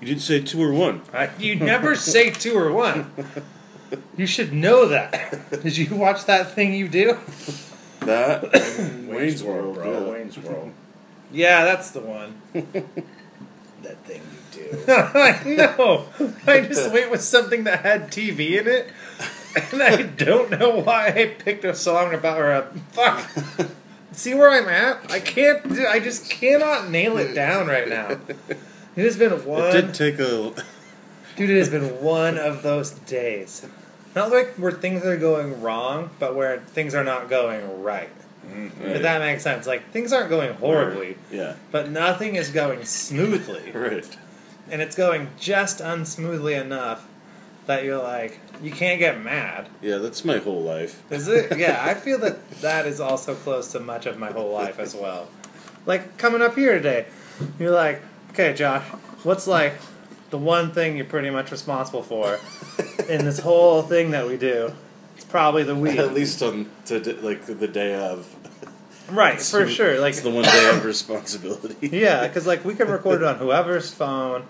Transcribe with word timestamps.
You 0.00 0.06
didn't 0.06 0.22
say 0.22 0.40
two 0.40 0.62
or 0.62 0.72
one. 0.72 1.02
I, 1.12 1.30
you 1.38 1.56
never 1.56 1.94
say 1.94 2.30
two 2.30 2.56
or 2.56 2.72
one. 2.72 3.10
You 4.16 4.26
should 4.26 4.52
know 4.52 4.86
that. 4.88 5.50
Did 5.62 5.76
you 5.76 5.94
watch 5.96 6.24
that 6.26 6.52
thing 6.54 6.72
you 6.74 6.88
do? 6.88 7.18
That 8.00 8.54
and 8.54 9.08
Wayne's 9.14 9.42
World, 9.42 9.74
bro. 9.74 9.92
yeah. 10.06 10.12
Wayne's 10.12 10.38
World. 10.38 10.72
Yeah, 11.32 11.64
that's 11.64 11.90
the 11.90 12.00
one. 12.00 12.40
That 13.82 13.96
thing 14.04 14.20
you 14.52 14.68
do. 14.68 14.84
I 14.92 15.42
know. 15.46 16.04
I 16.46 16.60
just 16.60 16.92
went 16.92 17.10
with 17.10 17.22
something 17.22 17.64
that 17.64 17.80
had 17.80 18.08
TV 18.10 18.60
in 18.60 18.68
it, 18.68 18.90
and 19.72 19.82
I 19.82 20.02
don't 20.02 20.50
know 20.50 20.80
why 20.82 21.06
I 21.08 21.34
picked 21.38 21.64
a 21.64 21.74
song 21.74 22.12
about 22.12 22.38
or 22.38 22.50
a 22.52 22.62
fuck. 22.92 23.26
See 24.12 24.34
where 24.34 24.50
I'm 24.50 24.68
at? 24.68 25.10
I 25.10 25.18
can't. 25.18 25.66
do- 25.74 25.86
I 25.86 25.98
just 25.98 26.28
cannot 26.28 26.90
nail 26.90 27.16
it 27.16 27.32
down 27.32 27.68
right 27.68 27.88
now. 27.88 28.18
It 28.96 29.04
has 29.04 29.16
been 29.16 29.32
one. 29.44 29.64
It 29.64 29.72
did 29.72 29.94
take 29.94 30.18
a. 30.18 30.54
Dude, 31.36 31.50
it 31.50 31.58
has 31.58 31.68
been 31.70 32.02
one 32.02 32.38
of 32.38 32.62
those 32.62 32.90
days. 32.90 33.66
Not 34.14 34.30
like 34.30 34.54
where 34.54 34.72
things 34.72 35.04
are 35.04 35.16
going 35.16 35.62
wrong, 35.62 36.10
but 36.18 36.34
where 36.34 36.58
things 36.58 36.94
are 36.94 37.04
not 37.04 37.28
going 37.30 37.82
right. 37.82 38.10
Mm-hmm. 38.46 38.82
If 38.82 39.02
that 39.02 39.20
makes 39.20 39.42
sense. 39.42 39.66
Like, 39.66 39.90
things 39.92 40.12
aren't 40.12 40.30
going 40.30 40.54
horribly, 40.54 41.16
Yeah. 41.30 41.54
but 41.70 41.90
nothing 41.90 42.34
is 42.36 42.50
going 42.50 42.84
smoothly. 42.84 43.70
Right. 43.74 44.16
And 44.70 44.80
it's 44.80 44.94
going 44.94 45.28
just 45.38 45.78
unsmoothly 45.80 46.60
enough 46.60 47.06
that 47.66 47.84
you're 47.84 48.02
like, 48.02 48.38
you 48.62 48.70
can't 48.70 48.98
get 48.98 49.20
mad. 49.20 49.68
Yeah, 49.80 49.98
that's 49.98 50.24
my 50.24 50.38
whole 50.38 50.62
life. 50.62 51.02
Is 51.10 51.26
it? 51.28 51.56
Yeah, 51.58 51.80
I 51.84 51.94
feel 51.94 52.18
that 52.18 52.50
that 52.60 52.86
is 52.86 53.00
also 53.00 53.34
close 53.34 53.72
to 53.72 53.80
much 53.80 54.06
of 54.06 54.18
my 54.18 54.30
whole 54.30 54.52
life 54.52 54.78
as 54.78 54.94
well. 54.94 55.28
Like, 55.86 56.18
coming 56.18 56.42
up 56.42 56.54
here 56.56 56.74
today, 56.74 57.06
you're 57.58 57.70
like, 57.70 58.02
okay, 58.30 58.52
Josh, 58.54 58.84
what's 59.24 59.46
like 59.46 59.74
the 60.30 60.38
one 60.38 60.72
thing 60.72 60.96
you're 60.96 61.06
pretty 61.06 61.30
much 61.30 61.50
responsible 61.50 62.02
for 62.02 62.38
in 63.08 63.24
this 63.24 63.40
whole 63.40 63.82
thing 63.82 64.10
that 64.12 64.26
we 64.26 64.36
do? 64.36 64.72
It's 65.16 65.24
probably 65.24 65.62
the 65.64 65.74
weed. 65.74 65.98
At 65.98 66.14
least 66.14 66.42
on 66.42 66.70
to, 66.86 66.98
like 67.22 67.44
the 67.46 67.68
day 67.68 67.94
of. 67.94 68.26
right, 69.10 69.40
for 69.40 69.60
It's- 69.60 69.74
sure. 69.74 70.00
Like, 70.00 70.10
It's 70.14 70.22
the 70.22 70.30
one 70.30 70.44
day 70.44 70.70
of 70.70 70.84
responsibility. 70.84 71.88
Yeah, 71.96 72.26
because 72.26 72.46
like 72.46 72.64
we 72.64 72.74
can 72.74 72.88
record 72.90 73.22
it 73.22 73.26
on 73.26 73.36
whoever's 73.36 73.92
phone 73.92 74.44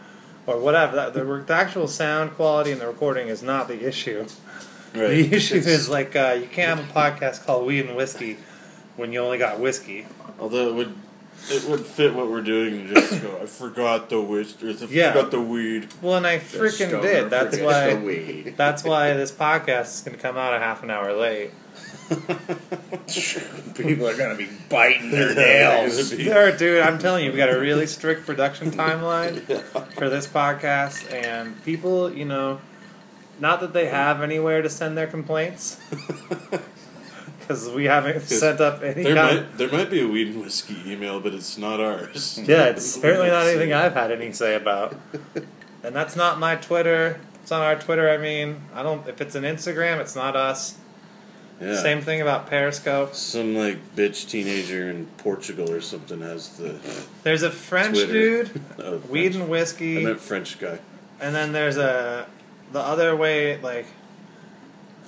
or 0.46 0.58
whatever. 0.60 0.96
That, 0.96 1.14
the, 1.14 1.24
the 1.24 1.52
actual 1.55 1.88
sound 1.88 2.33
quality 2.34 2.70
and 2.72 2.80
the 2.80 2.86
recording 2.86 3.28
is 3.28 3.42
not 3.42 3.66
the 3.68 3.86
issue. 3.86 4.27
Right. 4.94 5.08
The 5.08 5.34
issue 5.36 5.56
It's- 5.56 5.66
is 5.66 5.88
like 5.88 6.14
uh, 6.14 6.36
you 6.40 6.46
can't 6.46 6.78
have 6.80 6.88
a 6.90 6.92
podcast 6.92 7.44
called 7.46 7.66
Weed 7.66 7.86
and 7.86 7.96
Whiskey 7.96 8.36
when 8.96 9.12
you 9.12 9.20
only 9.20 9.38
got 9.38 9.58
whiskey. 9.58 10.06
Although 10.38 10.68
it 10.68 10.74
would, 10.74 10.94
it 11.48 11.64
would 11.69 11.86
fit 11.86 12.14
what 12.14 12.28
we're 12.30 12.42
doing. 12.42 12.88
to 12.88 12.94
Just 12.94 13.22
go. 13.22 13.38
I 13.42 13.46
forgot 13.46 14.08
the 14.10 14.20
whisk. 14.20 14.62
Or 14.62 14.69
I 14.70 14.72
Yeah. 14.91 15.12
forgot 15.12 15.30
the 15.30 15.41
weed. 15.41 15.88
Well, 16.02 16.16
and 16.16 16.27
I 16.27 16.38
freaking 16.38 17.00
did. 17.02 17.30
That's 17.30 17.56
forgets 17.56 17.58
the 17.58 17.64
why. 17.64 17.94
weed. 17.94 18.55
That's 18.58 18.84
why 18.84 19.14
this 19.14 19.33
podcast 19.33 19.94
is 19.94 20.00
going 20.02 20.16
to 20.16 20.22
come 20.22 20.36
out 20.36 20.55
a 20.55 20.58
half 20.58 20.83
an 20.83 20.91
hour 20.91 21.12
late. 21.14 21.50
People 23.77 24.08
are 24.08 24.16
gonna 24.16 24.34
be 24.36 24.48
biting 24.68 25.11
their 25.12 25.33
nails. 25.36 26.11
it 26.12 26.18
would 26.18 26.27
There, 26.27 26.56
dude, 26.56 26.83
I'm 26.83 26.98
telling 26.98 27.24
you, 27.24 27.30
we 27.30 27.36
got 27.38 27.48
a 27.50 27.58
really 27.58 27.86
strict 27.86 28.27
production 28.27 28.72
timeline 28.72 29.41
for 29.94 30.08
this 30.11 30.27
podcast, 30.27 31.11
and 31.12 31.62
people, 31.64 32.12
you 32.12 32.24
know, 32.24 32.61
not 33.38 33.61
that 33.61 33.72
they 33.72 33.86
have 33.86 34.22
anywhere 34.22 34.61
to 34.61 34.68
send 34.68 34.98
their 34.98 35.06
complaints, 35.06 35.78
because 37.50 37.68
we 37.70 37.86
haven't 37.86 38.20
sent 38.22 38.60
up 38.60 38.82
any 38.82 39.02
There 39.02 39.14
kind. 39.16 39.36
might 39.40 39.58
there 39.58 39.68
might 39.70 39.90
be 39.90 40.00
a 40.00 40.06
weed 40.06 40.28
and 40.28 40.40
whiskey 40.42 40.76
email, 40.86 41.18
but 41.20 41.34
it's 41.34 41.58
not 41.58 41.80
ours. 41.80 42.38
Yeah, 42.46 42.66
it's 42.66 42.96
apparently 42.98 43.28
not 43.28 43.46
anything 43.46 43.72
I've 43.72 43.94
had 43.94 44.12
any 44.12 44.32
say 44.32 44.54
about, 44.54 44.94
and 45.82 45.94
that's 45.94 46.14
not 46.16 46.38
my 46.38 46.54
Twitter. 46.56 47.20
It's 47.42 47.50
not 47.50 47.62
our 47.62 47.76
Twitter. 47.76 48.08
I 48.08 48.18
mean, 48.18 48.62
I 48.74 48.82
don't. 48.84 49.06
If 49.08 49.20
it's 49.20 49.34
an 49.34 49.42
Instagram, 49.42 49.98
it's 49.98 50.14
not 50.14 50.36
us. 50.36 50.76
Yeah. 51.60 51.74
Same 51.82 52.00
thing 52.00 52.22
about 52.22 52.46
Periscope. 52.48 53.14
Some 53.14 53.55
like 53.56 53.94
bitch 53.96 54.28
teenager 54.30 54.89
in 54.89 55.06
Portugal 55.18 55.70
or 55.70 55.80
something 55.80 56.20
has 56.22 56.56
the 56.56 56.78
There's 57.24 57.42
a 57.42 57.50
French 57.50 57.96
Twitter. 57.96 58.12
dude, 58.44 58.60
oh, 58.78 58.96
weed 59.10 59.33
French. 59.33 59.34
and 59.34 59.42
I 59.44 59.46
whiskey. 59.46 60.05
meant 60.05 60.20
French 60.20 60.58
guy. 60.58 60.78
And 61.20 61.34
then 61.34 61.52
there's 61.52 61.77
a 61.77 62.27
the 62.72 62.80
other 62.80 63.14
way, 63.16 63.60
like 63.60 63.86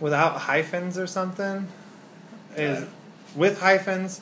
without 0.01 0.39
hyphens 0.41 0.99
or 0.99 1.07
something, 1.07 1.69
is 2.57 2.87
with 3.35 3.61
hyphens 3.61 4.21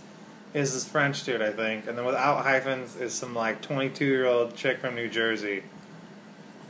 is 0.55 0.73
this 0.75 0.87
French 0.89 1.25
dude 1.25 1.43
I 1.43 1.51
think, 1.53 1.87
and 1.87 1.97
then 1.97 2.05
without 2.05 2.43
hyphens 2.45 2.97
is 2.97 3.13
some 3.15 3.35
like 3.35 3.63
22 3.63 4.05
year 4.05 4.27
old 4.27 4.57
chick 4.57 4.79
from 4.79 4.95
New 4.95 5.09
Jersey 5.09 5.63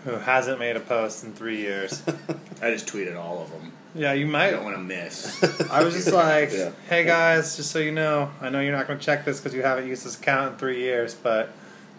who 0.04 0.12
hasn't 0.12 0.58
made 0.58 0.76
a 0.76 0.80
post 0.80 1.24
in 1.24 1.32
three 1.32 1.58
years. 1.58 2.02
I 2.62 2.70
just 2.70 2.86
tweeted 2.86 3.18
all 3.18 3.42
of 3.42 3.50
them. 3.50 3.72
yeah, 3.94 4.14
you 4.14 4.26
might. 4.26 4.46
I 4.48 4.50
don't 4.52 4.64
want 4.64 4.76
to 4.76 4.82
miss. 4.82 5.42
I 5.70 5.82
was 5.84 5.92
just 5.94 6.10
like, 6.12 6.50
Yeah. 6.52 6.70
hey 6.88 7.04
guys, 7.04 7.56
just 7.56 7.70
so 7.70 7.78
you 7.80 7.92
know, 7.92 8.30
I 8.40 8.48
know 8.48 8.60
you're 8.60 8.74
not 8.76 8.86
going 8.86 8.98
to 8.98 9.04
check 9.04 9.24
this 9.26 9.38
because 9.40 9.54
you 9.54 9.62
haven't 9.62 9.86
used 9.88 10.06
this 10.06 10.18
account 10.18 10.52
in 10.54 10.58
three 10.58 10.78
years, 10.80 11.14
but 11.14 11.50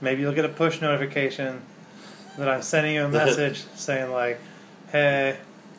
maybe 0.02 0.22
you'll 0.22 0.34
get 0.34 0.46
a 0.46 0.50
push 0.50 0.82
notification 0.82 1.62
that 2.40 2.50
I'm 2.50 2.64
sending 2.64 2.96
you 2.96 3.04
a 3.06 3.10
message 3.22 3.66
saying 3.76 4.10
like, 4.12 4.40
hey, 4.92 5.38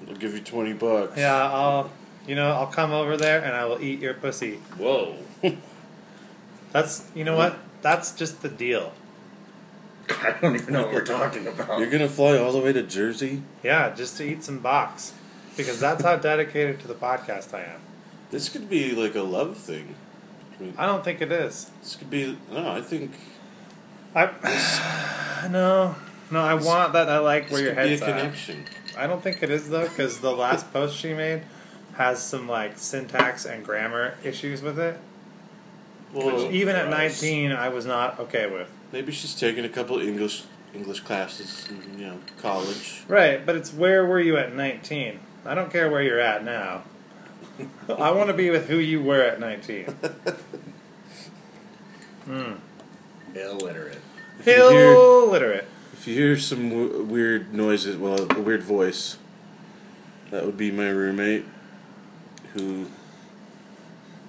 I'll 0.08 0.14
give 0.14 0.32
you 0.34 0.40
twenty 0.40 0.74
bucks. 0.74 1.16
yeah, 1.18 1.34
I'll, 1.50 1.90
you 2.26 2.34
know, 2.34 2.50
I'll 2.52 2.66
come 2.66 2.92
over 2.92 3.16
there 3.16 3.42
and 3.42 3.54
I 3.54 3.64
will 3.64 3.82
eat 3.82 4.00
your 4.00 4.14
pussy. 4.14 4.56
Whoa. 4.78 5.16
That's, 6.72 7.10
you 7.14 7.24
know 7.24 7.36
what? 7.36 7.58
That's 7.82 8.12
just 8.12 8.42
the 8.42 8.48
deal. 8.48 8.92
I 10.08 10.36
don't 10.40 10.54
even 10.54 10.72
know 10.72 10.84
what 10.84 10.94
we're 10.94 11.04
talking 11.04 11.46
about. 11.46 11.78
You're 11.78 11.90
gonna 11.90 12.08
fly 12.08 12.36
all 12.36 12.52
the 12.52 12.60
way 12.60 12.72
to 12.72 12.82
Jersey. 12.82 13.42
Yeah, 13.62 13.94
just 13.94 14.16
to 14.18 14.24
eat 14.24 14.42
some 14.42 14.58
box. 14.58 15.14
Because 15.56 15.78
that's 15.78 16.02
how 16.02 16.16
dedicated 16.16 16.80
to 16.80 16.88
the 16.88 16.94
podcast 16.94 17.52
I 17.52 17.62
am. 17.64 17.80
This 18.30 18.48
could 18.48 18.70
be 18.70 18.94
like 18.94 19.14
a 19.14 19.22
love 19.22 19.58
thing. 19.58 19.94
I 20.78 20.86
don't 20.86 21.04
think 21.04 21.20
it 21.20 21.30
is. 21.30 21.70
This 21.82 21.96
could 21.96 22.08
be 22.08 22.38
no. 22.50 22.72
I 22.72 22.80
think 22.80 23.12
I 24.14 25.48
no, 25.50 25.94
no. 26.30 26.40
I 26.40 26.54
want 26.54 26.94
that. 26.94 27.08
I 27.08 27.18
like 27.18 27.50
where 27.50 27.62
your 27.62 27.74
could 27.74 27.82
be 27.82 27.82
a 27.82 27.88
head's 27.88 28.02
at. 28.02 28.08
connection. 28.08 28.64
I 28.96 29.06
don't 29.06 29.22
think 29.22 29.42
it 29.42 29.50
is 29.50 29.68
though, 29.68 29.88
because 29.88 30.20
the 30.20 30.32
last 30.32 30.72
post 30.72 30.96
she 30.96 31.12
made 31.14 31.42
has 31.94 32.22
some 32.22 32.48
like 32.48 32.78
syntax 32.78 33.44
and 33.44 33.64
grammar 33.64 34.14
issues 34.24 34.62
with 34.62 34.78
it, 34.78 34.98
Well, 36.12 36.26
which 36.44 36.52
even 36.52 36.74
at 36.76 36.86
gross. 36.88 37.22
19 37.22 37.52
I 37.52 37.68
was 37.68 37.84
not 37.86 38.18
okay 38.20 38.50
with. 38.50 38.68
maybe 38.92 39.12
she's 39.12 39.34
taking 39.34 39.64
a 39.64 39.68
couple 39.68 39.98
English 40.00 40.44
English 40.74 41.00
classes 41.00 41.68
in 41.68 41.98
you 41.98 42.06
know 42.06 42.18
college. 42.40 43.02
Right, 43.08 43.44
but 43.44 43.56
it's 43.56 43.72
where 43.72 44.06
were 44.06 44.20
you 44.20 44.36
at 44.38 44.54
19? 44.54 45.18
I 45.44 45.54
don't 45.54 45.70
care 45.70 45.90
where 45.90 46.02
you're 46.02 46.20
at 46.20 46.44
now. 46.44 46.84
I 47.88 48.10
want 48.12 48.28
to 48.28 48.34
be 48.34 48.48
with 48.50 48.68
who 48.68 48.78
you 48.78 49.02
were 49.02 49.20
at 49.20 49.38
19. 49.40 49.94
Hmm. 52.24 52.52
Illiterate. 53.34 53.98
If 54.38 54.46
you 54.46 54.70
hear, 54.70 54.92
Illiterate. 54.94 55.66
if 55.92 56.06
you 56.06 56.14
hear 56.14 56.38
some 56.38 56.68
w- 56.68 57.02
weird 57.02 57.52
noises, 57.52 57.96
well, 57.96 58.30
a 58.30 58.40
weird 58.40 58.62
voice, 58.62 59.16
that 60.30 60.44
would 60.46 60.56
be 60.56 60.70
my 60.70 60.88
roommate, 60.88 61.44
who 62.54 62.86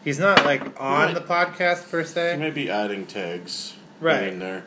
He's 0.03 0.19
not 0.19 0.43
like 0.43 0.61
on 0.81 1.05
Right. 1.07 1.13
the 1.15 1.21
podcast 1.21 1.89
per 1.89 2.03
se? 2.03 2.31
he 2.31 2.35
se. 2.35 2.37
might 2.37 2.53
be 2.53 2.69
adding 2.69 3.05
tags 3.05 3.73
Right. 4.01 4.23
in 4.23 4.39
there, 4.39 4.63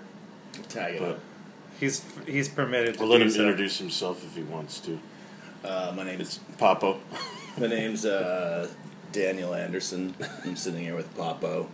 Tag 0.68 0.94
it 0.94 1.00
but 1.00 1.08
up. 1.10 1.20
He's 1.78 2.02
he's 2.26 2.48
permitted 2.48 2.94
to 2.94 3.00
I'll 3.02 3.06
let 3.08 3.18
do 3.18 3.24
him 3.24 3.30
so. 3.30 3.40
introduce 3.42 3.78
himself 3.78 4.24
if 4.24 4.34
he 4.34 4.42
wants 4.42 4.80
to. 4.80 4.98
Uh, 5.62 5.92
my 5.94 6.04
name 6.04 6.20
is 6.22 6.40
It's 6.48 6.56
Papo. 6.60 6.98
my 7.58 7.66
name's 7.76 8.06
uh, 8.06 8.66
Daniel 9.12 9.54
Anderson. 9.54 10.14
I'm 10.44 10.56
sitting 10.56 10.82
here 10.82 10.96
with 10.96 11.14
Papo, 11.16 11.66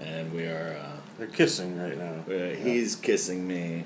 and 0.00 0.32
we 0.32 0.46
are. 0.46 0.76
Uh, 0.82 0.96
They're 1.18 1.28
kissing 1.28 1.78
right 1.80 1.96
now. 1.96 2.24
we're- 2.26 2.56
he's 2.56 2.96
kissing 2.96 3.46
me. 3.46 3.84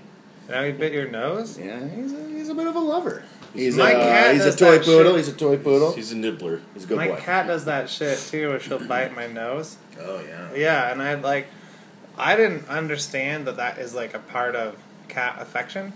Now 0.49 0.63
he 0.63 0.73
bit 0.73 0.93
your 0.95 1.11
nose. 1.11 1.59
Yeah, 1.59 1.87
he's 1.89 2.13
a, 2.15 2.29
he's 2.29 2.49
a 2.49 2.55
bit 2.55 2.67
of 2.67 2.77
a 2.77 2.81
lover. 2.81 3.23
He's 3.55 3.77
My 3.77 3.93
a, 3.93 3.97
uh, 3.99 4.03
cat 4.03 4.33
he's 4.35 4.43
a 4.43 4.47
does 4.47 4.57
toy 4.57 4.73
that 4.79 4.85
poodle. 4.85 5.13
shit. 5.13 5.17
He's 5.25 5.29
a 5.29 5.37
toy 5.37 5.57
poodle. 5.57 5.93
He's 5.93 6.13
a 6.13 6.17
nibbler. 6.17 6.61
He's 6.75 6.85
a 6.85 6.87
good 6.89 6.97
My 6.97 7.09
boy. 7.09 7.17
cat 7.17 7.47
does 7.47 7.65
that 7.67 7.89
shit 7.89 8.19
too, 8.19 8.49
where 8.49 8.61
she'll 8.61 8.85
bite 8.87 9.15
my 9.15 9.27
nose. 9.27 9.77
Oh 10.01 10.21
yeah. 10.27 10.53
Yeah, 10.55 10.91
and 10.93 11.01
I 11.01 11.15
like, 11.15 11.47
I 12.19 12.35
didn't 12.37 12.69
understand 12.69 13.47
that 13.47 13.57
that 13.57 13.79
is 13.79 13.95
like 13.95 14.13
a 14.15 14.19
part 14.19 14.57
of 14.57 14.77
cat 15.09 15.37
affection. 15.41 15.93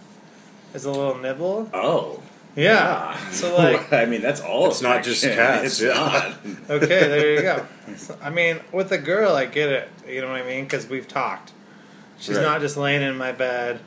Is 0.74 0.84
a 0.84 0.90
little 0.90 1.16
nibble. 1.18 1.70
Oh. 1.72 2.22
Yeah. 2.54 3.12
Ah. 3.14 3.28
So 3.32 3.56
like, 3.56 3.92
I 3.92 4.04
mean, 4.04 4.20
that's 4.22 4.40
all. 4.40 4.68
It's 4.68 4.82
not 4.82 5.02
just 5.02 5.24
affection. 5.24 5.44
cats, 5.44 5.64
It's 5.64 5.82
yeah. 5.82 5.94
not. 5.94 6.70
okay, 6.82 6.86
there 7.08 7.34
you 7.34 7.42
go. 7.42 7.66
So, 7.96 8.16
I 8.22 8.30
mean, 8.30 8.60
with 8.72 8.92
a 8.92 8.98
girl, 8.98 9.34
I 9.34 9.46
get 9.46 9.68
it. 9.70 9.88
You 10.08 10.20
know 10.20 10.28
what 10.30 10.40
I 10.42 10.46
mean? 10.46 10.64
Because 10.64 10.86
we've 10.86 11.08
talked. 11.08 11.52
She's 12.18 12.36
Right. 12.36 12.42
not 12.42 12.60
just 12.60 12.76
laying 12.76 13.00
in 13.02 13.16
my 13.16 13.32
bed 13.32 13.80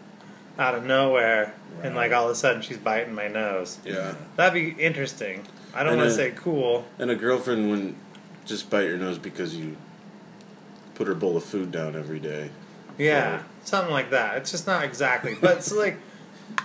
out 0.60 0.76
of 0.76 0.86
nowhere, 0.86 1.54
and 1.84 1.96
like 1.96 2.12
all 2.12 2.26
of 2.26 2.32
a 2.32 2.36
sudden 2.36 2.62
she's 2.62 2.78
biting 2.78 3.14
my 3.16 3.28
nose. 3.28 3.80
Yeah. 3.86 4.16
That'd 4.36 4.54
be 4.54 4.82
interesting. 4.82 5.44
I 5.74 5.84
don't 5.84 5.98
want 5.98 6.10
to 6.10 6.16
say 6.16 6.32
cool. 6.36 6.86
And 7.00 7.10
a 7.10 7.16
girlfriend 7.16 7.70
wouldn't 7.70 7.96
just 8.46 8.70
bite 8.70 8.86
your 8.88 8.98
nose 8.98 9.18
because 9.18 9.56
you 9.56 9.78
put 10.96 11.08
her 11.08 11.16
bowl 11.16 11.38
of 11.38 11.44
food 11.44 11.72
down 11.72 11.96
every 11.96 12.20
day. 12.20 12.50
Yeah, 12.98 13.44
something 13.64 13.92
like 13.92 14.10
that. 14.12 14.38
It's 14.38 14.52
just 14.52 14.68
not 14.68 14.84
exactly, 14.84 15.36
but 15.40 15.58
it's 15.58 15.72
like 15.72 15.98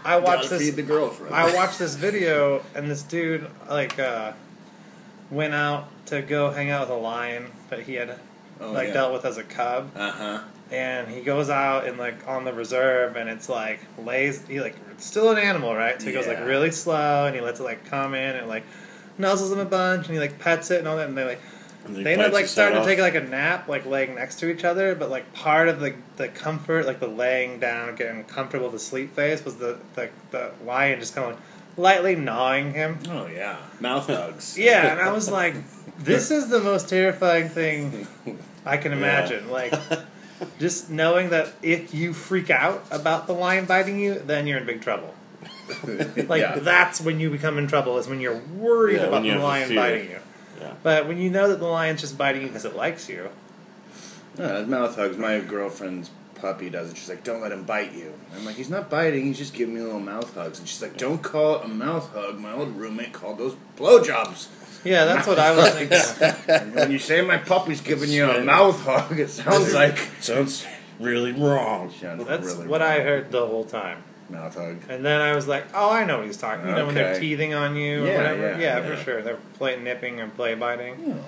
I 0.05 0.19
watched 0.19 0.50
this. 0.50 0.61
feed 0.62 0.75
the 0.77 0.83
girlfriend. 0.83 1.35
I 1.35 1.55
watched 1.55 1.79
this 1.79 1.94
video, 1.94 2.62
and 2.75 2.91
this 2.91 3.03
dude 3.03 3.49
like 3.71 3.99
uh, 3.99 4.33
went 5.31 5.55
out 5.55 5.87
to 6.06 6.21
go 6.23 6.50
hang 6.50 6.71
out 6.71 6.88
with 6.88 6.91
a 6.99 7.00
lion 7.00 7.47
that 7.71 7.81
he 7.81 7.94
had 7.94 8.19
Oh, 8.61 8.73
like 8.73 8.88
yeah. 8.88 8.94
dealt 8.94 9.12
with 9.12 9.25
as 9.27 9.37
a 9.37 9.43
cub, 9.44 9.91
Uh 9.94 10.11
huh. 10.11 10.41
And 10.71 11.09
he 11.09 11.21
goes 11.21 11.49
out 11.51 11.87
and 11.87 11.99
like 11.99 12.27
on 12.27 12.45
the 12.45 12.53
reserve, 12.53 13.17
and 13.17 13.29
it's 13.29 13.49
like 13.49 13.81
lays 13.99 14.47
he 14.47 14.61
like 14.61 14.77
it's 14.93 15.07
still 15.07 15.31
an 15.31 15.39
animal, 15.39 15.75
right? 15.75 16.01
So 16.01 16.09
he 16.09 16.13
goes 16.13 16.27
like 16.27 16.41
really 16.41 16.71
slow, 16.71 17.27
and 17.27 17.35
he 17.35 17.41
lets 17.41 17.61
it 17.61 17.65
like 17.65 17.85
come 17.87 18.15
in 18.15 18.37
and 18.37 18.49
like 18.49 18.65
nuzzles 19.19 19.53
him 19.53 19.59
a 19.59 19.65
bunch, 19.65 20.07
and 20.07 20.15
he 20.15 20.21
like 20.21 20.39
pets 20.39 20.71
it 20.71 20.79
and 20.79 20.89
all 20.89 20.97
that, 20.97 21.09
and 21.09 21.17
they 21.17 21.25
like 21.25 21.41
And 21.85 22.05
they 22.05 22.13
end 22.15 22.23
up 22.23 22.33
like 22.33 22.47
starting 22.47 22.81
to 22.81 22.85
take 22.85 22.99
like 22.99 23.15
a 23.15 23.21
nap, 23.21 23.69
like 23.69 23.87
laying 23.87 24.15
next 24.17 24.41
to 24.41 24.51
each 24.51 24.65
other. 24.65 24.95
But 24.95 25.09
like 25.11 25.33
part 25.33 25.69
of 25.69 25.81
the 25.81 25.95
the 26.17 26.29
comfort, 26.29 26.85
like 26.87 27.01
the 27.01 27.07
laying 27.09 27.61
down, 27.61 27.95
getting 27.95 28.25
comfortable 28.25 28.71
to 28.73 28.79
sleep 28.79 29.15
phase, 29.15 29.45
was 29.45 29.57
the 29.57 29.79
the, 29.95 30.11
the 30.33 30.53
lion 30.65 30.99
just 30.99 31.15
kind 31.15 31.31
of 31.31 31.35
like 31.35 31.43
lightly 31.79 32.17
gnawing 32.17 32.73
him. 32.73 32.99
Oh 33.09 33.27
yeah. 33.27 33.59
Mouth 33.81 34.07
hugs. 34.07 34.57
Yeah, 34.59 34.93
and 34.93 35.01
I 35.01 35.12
was 35.12 35.31
like, 35.31 35.55
this 35.99 36.31
is 36.31 36.49
the 36.49 36.61
most 36.61 36.89
terrifying 36.89 37.49
thing 37.49 38.07
I 38.67 38.79
can 38.79 38.93
imagine. 38.93 39.51
Like, 39.51 39.73
just 40.59 40.91
knowing 40.91 41.31
that 41.31 41.53
if 41.62 41.94
you 41.94 42.12
freak 42.12 42.50
out 42.50 42.85
about 42.91 43.27
the 43.27 43.33
lion 43.33 43.65
biting 43.65 43.99
you, 43.99 44.15
then 44.19 44.47
you're 44.47 44.59
in 44.59 44.67
big 44.67 44.81
trouble. 44.83 45.15
Like 46.29 46.41
yeah. 46.43 46.59
that's 46.61 47.00
when 47.00 47.19
you 47.21 47.29
become 47.31 47.59
in 47.59 47.67
trouble 47.67 47.99
is 47.99 48.06
when 48.09 48.21
you're 48.21 48.38
worried 48.56 48.97
Yeah, 48.97 49.05
about 49.06 49.25
you 49.25 49.35
the 49.35 49.38
lion 49.41 49.69
fear. 49.69 49.77
biting 49.77 50.11
you. 50.11 50.19
Yeah. 50.61 50.73
But 50.83 51.06
when 51.09 51.19
you 51.19 51.29
know 51.29 51.49
that 51.49 51.59
the 51.59 51.67
lion's 51.67 52.00
just 52.00 52.17
biting 52.17 52.43
you 52.43 52.49
because 52.49 52.65
it 52.65 52.77
likes 52.77 53.09
you, 53.09 53.29
No, 54.38 54.65
mouth 54.67 54.94
hugs. 54.97 55.17
My 55.17 55.41
girlfriend's 55.41 56.11
puppy 56.37 56.71
does 56.71 56.91
it. 56.91 56.97
She's 56.97 57.09
like, 57.09 57.25
"Don't 57.25 57.41
let 57.41 57.50
him 57.53 57.65
bite 57.65 57.93
you." 57.94 58.12
I'm 58.37 58.44
like, 58.44 58.56
"He's 58.56 58.71
not 58.71 58.88
biting. 58.91 59.25
He's 59.25 59.38
just 59.38 59.55
giving 59.55 59.75
me 59.75 59.81
a 59.81 59.85
little 59.85 60.00
mouth 60.00 60.35
hugs." 60.35 60.59
And 60.59 60.69
she's 60.69 60.81
like, 60.83 60.97
"Don't 60.97 61.23
call 61.23 61.56
it 61.61 61.65
a 61.65 61.69
mouth 61.69 62.12
hug. 62.15 62.38
My 62.38 62.53
old 62.53 62.77
roommate 62.77 63.12
called 63.12 63.38
those 63.38 63.56
blowjobs." 63.77 64.49
Yeah, 64.87 65.05
that's 65.05 65.27
what 65.27 65.38
I 65.38 65.55
was 65.56 65.71
thinking. 65.71 66.73
When 66.75 66.91
you 66.91 66.99
say 66.99 67.21
my 67.23 67.38
puppy's 67.38 67.81
giving 67.81 68.11
you 68.11 68.31
a 68.31 68.43
mouth 68.44 68.81
hug, 68.85 69.19
it 69.19 69.29
sounds 69.31 69.73
like 69.75 69.99
Sounds 70.21 70.67
really 71.00 71.33
wrong. 71.33 71.93
That's 72.00 72.47
really 72.47 72.67
what 72.69 72.83
I 72.83 73.00
heard 73.00 73.31
the 73.31 73.47
whole 73.47 73.65
time. 73.65 74.03
Mouth 74.31 74.55
hug. 74.56 74.79
And 74.88 75.05
then 75.05 75.21
I 75.21 75.35
was 75.35 75.47
like, 75.47 75.67
oh, 75.75 75.91
I 75.91 76.05
know 76.05 76.19
what 76.19 76.27
he's 76.27 76.37
talking. 76.37 76.69
You 76.69 76.75
know, 76.75 76.87
when 76.87 76.94
they're 76.94 77.19
teething 77.21 77.55
on 77.55 77.77
you 77.77 78.05
or 78.05 78.06
Yeah, 78.06 78.17
whatever. 78.17 78.41
yeah, 78.53 78.59
Yeah, 78.59 78.79
yeah. 78.81 78.97
for 78.97 79.03
sure. 79.05 79.23
They're 79.23 79.38
play 79.55 79.79
nipping 79.81 80.21
and 80.21 80.35
play 80.35 80.55
biting. 80.55 81.23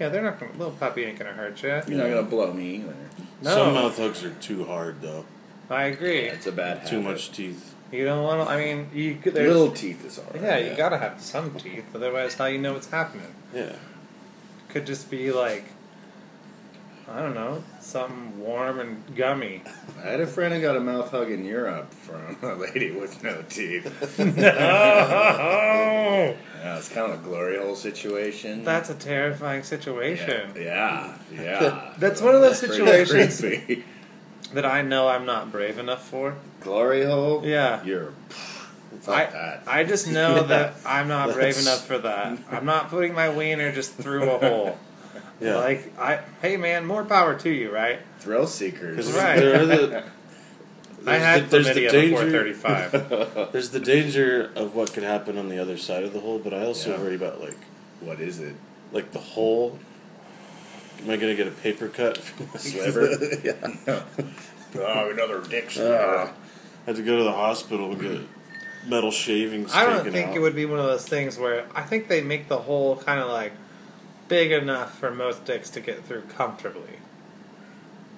Yeah, 0.00 0.08
they're 0.08 0.22
not 0.22 0.38
gonna. 0.40 0.52
Little 0.52 0.72
puppy 0.72 1.04
ain't 1.04 1.18
gonna 1.18 1.32
hurt 1.32 1.62
you. 1.62 1.68
You're 1.68 1.98
not 1.98 2.08
gonna 2.10 2.22
blow 2.24 2.52
me 2.52 2.76
either. 2.76 2.94
No, 3.42 3.54
Some 3.54 3.74
mouth 3.74 3.96
hugs 3.96 4.24
are 4.24 4.30
too 4.34 4.64
hard 4.64 5.00
though. 5.02 5.24
I 5.70 5.84
agree. 5.84 6.20
It's 6.20 6.46
a 6.46 6.52
bad 6.52 6.78
habit. 6.78 6.90
Too 6.90 7.00
much 7.02 7.30
teeth. 7.32 7.73
You 7.92 8.04
don't 8.04 8.22
want 8.24 8.48
to. 8.48 8.52
I 8.54 8.58
mean, 8.62 8.88
you 8.92 9.16
could. 9.16 9.34
there's- 9.34 9.52
Little 9.52 9.70
teeth 9.72 10.04
is 10.04 10.18
alright. 10.18 10.42
Yeah, 10.42 10.56
you 10.58 10.66
yeah. 10.70 10.76
gotta 10.76 10.98
have 10.98 11.20
some 11.20 11.54
teeth. 11.54 11.84
Otherwise, 11.94 12.34
how 12.34 12.46
you 12.46 12.58
know 12.58 12.72
what's 12.72 12.90
happening? 12.90 13.32
Yeah. 13.54 13.76
Could 14.68 14.86
just 14.86 15.10
be 15.10 15.30
like, 15.30 15.66
I 17.08 17.20
don't 17.20 17.34
know, 17.34 17.62
something 17.80 18.40
warm 18.40 18.80
and 18.80 19.14
gummy. 19.14 19.62
I 20.02 20.08
had 20.08 20.20
a 20.20 20.26
friend 20.26 20.52
who 20.54 20.60
got 20.60 20.76
a 20.76 20.80
mouth 20.80 21.10
hug 21.10 21.30
in 21.30 21.44
Europe 21.44 21.92
from 21.94 22.36
a 22.42 22.54
lady 22.56 22.90
with 22.90 23.22
no 23.22 23.42
teeth. 23.48 23.86
oh, 24.18 24.24
Yeah, 26.64 26.78
it's 26.78 26.88
kind 26.88 27.12
of 27.12 27.20
a 27.20 27.22
glory 27.22 27.58
hole 27.58 27.76
situation. 27.76 28.64
that's 28.64 28.88
a 28.88 28.94
terrifying 28.94 29.62
situation. 29.62 30.52
Yeah, 30.56 31.14
yeah. 31.30 31.42
yeah. 31.42 31.94
That's 31.98 32.22
one 32.22 32.34
of 32.34 32.40
those 32.40 32.58
Pretty 32.58 32.74
situations 32.76 33.38
creepy. 33.40 33.84
That 34.54 34.64
I 34.64 34.82
know 34.82 35.08
I'm 35.08 35.26
not 35.26 35.52
brave 35.52 35.78
enough 35.78 36.08
for. 36.08 36.36
Glory 36.60 37.04
hole. 37.04 37.42
Yeah. 37.44 37.82
You're. 37.84 38.12
Fuck 39.00 39.14
I, 39.14 39.24
that. 39.26 39.62
I 39.66 39.84
just 39.84 40.08
know 40.10 40.36
Yeah. 40.40 40.42
that 40.44 40.74
I'm 40.86 41.08
not 41.08 41.32
brave 41.34 41.58
enough 41.58 41.86
for 41.86 41.98
that. 41.98 42.38
I'm 42.50 42.64
not 42.64 42.88
putting 42.90 43.12
my 43.14 43.28
wiener 43.28 43.72
just 43.72 43.94
through 43.94 44.30
a 44.30 44.38
hole. 44.38 44.78
Yeah. 45.40 45.56
Like 45.56 45.98
I, 45.98 46.20
hey 46.42 46.56
man, 46.56 46.86
more 46.86 47.04
power 47.04 47.34
to 47.40 47.50
you, 47.50 47.70
right? 47.74 47.98
Thrill 48.20 48.46
seekers. 48.46 49.10
Right. 49.12 49.36
there 49.36 49.60
are 49.62 49.66
the. 49.66 50.04
I 51.06 51.16
had 51.16 51.50
there's 51.50 51.66
the 51.66 51.86
chlamydia 51.86 51.90
before 52.10 52.22
danger. 52.22 52.54
35. 52.54 53.52
There's 53.52 53.70
the 53.70 53.80
danger 53.80 54.52
of 54.54 54.76
what 54.76 54.92
could 54.94 55.02
happen 55.02 55.36
on 55.36 55.48
the 55.48 55.58
other 55.58 55.76
side 55.76 56.04
of 56.04 56.12
the 56.12 56.20
hole, 56.20 56.38
but 56.38 56.54
I 56.54 56.64
also 56.64 56.92
Yeah. 56.92 57.02
worry 57.02 57.16
about 57.16 57.40
like 57.40 57.56
What 58.00 58.20
is 58.20 58.38
it? 58.38 58.54
like 58.92 59.10
the 59.10 59.18
hole. 59.18 59.78
Am 61.04 61.10
I 61.10 61.16
gonna 61.16 61.34
get 61.34 61.46
a 61.46 61.50
paper 61.52 61.88
cut? 61.88 62.18
Sliver. 62.56 63.10
yeah. 63.44 64.02
Oh, 64.76 65.08
another 65.08 65.40
dick 65.40 65.66
Uh, 65.66 65.70
sliver. 65.70 66.32
had 66.84 66.96
to 66.96 67.02
go 67.02 67.16
to 67.18 67.22
the 67.22 67.30
hospital 67.32 67.92
and 67.92 68.00
get 68.00 68.20
metal 68.88 69.12
shavings. 69.12 69.72
I 69.72 69.84
don't 69.86 69.98
taken 69.98 70.12
think 70.12 70.28
out. 70.30 70.36
it 70.36 70.40
would 70.40 70.56
be 70.56 70.66
one 70.66 70.80
of 70.80 70.86
those 70.86 71.06
things 71.06 71.38
where 71.38 71.64
I 71.76 71.82
think 71.82 72.08
they 72.08 72.22
make 72.22 72.48
the 72.48 72.58
hole 72.58 72.96
kind 72.96 73.20
of 73.20 73.28
like 73.28 73.52
big 74.26 74.50
enough 74.50 74.98
for 74.98 75.12
most 75.12 75.44
dicks 75.44 75.70
to 75.70 75.80
get 75.80 76.04
through 76.04 76.22
comfortably. 76.22 76.98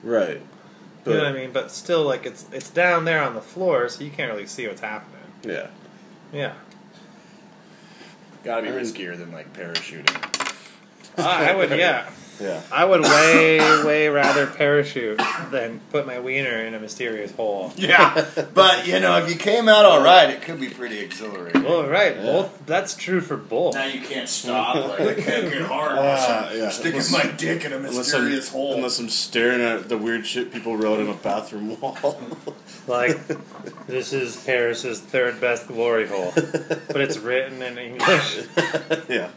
Right. 0.03 0.41
But, 1.05 1.11
you 1.11 1.17
know 1.19 1.25
what 1.25 1.33
I 1.33 1.39
mean? 1.39 1.53
But 1.53 1.71
still, 1.71 2.05
like 2.05 2.25
it's 2.25 2.47
it's 2.51 2.71
down 2.71 3.05
there 3.05 3.23
on 3.23 3.35
the 3.35 3.43
floor, 3.43 3.91
so 3.91 4.03
you 4.03 4.11
can't 4.11 4.33
really 4.33 4.47
see 4.47 4.67
what's 4.67 4.81
happening. 4.81 5.21
Yeah. 5.45 5.67
Yeah, 6.33 6.55
Gotta 8.45 8.63
be 8.63 8.69
riskier 8.69 9.17
than 9.17 9.31
like 9.31 9.53
parachuting. 9.53 10.09
I, 11.19 11.51
I 11.51 11.55
would. 11.55 11.71
Yeah, 11.71 12.09
Yeah. 12.41 12.61
I 12.73 12.85
would 12.85 13.01
way 13.03 13.59
way 13.85 14.09
rather 14.09 14.47
parachute 14.47 15.21
than 15.51 15.81
put 15.91 16.07
my 16.07 16.19
wiener 16.19 16.59
in 16.65 16.75
a 16.75 16.79
mysterious 16.81 17.33
hole. 17.35 17.73
Yeah, 17.77 18.27
but 18.55 18.87
you 18.87 19.01
know, 19.01 19.17
if 19.19 19.31
you 19.31 19.37
came 19.37 19.69
out 19.69 19.85
all 19.85 20.03
right, 20.03 20.29
it 20.31 20.43
could 20.43 20.61
be 20.61 20.69
pretty 20.69 20.99
exhilarating. 20.99 21.63
Well, 21.65 21.87
right, 21.87 22.15
Yeah. 22.17 22.23
both. 22.23 22.67
That's 22.67 22.95
true 22.95 23.21
for 23.21 23.37
both. 23.37 23.75
Now 23.75 23.87
you 23.87 24.01
can't 24.01 24.29
stop. 24.29 24.77
Like 24.99 25.01
I 25.01 25.15
can't 25.15 25.51
get 25.51 25.63
hard. 25.63 25.93
Ah, 25.99 26.51
yeah. 26.53 26.69
Sticking 26.71 26.93
Unless- 27.01 27.13
my 27.13 27.27
dick 27.33 27.65
in 27.65 27.73
a 27.73 27.77
Unless 27.77 27.93
I'm, 27.93 27.99
mysterious 28.25 28.49
hole. 28.51 28.75
unless 28.75 28.99
I'm 28.99 29.09
staring 29.09 29.61
at 29.63 29.89
the 29.89 29.97
weird 29.99 30.27
shit 30.27 30.53
people 30.53 30.77
wrote 30.77 31.01
on 31.01 31.09
a 31.09 31.15
bathroom 31.15 31.81
wall. 31.81 32.21
Like, 32.89 33.19
this 33.89 34.13
is 34.13 34.37
Paris's 34.37 35.01
third 35.01 35.41
best 35.41 35.67
glory 35.67 36.07
hole, 36.07 36.33
but 36.37 37.01
it's 37.01 37.19
written 37.19 37.61
in 37.61 37.77
English. 37.79 38.43
yeah. 39.09 39.31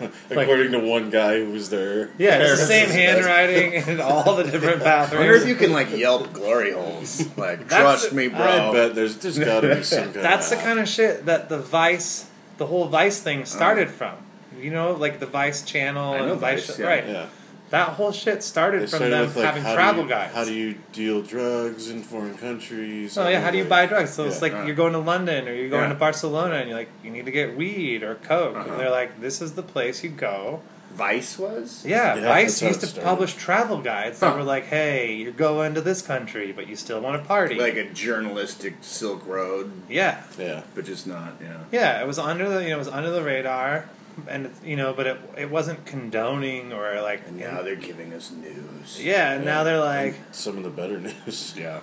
According 0.30 0.72
to 0.72 0.78
one 0.78 1.10
guy 1.10 1.38
who 1.38 1.50
was 1.52 1.70
there. 1.70 2.10
Yeah, 2.18 2.38
it's 2.38 2.60
the 2.60 2.66
same 2.66 2.88
handwriting 2.88 3.72
in 3.72 4.00
all 4.00 4.36
the 4.36 4.44
different 4.44 4.82
bathrooms. 4.82 5.22
I 5.22 5.26
wonder 5.26 5.34
if 5.34 5.48
you 5.48 5.54
can 5.54 5.72
like 5.72 5.90
Yelp 5.96 6.32
glory 6.32 6.72
holes. 6.72 7.20
Like, 7.36 7.68
That's- 7.68 8.00
trust 8.02 8.12
me, 8.12 8.28
bro. 8.28 8.40
I 8.40 8.72
bet 8.72 8.94
there's 8.94 9.16
there's 9.18 9.38
got 9.38 9.60
to 9.60 9.76
be 9.76 9.82
some 9.82 10.04
kind 10.12 10.14
That's 10.14 10.50
the 10.50 10.56
of 10.56 10.62
kind 10.62 10.78
of 10.78 10.88
shit 10.88 11.26
that 11.26 11.48
the 11.48 11.58
Vice, 11.58 12.28
the 12.58 12.66
whole 12.66 12.88
Vice 12.88 13.20
thing 13.20 13.44
started 13.44 13.88
uh-huh. 13.88 14.14
from. 14.52 14.62
You 14.62 14.70
know, 14.70 14.92
like 14.92 15.20
the 15.20 15.26
Vice 15.26 15.62
channel 15.62 16.14
I 16.14 16.18
know 16.18 16.32
and 16.32 16.40
Vice, 16.40 16.66
Vice, 16.66 16.78
yeah. 16.78 16.86
right? 16.86 17.06
Yeah. 17.06 17.26
That 17.70 17.90
whole 17.90 18.10
shit 18.10 18.42
started 18.42 18.82
They 18.82 18.86
from 18.88 19.10
them 19.10 19.26
with 19.26 19.36
like 19.36 19.44
having 19.46 19.62
travel 19.62 20.02
you, 20.04 20.08
guides. 20.08 20.34
How 20.34 20.44
do 20.44 20.52
you 20.52 20.74
deal 20.92 21.22
drugs 21.22 21.88
in 21.88 22.02
foreign 22.02 22.36
countries? 22.36 23.16
Oh 23.16 23.28
yeah, 23.28 23.40
how 23.40 23.50
do 23.52 23.58
you 23.58 23.64
buy 23.64 23.86
drugs? 23.86 24.10
So 24.10 24.24
it's 24.24 24.42
like 24.42 24.52
Uh. 24.52 24.62
you're 24.64 24.74
going 24.74 24.92
to 24.92 24.98
London 24.98 25.46
or 25.48 25.54
you're 25.54 25.68
going 25.70 25.84
Yeah. 25.84 25.88
to 25.90 25.94
Barcelona 25.94 26.56
and 26.56 26.68
you're 26.68 26.78
like, 26.78 26.88
you 27.04 27.10
need 27.12 27.26
to 27.26 27.30
get 27.30 27.56
weed 27.56 28.02
or 28.02 28.16
coke, 28.16 28.56
Uh-huh. 28.56 28.68
and 28.70 28.80
they're 28.80 28.90
like, 28.90 29.20
this 29.20 29.40
is 29.40 29.52
the 29.52 29.62
place 29.62 30.02
you 30.02 30.10
go. 30.10 30.60
Vice 30.92 31.38
was. 31.38 31.84
Yeah, 31.86 32.16
Yeah, 32.16 32.22
Vice 32.26 32.60
used 32.60 32.80
to 32.80 32.86
started. 32.88 33.06
publish 33.08 33.34
travel 33.34 33.78
guides 33.80 34.18
that 34.18 34.34
were 34.34 34.42
like, 34.42 34.66
hey, 34.66 35.14
you're 35.14 35.30
going 35.30 35.74
to 35.74 35.80
this 35.80 36.02
country, 36.02 36.50
but 36.50 36.66
you 36.66 36.74
still 36.74 37.00
want 37.00 37.22
to 37.22 37.26
party. 37.28 37.54
Like 37.54 37.76
a 37.76 37.84
journalistic 37.84 38.74
Silk 38.80 39.24
Road, 39.24 39.70
yeah, 39.88 40.22
Yeah. 40.36 40.62
but 40.74 40.84
just 40.84 41.06
not. 41.06 41.34
Yeah. 41.40 41.58
yeah, 41.70 42.00
it 42.02 42.08
was 42.08 42.18
under 42.18 42.48
the 42.48 42.64
you 42.64 42.70
know 42.70 42.74
it 42.74 42.78
was 42.80 42.88
under 42.88 43.10
the 43.10 43.22
radar, 43.22 43.84
and 44.28 44.46
it's, 44.46 44.62
you 44.62 44.76
know, 44.76 44.92
but 44.92 45.06
it 45.06 45.18
it 45.38 45.50
wasn't 45.50 45.84
condoning 45.86 46.72
or 46.72 47.00
like 47.02 47.26
And 47.28 47.38
now 47.38 47.62
they're 47.62 47.76
giving 47.76 48.12
us 48.12 48.30
news. 48.30 49.00
yeah, 49.02 49.32
and 49.32 49.44
now 49.44 49.64
they're 49.64 49.78
like, 49.80 50.14
Some 50.32 50.56
of 50.58 50.64
the 50.64 50.70
better 50.70 50.98
news. 51.26 51.54
Yeah. 51.56 51.80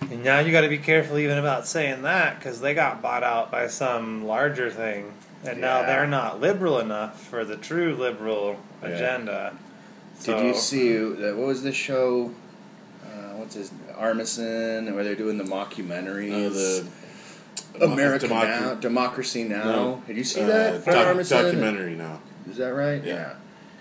and 0.00 0.22
now 0.24 0.38
you 0.40 0.52
got 0.52 0.62
to 0.62 0.68
be 0.68 0.78
careful 0.78 1.18
even 1.18 1.38
about 1.38 1.66
saying 1.66 2.02
that 2.02 2.38
because 2.38 2.60
they 2.60 2.74
got 2.74 3.02
bought 3.02 3.22
out 3.22 3.50
by 3.50 3.66
some 3.68 4.24
larger 4.26 4.70
thing, 4.70 5.12
and 5.44 5.60
now 5.60 5.80
Yeah. 5.80 5.86
they're 5.86 6.06
not 6.06 6.40
liberal 6.40 6.78
enough 6.78 7.22
for 7.28 7.44
the 7.44 7.56
true 7.56 7.94
liberal 7.94 8.58
Yeah. 8.82 8.88
agenda. 8.88 9.52
Did 10.24 10.40
you 10.44 10.54
So- 10.54 10.60
see 10.60 10.98
that? 10.98 11.36
What 11.36 11.46
was 11.46 11.62
the 11.62 11.72
show? 11.72 12.32
Uh, 13.04 13.34
what's 13.36 13.54
his 13.54 13.70
Armisen? 13.96 14.92
Where 14.94 15.04
they're 15.04 15.14
doing 15.14 15.38
the 15.38 15.44
mockumentaries. 15.44 16.32
Uh, 16.46 16.48
the 16.50 16.86
America 17.82 18.26
Democ- 18.26 18.60
Now, 18.60 18.74
Democracy 18.74 19.44
Now. 19.44 19.64
No. 19.64 20.02
Did 20.06 20.16
you 20.16 20.24
see 20.24 20.42
uh, 20.42 20.46
that? 20.46 20.84
Doc- 20.84 21.28
documentary 21.28 21.94
now. 21.94 22.20
Is 22.48 22.56
that 22.58 22.74
right? 22.74 23.02
Yeah. 23.02 23.34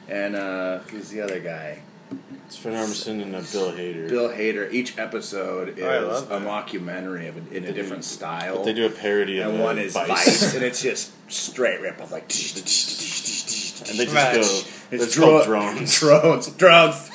And 0.09 0.35
uh, 0.35 0.79
who's 0.89 1.09
the 1.09 1.21
other 1.21 1.39
guy? 1.39 1.79
It's 2.45 2.55
Fred 2.55 2.75
Armisen 2.75 3.21
and 3.21 3.35
uh, 3.35 3.41
Bill 3.51 3.73
Hader. 3.73 4.07
Bill 4.07 4.29
Hader. 4.29 4.71
Each 4.71 4.97
episode 4.97 5.77
is 5.77 5.83
Oh, 5.83 6.27
a 6.31 6.39
mockumentary 6.39 7.27
of 7.27 7.35
a, 7.51 7.55
in 7.57 7.65
a 7.65 7.73
different 7.73 8.05
style. 8.05 8.63
They 8.63 8.71
do 8.73 8.85
a 8.85 8.89
parody 8.89 9.39
of 9.39 9.53
and 9.53 9.61
one 9.61 9.77
is 9.77 9.91
Vice. 9.93 10.07
Vice, 10.07 10.55
and 10.55 10.63
it's 10.63 10.81
just 10.81 11.11
straight 11.29 11.81
rip 11.81 11.99
off 11.99 12.13
like. 12.13 12.23
and 12.23 12.29
they 13.99 14.05
just 14.05 14.13
go. 14.15 14.39
It's 14.91 15.03
It's 15.03 15.17
called 15.19 15.43
dro- 15.43 15.59
drones. 15.73 15.99
drones, 15.99 16.47
drones. 16.51 17.09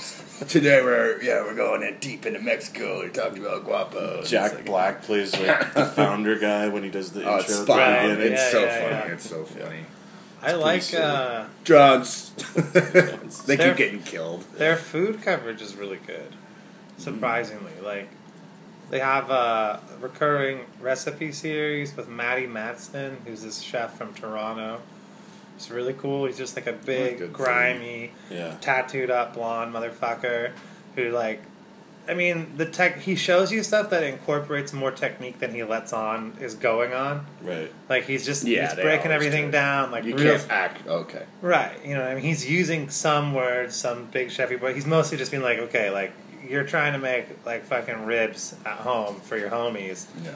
Today 0.49 0.82
we're 0.82 1.22
yeah 1.22 1.42
we're 1.42 1.54
going 1.54 1.82
in 1.82 1.99
deep 1.99 2.26
into 2.26 2.40
Mexico. 2.40 2.99
We're 3.00 3.08
talking 3.11 3.38
about 3.44 3.64
guapo. 3.64 4.22
Jack 4.25 4.54
like- 4.54 4.64
Black 4.66 5.02
plays 5.02 5.38
like 5.38 5.75
the 5.75 5.84
founder 5.87 6.38
guy 6.38 6.68
when 6.68 6.82
he 6.82 6.90
does 6.90 7.12
the 7.12 7.20
Oh, 7.25 7.38
intro. 7.38 7.40
it's 7.40 7.49
the 7.58 7.64
spot. 7.64 7.78
Right, 7.78 8.02
beginning. 8.08 8.32
It's 8.32 8.42
Yeah, 8.42 8.50
so 8.50 8.61
yeah, 8.64 8.78
funny. 8.80 9.08
yeah. 9.08 9.14
It's 9.14 9.28
so 9.30 9.44
funny. 9.44 9.80
I 10.42 10.52
like 10.52 10.82
silly. 10.82 11.02
uh, 11.04 11.44
Drugs. 11.64 12.30
they 13.46 13.56
They're- 13.56 13.68
keep 13.68 13.76
getting 13.76 14.02
killed. 14.02 14.42
their 14.56 14.76
food 14.76 15.22
coverage 15.22 15.62
is 15.62 15.75
really 15.76 15.99
good. 16.06 16.34
Surprisingly, 16.99 17.72
like 17.82 18.08
they 18.90 18.99
have 18.99 19.30
a 19.30 19.80
recurring 20.00 20.61
recipe 20.80 21.32
series 21.32 21.96
with 21.96 22.08
Matty 22.08 22.46
Matheson, 22.46 23.18
who's 23.26 23.42
this 23.42 23.61
chef 23.61 23.96
from 23.96 24.12
Toronto. 24.14 24.80
It's 25.62 25.71
really 25.71 25.92
cool. 25.92 26.25
He's 26.26 26.37
just 26.37 26.57
like 26.57 26.66
a 26.66 26.73
big, 26.73 27.19
good 27.19 27.33
grimy, 27.33 28.11
Yeah. 28.28 28.57
tattooed 28.61 29.11
up 29.11 29.35
blonde 29.35 29.73
motherfucker 29.73 30.50
who 30.97 31.11
like 31.11 31.40
I 32.09 32.14
mean 32.14 32.54
the 32.57 32.66
tech 32.66 32.99
he 32.99 33.14
shows 33.14 33.52
you 33.52 33.62
stuff 33.62 33.88
that 33.90 34.02
incorporates 34.02 34.73
more 34.73 34.90
technique 34.90 35.38
than 35.38 35.54
he 35.54 35.62
lets 35.62 35.92
on 35.92 36.37
is 36.40 36.57
going 36.57 36.92
on. 36.92 37.26
Right. 37.40 37.73
Like 37.88 38.07
he's 38.07 38.26
just 38.26 38.45
Yeah, 38.45 38.66
he's 38.75 38.75
breaking 38.75 39.12
everything 39.12 39.47
do. 39.47 39.52
down 39.52 39.92
like 39.92 40.02
You 40.02 40.16
real 40.16 40.37
can't 40.37 40.50
act. 40.50 40.85
Okay. 40.88 41.23
Right, 41.42 41.76
you 41.87 41.95
know, 41.95 42.02
I 42.02 42.14
mean, 42.16 42.25
he's 42.25 42.50
using 42.50 42.90
some 42.90 43.33
words, 43.35 43.76
some 43.76 44.07
big 44.07 44.31
chefy, 44.31 44.61
but 44.61 44.75
he's 44.75 44.85
mostly 44.85 45.16
just 45.16 45.31
being 45.31 45.45
like, 45.45 45.59
okay, 45.59 45.90
like 45.90 46.12
you're 46.49 46.64
trying 46.64 46.92
to 46.95 46.99
make 46.99 47.26
like 47.47 47.64
fucking 47.66 48.04
ribs 48.04 48.57
at 48.66 48.78
home 48.78 49.21
for 49.21 49.38
your 49.38 49.50
homies. 49.50 50.07
No. 50.25 50.35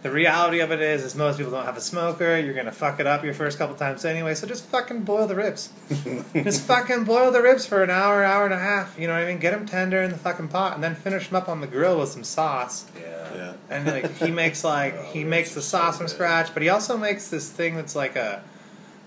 The 0.00 0.10
reality 0.12 0.60
of 0.60 0.70
it 0.70 0.80
is, 0.80 1.02
is 1.02 1.16
most 1.16 1.38
people 1.38 1.50
don't 1.52 1.64
have 1.64 1.76
a 1.76 1.80
smoker. 1.80 2.38
You're 2.38 2.54
gonna 2.54 2.70
fuck 2.70 3.00
it 3.00 3.06
up 3.06 3.24
your 3.24 3.34
first 3.34 3.58
couple 3.58 3.74
times 3.74 4.04
anyway. 4.04 4.34
So 4.36 4.46
just 4.46 4.64
fucking 4.66 5.02
boil 5.02 5.26
the 5.26 5.34
ribs. 5.34 5.70
just 6.34 6.62
fucking 6.62 7.02
boil 7.02 7.32
the 7.32 7.42
ribs 7.42 7.66
for 7.66 7.82
an 7.82 7.90
hour, 7.90 8.22
hour 8.22 8.44
and 8.44 8.54
a 8.54 8.58
half. 8.58 8.96
You 8.96 9.08
know 9.08 9.14
what 9.14 9.24
I 9.24 9.26
mean? 9.26 9.38
Get 9.40 9.50
them 9.52 9.66
tender 9.66 10.00
in 10.02 10.10
the 10.12 10.16
fucking 10.16 10.48
pot, 10.48 10.74
and 10.74 10.84
then 10.84 10.94
finish 10.94 11.26
them 11.26 11.36
up 11.36 11.48
on 11.48 11.60
the 11.60 11.66
grill 11.66 11.98
with 11.98 12.10
some 12.10 12.22
sauce. 12.22 12.86
Yeah. 12.96 13.34
Yeah. 13.34 13.52
And 13.70 13.86
like 13.86 14.16
he 14.18 14.30
makes 14.30 14.62
like 14.62 14.94
Oh, 14.98 15.02
he 15.12 15.24
makes 15.24 15.50
are 15.52 15.56
the 15.56 15.62
so 15.62 15.78
sauce 15.78 15.98
from 15.98 16.06
scratch, 16.08 16.54
but 16.54 16.62
he 16.62 16.68
also 16.68 16.96
makes 16.96 17.28
this 17.28 17.50
thing 17.50 17.74
that's 17.74 17.96
like 17.96 18.14
a 18.14 18.42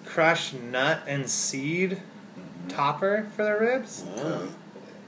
crushed 0.05 0.53
nut 0.53 1.01
and 1.07 1.29
seed 1.29 2.01
Mm-hmm. 2.37 2.67
topper 2.69 3.27
for 3.35 3.43
the 3.43 3.55
ribs. 3.57 4.05
Oh. 4.17 4.47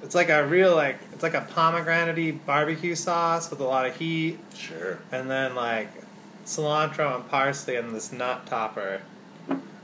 It's 0.03 0.13
like 0.15 0.29
a 0.29 0.45
real 0.45 0.75
like 0.75 0.98
it's 1.13 1.24
like 1.24 1.33
a 1.33 1.41
pomegranate 1.41 2.45
barbecue 2.45 2.93
sauce 2.95 3.50
with 3.50 3.60
a 3.62 3.63
lot 3.63 3.86
of 3.86 3.95
heat, 3.95 4.38
Sure. 4.55 5.00
and 5.12 5.29
then 5.31 5.55
like 5.55 5.89
cilantro 6.45 7.15
and 7.15 7.27
parsley 7.29 7.75
and 7.77 7.95
this 7.95 8.12
nut 8.12 8.45
topper. 8.45 9.01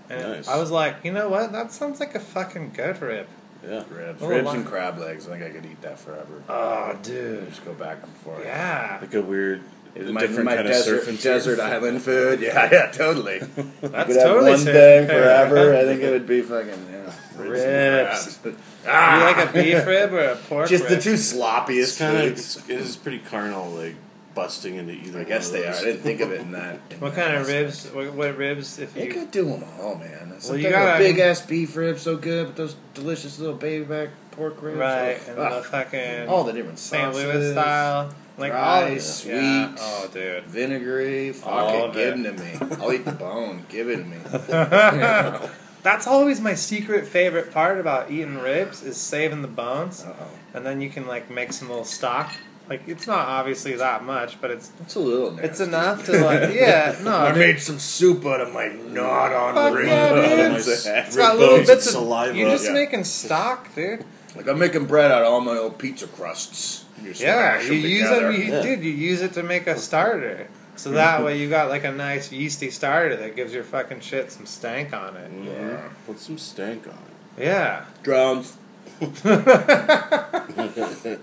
And 0.09 0.21
Nice. 0.21 0.47
I 0.47 0.57
was 0.57 0.71
like, 0.71 0.97
you 1.03 1.11
know 1.13 1.29
what? 1.29 1.51
That 1.51 1.71
sounds 1.71 1.99
like 1.99 2.15
a 2.15 2.19
fucking 2.19 2.71
goat 2.71 2.99
rib. 3.01 3.27
Yeah. 3.63 3.83
Ribs, 3.89 4.21
Oh, 4.21 4.27
ribs 4.27 4.45
my- 4.45 4.55
and 4.55 4.65
crab 4.65 4.97
legs. 4.97 5.27
I 5.27 5.31
think 5.37 5.43
I 5.43 5.49
could 5.49 5.65
eat 5.65 5.81
that 5.83 5.99
forever. 5.99 6.41
Oh, 6.49 6.97
dude. 7.03 7.47
Just 7.49 7.63
go 7.63 7.73
back 7.73 7.99
and 8.03 8.11
forth. 8.17 8.43
Yeah. 8.43 8.97
Like 9.01 9.13
a 9.13 9.21
weird, 9.21 9.61
It 9.95 10.03
was 10.03 10.11
my, 10.11 10.21
different 10.21 10.45
my 10.45 10.55
kind 10.55 10.67
desert, 10.67 10.99
of 10.99 11.07
surfing 11.07 11.21
desert 11.21 11.57
surf. 11.57 11.59
island 11.73 12.01
food. 12.01 12.39
Yeah, 12.41 12.69
yeah, 12.71 12.91
totally. 12.91 13.39
That's 13.39 13.55
could 13.81 13.91
have 13.91 14.07
totally 14.07 14.51
one 14.51 14.59
sick. 14.59 14.73
thing 14.73 15.07
forever. 15.07 15.75
I 15.75 15.83
think 15.83 16.01
it 16.01 16.11
would 16.11 16.27
be 16.27 16.41
fucking 16.41 16.87
yeah. 16.91 17.13
Ribs. 17.37 18.37
crabs. 18.41 18.55
You 18.85 19.25
like 19.25 19.49
a 19.49 19.51
beef 19.53 19.85
rib 19.85 20.13
or 20.13 20.19
a 20.19 20.35
pork 20.35 20.69
Just 20.69 20.87
the 20.87 20.95
rib? 20.95 21.03
two 21.03 21.13
It's 21.13 21.33
sloppiest 21.33 21.99
kind 21.99 22.17
of 22.17 22.23
foods. 22.23 22.57
it's, 22.57 22.69
it 22.69 22.79
is 22.79 22.95
pretty 22.97 23.19
carnal, 23.19 23.69
like 23.71 23.95
busting 24.35 24.75
into 24.75 24.93
either. 24.93 25.19
I 25.21 25.23
guess 25.23 25.49
one 25.51 25.61
they 25.61 25.67
are. 25.67 25.73
I 25.73 25.83
didn't 25.83 26.01
think 26.01 26.21
of 26.21 26.31
it 26.31 26.41
in 26.41 26.51
that. 26.51 26.79
in 26.91 26.99
What 26.99 27.15
that 27.15 27.25
kind 27.25 27.37
of 27.37 27.47
ribs? 27.47 27.87
What, 27.87 28.13
what 28.13 28.37
ribs? 28.37 28.77
If 28.79 28.95
You 28.95 29.05
you 29.05 29.11
could 29.13 29.31
do 29.31 29.45
them 29.45 29.63
all, 29.79 29.95
man. 29.95 30.35
Sometimes 30.39 30.63
you 30.63 30.69
gotta- 30.69 30.95
a 30.95 30.97
big 31.07 31.19
ass 31.19 31.41
beef 31.45 31.75
rib 31.75 31.97
so 31.97 32.15
good, 32.15 32.47
but 32.47 32.55
those 32.55 32.75
delicious 32.93 33.39
little 33.39 33.55
baby 33.55 33.85
back 33.85 34.09
pork 34.39 34.61
ribs. 34.61 34.77
right 34.77 35.19
and 35.27 35.37
the 35.37 35.61
fucking 35.69 36.27
all 36.29 36.43
the 36.45 36.53
different 36.53 36.79
St. 36.79 37.13
sauces, 37.13 37.23
Louis 37.25 37.51
style, 37.51 38.13
like 38.37 38.51
dry, 38.51 38.83
all 38.83 38.89
yeah. 38.89 38.99
sweet. 38.99 39.75
Oh, 39.79 40.09
dude. 40.13 40.43
vinegary. 40.45 41.33
Fuck 41.33 41.49
All 41.51 41.85
it, 41.89 41.93
give 41.93 42.19
it. 42.19 42.23
them 42.23 42.37
to 42.37 42.43
me. 42.43 42.75
I'll 42.81 42.93
eat 42.93 43.03
the 43.05 43.11
bone. 43.11 43.65
Give 43.69 43.89
it 43.89 43.97
to 43.97 44.03
me. 44.05 44.17
That's 45.83 46.07
always 46.07 46.41
my 46.41 46.55
secret 46.55 47.07
favorite 47.07 47.53
part 47.53 47.79
about 47.79 48.11
eating 48.11 48.37
ribs 48.39 48.83
is 48.83 48.97
saving 48.97 49.41
the 49.41 49.47
bones, 49.47 50.03
Uh 50.03 50.13
oh. 50.19 50.27
and 50.53 50.65
then 50.65 50.81
you 50.81 50.89
can 50.89 51.07
like 51.07 51.29
make 51.29 51.53
some 51.53 51.69
little 51.69 51.85
stock. 51.85 52.31
Like 52.69 52.83
it's 52.87 53.07
not 53.07 53.27
obviously 53.27 53.73
that 53.75 54.03
much, 54.03 54.39
but 54.41 54.51
it's 54.51 54.71
It's 54.81 54.95
a 54.95 54.99
little. 54.99 55.31
Nasty. 55.31 55.47
it's 55.47 55.59
enough 55.59 56.05
to 56.05 56.11
like 56.23 56.53
yeah 56.53 56.95
no. 57.03 57.15
I 57.15 57.29
dude. 57.29 57.39
made 57.39 57.59
some 57.61 57.79
soup 57.79 58.25
out 58.25 58.41
of 58.41 58.53
my 58.53 58.67
not 58.67 59.31
on 59.33 59.55
Fuck 59.55 59.73
ribs. 59.73 59.87
yeah, 59.89 60.13
dude. 60.13 60.51
Nice. 60.53 60.85
It's 60.85 61.15
got 61.17 61.37
little 61.37 61.57
bits 61.59 61.71
of 61.87 61.93
saliva. 61.93 62.37
You're 62.37 62.51
just 62.51 62.65
Yeah. 62.65 62.73
making 62.73 63.03
stock, 63.05 63.73
dude. 63.73 64.05
Like 64.35 64.47
I'm 64.47 64.59
making 64.59 64.85
bread 64.85 65.11
out 65.11 65.23
of 65.23 65.33
all 65.33 65.41
my 65.41 65.57
old 65.57 65.77
pizza 65.77 66.07
crusts. 66.07 66.85
You 67.01 67.09
Yeah, 67.11 67.59
smash 67.59 67.67
you 67.69 67.73
use 67.75 68.09
together. 68.09 68.31
it, 68.31 68.39
you, 68.39 68.53
Yeah. 68.53 68.61
dude. 68.61 68.83
You 68.83 68.91
use 68.91 69.21
it 69.21 69.33
to 69.33 69.43
make 69.43 69.67
a 69.67 69.77
starter, 69.77 70.47
so 70.75 70.91
that 70.91 71.23
way 71.23 71.39
you 71.39 71.49
got 71.49 71.69
like 71.69 71.83
a 71.83 71.91
nice 71.91 72.31
yeasty 72.31 72.69
starter 72.69 73.15
that 73.15 73.35
gives 73.35 73.53
your 73.53 73.63
fucking 73.63 74.01
shit 74.01 74.31
some 74.31 74.45
stank 74.45 74.93
on 74.93 75.15
it. 75.17 75.31
Yeah, 75.45 75.81
Put 76.05 76.19
some 76.19 76.37
stank 76.37 76.87
on 76.87 76.99
it. 77.37 77.45
Yeah. 77.45 77.85
Drums. 78.03 78.57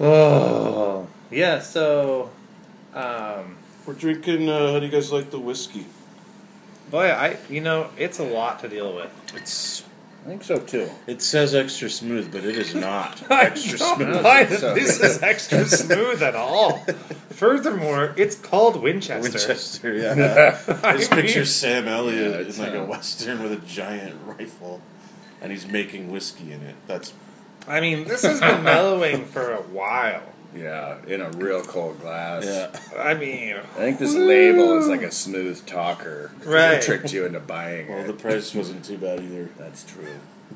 Oh. 0.00 1.06
Yeah. 1.30 1.60
So, 1.60 2.30
um, 2.94 3.56
We're 3.86 3.94
drinking. 3.94 4.48
Uh, 4.48 4.72
how 4.72 4.78
do 4.80 4.86
you 4.86 4.92
guys 4.92 5.12
like 5.12 5.30
the 5.30 5.38
whiskey? 5.38 5.86
boy, 6.90 7.10
I 7.10 7.36
you 7.50 7.60
know 7.60 7.90
it's 7.98 8.18
a 8.18 8.24
lot 8.24 8.60
to 8.60 8.68
deal 8.68 8.94
with. 8.94 9.10
It's. 9.34 9.84
I 10.28 10.32
think 10.32 10.44
so 10.44 10.58
too. 10.58 10.90
It 11.06 11.22
says 11.22 11.54
extra 11.54 11.88
smooth, 11.88 12.30
but 12.30 12.44
it 12.44 12.54
is 12.54 12.74
not 12.74 13.22
I 13.30 13.44
extra 13.44 13.78
don't 13.78 13.96
smooth. 13.96 14.22
find 14.22 14.50
So- 14.50 14.74
this 14.74 15.00
is 15.00 15.22
extra 15.22 15.64
smooth 15.64 16.22
at 16.22 16.36
all. 16.36 16.78
Furthermore, 17.30 18.12
it's 18.18 18.34
called 18.36 18.82
Winchester. 18.82 19.22
Winchester, 19.22 19.94
yeah. 19.94 20.58
I 20.84 20.98
just 20.98 21.12
picture 21.12 21.46
Sam 21.46 21.88
Elliott 21.88 22.46
Yeah, 22.46 22.52
in 22.52 22.58
like 22.58 22.74
a 22.74 22.82
uh, 22.82 22.86
western 22.86 23.42
with 23.42 23.52
a 23.52 23.66
giant 23.66 24.16
rifle, 24.26 24.82
and 25.40 25.50
he's 25.50 25.66
making 25.66 26.10
whiskey 26.10 26.52
in 26.52 26.60
it. 26.60 26.74
That's 26.86 27.14
I 27.66 27.80
mean, 27.80 28.06
this 28.06 28.20
has 28.22 28.38
been 28.38 28.62
mellowing 28.62 29.24
for 29.24 29.52
a 29.52 29.62
while. 29.62 30.24
Yeah, 30.54 30.96
in 31.06 31.20
a 31.20 31.30
real 31.32 31.62
cold 31.62 32.00
glass. 32.00 32.44
yeah. 32.44 32.70
I 32.98 33.14
mean, 33.14 33.56
I 33.56 33.78
think 33.80 33.98
this 33.98 34.14
label 34.14 34.78
is 34.78 34.88
like 34.88 35.02
a 35.02 35.12
smooth 35.12 35.64
talker. 35.66 36.30
Right. 36.44 36.74
It 36.74 36.82
tricked 36.82 37.12
you 37.12 37.26
into 37.26 37.38
buying 37.40 37.88
Well, 37.88 37.98
it. 37.98 38.00
Well, 38.04 38.12
the 38.12 38.18
price 38.22 38.54
wasn't 38.54 38.84
too 38.84 38.96
bad 38.98 39.20
either. 39.22 39.50
That's 39.58 39.84
true. 39.84 40.06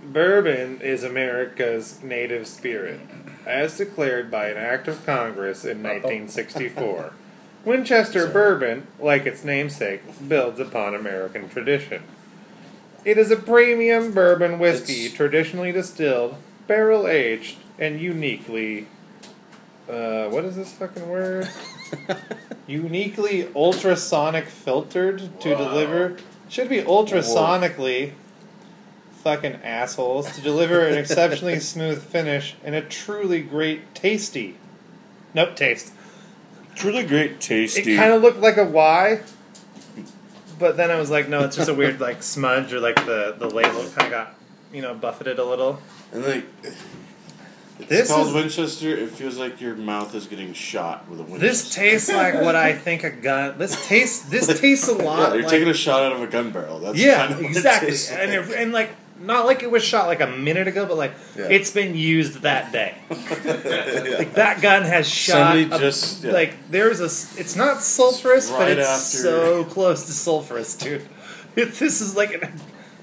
bourbon 0.03 0.81
is 0.81 1.05
America's 1.05 2.03
native 2.03 2.47
spirit, 2.47 3.01
as 3.47 3.77
declared 3.77 4.31
by 4.31 4.49
an 4.49 4.57
act 4.57 4.89
of 4.89 5.05
Congress 5.05 5.65
in 5.65 5.83
1964. 5.83 7.13
Winchester 7.65 8.27
bourbon, 8.27 8.87
like 8.99 9.25
its 9.27 9.45
namesake, 9.45 10.03
builds 10.29 10.59
upon 10.59 10.95
American 10.95 11.49
tradition. 11.49 12.03
It 13.05 13.19
is 13.19 13.31
a 13.31 13.37
premium 13.37 14.13
bourbon 14.13 14.59
whiskey 14.59 15.05
It's- 15.07 15.13
traditionally 15.17 15.71
distilled, 15.71 16.37
barrel 16.67 17.07
aged, 17.07 17.59
and 17.79 18.01
uniquely. 18.01 18.87
Uh, 19.93 20.29
what 20.31 20.45
is 20.45 20.57
this 20.57 20.73
fucking 20.73 21.09
word? 21.09 21.49
uniquely 22.67 23.49
ultrasonic 23.55 24.47
filtered 24.47 25.41
to 25.41 25.53
Wow. 25.53 25.59
deliver. 25.59 26.17
Should 26.49 26.69
be 26.69 26.79
ultrasonically. 26.83 28.13
Fucking 29.23 29.57
assholes. 29.63 30.33
To 30.35 30.41
deliver 30.41 30.87
an 30.87 30.97
exceptionally 30.99 31.61
smooth 31.73 32.03
finish 32.03 32.57
and 32.65 32.75
a 32.75 32.81
truly 32.81 33.43
great 33.43 33.95
tasty. 33.95 34.57
Nope, 35.35 35.55
taste. 35.57 35.93
Truly 36.75 37.05
great, 37.05 37.41
tasty. 37.41 37.93
It 37.95 37.97
kind 37.97 38.13
of 38.13 38.23
looked 38.23 38.39
like 38.41 38.57
a 38.57 38.65
Y, 38.65 39.21
but 40.59 40.77
then 40.77 40.91
I 40.91 40.97
was 40.97 41.11
like, 41.11 41.29
no, 41.29 41.45
it's 41.45 41.55
just 41.57 41.69
a 41.69 41.75
weird 41.75 42.01
like 42.01 42.23
smudge 42.23 42.73
or 42.73 42.81
like 42.81 42.97
the 43.07 43.35
the 43.39 43.49
label 43.49 43.85
kind 43.91 44.07
of 44.07 44.11
got 44.11 44.35
you 44.73 44.81
know 44.83 44.95
buffeted 44.95 45.39
a 45.39 45.45
little. 45.45 45.81
and 46.13 46.25
like, 46.25 46.45
it's 47.83 47.89
This 47.91 48.09
called 48.11 48.29
is- 48.29 48.35
Winchester. 48.35 48.89
It 48.97 49.11
feels 49.11 49.37
like 49.39 49.61
your 49.61 49.75
mouth 49.75 50.15
is 50.15 50.27
getting 50.27 50.53
shot 50.55 51.09
with 51.09 51.21
a 51.21 51.23
Winchester. 51.23 51.47
This 51.47 51.75
tastes 51.75 52.09
like 52.13 52.35
what 52.35 52.57
I 52.57 52.73
think 52.87 53.05
a 53.05 53.11
gun. 53.11 53.59
This 53.59 53.87
tastes. 53.87 54.29
This 54.29 54.47
tastes 54.61 54.89
a 54.89 54.97
Yeah, 54.97 55.03
lot. 55.03 55.33
you're 55.35 55.43
like, 55.43 55.51
taking 55.51 55.69
a 55.69 55.75
shot 55.75 56.03
out 56.03 56.13
of 56.13 56.23
a 56.23 56.27
gun 56.27 56.51
barrel. 56.51 56.79
That's 56.81 56.99
yeah, 56.99 57.17
kind 57.19 57.33
of 57.33 57.37
what 57.39 57.45
it 57.47 57.49
exactly. 57.57 57.91
tastes 57.91 58.11
And 58.11 58.31
like. 58.31 58.51
it, 58.51 58.57
and 58.59 58.73
like 58.73 58.91
not 59.21 59.47
like 59.47 59.63
it 59.63 59.71
was 59.71 59.85
shot 59.85 60.09
like 60.09 60.21
a 60.21 60.27
minute 60.27 60.67
ago, 60.67 60.85
but 60.85 60.97
like 60.97 61.13
Yeah. 61.37 61.45
it's 61.49 61.71
been 61.71 61.95
used 61.97 62.43
that 62.43 62.73
day. 62.73 62.95
Like 63.45 64.35
that 64.35 64.61
gun 64.61 64.83
has 64.83 65.09
shot. 65.09 65.55
Somebody 65.55 65.65
a- 65.75 65.79
just- 65.79 66.25
yeah. 66.25 66.33
like 66.33 66.55
there's 66.71 67.01
a. 67.01 67.05
It's 67.41 67.57
not 67.57 67.79
sulfurous, 67.79 68.51
but 68.57 68.71
it's 68.71 68.87
after- 68.89 69.19
so 69.23 69.65
close 69.65 70.07
to 70.07 70.13
sulfurous, 70.13 70.79
dude. 70.81 71.07
It, 71.57 71.73
this 71.75 72.01
is 72.01 72.17
like 72.17 72.35
an, 72.35 72.61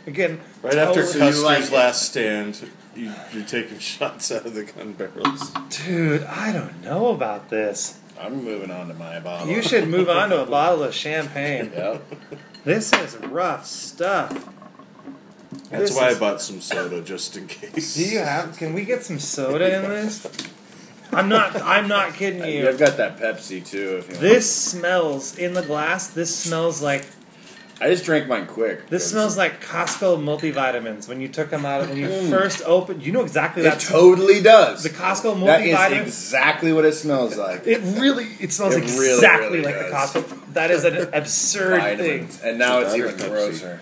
again. 0.07 0.39
Right 0.61 0.75
after 0.75 1.03
totally- 1.05 1.19
Custer's 1.19 1.43
like 1.43 1.71
last 1.71 2.03
stand, 2.03 2.69
you, 2.99 3.13
you're 3.33 3.45
taking 3.45 3.79
shots 3.93 4.31
out 4.31 4.45
of 4.45 4.53
the 4.53 4.63
gun 4.65 4.93
barrels. 4.93 5.51
dude, 5.69 6.23
I 6.23 6.51
don't 6.51 6.83
know 6.83 7.07
about 7.09 7.49
this. 7.49 7.99
I'm 8.19 8.43
moving 8.43 8.69
on 8.71 8.89
to 8.89 8.93
my 8.93 9.19
bottle. 9.19 9.47
You 9.47 9.61
should 9.61 9.87
move 9.87 10.09
on 10.09 10.29
to 10.31 10.41
a 10.41 10.45
bottle 10.49 10.83
of 10.83 10.93
champagne. 10.93 11.71
Yep. 11.73 12.03
This 12.65 12.91
is 12.93 13.15
rough 13.17 13.65
stuff. 13.65 14.31
That's 15.69 15.89
This 15.89 15.95
why 15.95 16.09
is- 16.09 16.17
I 16.17 16.19
bought 16.19 16.41
some 16.41 16.59
soda 16.61 17.01
just 17.01 17.37
in 17.37 17.47
case. 17.47 17.95
Do 17.95 18.03
you 18.03 18.19
have? 18.19 18.57
Can 18.57 18.73
we 18.73 18.83
get 18.85 19.03
some 19.03 19.19
soda 19.19 19.83
in 19.83 19.89
this? 19.89 20.27
I'm 21.11 21.27
not. 21.29 21.59
I'm 21.61 21.87
not 21.87 22.13
kidding 22.13 22.41
uh, 22.43 22.45
you. 22.45 22.67
I've 22.69 22.77
got 22.77 22.97
that 22.97 23.17
Pepsi 23.19 23.65
too. 23.65 23.97
If 23.99 24.07
you 24.09 24.13
want. 24.15 24.21
This 24.21 24.53
smells 24.53 25.37
in 25.37 25.53
the 25.53 25.61
glass. 25.63 26.07
This 26.07 26.35
smells 26.35 26.81
like 26.81 27.05
I 27.81 27.89
just 27.89 28.03
drank 28.03 28.27
mine 28.27 28.45
quick. 28.45 28.87
this 28.89 29.03
'cause 29.03 29.11
smells 29.11 29.37
like 29.37 29.63
Costco 29.63 30.21
multivitamins. 30.21 31.07
When 31.07 31.21
you 31.21 31.27
took 31.29 31.49
them 31.49 31.65
out, 31.65 31.87
when 31.87 31.97
you 31.97 32.07
mm. 32.07 32.29
first 32.29 32.61
opened, 32.65 33.01
you 33.03 33.11
know 33.11 33.21
exactly 33.21 33.63
that. 33.63 33.75
It 33.75 33.79
that. 33.79 33.91
totally 33.91 34.41
does. 34.41 34.83
the 34.83 34.89
Costco 34.89 35.35
multivitamins. 35.37 35.45
that 35.45 35.61
is 35.63 35.73
multivitamins. 35.99 36.01
exactly 36.07 36.73
what 36.73 36.85
it 36.85 36.93
smells 36.93 37.37
like. 37.37 37.65
It 37.65 37.81
really, 37.99 38.27
it 38.39 38.51
smells 38.51 38.75
It 38.75 38.83
really, 38.83 39.13
exactly 39.13 39.59
really 39.59 39.63
like 39.63 39.75
does. 39.75 40.13
the 40.13 40.19
Costco. 40.21 40.53
That 40.53 40.71
is 40.71 40.83
an 40.83 41.09
absurd 41.13 41.81
thing. 41.81 41.97
Vitamins. 41.97 42.41
And 42.41 42.59
now 42.59 42.79
it's 42.79 42.93
It's 42.93 43.03
a 43.03 43.07
even 43.07 43.15
Pepsi. 43.19 43.29
grosser. 43.29 43.81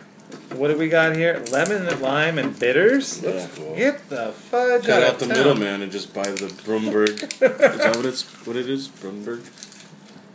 What 0.55 0.69
do 0.69 0.77
we 0.77 0.87
got 0.89 1.15
here? 1.15 1.43
Lemon 1.51 1.87
and 1.87 2.01
lime 2.01 2.37
and 2.37 2.57
bitters. 2.57 3.21
Yeah. 3.21 3.29
Looks 3.31 3.55
cool. 3.57 3.75
Get 3.75 4.09
the 4.09 4.31
fudge 4.31 4.85
Cut 4.85 5.01
out 5.01 5.03
out 5.03 5.13
of 5.15 5.19
the 5.19 5.25
town. 5.27 5.37
middleman 5.37 5.81
and 5.81 5.91
just 5.91 6.13
buy 6.13 6.23
the 6.23 6.47
Brumberg. 6.65 7.09
is 7.23 7.39
that 7.39 7.95
what 7.95 8.05
it's 8.05 8.23
what 8.45 8.55
it 8.55 8.69
is? 8.69 8.87
Brumberg. 8.87 9.41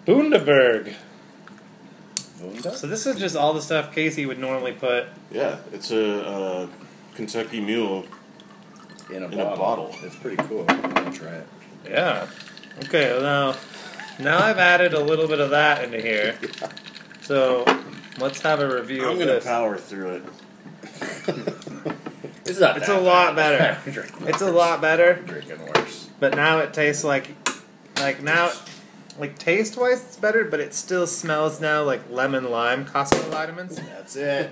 Bundaberg. 0.06 0.94
Wunda? 2.42 2.74
So 2.74 2.86
this 2.86 3.06
is 3.06 3.18
just 3.18 3.36
all 3.36 3.52
the 3.54 3.62
stuff 3.62 3.94
Casey 3.94 4.26
would 4.26 4.38
normally 4.38 4.72
put. 4.72 5.06
Yeah, 5.30 5.58
it's 5.72 5.90
a 5.90 6.26
uh, 6.26 6.66
Kentucky 7.14 7.60
Mule. 7.60 8.04
In 9.10 9.22
a, 9.22 9.26
In 9.26 9.34
a 9.40 9.44
bottle. 9.44 9.56
bottle. 9.58 9.94
It's 10.02 10.16
pretty 10.16 10.42
cool. 10.44 10.64
I'm 10.68 10.80
gonna 10.94 11.12
try 11.12 11.32
it. 11.32 11.46
Yeah. 11.88 12.26
Okay. 12.84 13.12
Well, 13.12 13.22
now, 13.22 13.56
now 14.18 14.38
I've 14.42 14.58
added 14.58 14.94
a 14.94 15.00
little 15.00 15.28
bit 15.28 15.40
of 15.40 15.50
that 15.50 15.84
into 15.84 16.00
here. 16.00 16.38
So 17.22 17.64
let's 18.18 18.40
have 18.40 18.58
a 18.58 18.66
review 18.74 19.04
I'm 19.04 19.12
of 19.12 19.18
gonna 19.20 19.32
this. 19.34 19.44
power 19.44 19.76
through 19.78 20.16
it. 20.16 20.22
It's 22.44 22.58
not. 22.58 22.76
It's 22.76 22.88
that 22.88 22.98
a 22.98 23.00
lot 23.00 23.36
better. 23.36 23.78
I'm 24.20 24.28
It's 24.28 24.42
a 24.42 24.50
lot 24.50 24.80
better, 24.80 25.18
I'm 25.20 25.24
drinking 25.26 25.60
worse. 25.74 26.08
but 26.18 26.34
now 26.34 26.58
it 26.58 26.74
tastes 26.74 27.04
like, 27.04 27.28
like 28.00 28.20
now, 28.22 28.50
like 29.18 29.38
taste 29.38 29.76
wise 29.76 30.02
it's 30.02 30.16
better, 30.16 30.44
but 30.44 30.60
it 30.60 30.74
still 30.74 31.06
smells 31.06 31.60
now 31.60 31.82
like 31.82 32.00
lemon 32.10 32.50
lime 32.50 32.84
Costco 32.86 33.28
vitamins. 33.30 33.76
That's 33.76 34.16
it. 34.16 34.50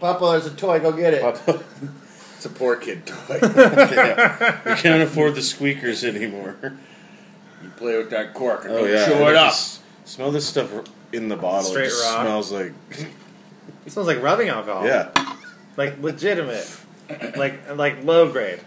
Papa, 0.00 0.24
there's 0.32 0.46
a 0.46 0.54
toy. 0.54 0.78
Go 0.80 0.92
get 0.92 1.14
it. 1.14 1.22
Papa, 1.22 1.62
It's 2.36 2.46
a 2.46 2.50
poor 2.50 2.74
kid 2.76 3.06
toy. 3.06 3.38
we 3.40 4.74
can't 4.74 5.02
afford 5.02 5.36
the 5.36 5.42
squeakers 5.42 6.02
anymore. 6.04 6.56
you 7.62 7.68
play 7.76 7.96
with 7.96 8.10
that 8.10 8.34
cork 8.34 8.64
and 8.64 8.74
Oh 8.74 8.78
don't 8.78 8.90
yeah, 8.90 9.06
chew 9.06 9.12
it 9.28 9.36
up. 9.36 9.54
Smell 10.04 10.32
this 10.32 10.46
stuff 10.48 10.72
in 11.12 11.28
the 11.28 11.36
bottle. 11.36 11.70
Straight 11.70 11.84
it 11.86 11.90
just 11.90 12.04
raw. 12.14 12.22
smells 12.22 12.50
like 12.52 12.72
It 13.86 13.92
smells 13.92 14.08
like 14.08 14.20
rubbing 14.22 14.48
alcohol. 14.48 14.84
yeah. 14.86 15.10
like 15.76 16.00
legitimate, 16.02 16.68
like 17.36 17.76
like 17.76 18.02
low 18.04 18.30
grade. 18.32 18.60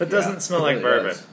It 0.00 0.08
doesn't 0.08 0.40
smell 0.40 0.60
it 0.60 0.62
like 0.62 0.76
really 0.76 0.82
bourbon. 1.02 1.08
does. 1.10 1.26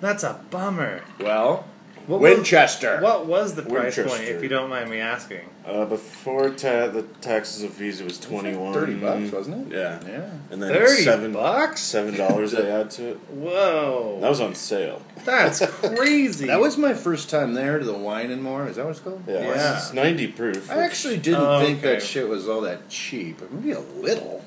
That's 0.00 0.22
a 0.22 0.40
bummer. 0.50 1.02
Well, 1.20 1.66
What 2.06 2.20
was, 2.20 2.34
Winchester. 2.36 2.98
what 3.00 3.26
was 3.26 3.54
the 3.54 3.62
price 3.62 3.96
point, 3.96 4.22
if 4.22 4.42
you 4.42 4.48
don't 4.48 4.70
mind 4.70 4.90
me 4.90 4.98
asking? 4.98 5.42
Uh, 5.66 5.84
before 5.84 6.48
ta- 6.50 6.86
the 6.88 7.02
taxes 7.20 7.62
and 7.62 7.70
fees, 7.72 8.00
it 8.00 8.04
was 8.04 8.18
twenty 8.18 8.56
one. 8.56 8.72
Thirty 8.72 8.94
bucks, 8.94 9.30
wasn't 9.30 9.70
it? 9.70 9.76
Yeah, 9.76 10.00
Yeah. 10.08 10.30
and 10.50 10.60
then 10.62 10.72
Thirty 10.72 11.02
seven 11.02 11.32
bucks? 11.34 11.82
seven 11.82 12.16
dollars 12.16 12.52
they 12.52 12.68
add 12.68 12.90
to 12.92 13.10
it. 13.10 13.16
Whoa, 13.28 14.18
That 14.22 14.30
was 14.30 14.40
on 14.40 14.54
sale. 14.54 15.02
that's 15.24 15.64
crazy. 15.66 16.46
That 16.46 16.60
was 16.60 16.78
my 16.78 16.94
first 16.94 17.28
time 17.28 17.52
there 17.52 17.78
to 17.78 17.84
the 17.84 17.92
Wine 17.92 18.30
and 18.30 18.42
More. 18.42 18.66
Is 18.66 18.76
that 18.76 18.86
what 18.86 18.92
it's 18.92 19.00
called? 19.00 19.22
Yeah, 19.28 19.40
Yeah. 19.42 19.76
it's 19.76 19.92
ninety 19.92 20.26
proof. 20.28 20.70
I 20.70 20.82
actually 20.82 21.18
didn't 21.18 21.42
Oh, 21.42 21.60
think 21.60 21.78
okay. 21.80 21.94
that 21.96 22.02
shit 22.02 22.26
was 22.26 22.48
all 22.48 22.62
that 22.62 22.88
cheap. 22.88 23.40
Maybe 23.52 23.72
a 23.72 23.80
little. 23.80 24.42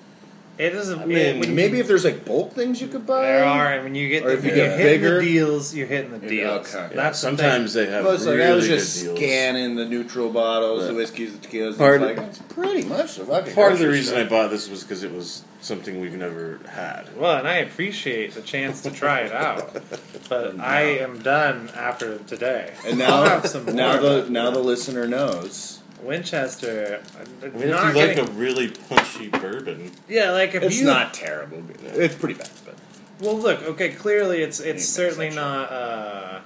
It 0.56 0.76
is. 0.76 0.92
A, 0.92 0.98
I 0.98 1.06
mean, 1.06 1.40
when 1.40 1.50
you- 1.50 1.56
Maybe 1.56 1.80
if 1.80 1.88
there's 1.88 2.06
like 2.06 2.26
bulk 2.26 2.54
things 2.54 2.80
you 2.80 2.88
could 2.88 3.08
buy. 3.08 3.24
there 3.24 3.44
are, 3.44 3.74
and 3.74 3.84
when 3.86 3.96
you 3.96 4.08
get 4.08 4.24
Or 4.24 4.28
the, 4.28 4.34
if 4.38 4.44
you 4.44 4.50
when 4.52 4.56
get 4.60 4.78
you're 4.80 4.88
bigger- 4.88 5.20
the 5.20 5.26
deals, 5.26 5.74
you're 5.74 5.88
hitting 5.88 6.12
the 6.12 6.20
Yeah, 6.36 6.44
deals. 6.44 6.76
okay. 6.76 6.88
Yeah, 6.92 6.96
That's 6.96 7.20
the 7.22 7.28
sometimes 7.28 7.74
they 7.74 7.88
have 7.88 8.06
Well, 8.06 8.14
it's 8.14 8.26
like 8.26 8.36
really 8.38 8.52
I 8.52 8.56
was 8.56 8.68
good 8.68 8.78
just 8.80 9.02
deals. 9.04 9.18
scanning 9.18 9.76
the 9.78 9.86
neutral 9.86 10.30
bottles, 10.30 10.86
the 10.88 10.94
whiskeys, 10.94 11.32
the 11.36 11.40
tequilas. 11.48 11.76
Part 11.78 12.02
and 12.02 12.04
of- 12.04 12.10
it's 12.12 12.20
like 12.20 12.28
it's 12.30 12.54
pretty 12.54 12.84
much 12.86 13.16
the 13.16 13.26
fucking. 13.26 13.54
Part 13.56 13.74
of 13.74 13.80
the 13.80 13.86
grocery 13.86 13.88
reason 14.00 14.18
I 14.20 14.26
bought 14.26 14.52
this 14.52 14.70
was 14.70 14.84
because 14.84 15.04
it 15.04 15.12
was 15.12 15.42
something 15.60 16.00
we've 16.00 16.14
never 16.14 16.60
had. 16.70 17.06
Well, 17.18 17.38
and 17.38 17.48
I 17.48 17.56
appreciate 17.56 18.36
the 18.36 18.42
chance 18.42 18.82
to 18.82 18.92
try 18.92 19.22
it 19.22 19.32
out, 19.32 19.74
but 20.30 20.60
I 20.60 20.82
am 21.00 21.20
done 21.24 21.72
after 21.76 22.20
today. 22.20 22.74
And 22.86 23.00
now, 23.00 23.24
have 23.24 23.48
some 23.48 23.66
now 23.76 24.00
more. 24.00 24.22
the 24.22 24.30
now 24.30 24.52
the 24.52 24.60
listener 24.60 25.08
knows. 25.08 25.80
Winchester. 26.04 27.02
I 27.44 27.48
mean, 27.50 27.70
not 27.70 27.90
if 27.90 27.96
you 27.96 28.02
like 28.02 28.16
getting- 28.16 28.30
a 28.30 28.32
really 28.38 28.68
punchy 28.70 29.30
bourbon, 29.30 29.92
yeah, 30.08 30.32
like 30.32 30.50
if 30.56 30.62
you 30.62 30.68
It's 30.68 30.80
you 30.80 30.86
not 30.86 31.14
terrible. 31.14 31.64
It's 31.86 32.16
pretty 32.16 32.36
bad, 32.36 32.50
but 32.66 32.76
Well, 33.20 33.38
look, 33.38 33.62
okay, 33.64 33.90
clearly 33.90 34.42
it's 34.42 34.60
it's 34.60 34.86
certainly 34.88 35.30
not. 35.30 35.72
Uh, 35.72 36.40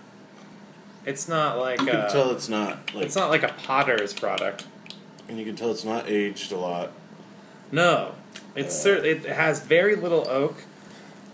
it's 1.06 1.28
not 1.28 1.58
like 1.58 1.80
you 1.80 1.88
can 1.88 1.96
uh, 1.96 2.10
tell 2.10 2.32
it's 2.32 2.50
not 2.50 2.94
like, 2.94 3.06
it's 3.06 3.16
not 3.16 3.30
like 3.30 3.44
a 3.44 3.54
Potter's 3.54 4.14
product. 4.14 4.66
and 5.30 5.38
you 5.40 5.46
can 5.46 5.56
tell 5.56 5.72
it's 5.72 5.84
not 5.86 6.08
aged 6.10 6.52
a 6.52 6.58
lot. 6.58 6.92
No, 7.72 8.14
it's 8.56 8.76
Uh, 8.76 8.84
cer- 8.84 9.06
it 9.06 9.26
has 9.26 9.60
very 9.62 9.96
little 9.96 10.28
oak, 10.30 10.64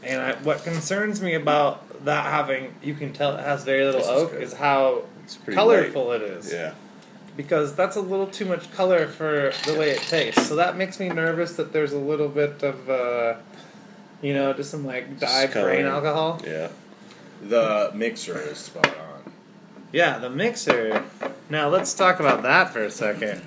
and 0.04 0.22
I, 0.22 0.34
what 0.44 0.64
concerns 0.64 1.22
me 1.22 1.34
about 1.36 2.06
that 2.06 2.26
having 2.26 2.74
you 2.84 2.94
can 2.96 3.14
tell 3.14 3.36
it 3.36 3.44
has 3.44 3.64
very 3.64 3.84
little 3.86 4.04
oak 4.06 4.34
is 4.34 4.54
how 4.54 5.04
colorful 5.54 6.12
it 6.12 6.22
is. 6.22 6.52
Yeah, 6.52 6.74
because 7.36 7.76
that's 7.76 7.96
a 7.96 8.02
little 8.02 8.28
too 8.28 8.46
much 8.46 8.72
color 8.72 9.08
for 9.08 9.52
the 9.66 9.78
way 9.78 9.90
it 9.92 10.02
tastes. 10.02 10.48
So 10.48 10.56
that 10.56 10.78
makes 10.78 11.00
me 11.00 11.10
nervous 11.10 11.56
that 11.56 11.74
there's 11.74 11.94
a 11.94 11.98
little 12.00 12.30
bit 12.30 12.62
of, 12.64 12.90
uh, 12.90 13.36
you 14.22 14.34
know, 14.34 14.54
just 14.54 14.72
some 14.72 14.86
like 14.86 15.20
dyed 15.20 15.52
grain 15.52 15.86
alcohol. 15.86 16.42
yeah. 16.46 16.70
the 17.42 17.92
mixer 17.94 18.40
is 18.40 18.58
spot 18.58 18.88
on. 18.88 19.32
Yeah, 19.92 20.18
the 20.20 20.30
mixer. 20.30 21.04
Now 21.50 21.70
let's 21.70 21.94
talk 21.94 22.20
about 22.20 22.42
that 22.44 22.72
for 22.72 22.84
a 22.84 22.92
second. 22.92 23.42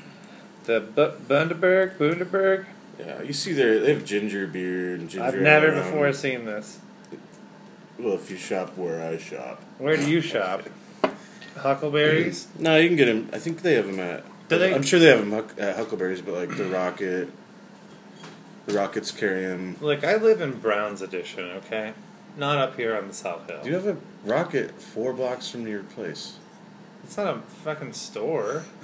The 0.64 0.81
Bu- 0.81 1.18
Bundaberg, 1.29 1.96
Bundaberg. 1.96 2.66
Yeah, 2.99 3.22
you 3.22 3.33
see 3.33 3.53
there 3.53 3.79
they 3.79 3.92
have 3.94 4.05
ginger 4.05 4.46
beer 4.46 4.94
and 4.94 5.09
ginger. 5.09 5.27
I've 5.27 5.35
never 5.37 5.72
ale. 5.72 5.83
before 5.83 6.12
seen 6.12 6.44
this. 6.44 6.81
Well, 7.99 8.14
if 8.14 8.31
you 8.31 8.37
shop 8.37 8.77
where 8.77 9.03
I 9.03 9.16
shop, 9.18 9.62
Where 9.79 9.96
do 9.96 10.11
you 10.11 10.20
shop? 10.20 10.62
Huckleberries. 11.57 12.49
no, 12.59 12.77
you 12.77 12.88
can 12.88 12.97
get 12.97 13.07
them. 13.07 13.29
I 13.33 13.38
think 13.38 13.62
they 13.62 13.75
have 13.75 13.87
them 13.87 14.01
at. 14.01 14.25
Do 14.49 14.59
they- 14.59 14.75
I'm 14.75 14.83
sure 14.83 14.99
they 15.01 15.07
have 15.07 15.19
them 15.21 15.33
huck, 15.33 15.55
at 15.59 15.77
Huckleberries, 15.77 16.23
but 16.23 16.35
like 16.35 16.57
the 16.57 16.64
Rocket, 16.66 17.29
the 18.66 18.75
Rockets 18.75 19.11
carry 19.11 19.45
them. 19.45 19.77
Look, 19.81 20.05
I 20.05 20.16
live 20.16 20.40
in 20.40 20.59
Browne's 20.61 21.03
Addition. 21.03 21.45
Okay, 21.51 21.92
not 22.37 22.59
up 22.59 22.77
here 22.77 22.97
on 22.97 23.09
the 23.09 23.14
South 23.14 23.49
Hill. 23.49 23.61
Do 23.62 23.69
you 23.69 23.75
have 23.75 23.87
a 23.87 23.97
Rocket 24.25 24.81
four 24.81 25.12
blocks 25.12 25.51
from 25.51 25.66
your 25.66 25.83
place? 25.83 26.37
It's 27.05 27.16
not 27.16 27.37
a 27.37 27.40
fucking 27.40 27.92
store. 27.92 28.64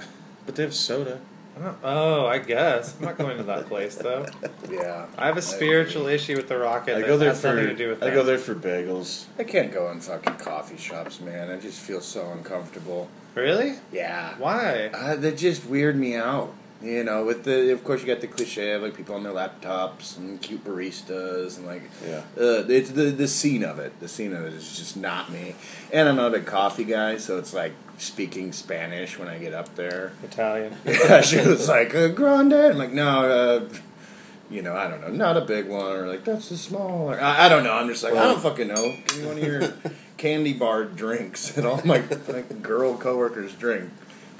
But 0.45 0.55
they 0.57 0.63
have 0.63 0.73
soda. 0.73 1.21
Not, 1.59 1.77
oh, 1.83 2.25
I 2.25 2.39
guess 2.39 2.95
I'm 2.97 3.05
not 3.05 3.17
going 3.17 3.37
to 3.37 3.43
that 3.43 3.67
place 3.67 3.95
though. 3.95 4.25
Yeah, 4.69 5.05
I 5.17 5.27
have 5.27 5.37
a 5.37 5.41
spiritual 5.41 6.07
issue 6.07 6.35
with 6.35 6.47
the 6.47 6.57
rocket. 6.57 6.97
I 6.97 7.01
go 7.01 7.17
there 7.17 7.33
for. 7.35 7.53
nothing 7.53 7.67
to 7.67 7.75
do 7.75 7.89
with 7.89 8.01
I 8.01 8.07
that. 8.07 8.15
go 8.15 8.23
there 8.23 8.37
for 8.39 8.55
bagels. 8.55 9.25
I 9.37 9.43
can't 9.43 9.71
go 9.71 9.91
in 9.91 9.99
fucking 9.99 10.37
coffee 10.37 10.77
shops, 10.77 11.19
man. 11.19 11.51
I 11.51 11.59
just 11.59 11.79
feel 11.79 12.01
so 12.01 12.31
uncomfortable. 12.31 13.09
Really? 13.35 13.75
Yeah, 13.91 14.35
Why? 14.37 14.87
uh, 14.93 15.15
they 15.15 15.33
just 15.35 15.65
weird 15.65 15.95
me 15.95 16.15
out. 16.15 16.53
You 16.83 17.03
know, 17.05 17.23
with 17.23 17.45
the 17.45 17.71
of 17.71 17.83
course 17.85 18.01
you 18.01 18.07
got 18.07 18.19
the 18.19 18.27
cliche 18.27 18.73
of 18.73 18.81
like 18.81 18.95
people 18.97 19.15
on 19.15 19.23
their 19.23 19.31
laptops 19.31 20.17
and 20.17 20.41
cute 20.41 20.65
baristas 20.65 21.57
and 21.57 21.65
like 21.65 21.83
Yeah. 22.05 22.23
uh, 22.37 22.65
it's 22.67 22.91
the 22.91 23.03
the 23.03 23.27
scene 23.27 23.63
of 23.63 23.79
it. 23.79 23.97
The 24.01 24.07
scene 24.09 24.33
of 24.33 24.43
it 24.45 24.53
is 24.53 24.77
just 24.77 24.97
not 24.97 25.31
me. 25.31 25.55
And 25.93 26.09
I'm 26.09 26.17
not 26.17 26.35
a 26.35 26.41
coffee 26.41 26.83
guy, 26.83 27.17
so 27.17 27.37
it's 27.37 27.53
like 27.53 27.71
speaking 27.97 28.51
Spanish 28.51 29.17
when 29.17 29.29
I 29.29 29.37
get 29.37 29.53
up 29.53 29.75
there. 29.75 30.11
Italian. 30.23 30.75
Yeah, 30.85 31.21
she 31.21 31.37
was 31.37 31.69
like, 31.69 31.95
uh, 31.95 32.09
grande. 32.09 32.53
I'm 32.53 32.77
like, 32.77 32.91
no, 32.91 33.07
uh, 33.69 33.69
you 34.49 34.61
know, 34.61 34.75
I 34.75 34.89
don't 34.89 34.99
know, 35.01 35.07
not 35.09 35.37
a 35.37 35.41
big 35.41 35.67
one, 35.69 35.95
or 35.95 36.07
like 36.07 36.25
that's 36.25 36.51
a 36.51 36.57
small. 36.57 37.11
Or, 37.11 37.19
I, 37.21 37.45
I 37.45 37.49
don't 37.49 37.63
know. 37.63 37.73
I'm 37.73 37.87
just 37.87 38.03
like, 38.03 38.13
I 38.13 38.25
don't 38.25 38.41
fucking 38.41 38.67
know. 38.67 38.93
Give 39.07 39.19
me 39.21 39.25
one 39.27 39.37
of 39.37 39.43
your 39.43 39.73
candy 40.17 40.51
bar 40.53 40.83
drinks 40.83 41.51
that 41.53 41.65
all 41.65 41.81
my 41.85 42.03
like, 42.27 42.61
girl 42.61 42.97
coworkers 42.97 43.53
drink. 43.53 43.89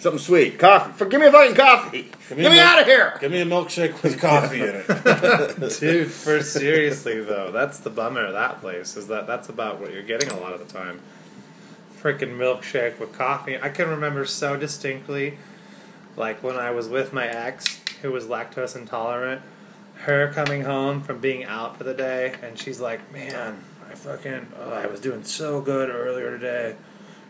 Something 0.03 0.19
sweet, 0.19 0.59
coffee. 0.59 0.91
For, 0.91 1.05
give 1.05 1.21
me 1.21 1.27
a 1.27 1.31
fucking 1.31 1.55
coffee. 1.55 2.11
Get 2.27 2.37
me 2.37 2.43
me, 2.43 2.45
a 2.47 2.49
milk- 2.49 2.65
out 2.65 2.81
of 2.81 2.87
here. 2.87 3.17
Give 3.21 3.31
me 3.31 3.39
a 3.39 3.45
milkshake 3.45 4.03
with 4.03 4.19
coffee 4.19 4.59
in 4.59 4.83
it. 4.85 5.79
Dude, 5.79 6.11
for 6.11 6.43
seriously 6.43 7.23
though, 7.23 7.51
that's 7.51 7.79
the 7.79 7.89
bummer 7.89 8.25
of 8.25 8.33
that 8.33 8.59
place 8.59 8.97
is 8.97 9.07
that 9.07 9.27
that's 9.27 9.47
about 9.47 9.79
what 9.79 9.93
you're 9.93 10.03
getting 10.03 10.29
a 10.29 10.37
lot 10.41 10.51
of 10.51 10.59
the 10.59 10.65
time. 10.65 10.99
Freaking 12.01 12.35
milkshake 12.37 12.99
with 12.99 13.13
coffee. 13.17 13.57
I 13.57 13.69
can 13.69 13.87
remember 13.87 14.25
so 14.25 14.57
distinctly, 14.57 15.37
like 16.17 16.43
when 16.43 16.57
I 16.57 16.71
was 16.71 16.89
with 16.89 17.13
my 17.13 17.25
ex 17.25 17.79
who 18.01 18.11
was 18.11 18.25
lactose 18.25 18.75
intolerant, 18.75 19.41
her 19.99 20.33
coming 20.33 20.63
home 20.63 21.01
from 21.01 21.19
being 21.19 21.45
out 21.45 21.77
for 21.77 21.85
the 21.85 21.93
day, 21.93 22.33
and 22.43 22.59
she's 22.59 22.81
like, 22.81 23.09
"Man, 23.13 23.63
I 23.89 23.95
fucking, 23.95 24.47
oh, 24.59 24.73
I 24.73 24.85
was 24.85 24.99
doing 24.99 25.23
so 25.23 25.61
good 25.61 25.89
earlier 25.89 26.29
today, 26.31 26.75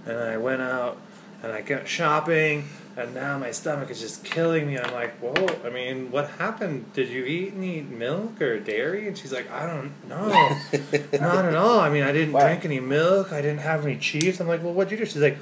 and 0.08 0.18
I 0.18 0.38
went 0.38 0.64
out 0.64 0.98
and 1.43 1.51
I 1.51 1.62
got 1.62 1.88
shopping." 1.88 2.69
and 2.95 3.15
now 3.15 3.39
my 3.39 3.49
stomach 3.49 3.89
is 3.89 3.99
just 3.99 4.23
killing 4.23 4.67
me. 4.67 4.77
I'm 4.77 4.93
like, 4.93 5.15
whoa. 5.17 5.47
I 5.65 5.71
mean, 5.71 6.12
what 6.12 6.29
happened? 6.32 6.93
Did 6.93 7.10
you 7.10 7.25
eat 7.25 7.53
any 7.58 7.82
milk 7.82 8.39
or 8.39 8.60
dairy? 8.60 9.08
And 9.08 9.17
she's 9.17 9.34
like, 9.34 9.49
I 9.49 9.65
don't 9.65 9.91
know, 10.08 10.27
not 11.19 11.45
at 11.45 11.56
all. 11.56 11.79
I 11.79 11.89
mean, 11.89 12.03
I 12.03 12.12
didn't 12.12 12.34
Why? 12.34 12.45
drink 12.45 12.65
any 12.65 12.79
milk. 12.79 13.32
I 13.34 13.41
didn't 13.41 13.62
have 13.62 13.84
any 13.84 13.97
cheese. 13.97 14.39
I'm 14.39 14.47
like, 14.47 14.63
well, 14.63 14.73
what'd 14.73 14.91
you 14.91 14.97
do? 14.97 15.06
She's 15.06 15.23
like, 15.23 15.38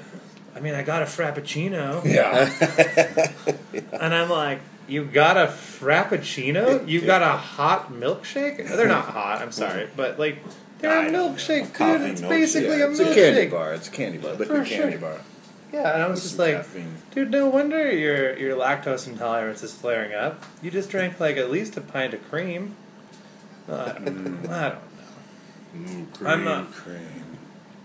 I 0.56 0.60
mean, 0.60 0.74
I 0.74 0.82
got 0.82 1.02
a 1.02 1.04
frappuccino. 1.04 2.02
Yeah. 2.06 2.48
And 4.00 4.14
I'm 4.14 4.30
like, 4.30 4.60
you 4.88 5.04
got 5.04 5.36
a 5.36 5.46
frappuccino? 5.46 6.88
You 6.88 7.02
got 7.02 7.22
a 7.22 7.36
hot 7.36 7.92
milkshake? 7.92 8.66
They're 8.66 8.88
not 8.88 9.06
hot. 9.06 9.42
I'm 9.42 9.52
sorry, 9.52 9.88
but 9.96 10.18
like 10.18 10.38
they're 10.78 10.90
I 10.90 11.06
a 11.06 11.10
milkshake, 11.10 11.76
dude. 11.76 12.10
It's 12.10 12.20
milkshake. 12.22 12.28
basically 12.28 12.78
Yeah, 12.78 12.86
a 12.86 12.90
it's 12.90 13.00
a 13.00 13.14
candy 13.14 13.46
bar. 13.46 13.74
It's 13.74 13.88
a 13.88 13.90
candy 13.90 14.18
bar. 14.18 14.32
Liquid 14.32 14.48
For 14.48 14.64
candy 14.64 14.92
sure. 14.92 15.00
bar. 15.00 15.20
Yeah, 15.72 15.94
and 15.94 16.02
I 16.02 16.06
was 16.08 16.22
just 16.22 16.38
like, 16.38 16.56
caffeine. 16.56 16.96
dude, 17.14 17.30
no 17.30 17.48
wonder 17.48 17.90
your 17.90 18.36
your 18.36 18.56
lactose 18.56 19.06
intolerance 19.08 19.62
is 19.62 19.72
flaring 19.74 20.12
up. 20.12 20.42
You 20.60 20.70
just 20.70 20.90
drank 20.90 21.18
like 21.18 21.36
at 21.38 21.50
least 21.50 21.76
a 21.76 21.80
pint 21.80 22.12
of 22.14 22.28
cream. 22.28 22.76
Uh, 23.68 23.92
I 23.96 23.98
don't 23.98 24.42
know. 24.42 24.78
Mm, 25.76 26.12
cream. 26.12 26.28
I'm 26.30 26.44
not- 26.44 26.72
Cream. 26.72 27.38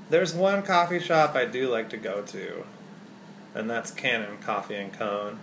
There's 0.09 0.33
one 0.33 0.63
coffee 0.63 0.99
shop 0.99 1.35
I 1.35 1.45
do 1.45 1.69
like 1.69 1.89
to 1.89 1.97
go 1.97 2.21
to, 2.21 2.65
and 3.55 3.69
that's 3.69 3.91
Cannon 3.91 4.37
Coffee 4.39 4.75
and 4.75 4.91
Cone. 4.93 5.39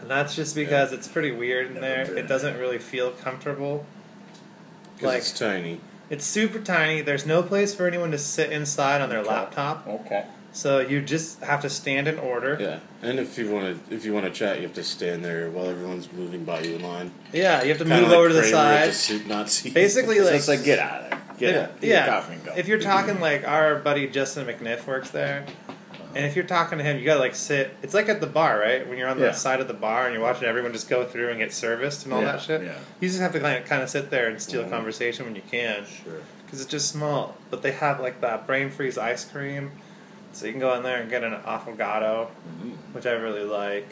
And 0.00 0.10
that's 0.10 0.34
just 0.36 0.54
because 0.54 0.92
it's 0.92 1.08
pretty 1.08 1.30
weird 1.30 1.68
in 1.68 1.74
Never 1.74 1.86
there. 1.86 2.04
been. 2.06 2.18
It 2.18 2.28
doesn't 2.28 2.58
really 2.58 2.78
feel 2.78 3.10
comfortable. 3.12 3.86
Like 5.00 5.18
it's 5.18 5.36
tiny. 5.38 5.80
it's 6.10 6.24
super 6.24 6.58
tiny. 6.60 7.00
There's 7.00 7.26
no 7.26 7.42
place 7.42 7.74
for 7.74 7.86
anyone 7.86 8.10
to 8.10 8.18
sit 8.18 8.50
inside 8.52 9.00
on 9.00 9.08
their 9.08 9.22
laptop, 9.22 9.86
Okay. 9.86 10.26
So 10.56 10.80
you 10.80 11.02
just 11.02 11.40
have 11.42 11.60
to 11.62 11.68
stand 11.70 12.08
in 12.08 12.18
order. 12.18 12.56
Yeah, 12.58 12.78
and 13.06 13.18
if 13.20 13.36
you 13.36 13.50
want 13.50 13.88
to, 13.88 13.94
if 13.94 14.04
you 14.06 14.14
want 14.14 14.24
to 14.24 14.32
chat, 14.32 14.56
you 14.56 14.62
have 14.62 14.74
to 14.74 14.82
stand 14.84 15.22
there 15.24 15.50
while 15.50 15.68
everyone's 15.68 16.10
moving 16.12 16.44
by 16.44 16.60
you 16.62 16.76
in 16.76 16.82
line. 16.82 17.10
Yeah, 17.32 17.62
you 17.62 17.68
have 17.68 17.78
to 17.78 17.84
Kinda 17.84 18.00
move 18.00 18.08
like 18.08 18.18
over 18.18 18.28
to 18.28 18.34
the 18.34 18.40
Kramer 18.40 18.56
at 18.56 18.80
side. 18.84 18.88
the 18.88 18.92
soup 18.94 19.26
Nazi. 19.26 19.70
Basically, 19.74 20.20
like 20.20 20.34
it's 20.34 20.48
like 20.48 20.64
get 20.64 20.78
out 20.78 21.02
of 21.04 21.10
there. 21.10 21.20
Get 21.38 21.54
Yeah, 21.54 21.60
out. 21.62 21.80
Get 21.82 21.88
yeah. 21.90 22.04
your 22.06 22.14
coffee 22.14 22.32
and 22.34 22.44
go. 22.46 22.54
If 22.56 22.68
you're 22.68 22.80
talking 22.80 23.20
like 23.20 23.46
our 23.46 23.76
buddy 23.76 24.06
Justin 24.08 24.46
McNiff 24.46 24.86
works 24.86 25.10
there, 25.10 25.44
and 26.14 26.24
if 26.24 26.34
you're 26.34 26.46
talking 26.46 26.78
to 26.78 26.84
him, 26.84 26.98
you 26.98 27.04
gotta 27.04 27.20
like 27.20 27.34
sit. 27.34 27.76
It's 27.82 27.92
like 27.92 28.08
at 28.08 28.22
the 28.22 28.26
bar, 28.26 28.58
right? 28.58 28.88
When 28.88 28.96
you're 28.96 29.08
on 29.08 29.18
the 29.18 29.26
Yeah. 29.26 29.32
side 29.32 29.60
of 29.60 29.68
the 29.68 29.74
bar 29.74 30.06
and 30.06 30.14
you're 30.14 30.22
watching 30.22 30.44
everyone 30.48 30.72
just 30.72 30.88
go 30.88 31.04
through 31.04 31.28
and 31.28 31.38
get 31.38 31.52
serviced 31.52 32.04
and 32.04 32.14
all 32.14 32.20
Yeah, 32.22 32.32
that 32.32 32.40
shit. 32.40 32.62
yeah. 32.62 32.72
You 33.00 33.08
just 33.08 33.20
have 33.20 33.32
to 33.32 33.40
kind 33.40 33.58
of, 33.62 33.68
kind 33.68 33.82
of 33.82 33.90
sit 33.90 34.08
there 34.10 34.28
and 34.28 34.40
steal 34.40 34.62
a 34.62 34.64
Mhm. 34.64 34.70
conversation 34.70 35.26
when 35.26 35.36
you 35.36 35.42
can, 35.50 35.84
Sure. 35.84 36.14
because 36.46 36.62
it's 36.62 36.70
just 36.70 36.88
small. 36.90 37.36
But 37.50 37.60
they 37.60 37.72
have 37.72 38.00
like 38.00 38.22
that 38.22 38.46
brain 38.46 38.70
freeze 38.70 38.96
ice 38.96 39.26
cream, 39.26 39.72
so 40.36 40.46
you 40.46 40.52
can 40.52 40.60
go 40.60 40.74
in 40.74 40.82
there 40.82 41.00
and 41.00 41.08
get 41.10 41.24
an 41.24 41.32
affogato, 41.32 42.28
Mm, 42.62 42.72
which 42.92 43.06
I 43.06 43.12
really 43.12 43.44
like. 43.44 43.88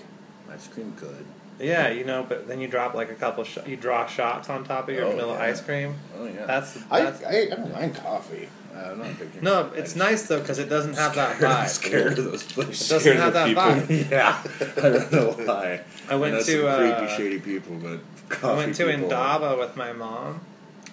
ice 0.52 0.68
cream 0.68 0.94
good. 1.00 1.24
Yeah, 1.58 1.88
you 1.88 2.04
know, 2.04 2.26
but 2.28 2.48
then 2.48 2.60
you 2.60 2.68
drop 2.68 2.94
like 2.94 3.10
a 3.10 3.14
couple. 3.14 3.44
Sh- 3.44 3.58
you 3.66 3.76
draw 3.76 4.06
shots 4.06 4.50
on 4.50 4.64
top 4.64 4.88
of 4.88 4.94
your 4.94 5.04
Oh, 5.06 5.10
vanilla 5.12 5.34
yeah. 5.34 5.42
ice 5.44 5.60
cream. 5.60 5.94
Oh 6.18 6.26
yeah. 6.26 6.46
That's, 6.46 6.76
I, 6.90 7.00
that's 7.02 7.22
I, 7.24 7.30
I 7.30 7.46
don't 7.56 7.72
mind 7.72 7.94
coffee. 7.94 8.48
Uh, 8.74 8.94
not 8.96 9.06
a 9.06 9.08
big 9.10 9.18
drinker. 9.18 9.40
no, 9.42 9.70
it's 9.76 9.94
nice 9.94 10.26
though 10.26 10.40
because 10.40 10.58
it 10.58 10.68
doesn't 10.68 10.94
have 10.94 11.14
that 11.14 11.36
I'm 11.42 11.64
vibe. 11.64 11.68
scared 11.68 12.18
of 12.18 12.24
those 12.24 12.42
places. 12.42 12.90
It 12.90 12.94
doesn't 12.94 13.16
have 13.18 13.32
that 13.34 13.46
people. 13.46 13.62
vibe. 13.62 14.10
yeah, 14.10 14.42
I 14.76 14.88
don't 14.90 15.12
know 15.12 15.30
why. 15.46 15.80
I 16.10 16.16
went 16.16 16.44
to, 16.44 16.66
uh, 16.68 16.98
creepy, 16.98 17.14
shady 17.16 17.38
people, 17.40 17.76
but 17.76 18.00
coffee 18.28 18.46
I 18.52 18.56
went 18.56 18.74
to 18.76 18.86
people. 18.86 19.04
Indaba 19.04 19.56
with 19.56 19.76
my 19.76 19.92
mom. 19.92 20.40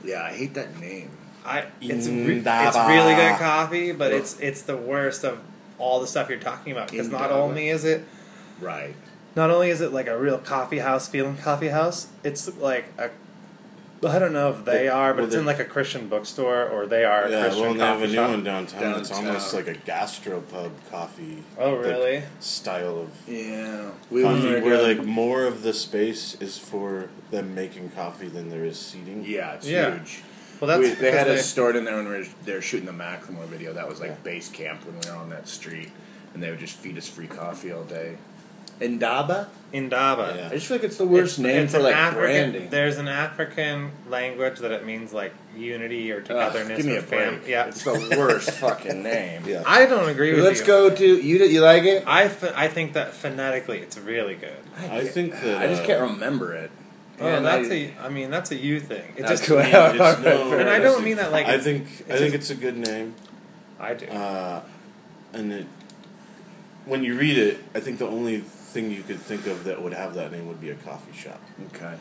Yeah, 0.04 0.24
I 0.24 0.32
hate 0.32 0.54
that 0.54 0.80
name. 0.80 1.10
I 1.46 1.66
it's 1.82 2.08
re- 2.08 2.42
mm, 2.42 2.68
it's 2.68 2.78
really 2.78 3.16
good 3.16 3.38
coffee, 3.38 3.92
but 3.92 4.12
it's 4.14 4.40
it's 4.40 4.62
the 4.64 4.78
worst 4.78 5.24
of 5.24 5.40
all 5.80 6.00
the 6.00 6.08
stuff 6.08 6.30
you're 6.30 6.38
talking 6.40 6.72
about 6.72 6.92
because 6.92 7.10
not 7.10 7.32
only 7.32 7.70
is 7.70 7.84
it 7.86 8.04
Right. 8.60 8.94
not 9.36 9.50
only 9.50 9.70
is 9.72 9.82
it 9.82 9.92
like 9.92 10.08
a 10.08 10.18
real 10.18 10.38
coffee 10.38 10.78
house 10.80 11.08
feeling 11.08 11.38
coffee 11.38 11.70
house, 11.70 12.08
it's 12.24 12.56
like 12.58 12.86
a 12.98 13.10
I 14.04 14.18
don't 14.18 14.34
know 14.34 14.50
if 14.50 14.66
they 14.66 14.86
Well, 14.88 14.98
are, 14.98 15.14
but 15.14 15.18
well, 15.18 15.26
it's 15.28 15.36
in 15.36 15.46
like 15.46 15.60
a 15.60 15.66
Christian 15.66 16.08
bookstore 16.08 16.68
or 16.68 16.88
they 16.88 17.04
are 17.06 17.26
a 17.26 17.30
Yeah, 17.32 17.42
Christian 17.44 17.62
well, 17.64 17.74
they 17.76 17.80
have 17.82 18.02
a 18.02 18.08
new 18.08 18.14
shop. 18.16 18.30
one 18.32 18.44
downtown. 18.44 19.00
It's 19.00 19.12
almost 19.12 19.54
like 19.54 19.68
a 19.68 19.76
gastropub 19.76 20.72
coffee. 20.90 21.44
Oh, 21.58 21.76
really? 21.76 22.24
style 22.40 23.00
of 23.02 23.10
Yeah. 23.28 23.92
We 24.10 24.24
coffee, 24.24 24.60
where 24.62 24.78
down- 24.78 24.98
like 24.98 25.06
more 25.06 25.46
of 25.46 25.62
the 25.62 25.74
space 25.74 26.36
is 26.40 26.58
for 26.58 27.10
them 27.30 27.54
making 27.54 27.90
coffee 27.92 28.28
than 28.28 28.50
there 28.50 28.66
is 28.66 28.80
seating. 28.80 29.24
Yeah, 29.24 29.54
it's 29.54 29.68
Yeah. 29.68 29.92
huge. 30.00 30.22
Well, 30.62 30.68
that's 30.68 30.80
we, 30.80 30.90
they 31.02 31.12
had 31.12 31.26
because 31.26 31.42
us 31.42 31.48
stored 31.48 31.76
in 31.76 31.84
there 31.84 31.96
when 31.98 32.08
we 32.08 32.20
were 32.20 32.26
they 32.46 32.54
were 32.54 32.62
shooting 32.62 32.86
the 32.86 32.92
Macklemore 32.94 33.46
video. 33.48 33.74
That 33.74 33.90
was 33.90 34.00
like 34.00 34.12
Yeah. 34.12 34.16
base 34.24 34.48
camp 34.48 34.86
when 34.86 34.98
we 35.00 35.10
were 35.10 35.18
on 35.18 35.30
that 35.32 35.48
street, 35.50 35.92
and 36.34 36.42
they 36.42 36.50
would 36.52 36.60
just 36.60 36.78
feed 36.78 36.98
us 36.98 37.08
free 37.10 37.28
coffee 37.28 37.72
all 37.74 37.84
day. 37.84 38.18
Indaba. 38.80 39.48
Indaba. 39.74 40.34
Yeah. 40.36 40.48
I 40.48 40.56
just 40.56 40.66
feel 40.68 40.78
like 40.78 40.84
it's 40.84 40.98
the 40.98 41.06
worst 41.06 41.38
It's- 41.40 41.54
name 41.54 41.64
it's 41.66 41.74
for 41.74 41.80
like 41.82 41.96
African, 41.96 42.20
branding. 42.22 42.70
There's 42.72 42.98
an 42.98 43.08
African 43.08 43.92
language 44.10 44.60
that 44.60 44.72
it 44.72 44.86
means 44.86 45.14
like 45.14 45.34
unity 45.56 46.12
or 46.12 46.18
Ugh, 46.18 46.26
togetherness. 46.26 46.78
give 46.78 46.86
me 46.88 46.96
or 46.96 47.00
a 47.00 47.02
break. 47.04 47.48
Yeah, 47.48 47.68
it's 47.68 47.84
the 47.84 48.16
worst 48.18 48.50
fucking 48.60 49.04
name. 49.04 49.44
Yeah. 49.46 49.64
I 49.66 49.86
don't 49.86 50.10
agree 50.10 50.32
with 50.32 50.40
you. 50.40 50.44
Let's 50.46 50.62
you. 50.62 50.66
go 50.66 50.90
to 50.90 51.06
you. 51.06 51.46
You 51.46 51.62
like 51.62 51.84
it? 51.84 52.04
I, 52.08 52.24
I 52.56 52.68
think 52.68 52.94
that 52.94 53.14
phonetically 53.14 53.80
it's 53.80 53.98
really 53.98 54.36
good. 54.36 54.58
I 54.90 55.06
think 55.06 55.34
that 55.42 55.62
I 55.62 55.68
just 55.68 55.84
uh, 55.84 55.86
can't 55.88 56.02
remember 56.02 56.54
it. 56.54 56.72
Oh, 57.22 57.28
And 57.28 57.46
that's 57.46 57.70
I- 57.70 57.74
a. 57.74 57.94
I 58.02 58.10
mean, 58.10 58.32
that's 58.32 58.52
a 58.52 58.56
you 58.56 58.80
thing. 58.80 59.14
It 59.16 59.28
just. 59.28 59.44
cool. 59.44 59.60
I 59.60 59.64
mean, 59.64 59.72
it's 60.02 60.22
no- 60.22 60.54
And 60.58 60.70
I 60.70 60.80
don't 60.80 61.04
mean 61.04 61.18
that 61.18 61.32
like. 61.32 61.46
I 61.48 61.58
think 61.60 61.84
I 61.84 61.88
it's 61.88 62.20
think 62.20 62.34
just- 62.34 62.36
it's 62.36 62.50
a 62.50 62.56
good 62.56 62.78
name. 62.78 63.14
I 63.80 63.94
do. 63.94 64.06
Uh, 64.08 64.62
and 65.34 65.52
it, 65.54 65.68
when 66.86 67.04
you 67.04 67.18
read 67.18 67.38
it, 67.38 67.64
I 67.76 67.80
think 67.80 68.00
the 68.00 68.08
only 68.08 68.40
thing 68.40 68.92
you 68.92 69.04
could 69.04 69.20
think 69.20 69.48
of 69.48 69.64
that 69.66 69.82
would 69.82 69.94
have 69.94 70.14
that 70.16 70.32
name 70.32 70.48
would 70.48 70.62
be 70.62 70.70
a 70.72 70.76
coffee 70.76 71.16
shop. 71.18 71.42
Okay. 71.76 71.94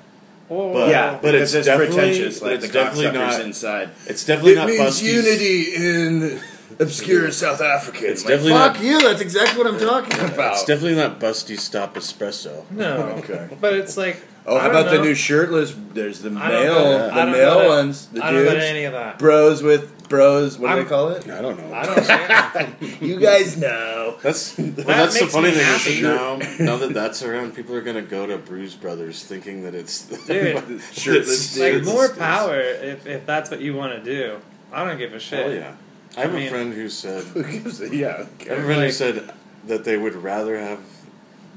Oh, 0.48 0.72
but- 0.72 0.88
yeah, 0.88 1.18
but 1.20 1.35
it's 1.35 1.54
it's 1.54 1.66
definitely- 1.66 1.94
pretentious. 1.96 2.40
but 2.40 2.46
Like 2.46 2.54
it's 2.56 2.66
the 2.68 2.72
definitely 2.72 3.12
not- 3.18 3.40
inside. 3.40 3.90
It's 4.06 4.24
definitely 4.24 4.52
it 4.52 4.56
not 4.56 4.66
means 4.68 4.80
Busty's. 4.80 5.12
unity 5.14 5.74
in 5.76 6.40
obscure 6.78 7.30
South 7.30 7.61
African. 7.61 8.04
It's 8.06 8.22
I'm 8.24 8.30
like, 8.30 8.37
definitely 8.38 8.52
fuck 8.59 8.74
not- 8.74 8.83
you. 8.85 9.00
That's 9.00 9.20
exactly 9.20 9.62
what 9.62 9.72
I'm 9.72 9.78
talking 9.80 10.20
about. 10.35 10.54
It's 10.54 10.64
definitely 10.64 10.96
not 10.96 11.20
Busty 11.20 11.59
Stop 11.59 11.94
Espresso. 11.94 12.68
No. 12.70 13.00
Okay. 13.18 13.48
But 13.61 13.74
it's 13.74 13.96
like. 13.96 14.22
Oh, 14.50 14.58
how 14.58 14.68
don't 14.68 14.80
about 14.82 14.90
the 14.92 15.02
new 15.02 15.14
shirtless? 15.14 15.74
There's 15.94 16.20
the 16.20 16.30
I 16.30 16.50
don't 16.50 16.62
male, 16.64 16.74
know. 16.74 16.98
the 17.06 17.12
I 17.12 17.16
don't 17.24 17.32
male 17.32 17.58
know 17.60 17.68
ones, 17.68 18.06
the 18.08 18.24
I 18.24 18.30
don't 18.32 18.44
know 18.44 18.50
dudes, 18.52 18.64
any 18.64 18.84
of 18.84 18.92
that. 18.92 19.18
bros 19.18 19.62
with 19.62 20.08
bros. 20.08 20.58
What 20.58 20.68
do 20.68 20.74
I'm- 20.74 20.82
they 20.84 20.88
call 20.88 21.08
it? 21.10 21.28
I 21.28 21.40
don't 21.40 21.56
know. 21.58 21.72
I 21.74 22.58
don't. 22.66 22.82
you 23.02 23.20
guys 23.20 23.56
know. 23.56 24.16
That's 24.22 24.58
well, 24.58 24.66
that's 24.86 25.14
the 25.14 25.20
makes 25.22 25.32
funny 25.34 25.48
me 25.48 25.54
thing 25.54 25.64
happy. 25.64 25.90
is 25.90 26.00
that 26.02 26.60
now 26.60 26.64
now 26.64 26.76
that 26.78 26.92
that's 26.94 27.22
around, 27.22 27.54
people 27.54 27.74
are 27.76 27.80
gonna 27.80 28.02
go 28.02 28.26
to 28.26 28.38
Bruise 28.38 28.74
Brothers 28.74 29.22
thinking 29.24 29.62
that 29.62 29.74
it's 29.74 30.06
Dude. 30.26 30.80
Shirtless 30.92 31.56
like 31.58 31.72
dudes. 31.74 31.88
more 31.88 32.08
power 32.08 32.58
if, 32.60 33.06
if 33.06 33.24
that's 33.26 33.50
what 33.50 33.60
you 33.60 33.74
want 33.74 33.92
to 33.92 34.04
do. 34.04 34.38
I 34.72 34.84
don't 34.84 34.98
give 34.98 35.12
a 35.14 35.20
shit. 35.20 35.46
Oh 35.46 35.50
yeah. 35.50 35.74
I 36.16 36.22
have 36.22 36.30
I 36.34 36.36
a 36.36 36.40
mean- 36.40 36.50
friend 36.50 36.74
who 36.74 36.88
said 36.88 37.22
Who 37.24 37.42
gives 37.44 37.80
a 37.80 37.94
yeah? 37.94 38.08
I 38.08 38.10
have 38.12 38.18
a 38.18 38.22
Okay. 38.34 38.46
friend 38.46 38.64
who 38.66 38.74
Like- 38.80 38.92
said 38.92 39.32
that 39.66 39.84
they 39.84 39.96
would 39.96 40.14
rather 40.16 40.58
have 40.58 40.80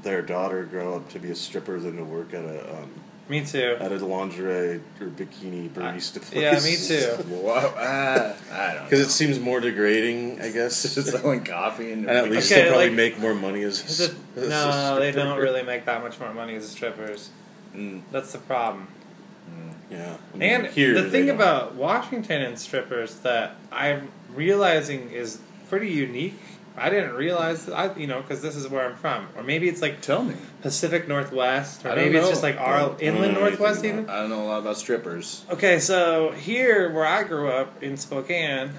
their 0.04 0.22
daughter 0.22 0.64
grow 0.64 0.94
up 0.96 1.08
to 1.10 1.18
be 1.18 1.30
a 1.30 1.34
stripper 1.34 1.80
than 1.80 1.96
to 1.96 2.04
work 2.04 2.32
at 2.34 2.44
a 2.44 2.76
um, 2.76 2.90
Me 3.28 3.44
too. 3.44 3.76
at 3.80 3.90
a 3.90 3.96
lingerie 4.06 4.80
or 5.00 5.06
bikini 5.08 5.68
barista 5.70 6.20
place. 6.22 6.34
Yeah, 6.34 6.60
me 6.60 6.76
too. 6.76 7.24
Well, 7.44 7.74
uh, 7.76 8.34
I 8.52 8.74
don't. 8.74 8.84
Because 8.84 9.00
it 9.00 9.10
seems 9.10 9.40
more 9.40 9.60
degrading, 9.60 10.40
I 10.40 10.50
guess. 10.50 10.76
Selling 11.10 11.42
coffee 11.44 11.90
and, 11.92 12.02
and 12.08 12.16
at 12.16 12.30
least 12.30 12.52
Okay, 12.52 12.62
they'll 12.62 12.70
probably 12.72 12.88
like- 12.90 12.96
make 12.96 13.18
more 13.18 13.34
money 13.34 13.62
as, 13.62 13.84
Is 13.84 14.00
it- 14.00 14.16
as 14.36 14.46
a 14.46 14.48
no, 14.50 14.98
they 15.00 15.10
don't 15.10 15.38
really 15.38 15.62
make 15.62 15.84
that 15.86 16.02
much 16.02 16.20
more 16.20 16.32
money 16.32 16.54
as 16.54 16.68
strippers. 16.68 17.30
Mm. 17.74 18.02
That's 18.12 18.30
the 18.32 18.38
problem. 18.38 18.88
Yeah. 19.90 20.16
I 20.32 20.36
mean, 20.36 20.50
And 20.50 20.66
here, 20.68 20.94
the 21.00 21.10
thing 21.10 21.28
about 21.30 21.74
Washington 21.74 22.40
and 22.42 22.58
strippers 22.58 23.16
that 23.16 23.54
I'm 23.70 24.08
realizing 24.34 25.10
is 25.10 25.38
pretty 25.68 25.90
unique. 25.90 26.40
I 26.76 26.90
didn't 26.90 27.14
realize, 27.14 27.68
I 27.68 27.94
you 27.94 28.06
know, 28.06 28.20
because 28.20 28.42
this 28.42 28.56
is 28.56 28.68
where 28.68 28.84
I'm 28.88 28.96
from, 28.96 29.28
or 29.36 29.42
maybe 29.42 29.68
it's 29.68 29.80
like 29.80 30.00
Tell 30.00 30.24
me. 30.24 30.34
Pacific 30.62 31.06
Northwest, 31.06 31.84
or 31.86 31.94
maybe 31.94 32.16
it's 32.16 32.28
just 32.28 32.42
like 32.42 32.58
our 32.58 32.80
don't 32.80 33.00
inland 33.02 33.36
mm, 33.36 33.40
Northwest, 33.40 33.80
about 33.80 33.88
even. 33.88 34.10
I 34.10 34.20
don't 34.20 34.30
know 34.30 34.42
a 34.42 34.48
lot 34.48 34.58
about 34.58 34.76
strippers. 34.76 35.44
Okay, 35.50 35.78
so 35.78 36.32
here 36.32 36.90
where 36.90 37.06
I 37.06 37.22
grew 37.22 37.48
up 37.48 37.82
in 37.82 37.96
Spokane, 37.96 38.72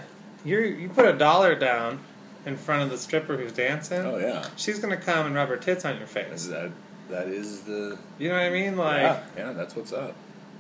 you 0.43 0.60
you 0.60 0.89
put 0.89 1.05
a 1.05 1.13
dollar 1.13 1.55
down 1.55 1.99
in 2.45 2.58
front 2.58 2.84
of 2.84 2.89
the 2.89 2.97
stripper 2.97 3.38
who's 3.38 3.51
dancing. 3.53 4.01
Oh 4.05 4.17
yeah, 4.17 4.45
She's 4.55 4.79
gonna 4.79 4.97
come 4.97 5.25
and 5.27 5.36
rub 5.36 5.49
her 5.49 5.58
tits 5.58 5.86
on 5.86 5.95
your 5.95 6.05
is 6.05 6.10
face. 6.12 6.47
that 6.47 6.71
that 7.10 7.27
is 7.27 7.62
the 7.62 7.97
You 8.19 8.29
know 8.29 8.36
what 8.36 8.43
I 8.43 8.49
mean? 8.49 8.75
Like 8.77 9.01
yeah, 9.01 9.23
yeah 9.38 9.53
that's 9.53 9.75
what's 9.75 9.93
up. 9.93 10.15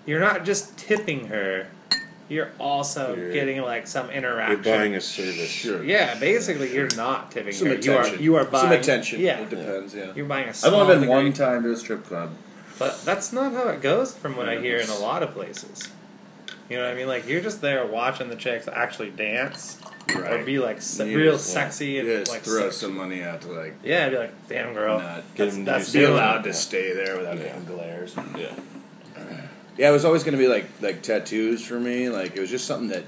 you're 0.05 0.19
not 0.21 0.45
just 0.45 0.77
tipping 0.77 1.27
her; 1.27 1.67
you're 2.27 2.49
also 2.59 3.15
You're- 3.15 3.33
getting 3.33 3.61
like 3.61 3.85
some 3.87 4.09
interaction. 4.09 4.63
You're 4.63 4.77
buying 4.77 4.95
a 4.95 5.01
service. 5.01 5.49
Sure. 5.49 5.83
Yeah, 5.83 6.15
basically, 6.19 6.73
you're 6.73 6.89
not 6.95 7.31
tipping 7.31 7.53
Some 7.53 7.67
her. 7.67 7.75
You 7.75 7.93
are 7.93 8.01
attention. 8.01 8.23
you 8.23 8.35
are 8.35 8.45
buying 8.45 8.63
some 8.69 8.71
attention. 8.71 9.19
Yeah, 9.21 9.39
it 9.41 9.49
depends. 9.49 9.93
Yeah. 9.93 10.11
you're 10.15 10.25
buying 10.25 10.45
a. 10.47 10.49
I've 10.49 10.65
only 10.73 10.93
been 10.93 11.01
degree. 11.01 11.15
one 11.15 11.33
time 11.33 11.63
to 11.63 11.71
a 11.71 11.75
strip 11.77 12.05
club. 12.05 12.31
but 12.79 12.99
that's 13.05 13.31
not 13.31 13.53
how 13.53 13.69
it 13.69 13.81
goes 13.81 14.13
from 14.13 14.35
what 14.35 14.49
I 14.49 14.59
hear 14.59 14.77
in 14.77 14.89
a 14.89 14.97
lot 14.97 15.23
of 15.23 15.31
places. 15.31 15.87
You 16.69 16.77
know 16.77 16.83
what 16.83 16.93
I 16.93 16.95
mean? 16.95 17.07
Like 17.07 17.27
you're 17.27 17.41
just 17.41 17.61
there 17.61 17.85
watching 17.85 18.27
the 18.29 18.35
chicks 18.35 18.67
actually 18.67 19.11
dance 19.11 19.77
or 20.15 20.21
Right. 20.21 20.45
be 20.45 20.57
like 20.57 20.81
se- 20.81 21.09
You 21.11 21.17
real 21.19 21.33
just- 21.33 21.53
sexy 21.53 21.99
and 21.99 22.07
You 22.07 22.19
just 22.19 22.31
like 22.31 22.41
throw 22.41 22.63
sex- 22.63 22.77
some 22.77 22.97
money 22.97 23.21
out 23.23 23.41
to 23.41 23.49
like 23.51 23.75
Yeah, 23.83 24.09
be 24.09 24.17
like, 24.17 24.47
damn 24.49 24.73
girl. 24.73 24.99
not 24.99 25.23
Get 25.35 25.45
That's, 25.45 25.55
him 25.57 25.65
that's 25.65 25.91
be 25.93 25.99
to 25.99 26.05
it. 26.05 26.07
feeling. 26.07 26.21
allowed 26.23 26.43
to 26.45 26.53
stay 26.53 26.93
there 26.93 27.17
without 27.17 27.37
Yeah. 27.37 27.43
getting 27.43 27.65
glares. 27.65 28.15
Yeah. 28.35 28.47
Yeah, 29.77 29.89
it 29.89 29.93
was 29.93 30.05
always 30.05 30.23
going 30.23 30.33
to 30.33 30.37
be 30.37 30.47
like 30.47 30.65
like 30.81 31.01
tattoos 31.01 31.65
for 31.65 31.79
me. 31.79 32.09
Like 32.09 32.35
it 32.35 32.39
was 32.39 32.49
just 32.49 32.65
something 32.65 32.89
that, 32.89 33.03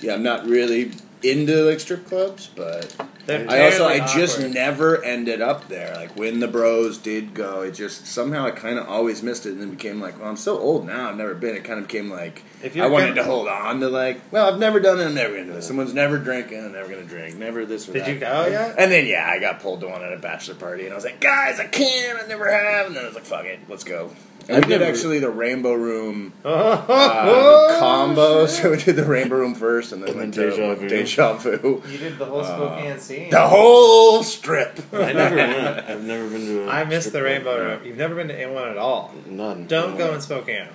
yeah, 0.00 0.14
I'm 0.14 0.22
not 0.22 0.46
really 0.46 0.92
into 1.22 1.62
like 1.62 1.80
strip 1.80 2.06
clubs, 2.06 2.48
but 2.54 2.94
They're 3.24 3.50
I 3.50 3.64
also 3.64 3.86
I 3.86 4.00
just 4.06 4.36
awkward. 4.38 4.54
never 4.54 5.02
ended 5.02 5.40
up 5.40 5.66
there. 5.68 5.94
Like 5.96 6.14
when 6.14 6.38
the 6.40 6.46
bros 6.46 6.98
did 6.98 7.34
go, 7.34 7.62
it 7.62 7.72
just 7.72 8.06
somehow 8.06 8.44
I 8.44 8.50
kind 8.52 8.78
of 8.78 8.86
always 8.86 9.22
missed 9.22 9.46
it, 9.46 9.52
and 9.52 9.60
then 9.60 9.70
became 9.70 10.00
like, 10.00 10.20
well, 10.20 10.28
I'm 10.28 10.36
so 10.36 10.58
old 10.58 10.86
now. 10.86 11.08
I've 11.08 11.16
never 11.16 11.34
been. 11.34 11.56
It 11.56 11.64
kind 11.64 11.80
of 11.80 11.88
became 11.88 12.10
like 12.10 12.44
If 12.62 12.76
I 12.76 12.86
wanted 12.86 13.14
to 13.16 13.24
hold 13.24 13.48
on 13.48 13.80
to 13.80 13.88
like, 13.88 14.20
well, 14.30 14.52
I've 14.52 14.60
never 14.60 14.78
done 14.78 15.00
it. 15.00 15.06
I'm 15.06 15.14
never 15.14 15.34
gonna 15.34 15.52
do 15.52 15.58
it. 15.58 15.62
Someone's 15.62 15.94
never 15.94 16.18
drinking. 16.18 16.64
I'm 16.64 16.72
never 16.72 16.88
gonna 16.88 17.02
drink. 17.04 17.36
Never 17.36 17.64
this 17.64 17.88
or 17.88 17.94
Did 17.94 18.02
that. 18.04 18.08
you 18.12 18.20
go 18.20 18.46
yet? 18.46 18.76
And 18.78 18.92
then 18.92 19.06
yeah, 19.06 19.26
I 19.28 19.40
got 19.40 19.60
pulled 19.60 19.80
to 19.80 19.88
one 19.88 20.04
at 20.04 20.12
a 20.12 20.18
bachelor 20.18 20.54
party, 20.54 20.84
and 20.84 20.92
I 20.92 20.94
was 20.94 21.04
like, 21.04 21.20
guys, 21.20 21.58
I 21.58 21.66
can't. 21.66 22.22
I 22.22 22.26
never 22.28 22.48
have. 22.52 22.86
And 22.88 22.94
then 22.94 23.02
I 23.02 23.06
was 23.06 23.16
like, 23.16 23.24
fuck 23.24 23.46
it, 23.46 23.58
let's 23.68 23.82
go. 23.84 24.10
And 24.48 24.58
I've 24.58 24.64
we 24.64 24.68
did 24.74 24.80
never- 24.80 24.92
actually 24.92 25.18
the 25.18 25.30
Rainbow 25.30 25.72
Room 25.74 26.32
Oh, 26.44 26.52
uh, 26.52 27.78
combo. 27.80 28.46
So 28.46 28.70
we 28.70 28.76
did 28.76 28.94
the 28.96 29.04
Rainbow 29.04 29.36
Room 29.36 29.54
first, 29.54 29.92
and 29.92 30.02
then 30.02 30.10
And 30.10 30.18
went 30.18 30.34
then 30.34 30.44
to 30.44 30.50
Deja 30.50 30.74
Vu. 30.76 30.88
Deja 30.88 31.32
Vu. 31.34 31.82
You 31.88 31.98
did 31.98 32.18
the 32.18 32.24
whole 32.26 32.44
Spokane 32.44 32.98
scene. 33.00 33.30
The 33.30 33.48
whole 33.48 34.22
strip. 34.22 34.78
I 34.92 35.12
never 35.12 35.36
went. 35.36 35.78
I've 35.90 36.04
never 36.04 36.28
been 36.28 36.40
to. 36.46 36.68
a 36.68 36.70
I 36.70 36.84
missed 36.84 37.12
the 37.12 37.22
Rainbow 37.22 37.56
club. 37.56 37.78
Room. 37.80 37.86
You've 37.88 37.96
never 37.96 38.14
been 38.14 38.28
to 38.28 38.46
one 38.46 38.68
at 38.68 38.78
all. 38.78 39.12
None. 39.26 39.66
Don't 39.66 39.92
No. 39.92 39.98
go 39.98 40.14
in 40.14 40.20
Spokane. 40.20 40.68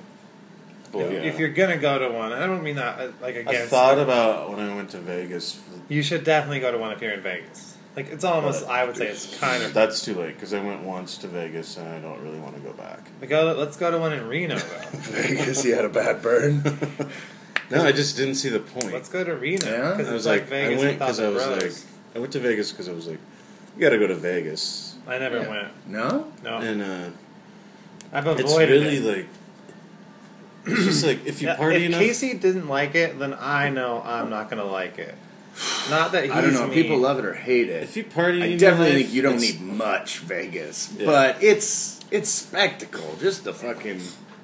Well, 0.91 1.05
If- 1.05 1.12
yeah. 1.13 1.19
If 1.29 1.39
you're 1.39 1.49
gonna 1.53 1.77
go 1.77 1.97
to 1.99 2.10
one, 2.10 2.34
I 2.34 2.45
don't 2.45 2.63
mean 2.63 2.75
that 2.75 2.99
uh, 2.99 3.12
like 3.21 3.36
I 3.36 3.39
against. 3.39 3.69
thought 3.69 3.97
about 3.97 4.49
when 4.49 4.60
I 4.60 4.75
went 4.75 4.89
to 4.89 4.97
Vegas. 4.99 5.57
You 5.88 6.03
should 6.03 6.25
definitely 6.25 6.60
go 6.60 6.71
to 6.73 6.77
one 6.77 6.91
if 6.91 7.01
you're 7.01 7.13
in 7.13 7.21
Vegas. 7.21 7.70
Like 7.95 8.10
it's 8.10 8.23
almost, 8.23 8.65
I 8.67 8.86
would 8.86 8.95
say 8.95 9.08
it's 9.08 9.38
kind 9.38 9.63
of. 9.63 9.73
That's 9.73 10.04
too 10.06 10.13
late 10.15 10.36
because 10.36 10.54
I 10.54 10.63
went 10.63 10.84
once 10.84 11.17
to 11.19 11.27
Vegas 11.27 11.75
and 11.77 11.88
I 11.89 11.99
don't 11.99 12.21
really 12.21 12.39
want 12.39 12.56
to 12.56 12.62
go 12.62 12.71
back. 12.71 12.99
We 13.19 13.27
go. 13.27 13.54
Let's 13.58 13.75
go 13.75 13.91
to 13.91 13.97
one 13.99 14.13
in 14.13 14.27
Reno 14.27 14.58
though. 14.58 14.82
Because 15.27 15.62
he 15.63 15.71
had 15.71 15.84
a 15.86 15.89
bad 15.89 16.21
burn. 16.21 16.63
No, 17.69 17.86
I 17.86 17.93
just 17.93 18.17
didn't 18.17 18.36
see 18.36 18.49
the 18.49 18.60
point. 18.60 18.91
Let's 18.91 19.08
go 19.08 19.23
to 19.23 19.34
Reno 19.34 19.65
Yeah? 19.65 19.91
because 19.91 20.10
I 20.10 20.13
was 20.13 20.25
like, 20.25 20.41
like, 20.41 20.49
Vegas 20.49 20.82
I 20.82 20.86
went 20.86 20.99
because 20.99 21.19
I 21.21 21.30
was 21.30 21.45
bros. 21.45 21.63
like, 21.63 21.73
I 22.15 22.19
went 22.19 22.34
to 22.34 22.39
Vegas 22.41 22.71
because 22.71 22.89
I 22.89 22.91
was 22.91 23.08
like, 23.08 23.19
you 23.77 23.82
got 23.82 23.91
to 23.91 23.97
go 23.97 24.08
to 24.08 24.15
Vegas, 24.15 24.97
I 25.08 25.17
never 25.19 25.38
Yeah. 25.39 25.49
went. 25.49 25.88
No? 25.88 26.32
No, 26.43 26.58
and 26.58 26.82
uh, 26.82 27.10
I've 28.12 28.27
avoided. 28.27 28.45
it's 28.45 28.58
really 28.58 28.97
it. 28.97 29.17
like, 29.17 29.27
it's 30.65 30.84
just 30.84 31.06
like 31.06 31.25
if 31.25 31.41
you 31.41 31.47
party 31.54 31.77
if 31.77 31.84
enough. 31.84 32.01
Casey 32.01 32.34
didn't 32.38 32.67
like 32.67 32.93
it, 32.95 33.17
then 33.17 33.34
I 33.39 33.69
know 33.69 34.01
I'm 34.04 34.30
not 34.30 34.49
gonna 34.49 34.65
like 34.65 34.99
it. 34.99 35.15
Not 35.90 36.12
that 36.14 36.24
he's 36.26 36.32
I 36.34 36.42
don't 36.42 36.54
know. 36.54 36.68
me. 36.68 36.74
People 36.74 36.98
love 36.98 37.20
it 37.20 37.26
or 37.26 37.34
hate 37.34 37.70
it. 37.70 37.84
if 37.84 37.98
you 37.98 38.04
party, 38.04 38.42
I 38.42 38.46
enough, 38.48 38.60
definitely 38.60 39.04
think 39.04 39.14
you 39.14 39.22
don't 39.22 39.40
need 39.40 39.62
much 39.62 40.20
Vegas, 40.20 40.94
Yeah. 40.98 41.06
but 41.06 41.44
it's 41.44 42.00
it's 42.10 42.30
spectacle. 42.30 43.16
Just 43.20 43.44
the 43.44 43.54
fucking 43.54 44.02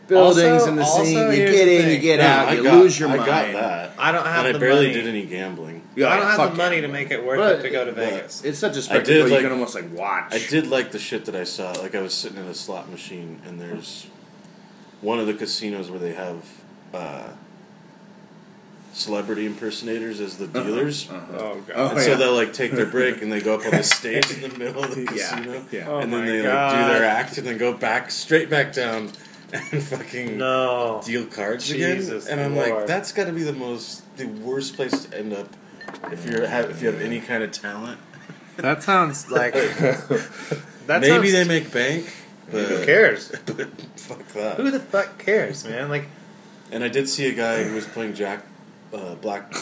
buildings 0.08 0.48
Also- 0.62 0.68
and 0.70 0.78
the 0.78 0.84
also, 0.84 1.04
scene. 1.04 1.18
You 1.18 1.32
get 1.38 1.52
the 1.66 1.84
in, 1.84 1.90
you 1.92 1.98
get 2.00 2.20
No, 2.20 2.26
out, 2.26 2.48
I 2.50 2.54
you 2.54 2.64
got- 2.64 2.74
lose 2.76 2.98
your 3.00 3.10
I 3.10 3.16
mind. 3.18 3.26
got 3.26 3.52
that, 3.54 3.92
I 3.98 4.12
don't 4.12 4.26
have 4.26 4.46
and 4.46 4.56
the 4.56 4.58
I 4.58 4.62
barely 4.62 4.88
money. 4.88 4.94
did 4.94 5.08
any 5.08 5.26
gambling. 5.26 5.82
Yeah, 5.96 6.10
I 6.10 6.18
don't 6.18 6.28
have 6.28 6.52
the 6.52 6.56
money 6.58 6.80
to 6.82 6.88
make 6.88 7.12
it 7.12 7.26
worth 7.26 7.40
But- 7.40 7.60
it 7.60 7.62
to 7.64 7.70
go 7.70 7.84
to 7.86 7.92
Vegas. 7.92 8.42
It's 8.46 8.58
such 8.60 8.78
a 8.78 8.82
spectacle 8.82 9.14
did, 9.14 9.28
you 9.28 9.34
like- 9.34 9.44
can 9.44 9.52
almost 9.52 9.76
like 9.76 9.86
watch. 9.94 10.34
I 10.34 10.40
did 10.40 10.68
like 10.68 10.92
the 10.92 11.00
shit 11.00 11.26
that 11.26 11.36
I 11.36 11.44
saw. 11.44 11.72
Like 11.74 11.94
I 11.96 12.02
was 12.02 12.14
sitting 12.14 12.38
in 12.38 12.46
a 12.48 12.54
slot 12.54 12.90
machine, 12.90 13.42
and 13.46 13.60
there's 13.60 14.08
one 15.02 15.20
of 15.20 15.28
the 15.28 15.34
casinos 15.34 15.90
where 15.90 16.00
they 16.00 16.14
have 16.14 16.38
uh, 16.94 17.28
celebrity 18.98 19.46
impersonators 19.46 20.20
as 20.20 20.38
the 20.38 20.48
dealers. 20.48 21.10
Uh-huh. 21.10 21.26
oh 21.38 21.62
god. 21.68 21.74
Oh, 21.76 21.90
and 21.90 22.00
so 22.02 22.10
yeah. 22.12 22.16
they'll 22.16 22.34
like 22.36 22.54
take 22.54 22.72
their 22.72 22.86
break 22.86 23.22
and 23.22 23.32
they 23.32 23.40
go 23.42 23.56
up 23.56 23.66
on 23.66 23.72
the 23.72 23.84
stage 23.84 24.30
in 24.32 24.42
the 24.52 24.58
middle 24.58 24.84
of 24.84 24.96
the 24.96 25.06
casino. 25.06 25.64
yeah. 25.72 25.86
Oh 25.88 26.00
and 26.00 26.12
then 26.12 26.26
they 26.26 26.42
God. 26.42 26.74
like 26.74 26.88
do 26.88 26.94
their 26.94 27.06
act 27.08 27.38
and 27.38 27.46
then 27.48 27.58
go 27.58 27.74
back 27.74 28.10
straight 28.12 28.50
back 28.50 28.74
down 28.74 29.12
and 29.54 29.82
fucking 29.84 30.38
No. 30.38 31.02
deal 31.06 31.26
cards 31.26 31.68
Jesus 31.70 32.26
again. 32.26 32.40
And 32.40 32.46
I'm 32.48 32.56
like, 32.58 32.88
that's 32.88 33.12
got 33.12 33.26
to 33.26 33.32
be 33.32 33.44
the 33.44 33.54
most 33.54 34.04
the 34.18 34.26
worst 34.26 34.76
place 34.76 35.06
to 35.06 35.18
end 35.18 35.32
up 35.34 35.48
if 36.12 36.26
you're 36.26 36.46
have 36.48 36.70
if 36.72 36.82
you 36.82 36.88
have 36.92 37.02
any 37.02 37.20
kind 37.22 37.44
of 37.44 37.52
talent. 37.52 38.00
That 38.58 38.82
sounds 38.84 39.30
like 39.32 39.54
that. 39.54 40.62
Maybe 40.88 41.08
sounds- 41.08 41.32
they 41.32 41.44
make 41.44 41.72
bank. 41.72 42.14
But, 42.50 42.66
Who 42.66 42.86
cares? 42.86 43.30
But 43.46 43.68
fuck 43.98 44.26
that. 44.30 44.56
Who 44.58 44.72
the 44.72 44.80
fuck 44.80 45.18
cares, 45.20 45.66
man? 45.66 45.90
Like 45.90 46.08
And 46.72 46.82
I 46.84 46.88
did 46.88 47.10
see 47.10 47.28
a 47.28 47.34
guy 47.34 47.64
who 47.66 47.76
was 47.76 47.86
playing 47.86 48.14
Jack, 48.16 48.47
uh, 48.94 49.16
black, 49.16 49.54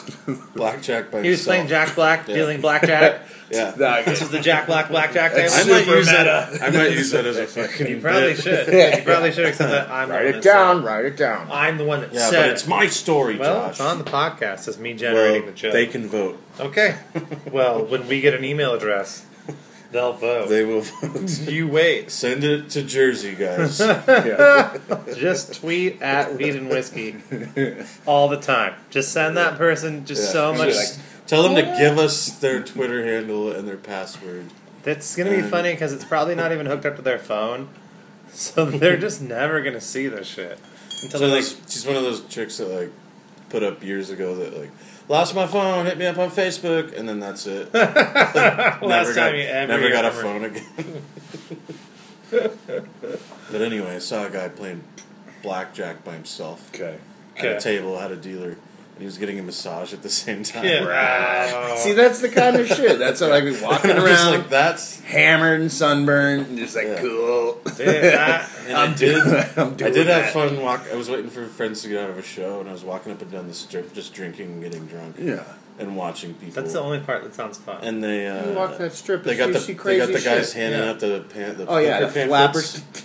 blackjack 0.55 1.11
by 1.11 1.21
he 1.23 1.29
was 1.29 1.39
himself. 1.39 1.45
playing 1.45 1.67
Jack 1.67 1.95
Black, 1.95 2.27
Yeah. 2.27 2.35
dealing 2.35 2.61
blackjack. 2.61 3.21
Yeah, 3.51 4.01
this 4.05 4.23
is 4.23 4.29
the 4.31 4.39
Jack 4.39 4.65
Black 4.65 4.89
blackjack 4.89 5.33
table. 5.33 5.53
I 5.53 5.57
might 5.65 5.83
super 5.85 5.97
use 5.97 6.07
that. 6.07 6.63
I 6.63 6.69
might 6.71 6.91
use 6.93 7.11
that 7.11 7.25
as 7.27 7.37
a 7.37 7.45
fucking. 7.45 7.85
You 7.87 8.01
probably 8.01 8.33
bit. 8.33 8.39
should. 8.39 8.97
You 8.97 9.03
probably 9.05 9.31
should 9.31 9.45
accept 9.45 9.69
that. 9.69 9.87
I'm 9.91 10.07
the 10.07 10.13
Write 10.15 10.23
one 10.25 10.29
it 10.29 10.31
that 10.37 10.43
said 10.43 10.51
down. 10.51 10.83
Write 10.83 11.05
it 11.05 11.15
down. 11.15 11.47
I'm 11.51 11.77
the 11.77 11.85
one 11.85 12.01
that 12.01 12.11
Yeah, 12.11 12.27
said 12.27 12.39
but 12.41 12.49
it. 12.49 12.51
it's 12.53 12.67
my 12.67 12.87
story, 12.87 13.37
well, 13.37 13.65
Josh. 13.67 13.71
it's 13.73 13.81
on 13.81 13.99
the 13.99 14.03
podcast. 14.03 14.67
It's 14.67 14.79
me 14.79 14.93
well, 14.93 14.97
generating 14.97 15.45
the 15.45 15.51
joke. 15.51 15.73
they 15.73 15.85
can 15.85 16.07
vote. 16.07 16.41
Okay. 16.59 16.97
well, 17.51 17.85
when 17.85 18.07
we 18.07 18.19
get 18.19 18.33
an 18.33 18.43
email 18.43 18.73
address, 18.73 19.27
they'll 19.91 20.13
vote. 20.13 20.49
They 20.49 20.63
will 20.65 20.81
vote. 20.81 21.29
you 21.47 21.67
wait. 21.67 22.11
Send 22.11 22.43
it 22.43 22.69
to 22.71 22.83
Jersey, 22.83 23.35
guys. 23.35 23.79
Yeah. 24.07 24.77
Just 25.15 25.55
tweet 25.61 26.01
at 26.01 26.35
Weed 26.35 26.55
and 26.55 26.69
Whiskey 26.69 27.15
all 28.05 28.27
the 28.27 28.37
time. 28.39 28.73
Just 28.89 29.11
send 29.11 29.37
that 29.37 29.57
person 29.57 30.05
just 30.05 30.23
Yeah. 30.25 30.31
so 30.31 30.53
much. 30.53 30.69
Just 30.69 30.99
tell 31.27 31.43
them 31.43 31.55
to 31.55 31.61
give 31.77 31.97
us 31.97 32.29
their 32.39 32.61
Twitter 32.61 33.05
handle 33.05 33.51
and 33.51 33.67
their 33.67 33.77
password. 33.77 34.45
That's 34.83 35.15
gonna 35.15 35.31
be 35.31 35.37
And- 35.37 35.49
funny 35.49 35.71
because 35.71 35.93
it's 35.93 36.05
probably 36.05 36.35
not 36.35 36.51
even 36.51 36.65
hooked 36.67 36.85
up 36.85 36.95
to 36.97 37.01
their 37.01 37.17
phone, 37.19 37.69
so 38.31 38.65
they're 38.65 38.97
just 38.97 39.21
never 39.21 39.61
gonna 39.61 39.81
see 39.81 40.07
this 40.07 40.27
shit 40.27 40.59
until 41.03 41.19
So 41.21 41.27
like, 41.27 41.43
she's 41.67 41.85
one 41.85 41.95
of 41.95 42.03
those 42.03 42.21
chicks 42.25 42.57
that 42.57 42.67
like 42.69 42.91
put 43.49 43.63
up 43.63 43.83
years 43.83 44.09
ago 44.11 44.35
that 44.35 44.57
like 44.57 44.71
lost 45.07 45.35
my 45.35 45.47
phone, 45.47 45.85
hit 45.85 45.97
me 45.97 46.05
up 46.05 46.17
on 46.17 46.29
Facebook, 46.31 46.97
and 46.97 47.07
then 47.07 47.19
that's 47.19 47.45
it. 47.47 47.73
never 47.73 48.85
last 48.85 49.15
got, 49.15 49.15
time 49.15 49.35
you 49.35 49.41
ever 49.41 49.71
never 49.73 49.89
got 49.89 50.05
a 50.05 50.11
phone 50.11 50.45
again. 50.45 51.01
but 53.51 53.61
anyway, 53.61 53.95
I 53.95 53.99
saw 53.99 54.25
a 54.25 54.29
guy 54.29 54.49
playing 54.49 54.83
blackjack 55.43 56.03
by 56.03 56.13
himself 56.13 56.69
Okay. 56.73 56.97
at 57.37 57.45
Okay. 57.45 57.55
a 57.55 57.59
table, 57.59 57.99
had 57.99 58.11
a 58.11 58.15
dealer, 58.15 58.57
and 58.95 59.01
he 59.01 59.05
was 59.05 59.17
getting 59.17 59.37
a 59.39 59.43
massage 59.43 59.93
at 59.93 60.01
the 60.01 60.09
same 60.09 60.43
time. 60.43 60.63
Yeah. 60.65 60.85
Right. 60.85 61.77
See, 61.79 61.91
that's 61.91 62.21
the 62.21 62.29
kind 62.29 62.55
of 62.55 62.65
shit. 62.67 62.97
That's 62.97 63.19
what 63.19 63.31
I 63.33 63.41
be 63.41 63.51
walking 63.61 63.91
And 63.91 63.99
just 64.05 64.23
around, 64.23 64.39
like, 64.39 64.49
that's. 64.49 65.01
hammered 65.01 65.59
and 65.61 65.71
sunburned, 65.71 66.47
and 66.47 66.57
just 66.57 66.75
like 66.75 66.85
Yeah. 66.87 67.01
cool. 67.01 67.59
Dude, 67.75 67.75
that- 67.87 68.49
And 68.67 68.75
I'm 68.77 68.91
I 68.93 68.95
did. 68.95 69.23
doing- 69.23 69.45
I'm 69.57 69.73
I 69.73 69.75
doing 69.75 69.93
did 69.93 70.07
have 70.07 70.31
fun. 70.31 70.61
Walk. 70.61 70.85
I 70.91 70.95
was 70.95 71.09
waiting 71.09 71.29
for 71.29 71.45
friends 71.45 71.81
to 71.83 71.89
get 71.89 72.03
out 72.03 72.09
of 72.09 72.17
a 72.17 72.23
show, 72.23 72.61
and 72.61 72.69
I 72.69 72.71
was 72.71 72.83
walking 72.83 73.11
up 73.11 73.21
and 73.21 73.29
down 73.31 73.47
the 73.47 73.53
strip, 73.53 73.93
just 73.93 74.13
drinking 74.13 74.53
and 74.53 74.63
getting 74.63 74.85
drunk, 74.87 75.17
Yeah. 75.19 75.43
and 75.77 75.95
watching 75.97 76.33
people. 76.33 76.61
that's 76.61 76.73
the 76.73 76.79
only 76.81 76.99
part 77.01 77.23
that 77.23 77.35
sounds 77.35 77.57
fun. 77.59 77.77
And 77.83 78.03
they 78.03 78.27
uh, 78.27 78.53
walk 78.53 78.77
that 78.79 78.93
strip, 78.93 79.23
They 79.23 79.35
got 79.35 79.51
the 79.53 79.59
see 79.59 79.73
they 79.73 79.97
got 79.97 80.07
the 80.07 80.13
guys 80.21 80.47
shit. 80.47 80.53
handing 80.53 80.79
Yeah. 80.81 80.89
out 80.89 80.99
the 80.99 81.25
pan, 81.29 81.57
the 81.57 81.67
Oh 81.67 81.77
yeah, 81.77 81.99
the 81.99 82.05
pamphlets. 82.07 82.27
flappers. 82.27 82.81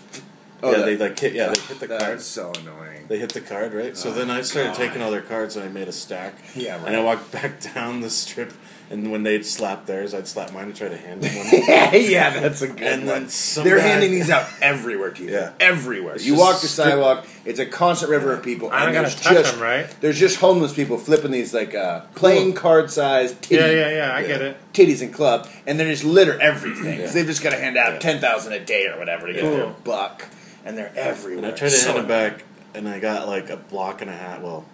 Oh, 0.63 0.71
yeah, 0.71 0.79
that- 0.79 0.85
they 0.87 0.97
like 0.97 1.19
hit. 1.19 1.33
Yeah, 1.35 1.49
they 1.49 1.61
hit 1.61 1.81
the 1.81 1.89
card. 1.89 2.01
That's 2.01 2.25
so 2.25 2.53
annoying. 2.61 3.07
They 3.09 3.19
hit 3.19 3.33
the 3.33 3.41
card 3.41 3.73
right. 3.75 3.97
So 3.97 4.11
Oh, 4.11 4.13
then 4.13 4.31
I 4.31 4.43
started 4.43 4.69
God. 4.71 4.77
taking 4.77 5.03
all 5.03 5.11
their 5.11 5.21
cards 5.23 5.57
and 5.57 5.65
I 5.65 5.69
made 5.69 5.89
a 5.89 5.93
stack. 5.93 6.35
Yeah, 6.55 6.85
And 6.87 6.95
I 6.95 7.01
walked 7.03 7.33
back 7.33 7.61
down 7.75 8.01
the 8.03 8.11
strip, 8.11 8.53
and 8.89 9.11
when 9.11 9.23
they'd 9.25 9.45
slap 9.45 9.87
theirs, 9.87 10.15
I'd 10.15 10.29
slap 10.29 10.53
mine 10.53 10.65
and 10.67 10.77
try 10.77 10.89
to 10.89 10.97
hand 10.97 11.23
them 11.23 11.35
one. 11.37 12.01
yeah, 12.03 12.39
that's 12.41 12.63
a 12.63 12.69
good 12.69 12.83
And 12.83 13.01
one. 13.07 13.07
then 13.23 13.29
some 13.29 13.65
They're 13.65 13.79
guy- 13.79 13.83
handing 13.89 14.11
these 14.13 14.31
out 14.37 14.47
everywhere 14.63 15.11
to 15.11 15.23
you. 15.25 15.31
Yeah. 15.33 15.53
Everywhere. 15.59 16.15
It's 16.15 16.25
you 16.25 16.37
walk 16.37 16.61
the 16.61 16.69
strip- 16.69 16.89
sidewalk, 16.89 17.27
it's 17.45 17.59
a 17.59 17.67
constant 17.67 18.11
river 18.13 18.33
of 18.33 18.43
people. 18.45 18.71
I 18.71 18.85
don't 18.85 18.93
gotta 18.95 19.09
there's 19.09 19.21
touch 19.21 19.33
just, 19.35 19.53
them, 19.55 19.63
right? 19.63 19.97
There's 20.01 20.19
just 20.21 20.37
homeless 20.39 20.73
people 20.73 20.99
flipping 20.99 21.31
these 21.33 21.53
like 21.55 21.75
uh, 21.75 22.03
playing 22.15 22.53
card 22.55 22.91
size 22.93 23.33
titty, 23.41 23.57
Yeah, 23.57 23.71
yeah, 23.71 23.91
yeah. 23.91 24.13
I 24.15 24.21
Yeah. 24.21 24.27
get 24.29 24.43
it. 24.43 24.57
titties 24.73 25.03
and 25.03 25.13
club, 25.13 25.49
and 25.67 25.81
they 25.81 25.85
just 25.91 26.05
litter 26.05 26.41
everything. 26.41 27.01
Yeah. 27.01 27.07
they've 27.11 27.27
just 27.27 27.43
got 27.43 27.51
to 27.51 27.57
hand 27.59 27.77
out 27.77 27.95
Yeah. 27.95 27.99
ten 27.99 28.21
thousand 28.21 28.53
a 28.53 28.61
day 28.65 28.87
or 28.87 28.99
whatever 28.99 29.27
to 29.27 29.33
get 29.33 29.43
Yeah. 29.43 29.51
their 29.51 29.67
buck, 29.85 30.27
and 30.65 30.77
they're 30.77 30.93
everywhere. 30.97 31.45
And 31.45 31.47
I 31.47 31.57
tried 31.57 31.69
to 31.71 31.75
So 31.77 31.93
hand 31.93 32.05
it 32.05 32.09
back, 32.09 32.45
and 32.75 32.89
I 32.89 32.99
got 33.01 33.27
like 33.29 33.51
a 33.51 33.57
block 33.57 34.01
and 34.03 34.11
a 34.11 34.15
half. 34.17 34.41
Well, 34.41 34.65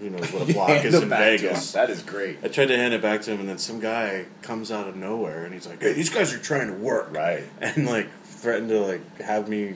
who 0.00 0.10
knows 0.10 0.32
what 0.32 0.48
a 0.48 0.52
block 0.54 0.84
is 0.84 0.94
in 0.94 1.08
Vegas. 1.08 1.72
That 1.72 1.90
is 1.90 2.02
great. 2.02 2.38
I 2.42 2.48
tried 2.48 2.66
to 2.66 2.76
hand 2.76 2.94
it 2.94 3.02
back 3.02 3.22
to 3.22 3.32
him, 3.32 3.40
and 3.40 3.48
then 3.48 3.58
some 3.58 3.80
guy 3.80 4.26
comes 4.42 4.70
out 4.70 4.86
of 4.88 4.96
nowhere, 4.96 5.44
and 5.44 5.52
he's 5.54 5.66
like, 5.66 5.82
"Hey, 5.82 5.92
these 5.92 6.10
guys 6.10 6.32
are 6.32 6.38
trying 6.38 6.68
to 6.68 6.74
work," 6.74 7.12
Right. 7.14 7.44
and 7.60 7.86
like 7.86 8.08
threatened 8.24 8.68
to 8.70 8.80
like 8.80 9.20
have 9.20 9.48
me 9.48 9.74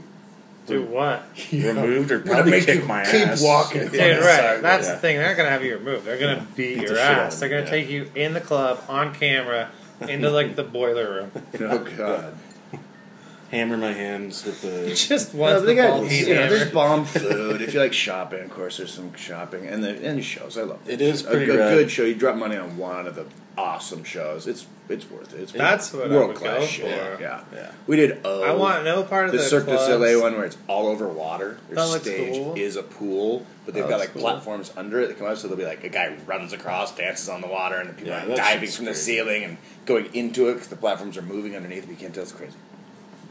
Do 0.66 0.82
what? 0.84 1.24
removed 1.52 2.12
or 2.12 2.16
I'm 2.18 2.22
gonna 2.22 2.34
probably 2.34 2.50
make 2.52 2.66
kick 2.66 2.80
you 2.82 2.86
my 2.86 3.04
keep 3.04 3.26
ass. 3.26 3.42
walking. 3.42 3.82
Dude, 3.82 3.94
Yeah. 3.94 4.18
right. 4.18 4.36
Sorry, 4.40 4.60
That's 4.60 4.86
yeah. 4.86 4.94
the 4.94 5.00
thing. 5.00 5.16
They're 5.18 5.26
not 5.28 5.36
gonna 5.36 5.50
have 5.50 5.64
you 5.64 5.76
removed. 5.76 6.04
They're 6.04 6.18
gonna 6.18 6.46
beat, 6.56 6.74
Beat 6.76 6.82
your 6.82 6.88
shit 6.90 6.98
out 6.98 7.12
of 7.12 7.18
ass. 7.18 7.40
They're 7.40 7.48
gonna 7.48 7.62
yeah. 7.62 7.70
take 7.70 7.88
you 7.90 8.10
in 8.14 8.32
the 8.34 8.40
club 8.40 8.80
on 8.88 9.12
camera 9.14 9.70
into 10.08 10.30
like 10.30 10.54
the 10.54 10.62
boiler 10.62 11.14
room. 11.14 11.32
Oh 11.60 11.78
god. 11.96 12.34
Hammer 13.52 13.76
my 13.76 13.92
hands 13.92 14.44
with 14.44 14.62
the. 14.62 14.88
Just 14.94 15.34
No, 15.34 15.40
wants 15.40 15.62
they 15.62 15.74
the 15.76 15.82
got 15.82 16.10
you 16.10 16.34
know, 16.34 16.48
there's 16.48 16.72
bomb 16.72 17.04
food. 17.06 17.62
if 17.62 17.72
you 17.74 17.78
like 17.80 17.92
shopping, 17.92 18.42
of 18.42 18.50
course, 18.50 18.78
there's 18.78 18.92
some 18.92 19.14
shopping 19.14 19.66
and 19.68 19.84
the 19.84 19.90
and 20.04 20.18
the 20.18 20.22
shows. 20.22 20.58
I 20.58 20.62
love 20.62 20.80
It 20.88 20.96
those 20.98 21.14
is 21.16 21.20
shows. 21.20 21.30
pretty 21.30 21.44
a 21.44 21.46
good, 21.48 21.58
rad. 21.60 21.74
good 21.78 21.90
show. 21.90 22.02
You 22.02 22.14
drop 22.16 22.36
money 22.36 22.56
on 22.56 22.76
one 22.76 23.06
of 23.06 23.14
the 23.14 23.26
awesome 23.56 24.02
shows. 24.02 24.46
It's 24.48 24.66
it's 24.88 25.08
worth 25.10 25.32
it. 25.34 25.40
It's 25.42 25.52
That's 25.52 25.92
what 25.92 26.10
I 26.10 26.14
world 26.14 26.28
would 26.28 26.36
class 26.38 26.60
go 26.60 26.66
shit. 26.66 26.84
for. 27.16 27.22
Yeah. 27.22 27.44
Yeah. 27.54 27.70
we 27.86 27.96
did. 27.96 28.20
Oh, 28.24 28.42
I 28.42 28.52
want 28.54 28.84
no 28.84 29.02
part 29.04 29.26
of 29.26 29.32
the 29.32 29.38
the 29.38 29.44
Cirque 29.44 29.64
du 29.66 29.72
clubs. 29.72 29.86
Soleil 29.86 30.20
one 30.22 30.34
where 30.34 30.44
it's 30.46 30.56
all 30.66 30.86
over 30.88 31.06
water. 31.08 31.58
Their 31.68 31.76
That 31.76 31.86
looks 31.88 32.02
stage 32.02 32.34
cool. 32.34 32.54
is 32.56 32.76
a 32.76 32.82
pool, 32.82 33.46
but 33.64 33.74
they've 33.74 33.84
That 33.84 33.90
got 33.90 34.00
like 34.00 34.12
cool. 34.12 34.22
platforms 34.22 34.72
under 34.76 35.00
it 35.00 35.08
that 35.08 35.18
come 35.18 35.26
out. 35.28 35.38
So 35.38 35.48
there'll 35.48 35.58
be 35.62 35.66
like 35.66 35.84
a 35.84 35.88
guy 35.90 36.16
runs 36.26 36.52
across, 36.52 36.94
dances 36.96 37.28
on 37.28 37.40
the 37.42 37.46
water, 37.46 37.76
and 37.76 37.88
the 37.90 37.94
people 37.94 38.10
Yeah, 38.12 38.24
are 38.24 38.36
diving 38.36 38.60
shit's 38.62 38.76
from 38.76 38.86
the 38.86 38.94
ceiling 38.94 39.44
and 39.44 39.56
going 39.86 40.14
into 40.14 40.48
it 40.48 40.54
because 40.54 40.68
the 40.68 40.76
platforms 40.76 41.16
are 41.16 41.22
moving 41.22 41.54
underneath. 41.54 41.82
But 41.84 41.90
you 41.92 41.96
can't 41.96 42.14
tell. 42.14 42.22
It's 42.24 42.32
crazy. 42.32 42.54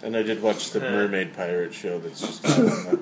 And 0.04 0.16
I 0.18 0.24
did 0.24 0.42
watch 0.42 0.72
the 0.72 0.80
Mermaid 0.82 1.34
Pirate 1.36 1.74
show 1.74 2.00
that's 2.00 2.22
just 2.22 2.44
that, 2.44 3.00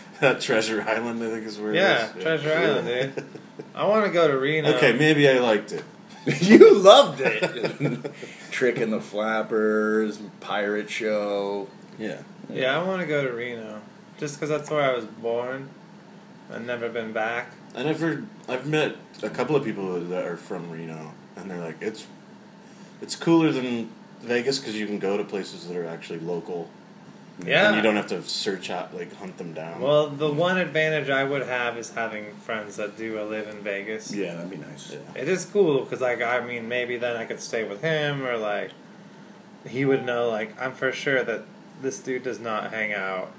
that 0.20 0.40
Treasure 0.40 0.82
Island, 0.82 1.22
I 1.22 1.30
think 1.30 1.46
is 1.46 1.58
where 1.58 1.74
Yeah, 1.74 2.10
it 2.10 2.16
is. 2.16 2.22
Treasure 2.22 2.52
Island, 2.52 2.86
dude. 2.86 3.18
Eh? 3.18 3.22
I 3.74 3.86
want 3.86 4.04
to 4.06 4.12
go 4.12 4.28
to 4.28 4.38
Reno. 4.38 4.74
Okay, 4.76 4.92
maybe 4.92 5.28
I 5.28 5.38
liked 5.38 5.72
it. 5.72 5.84
you 6.42 6.74
loved 6.78 7.20
it. 7.22 8.12
Trick 8.50 8.78
and 8.78 8.92
the 8.92 9.00
Flappers, 9.00 10.18
pirate 10.40 10.90
show. 10.90 11.68
Yeah. 11.98 12.20
Yeah, 12.50 12.78
I 12.78 12.82
want 12.86 13.00
to 13.00 13.06
go 13.06 13.22
to 13.26 13.32
Reno, 13.32 13.80
just 14.18 14.34
because 14.36 14.48
that's 14.50 14.68
where 14.70 14.82
I 14.82 14.94
was 14.94 15.04
born. 15.06 15.70
I've 16.52 16.66
never 16.66 16.88
been 16.88 17.12
back. 17.12 17.52
I've 17.76 18.00
heard, 18.00 18.26
I've 18.48 18.66
met 18.66 18.96
a 19.22 19.30
couple 19.30 19.54
of 19.56 19.64
people 19.64 20.00
that 20.00 20.24
are 20.26 20.36
from 20.36 20.68
Reno, 20.68 21.12
and 21.36 21.50
they're 21.50 21.60
like, 21.60 21.80
it's, 21.80 22.06
it's 23.00 23.14
cooler 23.14 23.52
than 23.52 23.90
Vegas 24.22 24.58
because 24.58 24.76
you 24.76 24.86
can 24.86 24.98
go 24.98 25.16
to 25.16 25.24
places 25.24 25.66
that 25.68 25.76
are 25.76 25.86
actually 25.86 26.18
local, 26.20 26.68
Yeah. 27.44 27.68
and 27.68 27.76
you 27.76 27.82
don't 27.82 27.96
have 27.96 28.08
to 28.08 28.22
search 28.22 28.68
out 28.70 28.94
like 28.94 29.14
hunt 29.16 29.38
them 29.38 29.52
down. 29.54 29.80
Well, 29.80 30.08
the 30.08 30.30
one 30.30 30.58
advantage 30.58 31.08
I 31.08 31.24
would 31.24 31.46
have 31.46 31.76
is 31.78 31.90
having 31.92 32.34
friends 32.36 32.76
that 32.76 32.96
do 32.98 33.20
live 33.22 33.48
in 33.48 33.56
Vegas. 33.62 34.12
Yeah, 34.14 34.34
that'd 34.34 34.50
be 34.50 34.56
nice. 34.58 34.92
Yeah. 34.92 35.20
It 35.22 35.28
is 35.28 35.44
cool 35.46 35.80
because, 35.80 36.00
like, 36.00 36.20
I 36.22 36.40
mean, 36.44 36.68
maybe 36.68 36.96
then 36.96 37.16
I 37.16 37.24
could 37.24 37.40
stay 37.40 37.64
with 37.64 37.80
him, 37.82 38.26
or 38.26 38.36
like, 38.36 38.72
he 39.66 39.84
would 39.84 40.04
know. 40.04 40.28
Like, 40.28 40.60
I'm 40.60 40.72
for 40.72 40.92
sure 40.92 41.22
that 41.24 41.42
this 41.82 41.98
dude 41.98 42.22
does 42.24 42.40
not 42.40 42.72
hang 42.72 42.92
out 42.92 43.32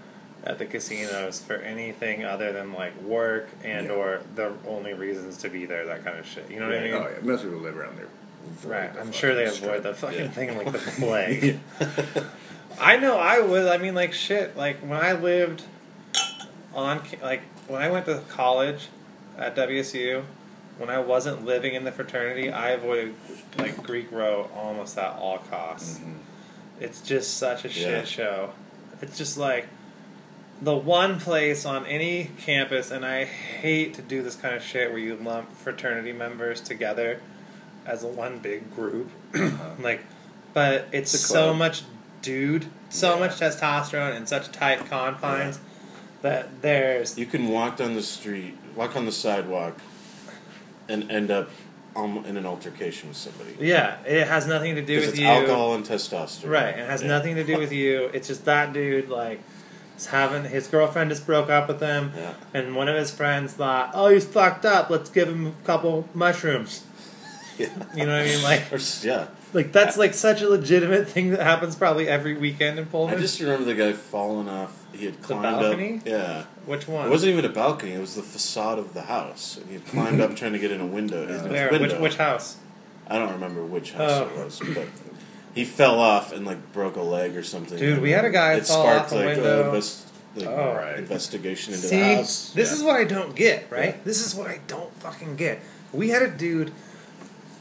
at 0.44 0.58
the 0.58 0.66
casinos 0.66 1.40
for 1.40 1.54
anything 1.58 2.26
other 2.26 2.52
than 2.52 2.74
like 2.74 3.00
work 3.04 3.50
and 3.64 3.86
Yeah. 3.88 3.94
or 3.94 4.22
the 4.34 4.52
only 4.68 4.94
reasons 4.96 5.38
to 5.38 5.50
be 5.50 5.68
there. 5.68 5.86
That 5.86 6.04
kind 6.04 6.18
of 6.18 6.26
shit. 6.26 6.50
You 6.50 6.60
know 6.60 6.68
what 6.68 6.78
I 6.80 6.82
mean? 6.82 6.94
Oh 6.96 7.08
yeah, 7.08 7.20
most 7.22 7.44
people 7.44 7.60
live 7.60 7.78
around 7.78 7.98
there. 8.00 8.08
Right. 8.64 8.92
I'm 9.00 9.12
sure 9.12 9.34
they 9.36 9.46
fucking 9.48 9.64
avoid 9.64 9.84
the 9.84 9.94
fucking 9.94 10.20
Yeah. 10.20 10.28
thing 10.30 10.58
like 10.58 10.72
the 10.72 10.78
plague. 11.00 11.60
I 12.80 12.98
know 12.98 13.18
I 13.18 13.40
would. 13.40 13.68
I 13.68 13.78
mean, 13.78 13.96
like 13.96 14.14
shit. 14.14 14.56
Like 14.58 14.78
when 14.80 14.94
I 15.00 15.14
lived 15.14 15.64
on, 16.74 17.02
like 17.22 17.42
when 17.68 17.82
I 17.82 17.90
went 17.90 18.06
to 18.06 18.22
college 18.30 18.88
at 19.38 19.56
WSU, 19.56 20.24
when 20.78 20.90
I 20.90 21.00
wasn't 21.00 21.46
living 21.46 21.74
in 21.76 21.84
the 21.84 21.92
fraternity, 21.92 22.52
I 22.52 22.70
avoided 22.70 23.14
like 23.58 23.82
Greek 23.84 24.12
Row 24.12 24.50
almost 24.56 24.98
at 24.98 25.16
all 25.18 25.40
costs. 25.40 26.00
Mhm. 26.00 26.18
It's 26.80 27.02
just 27.02 27.38
such 27.38 27.66
a 27.66 27.68
Yeah. 27.68 27.74
shit 27.74 28.08
show. 28.08 28.50
It's 29.02 29.18
just 29.18 29.38
like 29.38 29.68
the 30.62 30.76
one 30.76 31.20
place 31.20 31.66
on 31.66 31.86
any 31.88 32.30
campus, 32.40 32.92
and 32.92 33.04
I 33.06 33.26
hate 33.26 33.96
to 33.96 34.02
do 34.02 34.22
this 34.22 34.36
kind 34.36 34.56
of 34.56 34.62
shit 34.64 34.90
where 34.92 35.00
you 35.00 35.16
lump 35.16 35.52
fraternity 35.58 36.14
members 36.14 36.62
together 36.62 37.20
as 37.86 38.04
one 38.04 38.40
big 38.40 38.74
group. 38.76 39.10
like, 39.80 40.02
but 40.54 40.88
it's 40.92 41.14
It's 41.14 41.26
so 41.26 41.54
much 41.54 41.84
dude, 42.22 42.68
so 42.90 43.14
Yeah. 43.16 43.20
much 43.20 43.32
testosterone 43.40 44.16
in 44.16 44.26
such 44.28 44.52
tight 44.52 44.86
confines 44.90 45.60
that 46.22 46.62
there's 46.62 47.18
you 47.18 47.26
can 47.26 47.48
walk 47.50 47.78
down 47.78 47.96
the 47.96 48.04
street, 48.04 48.56
walk 48.76 48.96
on 48.96 49.06
the 49.06 49.12
sidewalk, 49.12 49.78
and 50.88 51.10
end 51.12 51.32
up 51.32 51.50
um, 51.96 52.24
in 52.26 52.38
an 52.38 52.46
altercation 52.46 53.10
with 53.10 53.18
somebody. 53.18 53.56
yeah, 53.60 53.98
it 54.06 54.26
has 54.28 54.48
nothing 54.48 54.76
to 54.76 54.82
do 54.82 54.98
with 55.00 55.10
it's 55.10 55.20
you. 55.20 55.26
alcohol 55.28 55.74
and 55.76 55.84
testosterone. 55.86 56.50
Right, 56.50 56.70
it 56.78 56.90
has 56.90 57.02
Yeah. 57.02 57.10
nothing 57.10 57.36
to 57.36 57.44
do 57.44 57.58
with 57.58 57.72
you. 57.74 58.10
It's 58.14 58.28
just 58.30 58.46
that 58.46 58.72
dude 58.72 59.10
like 59.10 59.42
is 59.98 60.06
having 60.08 60.46
his 60.46 60.68
girlfriend 60.68 61.10
just 61.10 61.26
broke 61.26 61.50
up 61.50 61.68
with 61.68 61.82
him, 61.82 62.14
Yeah. 62.16 62.34
and 62.54 62.76
one 62.76 62.88
of 62.88 62.96
his 62.96 63.12
friends 63.12 63.54
thought, 63.54 63.92
"Oh, 63.94 64.08
he's 64.08 64.26
fucked 64.26 64.66
up. 64.66 64.90
Let's 64.90 65.10
give 65.10 65.28
him 65.28 65.48
a 65.48 65.66
couple 65.66 66.08
mushrooms." 66.14 66.84
Yeah. 67.62 67.70
You 67.96 68.06
know 68.06 68.14
what 68.18 68.22
I 68.22 68.26
mean? 68.26 68.44
Like, 68.44 68.72
Or 68.72 68.80
yeah. 69.04 69.28
like 69.54 69.72
that's 69.72 69.98
like 69.98 70.14
such 70.14 70.42
a 70.42 70.50
legitimate 70.50 71.08
thing 71.10 71.32
that 71.32 71.42
happens 71.42 71.76
probably 71.76 72.08
every 72.08 72.36
weekend 72.38 72.80
in 72.80 72.86
Pullman. 72.86 73.16
I 73.18 73.20
just 73.22 73.40
remember 73.40 73.66
the 73.66 73.76
guy 73.76 73.94
falling 73.94 74.48
off. 74.50 74.78
He 74.94 75.06
had 75.06 75.22
climbed 75.22 75.44
balcony? 75.44 75.98
up. 76.00 76.06
Yeah. 76.08 76.44
Which 76.66 76.88
one? 76.88 77.08
It 77.08 77.10
wasn't 77.10 77.32
even 77.34 77.46
a 77.46 77.50
balcony. 77.54 77.94
It 77.94 78.00
was 78.00 78.16
the 78.16 78.22
facade 78.24 78.78
of 78.80 78.94
the 78.94 79.04
house. 79.04 79.58
And 79.58 79.68
he 79.68 79.74
had 79.76 79.86
climbed 79.88 80.22
up 80.22 80.36
trying 80.36 80.54
to 80.54 80.60
get 80.60 80.72
in 80.72 80.82
a 80.82 80.86
window. 80.86 81.26
Where? 81.50 81.70
window. 81.72 81.88
Which 81.96 82.00
which 82.00 82.16
house? 82.18 82.58
I 83.08 83.18
don't 83.20 83.32
remember 83.34 83.64
which 83.66 83.92
house 83.94 84.12
Oh. 84.12 84.30
it 84.42 84.46
was, 84.46 84.60
but 84.74 84.88
he 85.54 85.66
fell 85.66 86.00
off 86.00 86.32
and 86.32 86.46
like 86.46 86.72
broke 86.74 86.96
a 86.96 87.02
leg 87.02 87.36
or 87.36 87.44
something. 87.44 87.78
Dude, 87.78 87.94
and 87.94 88.02
we 88.02 88.12
had 88.12 88.26
a 88.26 88.30
guy 88.30 88.54
it 88.54 88.66
fall 88.66 88.84
sparked 88.84 89.06
off 89.08 89.12
a 89.12 89.16
like 89.16 89.26
window. 89.36 89.72
a 89.72 89.74
like, 89.74 90.48
Oh. 90.48 90.74
Right. 90.76 90.98
investigation 90.98 91.74
into 91.74 91.88
See, 91.88 91.98
the 92.00 92.16
house. 92.16 92.52
this 92.56 92.70
Yeah. 92.70 92.76
is 92.78 92.84
what 92.84 92.96
I 92.96 93.04
don't 93.04 93.36
get, 93.36 93.70
right? 93.70 93.96
Yeah. 93.96 94.02
This 94.06 94.26
is 94.26 94.34
what 94.34 94.48
I 94.48 94.60
don't 94.68 94.94
fucking 95.02 95.36
get. 95.36 95.60
We 95.92 96.10
had 96.10 96.22
a 96.22 96.30
dude. 96.30 96.72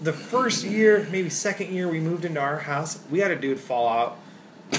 The 0.01 0.13
first 0.13 0.65
year, 0.65 1.07
maybe 1.11 1.29
second 1.29 1.73
year, 1.73 1.89
we 1.89 2.01
moved 2.01 2.25
into 2.25 2.41
our 2.41 2.59
house. 2.59 2.99
We 3.11 3.21
had 3.21 3.31
a 3.31 3.37
dude 3.37 3.61
fall 3.61 3.89
out. 3.89 4.19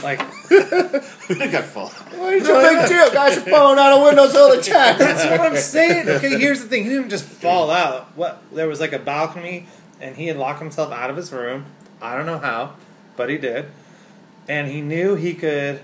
Like 0.01 0.19
the 0.49 1.49
got 1.51 1.65
fall. 1.65 1.89
What 1.89 2.33
is 2.33 2.47
a 2.47 2.53
big 2.53 2.87
deal? 2.87 3.11
Guys 3.11 3.37
are 3.37 3.41
falling 3.41 3.77
out 3.77 3.91
of 3.91 4.03
windows 4.05 4.33
all 4.35 4.55
the 4.55 4.61
time. 4.61 4.97
That's 4.97 5.25
what 5.25 5.41
I'm 5.41 5.57
saying. 5.57 6.07
Okay, 6.07 6.39
here's 6.39 6.61
the 6.61 6.67
thing. 6.67 6.83
He 6.83 6.89
didn't 6.89 7.09
just 7.09 7.25
fall 7.25 7.69
out. 7.69 8.15
What? 8.15 8.41
There 8.53 8.69
was 8.69 8.79
like 8.79 8.93
a 8.93 8.99
balcony, 8.99 9.67
and 9.99 10.15
he 10.15 10.27
had 10.27 10.37
locked 10.37 10.59
himself 10.59 10.93
out 10.93 11.09
of 11.09 11.17
his 11.17 11.33
room. 11.33 11.65
I 12.01 12.15
don't 12.15 12.25
know 12.25 12.39
how, 12.39 12.75
but 13.17 13.29
he 13.29 13.37
did. 13.37 13.67
And 14.47 14.69
he 14.69 14.81
knew 14.81 15.15
he 15.15 15.33
could 15.33 15.81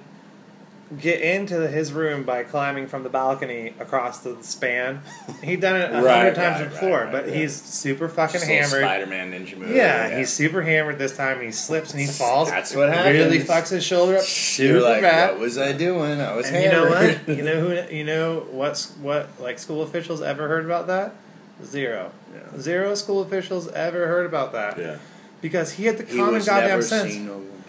get 1.02 1.20
into 1.20 1.68
his 1.68 1.92
room 1.92 2.24
by 2.24 2.44
climbing 2.44 2.88
from 2.88 3.04
the 3.04 3.10
balcony 3.10 3.74
across 3.80 4.20
the 4.20 4.42
span. 4.42 5.02
He'd 5.44 5.60
done 5.60 5.76
it 5.76 5.92
a 5.92 5.96
hundred 5.96 6.06
Right, 6.06 6.36
times 6.36 6.62
right, 6.62 6.70
before, 6.70 7.02
right, 7.04 7.12
but 7.12 7.26
right, 7.26 7.34
he's 7.36 7.62
super 7.62 8.08
fucking 8.08 8.34
Just 8.40 8.46
hammered. 8.48 8.84
Spider-Man 8.84 9.32
ninja 9.32 9.58
move. 9.58 9.76
Yeah, 9.76 10.18
he's 10.18 10.32
super 10.32 10.62
hammered 10.62 10.98
this 10.98 11.16
time. 11.18 11.42
He 11.42 11.52
slips 11.52 11.92
and 11.92 12.00
he 12.00 12.08
falls. 12.08 12.50
That's 12.50 12.74
what 12.74 12.90
Really 12.90 13.40
happens. 13.40 13.50
fucks 13.50 13.70
his 13.72 13.84
shoulder 13.84 14.16
up. 14.18 14.24
Super 14.24 14.80
like, 14.82 15.02
bad. 15.02 15.32
what 15.32 15.42
was 15.42 15.58
I 15.58 15.74
doing? 15.74 16.22
I 16.22 16.36
was 16.36 16.48
And 16.48 16.64
you 16.64 16.72
know 16.72 16.90
what? 16.90 17.28
You 17.38 17.44
know 17.44 17.60
who? 17.60 17.96
You 17.96 18.04
know 18.06 18.46
what's 18.52 18.92
what? 18.98 19.28
Like 19.42 19.60
school 19.60 19.82
officials 19.82 20.22
ever 20.22 20.48
heard 20.48 20.64
about 20.66 20.88
that? 20.88 21.14
Zero. 21.66 22.12
Yeah. 22.34 22.60
Zero 22.60 22.96
school 22.96 23.22
officials 23.22 23.68
ever 23.70 24.08
heard 24.08 24.26
about 24.26 24.54
that. 24.54 24.78
Yeah. 24.78 24.98
Because 25.42 25.74
he 25.74 25.86
had 25.86 25.98
the 25.98 26.06
He 26.06 26.18
common 26.18 26.40
goddamn 26.40 26.68
never 26.70 26.82
sense. 26.82 27.16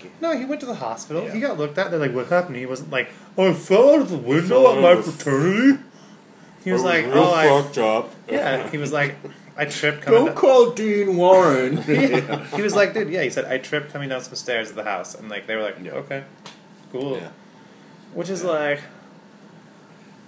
Seen 0.03 0.11
no 0.21 0.37
he 0.39 0.45
went 0.45 0.61
to 0.61 0.67
the 0.67 0.75
hospital. 0.77 1.25
Yeah. 1.25 1.33
He 1.35 1.41
got 1.41 1.59
looked 1.59 1.79
at. 1.79 1.91
They're 1.91 2.01
like, 2.01 2.15
"What 2.15 2.27
happened?" 2.29 2.57
He 2.57 2.67
wasn't 2.67 2.91
like, 2.91 3.11
"Oh, 3.37 3.51
I 3.51 3.53
fell 3.55 3.95
out 3.95 4.01
of 4.01 4.11
the 4.11 4.17
window 4.19 4.73
at 4.75 4.81
my 4.83 5.01
fraternity." 5.03 5.83
He 6.65 6.73
was 6.73 6.83
It 6.83 6.87
like, 6.87 7.05
real 7.07 7.19
"Oh, 7.19 7.35
I." 7.35 7.47
fucked 7.49 7.79
up. 7.79 8.15
Yeah, 8.31 8.69
he 8.71 8.77
was 8.79 8.93
like, 8.93 9.17
"I 9.57 9.65
tripped 9.65 10.03
coming." 10.03 10.21
Go 10.21 10.27
down- 10.27 10.35
call 10.37 10.71
Dean 10.73 11.17
Warren. 11.17 11.83
Yeah. 11.89 12.45
He 12.57 12.63
was 12.63 12.75
like, 12.75 12.95
"Dude, 12.95 13.09
yeah." 13.11 13.23
He 13.23 13.31
said, 13.31 13.45
"I 13.47 13.59
tripped 13.59 13.93
coming 13.93 14.09
down 14.11 14.21
some 14.23 14.35
stairs 14.35 14.71
at 14.71 14.77
the 14.77 14.85
house," 14.85 15.15
and 15.15 15.29
like 15.29 15.47
they 15.47 15.57
were 15.57 15.63
like, 15.63 15.77
Yeah. 15.83 15.93
"Okay, 15.93 16.25
cool." 16.93 17.17
Yeah. 17.17 17.29
Which 18.15 18.29
is 18.31 18.43
like, 18.45 18.81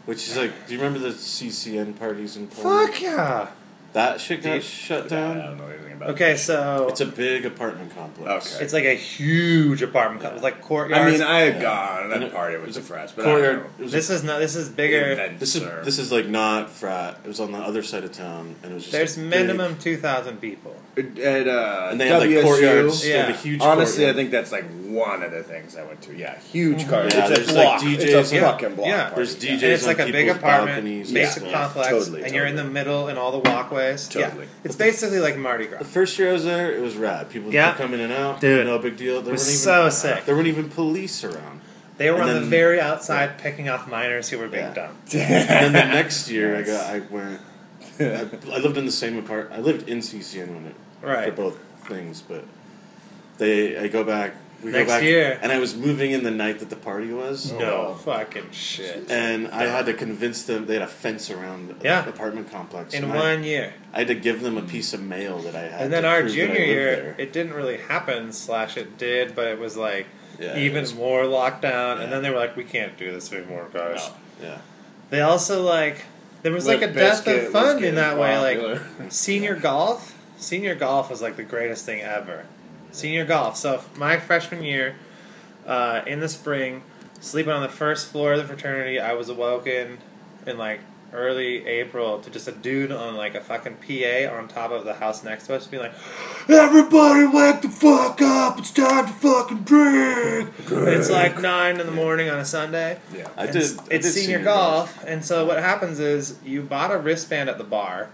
Which 0.07 0.29
is 0.29 0.37
like, 0.37 0.67
do 0.67 0.75
you 0.75 0.79
remember 0.81 0.99
the 0.99 1.15
CCN 1.15 1.99
parties 1.99 2.37
in 2.37 2.47
Pullman? 2.49 2.87
fuck 2.89 3.01
yeah. 3.03 3.49
That 3.93 4.21
shit 4.21 4.43
got 4.43 4.53
Dude. 4.55 4.63
shut 4.63 5.05
I 5.07 5.09
down. 5.09 5.37
don't 5.39 5.59
know 5.59 5.67
anything 5.67 5.93
about 5.95 6.11
Okay, 6.11 6.33
that. 6.33 6.39
so 6.39 6.87
It's 6.89 7.01
a 7.01 7.07
big 7.07 7.45
apartment 7.45 7.95
complex. 7.97 8.55
Okay. 8.55 8.65
It's 8.65 8.73
like 8.73 8.85
a 8.85 8.95
huge 8.95 9.83
apartment 9.83 10.23
complex, 10.23 10.43
like 10.45 10.63
courtyards. 10.63 11.09
I 11.09 11.11
mean, 11.11 11.23
I 11.23 11.41
had 11.41 11.57
Yeah. 11.57 11.63
gone 11.63 12.03
and 12.05 12.13
And 12.13 12.23
that 12.23 12.27
it- 12.29 12.33
party 12.35 12.55
it 12.55 12.61
was 12.61 12.69
was 12.69 12.77
a 12.77 12.81
a 12.81 12.83
fresh, 12.85 13.11
but 13.13 13.25
Courtyard. 13.25 13.57
Don't 13.57 13.67
It 13.81 13.83
was 13.83 13.93
this 13.93 14.11
is 14.11 14.23
not. 14.23 14.39
This 14.39 14.55
is 14.55 14.69
bigger. 14.69 15.11
Events 15.13 15.41
This 15.41 15.57
is 15.57 15.63
this 15.85 15.99
is 15.99 16.13
like 16.13 16.27
not 16.27 16.71
frat. 16.71 17.19
It 17.25 17.29
was 17.29 17.41
on 17.41 17.51
the 17.53 17.59
other 17.59 17.83
side 17.83 18.05
of 18.05 18.13
town, 18.13 18.55
and 18.63 18.71
it 18.73 18.75
was 18.75 18.85
just 18.85 18.93
There's 18.93 19.17
a 19.17 19.21
big- 19.21 19.29
minimum 19.31 19.77
two 19.79 19.97
thousand 19.97 20.41
people. 20.41 20.77
At 21.19 21.49
uh, 21.49 21.89
and 21.91 22.01
they 22.01 22.09
have 22.09 22.21
like 22.21 22.31
WSU, 22.31 22.43
courtyards. 22.43 23.03
They 23.03 23.11
have 23.11 23.29
Yeah. 23.31 23.35
a 23.35 23.39
huge. 23.39 23.61
Honestly, 23.61 24.09
I 24.09 24.13
think 24.13 24.31
that's 24.31 24.53
like 24.53 24.65
one 24.87 25.23
of 25.23 25.31
the 25.31 25.43
things 25.43 25.77
I 25.77 25.85
went 25.85 26.03
to. 26.03 26.17
Yeah, 26.17 26.39
huge 26.39 26.89
car. 26.89 27.03
Yeah, 27.03 27.07
it's 27.07 27.31
a 27.31 27.35
there's, 27.35 27.53
like, 27.53 27.65
block. 27.67 27.81
DJs 27.83 27.99
it's 28.01 28.33
a 28.33 28.37
and- 28.37 28.45
fucking 28.47 28.75
block. 28.75 28.89
Yeah. 28.89 29.03
party. 29.11 29.17
There's 29.17 29.37
DJs 29.37 29.53
And 29.53 29.63
it's 29.65 29.83
on 29.85 29.89
like 29.89 29.99
a 30.01 30.05
big 30.07 30.15
people's 30.15 30.37
apartment, 30.37 30.67
balconies 30.77 31.07
and 31.09 31.15
basic 31.15 31.43
stuff. 31.43 31.53
complex, 31.53 31.89
Totally, 31.89 32.23
and 32.25 32.35
you're 32.35 32.47
in 32.47 32.57
the 32.57 32.65
middle 32.65 33.09
and 33.09 33.19
all 33.19 33.33
the 33.33 33.39
walkways. 33.51 34.09
Totally. 34.09 34.45
Yeah. 34.45 34.51
It's 34.65 34.77
basically 34.77 35.21
like 35.21 35.37
Mardi 35.37 35.67
Gras. 35.67 35.79
The 35.79 35.85
first 35.85 36.19
year 36.19 36.31
I 36.31 36.33
was 36.33 36.45
there, 36.45 36.73
it 36.73 36.81
was 36.81 36.97
rad. 36.97 37.31
People 37.31 37.53
Yeah. 37.53 37.69
would 37.71 37.77
come 37.79 37.95
in 37.95 38.01
and 38.01 38.13
out. 38.13 38.41
Dude. 38.41 38.67
no 38.67 38.79
big 38.79 38.97
deal. 38.97 39.23
There 39.23 39.33
was 39.33 39.43
weren't 39.47 39.59
so 39.59 39.79
even, 39.81 39.91
sick. 39.93 40.25
There 40.27 40.35
weren't 40.35 40.49
even 40.49 40.69
police 40.69 41.23
around. 41.25 41.61
They 41.99 42.11
were 42.11 42.21
And 42.23 42.31
on 42.31 42.35
the 42.37 42.47
very 42.47 42.81
outside 42.81 43.37
picking 43.39 43.69
off 43.69 43.87
minors 43.87 44.31
who 44.31 44.39
were 44.39 44.49
being 44.49 44.65
Yeah. 44.65 44.75
dumb. 44.75 44.97
And 45.13 45.75
then 45.75 45.89
the 45.89 45.95
next 45.95 46.31
year, 46.31 46.57
I 46.57 46.63
got 46.63 46.87
I 46.87 47.01
went. 47.11 47.41
I, 48.01 48.27
I 48.55 48.59
lived 48.59 48.79
in 48.79 48.87
the 48.87 48.93
same 48.93 49.19
apartment. 49.19 49.61
I 49.61 49.63
lived 49.63 49.87
in 49.87 49.99
CCN 49.99 50.55
when 50.55 50.65
it 50.67 50.75
for 51.01 51.07
Right. 51.09 51.35
both 51.35 51.59
things, 51.87 52.23
but 52.27 52.45
they 53.39 53.77
I 53.79 53.89
go 53.89 54.05
back 54.05 54.35
we 54.63 54.73
Next 54.73 54.89
go 54.89 54.97
back, 54.97 55.03
year. 55.05 55.39
and 55.41 55.51
I 55.51 55.59
was 55.59 55.75
moving 55.75 56.11
in 56.11 56.23
the 56.23 56.31
night 56.31 56.59
that 56.59 56.69
the 56.69 56.77
party 56.77 57.11
was. 57.15 57.51
No 57.51 57.95
fucking 58.05 58.51
shit. 58.53 59.11
And 59.11 59.49
I 59.49 59.63
had 59.63 59.87
to 59.87 59.95
convince 59.95 60.43
them 60.43 60.67
they 60.67 60.75
had 60.75 60.83
a 60.83 60.87
fence 60.87 61.31
around 61.31 61.69
the 61.71 61.75
Yeah. 61.83 62.07
apartment 62.07 62.53
complex. 62.53 62.93
In 62.93 63.05
and 63.05 63.13
I- 63.15 63.17
one 63.17 63.43
year. 63.45 63.73
I, 63.95 64.01
had 64.01 64.09
to 64.09 64.15
give 64.15 64.43
them 64.43 64.59
a 64.59 64.63
piece 64.63 64.93
of 64.93 65.01
mail 65.01 65.39
that 65.39 65.57
I 65.57 65.61
had. 65.63 65.81
And 65.81 65.91
then 65.93 66.03
to 66.03 66.11
our 66.11 66.21
prove 66.21 66.35
junior 66.35 66.61
year, 66.61 66.95
there. 66.97 67.15
it 67.17 67.33
didn't 67.33 67.55
really 67.55 67.79
happen, 67.79 68.33
slash 68.33 68.77
it 68.77 68.99
did, 68.99 69.35
but 69.35 69.47
it 69.49 69.59
was 69.59 69.79
like 69.79 70.09
Yeah, 70.39 70.59
even 70.59 70.83
was- 70.83 70.95
more 70.95 71.23
lockdown. 71.23 71.99
And 72.03 72.13
then 72.13 72.23
they 72.23 72.29
were 72.29 72.37
like, 72.37 72.55
we 72.55 72.65
can't 72.65 72.99
do 72.99 73.11
this 73.13 73.33
anymore, 73.33 73.67
guys. 73.73 74.11
yeah. 74.43 74.59
They 75.09 75.23
also 75.23 75.63
like, 75.63 76.03
there 76.43 76.53
was 76.53 76.67
like 76.67 76.83
a 76.83 76.93
death 76.93 77.27
of 77.27 77.49
fun 77.49 77.77
in 77.77 77.79
getting 77.79 77.95
that 77.95 78.19
way. 78.19 78.37
Like, 78.37 78.83
senior 79.09 79.55
golf, 79.55 80.15
senior 80.41 80.75
golf 80.75 81.11
was 81.11 81.23
like 81.23 81.37
the 81.37 81.43
greatest 81.45 81.85
thing 81.85 82.01
ever. 82.01 82.47
Senior 82.93 83.25
golf. 83.25 83.57
So 83.57 83.83
my 83.97 84.19
freshman 84.19 84.63
year, 84.65 84.97
uh, 85.67 86.03
in 86.07 86.21
the 86.21 86.29
spring, 86.29 86.83
sleeping 87.21 87.53
on 87.53 87.63
the 87.63 87.69
first 87.69 88.11
floor 88.11 88.33
of 88.33 88.39
the 88.39 88.45
fraternity, 88.47 88.99
I 88.99 89.13
was 89.13 89.29
awoken 89.29 89.99
in 90.47 90.59
like 90.59 90.81
early 91.13 91.67
April 91.67 92.21
to 92.21 92.31
just 92.31 92.47
a 92.49 92.53
dude 92.53 92.93
on 92.93 93.17
like 93.17 93.35
a 93.35 93.41
fucking 93.41 93.77
PA 93.77 94.35
on 94.35 94.49
top 94.49 94.71
of 94.71 94.85
the 94.85 94.95
house 94.95 95.23
next 95.25 95.47
to 95.47 95.57
us 95.57 95.67
being 95.67 95.83
like, 95.83 95.93
Everybody 96.49 97.27
wake 97.27 97.63
the 97.63 97.69
fuck 97.69 98.21
up, 98.23 98.59
it's 98.59 98.71
time 98.71 99.07
to 99.07 99.13
fucking 99.13 99.63
drink. 99.63 100.51
it's 100.59 101.11
like 101.11 101.41
nine 101.41 101.79
in 101.81 101.87
the 101.87 101.93
morning 101.93 102.29
on 102.29 102.39
a 102.39 102.45
Sunday. 102.45 102.99
Yeah. 103.15 103.29
I 103.37 103.47
did. 103.47 103.57
It's, 103.57 103.79
I 103.79 103.83
it's 103.91 104.15
did 104.15 104.21
senior, 104.21 104.43
golf, 104.43 105.05
and 105.07 105.25
so 105.25 105.45
what 105.45 105.59
happens 105.59 106.01
is 106.01 106.39
you 106.45 106.63
bought 106.63 106.91
a 106.93 106.99
wristband 106.99 107.49
at 107.49 107.59
the 107.59 107.65
bar, 107.65 108.09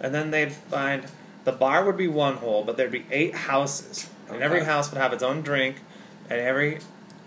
and 0.00 0.14
then 0.14 0.30
they'd 0.30 0.52
find 0.52 1.04
the 1.50 1.56
bar 1.56 1.84
would 1.86 1.96
be 1.96 2.08
one 2.08 2.36
hole, 2.36 2.62
but 2.62 2.76
there'd 2.76 2.92
be 2.92 3.06
eight 3.10 3.34
houses, 3.34 4.08
and 4.30 4.42
every 4.42 4.64
house 4.64 4.90
would 4.90 5.00
have 5.00 5.12
its 5.14 5.22
own 5.22 5.40
drink, 5.42 5.76
and 6.28 6.38
every 6.40 6.78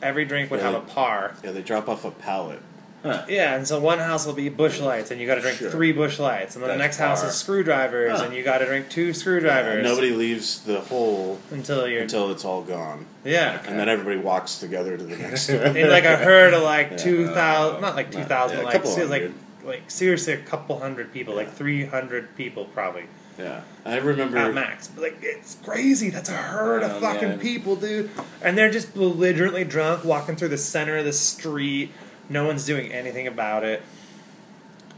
every 0.03 0.25
drink 0.25 0.49
would 0.51 0.59
Yeah. 0.59 0.71
have 0.71 0.75
a 0.75 0.85
par. 0.85 1.33
Yeah, 1.43 1.51
they 1.51 1.61
drop 1.61 1.87
off 1.89 2.05
a 2.05 2.11
pallet. 2.11 2.59
Huh. 3.03 3.23
Yeah, 3.27 3.55
and 3.55 3.67
so 3.67 3.79
one 3.79 3.97
house 3.97 4.27
will 4.27 4.33
be 4.33 4.47
Busch 4.49 4.79
Lights, 4.79 5.09
and 5.09 5.19
you 5.19 5.25
got 5.25 5.35
to 5.35 5.41
drink 5.41 5.57
Sure. 5.57 5.71
three 5.71 5.91
Busch 5.91 6.19
Lights, 6.19 6.55
and 6.55 6.63
then 6.63 6.69
the 6.69 6.77
That's 6.77 6.97
next 6.97 6.97
house 6.97 7.23
is 7.23 7.33
screwdrivers, 7.35 8.19
Huh. 8.19 8.25
and 8.25 8.33
you 8.35 8.43
got 8.43 8.59
to 8.59 8.65
drink 8.67 8.89
two 8.89 9.11
screwdrivers. 9.13 9.83
Nobody 9.83 10.11
leaves 10.11 10.59
the 10.61 10.81
hole 10.81 11.39
until 11.49 11.87
you're 11.87 12.03
until 12.03 12.29
it's 12.31 12.45
all 12.45 12.61
gone, 12.61 13.07
yeah. 13.23 13.59
and 13.67 13.79
then 13.79 13.89
everybody 13.89 14.17
walks 14.17 14.59
together 14.59 14.97
to 14.97 15.03
the 15.03 15.17
next 15.25 15.49
one. 15.49 15.75
in 15.75 15.89
like 15.89 16.05
a 16.05 16.15
herd 16.17 16.53
of 16.53 16.61
like 16.61 16.91
Yeah. 16.91 16.97
two 16.97 17.27
thousand, 17.29 17.81
not 17.81 17.95
like 17.95 18.11
two 18.11 18.23
thousand, 18.23 18.59
yeah, 18.59 18.63
like 18.65 18.85
like 19.09 19.31
like 19.65 19.81
seriously 19.89 20.33
a 20.33 20.37
couple 20.37 20.77
hundred 20.79 21.11
people, 21.11 21.33
like 21.35 21.51
three 21.53 21.85
hundred 21.85 22.35
people 22.35 22.65
probably 22.65 23.05
Yeah, 23.41 23.61
I 23.85 23.97
remember. 23.97 24.37
at 24.37 24.53
max. 24.53 24.87
But 24.87 25.01
like 25.03 25.17
it's 25.21 25.55
crazy. 25.63 26.09
That's 26.09 26.29
a 26.29 26.33
herd 26.33 26.83
of 26.83 26.91
Oh, 26.91 26.99
fucking 26.99 27.29
man. 27.29 27.39
people, 27.39 27.75
dude, 27.75 28.09
and 28.41 28.57
they're 28.57 28.71
just 28.71 28.93
belligerently 28.93 29.63
drunk, 29.63 30.03
walking 30.03 30.35
through 30.35 30.49
the 30.49 30.57
center 30.57 30.97
of 30.97 31.05
the 31.05 31.13
street. 31.13 31.91
No 32.29 32.45
one's 32.45 32.65
doing 32.65 32.91
anything 32.91 33.27
about 33.27 33.63
it. 33.63 33.81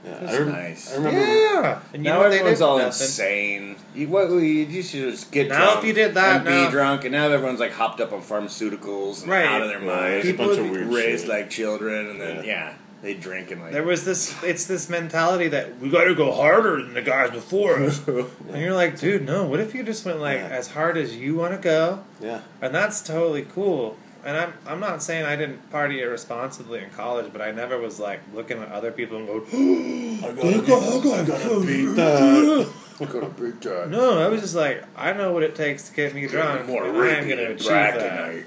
yeah, 0.05 0.17
That's 0.19 0.33
I, 0.33 0.37
rem- 0.39 0.51
nice. 0.51 0.91
I 0.91 0.95
remember. 0.97 1.19
Yeah, 1.19 1.79
and 1.93 2.03
you 2.05 2.11
now 2.11 2.17
know 2.17 2.23
what 2.23 2.29
they 2.29 2.35
everyone's 2.39 2.59
did? 2.59 2.63
all 2.65 2.77
Nothing. 2.77 2.89
insane. 2.91 3.75
You, 3.95 4.07
what, 4.09 4.29
you, 4.29 4.39
you 4.41 4.83
should 4.83 5.11
just 5.11 5.31
get 5.31 5.47
Now 5.47 5.59
drunk 5.63 5.79
if 5.79 5.85
you 5.85 5.93
did 5.93 6.13
that, 6.15 6.35
and 6.37 6.45
now- 6.45 6.65
be 6.65 6.71
drunk, 6.71 7.05
and 7.05 7.13
now 7.13 7.29
everyone's 7.29 7.59
like 7.61 7.71
hopped 7.71 8.01
up 8.01 8.11
on 8.11 8.21
pharmaceuticals 8.21 9.21
and 9.21 9.31
Right. 9.31 9.45
out 9.45 9.61
of 9.61 9.69
their 9.69 9.79
Yeah, 9.79 9.85
minds. 9.85 10.01
there's 10.01 10.25
a 10.25 10.31
People 10.31 10.45
bunch 10.47 10.59
of 10.59 10.69
weird 10.69 10.87
raised 10.87 11.21
shit. 11.21 11.29
like 11.29 11.49
children, 11.49 12.09
and 12.09 12.19
then 12.21 12.35
Yeah. 12.37 12.43
yeah, 12.43 12.73
they 13.04 13.14
drink 13.14 13.51
and 13.51 13.62
like. 13.62 13.72
There 13.74 13.84
was 13.84 14.06
this. 14.06 14.34
It's 14.43 14.66
this 14.66 14.89
mentality 14.89 15.49
that 15.49 15.78
we 15.80 15.89
got 15.91 16.06
to 16.06 16.16
go 16.16 16.32
harder 16.32 16.82
than 16.82 16.93
the 16.95 17.01
guys 17.04 17.30
before 17.30 17.78
us. 17.84 18.01
and 18.08 18.26
you're 18.56 18.74
like, 18.74 18.97
dude, 18.97 19.26
no. 19.26 19.45
What 19.45 19.60
if 19.60 19.76
you 19.76 19.84
just 19.84 20.04
went 20.06 20.20
like 20.20 20.39
Yeah. 20.39 20.47
as 20.47 20.70
hard 20.70 20.97
as 20.97 21.16
you 21.16 21.36
want 21.36 21.54
to 21.54 21.60
go? 21.60 22.04
Yeah, 22.22 22.39
And 22.62 22.74
that's 22.74 23.01
totally 23.01 23.43
cool. 23.43 23.97
And 24.26 24.38
I'm 24.38 24.54
I'm 24.66 24.80
not 24.80 25.04
saying 25.04 25.26
I 25.26 25.36
didn't 25.36 25.70
party 25.70 26.01
irresponsibly 26.01 26.80
in 26.82 26.89
college, 26.91 27.34
but 27.34 27.41
I 27.41 27.51
never 27.51 27.78
was 27.78 27.99
like 27.99 28.22
looking 28.34 28.58
at 28.58 28.72
other 28.72 28.89
people 28.93 29.18
and 29.18 29.28
going, 29.28 29.43
I 30.24 30.32
gotta, 30.32 31.12
I 31.14 31.26
gotta 31.26 31.60
beat 31.66 31.86
that. 31.95 32.70
I 33.01 33.06
Got 33.06 33.24
a 33.24 33.28
big 33.30 33.60
time. 33.60 33.91
no. 33.91 34.20
I 34.20 34.28
was 34.30 34.39
just 34.39 34.56
like, 34.56 34.82
I 34.95 35.12
know 35.12 35.34
what 35.34 35.43
it 35.43 35.56
takes 35.56 35.89
to 35.89 35.95
get 35.95 36.14
me 36.16 36.26
drunk, 36.28 36.68
More 36.68 36.86
and 36.86 36.97
I 36.97 37.22
going 37.26 37.38
to 37.38 37.51
achieve 37.51 37.68
that. 37.68 37.97
tonight. 37.97 38.45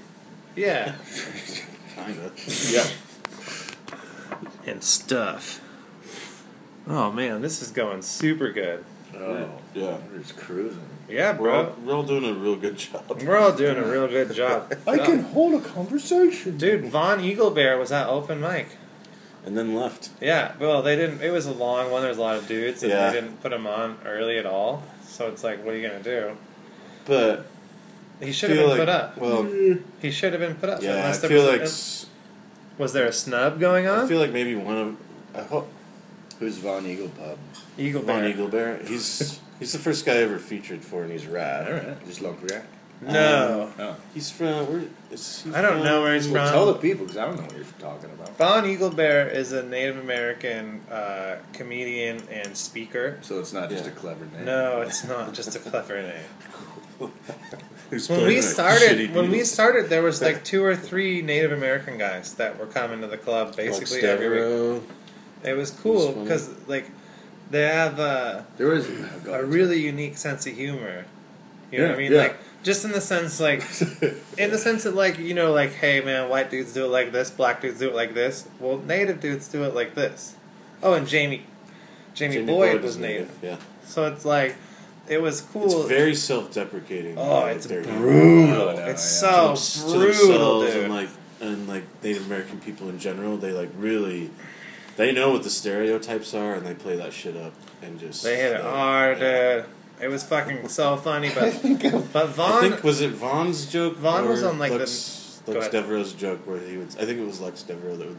Yeah, 0.55 0.95
Kinda. 1.95 2.31
Yeah. 2.71 2.87
And 4.67 4.83
stuff. 4.83 5.61
Oh 6.89 7.11
man, 7.12 7.41
this 7.43 7.62
is 7.62 7.71
going 7.71 8.03
super 8.03 8.51
good. 8.53 8.85
Oh, 9.17 9.49
Yeah. 9.75 9.99
we're 10.12 10.19
just 10.19 10.37
cruising. 10.37 10.81
Yeah, 11.09 11.37
We're 11.37 11.51
all, 11.53 11.64
bro. 11.64 11.75
we're 11.85 11.95
all 11.95 12.03
doing 12.03 12.25
a 12.25 12.33
real 12.33 12.57
good 12.57 12.77
job. 12.77 13.23
We're 13.23 13.37
all 13.39 13.53
doing 13.53 13.77
a 13.77 13.85
real 13.87 14.09
good 14.09 14.33
job. 14.35 14.75
I 14.87 14.99
can 14.99 15.23
hold 15.23 15.55
a 15.55 15.64
conversation, 15.64 16.59
Dude, 16.59 16.87
Vaughn 16.87 17.21
Eaglebear 17.21 17.79
was 17.79 17.93
at 17.93 18.09
open 18.09 18.41
mic. 18.41 18.71
And 19.45 19.57
then 19.57 19.77
left. 19.77 20.11
Yeah, 20.21 20.55
well, 20.59 20.83
they 20.83 20.97
didn't. 20.97 21.23
It 21.23 21.31
was 21.31 21.47
a 21.47 21.53
long 21.53 21.93
one. 21.93 22.03
There's 22.03 22.19
a 22.19 22.21
lot 22.21 22.35
of 22.37 22.49
dudes, 22.49 22.83
and 22.83 22.91
Yeah. 22.91 23.11
they 23.11 23.21
didn't 23.21 23.41
put 23.41 23.53
him 23.53 23.64
on 23.69 23.99
early 24.05 24.37
at 24.39 24.47
all. 24.47 24.83
So 25.07 25.29
it's 25.29 25.45
like, 25.45 25.64
what 25.64 25.75
are 25.75 25.79
you 25.79 25.87
gonna 25.89 26.03
do? 26.03 26.37
But 27.05 27.47
He 28.21 28.33
should 28.33 28.51
have 28.51 28.59
been 28.59 28.69
like, 28.71 28.79
put 28.81 28.89
up. 28.89 29.17
Well, 29.17 29.45
He 30.03 30.11
should 30.11 30.33
have 30.33 30.41
been 30.41 30.57
put 30.57 30.69
up. 30.69 30.83
yeah, 30.83 30.91
I 30.91 30.97
unless 30.97 31.21
there 31.21 31.31
feel 31.31 31.43
was, 31.45 31.53
like 31.53 31.61
a- 31.61 31.64
s- 31.64 32.06
was 32.79 32.93
there 32.93 33.07
a 33.07 33.12
snub 33.12 33.59
going 33.61 33.87
on? 33.87 34.01
I 34.05 34.09
feel 34.09 34.18
like 34.20 34.33
maybe 34.33 34.55
one 34.55 34.77
of 34.77 34.97
I 35.35 35.43
hope 35.43 35.68
Who's 36.39 36.59
Von 36.59 36.87
Eagle 36.87 37.09
Pub? 37.09 37.39
Eagle 37.79 38.03
Von 38.03 38.20
Bear. 38.20 38.29
Eagle 38.29 38.49
Bear. 38.49 38.77
He's 38.85 39.41
he's 39.59 39.72
the 39.72 39.79
first 39.79 40.05
guy 40.05 40.14
I 40.14 40.16
ever 40.18 40.39
featured 40.39 40.85
for, 40.85 41.03
and 41.03 41.11
he's 41.12 41.27
rad. 41.27 41.66
Alright, 41.68 42.07
just 42.07 42.20
local 42.20 42.47
guy. 42.49 42.62
No, 43.03 43.70
Oh. 43.79 43.97
He's 44.14 44.31
from 44.31 44.66
where 44.72 44.83
is 45.11 45.43
he 45.43 45.53
I 45.53 45.61
don't 45.61 45.74
from? 45.74 45.85
know 45.85 46.01
where 46.03 46.14
he's 46.14 46.29
Well, 46.29 46.45
from. 46.47 46.53
tell 46.55 46.66
the 46.72 46.79
people 46.79 47.05
because 47.05 47.18
I 47.18 47.27
don't 47.27 47.37
know 47.37 47.43
what 47.43 47.55
you're 47.55 47.64
talking 47.79 48.11
about. 48.11 48.37
Vaughn 48.39 48.64
Eagle 48.66 48.89
Bear 48.91 49.29
is 49.29 49.53
a 49.53 49.62
Native 49.62 49.99
American 49.99 50.81
uh, 50.91 51.37
comedian 51.53 52.22
and 52.31 52.57
speaker. 52.57 53.18
So 53.20 53.39
it's 53.39 53.53
not 53.53 53.68
just 53.68 53.87
a 53.87 53.91
clever 53.91 54.24
name. 54.35 54.47
No, 54.47 54.81
it's 54.81 55.05
not 55.05 55.35
just 55.35 55.55
a 55.55 55.59
clever 55.59 56.01
name. 56.03 56.24
When 57.91 58.26
we 58.26 58.41
started, 58.41 59.14
when 59.14 59.30
we 59.30 59.45
started, 59.45 59.89
there 59.89 60.03
was 60.03 60.20
like 60.20 60.45
two 60.53 60.64
or 60.64 60.74
three 60.74 61.22
Native 61.22 61.53
American 61.53 61.99
guys 61.99 62.34
that 62.34 62.59
were 62.59 62.66
coming 62.66 63.01
to 63.01 63.07
the 63.07 63.16
club 63.18 63.55
basically 63.57 64.03
Lux 64.03 64.05
every 64.05 64.72
week. 64.74 64.82
It 65.45 65.57
was 65.57 65.70
cool 65.70 66.12
because 66.12 66.51
like 66.66 66.91
they 67.51 67.62
have 67.62 68.01
uh, 68.01 68.43
There 68.57 68.68
was 68.68 68.89
a 69.28 69.45
really 69.45 69.80
unique 69.80 70.16
sense 70.16 70.47
of 70.47 70.55
humor. 70.55 71.05
You 71.70 71.78
know 71.78 71.89
what 71.91 71.99
I 71.99 72.03
Yeah, 72.03 72.09
mean? 72.09 72.12
yeah. 72.12 72.18
Like 72.22 72.37
just 72.64 72.84
in 72.84 72.91
the 72.91 73.01
sense 73.01 73.39
like 73.39 73.61
in 74.39 74.51
the 74.51 74.59
sense 74.59 74.82
that 74.82 74.95
like 74.97 75.18
you 75.18 75.34
know 75.34 75.53
like 75.53 75.72
hey 75.72 76.01
man 76.01 76.28
white 76.28 76.51
dudes 76.51 76.72
do 76.72 76.84
it 76.84 76.89
like 76.89 77.12
this 77.12 77.30
black 77.30 77.61
dudes 77.61 77.78
do 77.78 77.89
it 77.89 77.95
like 77.95 78.12
this 78.14 78.49
well 78.59 78.78
native 78.78 79.20
dudes 79.20 79.47
do 79.47 79.62
it 79.62 79.72
like 79.72 79.95
this 79.95 80.34
oh 80.82 80.95
and 80.95 81.07
jamie 81.07 81.45
jamie, 82.14 82.34
Jamie 82.34 82.47
boyd, 82.53 82.76
is 82.78 82.82
was 82.82 82.97
native. 82.99 83.30
Yeah, 83.41 83.59
so 83.84 84.07
it's 84.07 84.24
like 84.24 84.57
it 85.09 85.21
was 85.23 85.41
cool 85.41 85.65
it's 85.65 85.89
very 85.89 86.15
self-deprecating. 86.15 87.17
oh 87.19 87.41
like, 87.43 87.57
it's 87.57 87.67
their 87.67 87.83
humor. 87.83 87.99
brutal 88.01 88.69
Oh, 88.69 88.75
no, 88.75 88.87
it's 88.87 89.23
yeah. 89.23 89.55
so 89.55 89.85
To 89.85 89.91
them- 89.91 90.01
to 90.01 90.19
brutal 90.19 90.61
themselves 90.61 90.73
dude 90.75 90.85
and 90.85 90.93
like 90.95 91.09
and 91.41 91.69
like 91.69 91.85
Native 92.03 92.27
American 92.27 92.61
people 92.61 92.89
in 92.89 92.99
general. 92.99 93.37
They 93.37 93.53
like 93.53 93.71
really, 93.77 94.31
they 94.97 95.13
know 95.13 95.31
what 95.33 95.43
the 95.43 95.51
stereotypes 95.51 96.33
are, 96.35 96.55
and 96.55 96.67
they 96.67 96.73
play 96.75 96.97
that 96.97 97.13
shit 97.13 97.37
up 97.37 97.53
and 97.83 98.01
just 98.01 98.23
they 98.25 98.37
hit 98.37 98.53
it 98.53 98.61
uh, 98.61 98.71
hard 98.71 99.19
yeah. 99.19 99.55
dude 99.57 99.65
it 100.01 100.09
was 100.09 100.23
fucking 100.25 100.69
so 100.69 100.97
funny 100.97 101.31
but 101.35 101.53
but 102.13 102.29
Vaughn. 102.29 102.53
I 102.65 102.69
think 102.69 102.85
was 102.85 103.01
it 103.01 103.13
Vaughn's 103.13 103.67
joke? 103.67 103.97
Vaughn 103.97 104.29
was 104.29 104.43
on, 104.43 104.59
like, 104.59 104.71
the- 104.73 104.79
Lux, 104.79 105.41
go 105.47 105.53
Lux. 105.53 105.69
Devereaux's 105.69 106.13
joke 106.13 106.47
where 106.47 106.59
he 106.59 106.77
would. 106.77 106.89
I 107.01 107.05
think 107.07 107.19
it 107.19 107.27
was 107.27 107.41
Lux 107.41 107.63
Devereaux 107.63 107.97
that 107.97 108.09
would. 108.09 108.19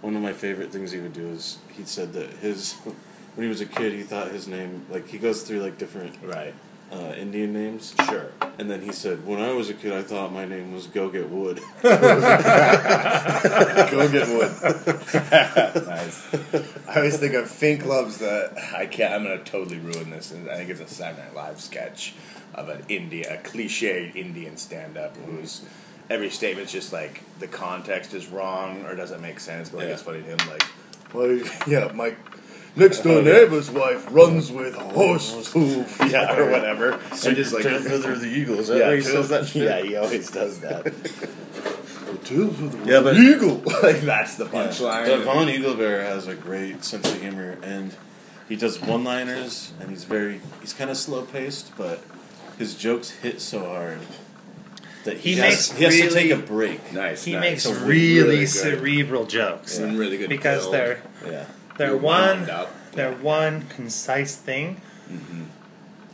One 0.00 0.16
of 0.16 0.22
my 0.22 0.32
favorite 0.32 0.70
things 0.72 0.90
he 0.92 0.98
would 1.00 1.12
do 1.12 1.28
is 1.28 1.58
he 1.76 1.84
said 1.84 2.12
that 2.14 2.30
his 2.34 2.74
when 3.38 3.44
he 3.44 3.48
was 3.48 3.60
a 3.60 3.66
kid 3.66 3.92
he 3.92 4.02
thought 4.02 4.32
his 4.32 4.48
name 4.48 4.84
like 4.90 5.06
he 5.06 5.16
goes 5.16 5.42
through 5.42 5.60
like 5.60 5.78
different 5.78 6.16
right. 6.24 6.52
uh, 6.92 7.14
Indian 7.16 7.52
names 7.52 7.94
Sure. 8.08 8.32
and 8.58 8.68
then 8.68 8.82
he 8.82 8.90
said 8.90 9.24
when 9.24 9.38
I 9.40 9.52
was 9.52 9.70
a 9.70 9.74
kid 9.74 9.92
I 9.92 10.02
thought 10.02 10.32
my 10.32 10.44
name 10.44 10.72
was 10.72 10.88
Go 10.88 11.08
Get 11.08 11.30
Wood. 11.30 11.60
Go 13.90 14.08
get 14.10 14.28
wood. 14.28 14.52
nice. 15.86 16.26
I 16.88 16.96
always 16.96 17.16
think 17.18 17.34
of 17.34 17.48
Fink 17.50 17.84
loves 17.86 18.18
the. 18.18 18.52
I 18.76 18.86
can't. 18.86 19.12
I'm 19.14 19.22
gonna 19.22 19.42
totally 19.44 19.78
ruin 19.78 20.10
this. 20.10 20.30
And 20.32 20.48
I 20.50 20.56
think 20.56 20.70
it's 20.70 20.80
a 20.80 20.86
Saturday 20.88 21.22
Night 21.22 21.34
Live 21.34 21.60
sketch 21.60 22.14
of 22.54 22.68
an 22.68 22.82
India, 22.88 23.34
a 23.34 23.38
cliched 23.42 24.14
Indian 24.16 24.56
stand-up 24.56 25.16
who's 25.18 25.64
every 26.10 26.30
statement's 26.30 26.72
just 26.72 26.92
like 26.92 27.22
the 27.38 27.46
context 27.48 28.14
is 28.14 28.26
wrong 28.28 28.84
or 28.84 28.94
doesn't 28.94 29.20
make 29.20 29.40
sense. 29.40 29.70
But 29.70 29.78
like 29.78 29.86
Yeah. 29.88 29.92
it's 29.94 30.02
funny 30.02 30.22
to 30.22 30.26
him. 30.26 30.38
Like, 30.48 30.64
well, 31.14 31.40
yeah, 31.66 31.90
my 31.94 32.14
next 32.78 33.00
door 33.00 33.18
oh, 33.18 33.22
neighbor's 33.22 33.70
wife 33.70 34.06
runs 34.10 34.50
with 34.50 34.74
horse 34.74 35.52
hoof, 35.52 36.00
yeah, 36.10 36.36
or 36.36 36.50
whatever. 36.50 36.92
and 36.92 37.36
just 37.36 37.52
like 37.52 37.64
Feather 37.64 38.12
of 38.12 38.20
the 38.20 38.28
Eagle. 38.28 38.58
Is 38.60 38.68
that 38.68 38.78
yeah, 38.78 38.94
he 38.94 39.00
says 39.00 39.28
that 39.30 39.46
shit? 39.46 39.64
yeah, 39.64 39.82
he 39.82 39.96
always 39.96 40.30
does 40.30 40.60
that. 40.60 40.86
Yeah, 42.86 43.00
but- 43.00 43.16
eagle. 43.16 43.56
like 43.82 44.00
that's 44.00 44.36
the 44.36 44.44
punchline. 44.46 45.06
But 45.06 45.20
Vaughn 45.24 45.46
Eaglebear 45.48 46.02
has 46.04 46.26
a 46.26 46.34
great 46.34 46.84
sense 46.84 47.10
of 47.10 47.20
humor, 47.20 47.58
and 47.62 47.94
he 48.48 48.56
does 48.56 48.80
one-liners, 48.80 49.72
and 49.80 49.90
he's 49.90 50.04
very 50.04 50.40
he's 50.60 50.72
kind 50.72 50.90
of 50.90 50.96
slow-paced, 50.96 51.76
but 51.76 52.02
his 52.58 52.74
jokes 52.74 53.10
hit 53.10 53.40
so 53.40 53.60
hard. 53.66 54.00
that 55.04 55.18
He 55.18 55.34
he, 55.34 55.40
makes 55.40 55.70
has, 55.70 55.78
he 55.78 55.84
has 55.84 55.94
to 55.96 56.10
take 56.10 56.30
a 56.32 56.36
break. 56.36 56.92
Nice. 56.92 57.24
he 57.24 57.32
nice. 57.32 57.40
makes 57.42 57.62
So 57.64 57.72
really, 57.72 58.20
really 58.22 58.46
cerebral 58.46 59.24
jokes 59.26 59.78
and 59.78 59.98
really 59.98 60.18
good 60.18 60.28
because 60.28 60.62
build. 60.62 60.74
they're 60.74 61.02
Yeah, 61.26 61.44
they're 61.78 61.88
You're 61.88 61.96
one 61.98 62.50
they're 62.92 63.12
one 63.14 63.62
concise 63.68 64.36
thing. 64.36 64.80
Mm-hmm. 65.10 65.44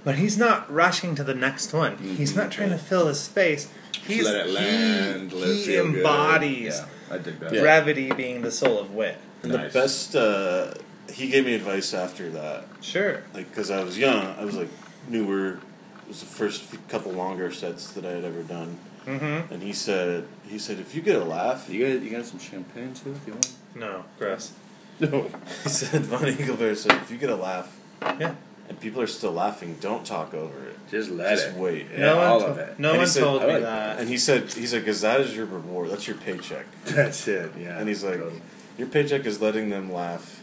But 0.04 0.16
he's 0.16 0.36
not 0.36 0.70
rushing 0.70 1.14
to 1.14 1.24
the 1.24 1.34
next 1.34 1.72
one. 1.72 1.96
He's 1.96 2.36
not 2.36 2.50
trying 2.52 2.70
to 2.70 2.78
fill 2.78 3.06
the 3.06 3.14
space. 3.14 3.70
He's 4.06 4.24
let 4.24 4.46
it 4.46 4.50
land. 4.52 5.32
he, 5.32 5.38
let 5.38 5.48
it 5.48 5.56
he 5.56 5.64
feel 5.64 5.84
good. 5.86 5.96
embodies 5.96 6.78
Yeah, 6.78 7.14
I 7.14 7.18
dig 7.18 7.40
that. 7.40 7.52
Yeah. 7.52 8.14
being 8.14 8.42
the 8.42 8.50
soul 8.50 8.78
of 8.78 8.94
wit. 8.94 9.16
and 9.42 9.52
Nice. 9.52 9.72
the 9.72 9.78
best. 9.78 10.14
Uh, 10.16 10.74
he 11.12 11.28
gave 11.28 11.44
me 11.46 11.54
advice 11.54 11.94
after 11.94 12.30
that, 12.30 12.64
Sure. 12.80 13.22
like 13.34 13.48
because 13.50 13.70
I 13.70 13.82
was 13.82 13.96
young. 13.98 14.34
I 14.38 14.44
was 14.44 14.56
like 14.56 14.68
newer. 15.08 15.54
It 16.02 16.08
was 16.08 16.20
the 16.20 16.26
first 16.26 16.64
couple 16.88 17.12
longer 17.12 17.50
sets 17.50 17.90
that 17.92 18.04
I 18.04 18.10
had 18.10 18.24
ever 18.24 18.42
done, 18.42 18.76
Mm-hmm. 19.06 19.52
and 19.54 19.62
he 19.62 19.72
said, 19.72 20.26
he 20.46 20.58
said, 20.58 20.78
if 20.80 20.94
you 20.94 21.00
get 21.02 21.16
a 21.16 21.24
laugh, 21.24 21.68
You 21.70 21.86
got 21.94 22.02
you 22.04 22.10
got 22.10 22.26
some 22.26 22.38
champagne 22.40 22.92
too 22.94 23.12
if 23.12 23.26
you 23.26 23.32
want. 23.32 23.52
No, 23.74 24.04
gross. 24.18 24.52
No. 25.00 25.28
he 25.62 25.68
said, 25.68 26.02
Vaughn 26.02 26.22
Eaglebear 26.22 26.76
said, 26.76 26.92
if 27.02 27.10
you 27.10 27.18
get 27.18 27.30
a 27.30 27.36
laugh, 27.36 27.76
Yeah. 28.02 28.34
and 28.68 28.78
people 28.80 29.00
are 29.02 29.06
still 29.06 29.32
laughing, 29.32 29.76
don't 29.80 30.04
talk 30.06 30.32
over 30.34 30.68
it. 30.68 30.76
Just 30.90 31.10
let 31.10 31.30
Just 31.36 31.48
it. 31.48 31.54
wait. 31.56 31.86
Yeah, 31.92 31.98
no 32.00 32.16
one 32.18 32.26
all 32.26 32.40
to- 32.40 32.46
of 32.46 32.58
it. 32.58 32.78
No 32.78 32.88
And 32.90 32.96
he 32.96 32.98
one 32.98 33.06
said- 33.08 33.20
told 33.22 33.42
me 33.42 33.48
like 33.48 33.62
that. 33.62 33.98
And 33.98 34.08
he 34.08 34.16
said, 34.18 34.52
he's 34.52 34.72
like, 34.72 34.82
because 34.82 35.00
that 35.00 35.20
is 35.20 35.34
your 35.34 35.46
reward. 35.46 35.90
That's 35.90 36.06
your 36.06 36.16
paycheck. 36.16 36.66
That's 36.84 37.26
it. 37.26 37.52
Yeah. 37.58 37.78
And 37.78 37.88
he's 37.88 38.04
like, 38.04 38.18
Totally. 38.18 38.40
your 38.78 38.88
paycheck 38.88 39.26
is 39.26 39.40
letting 39.40 39.70
them 39.70 39.92
laugh, 39.92 40.42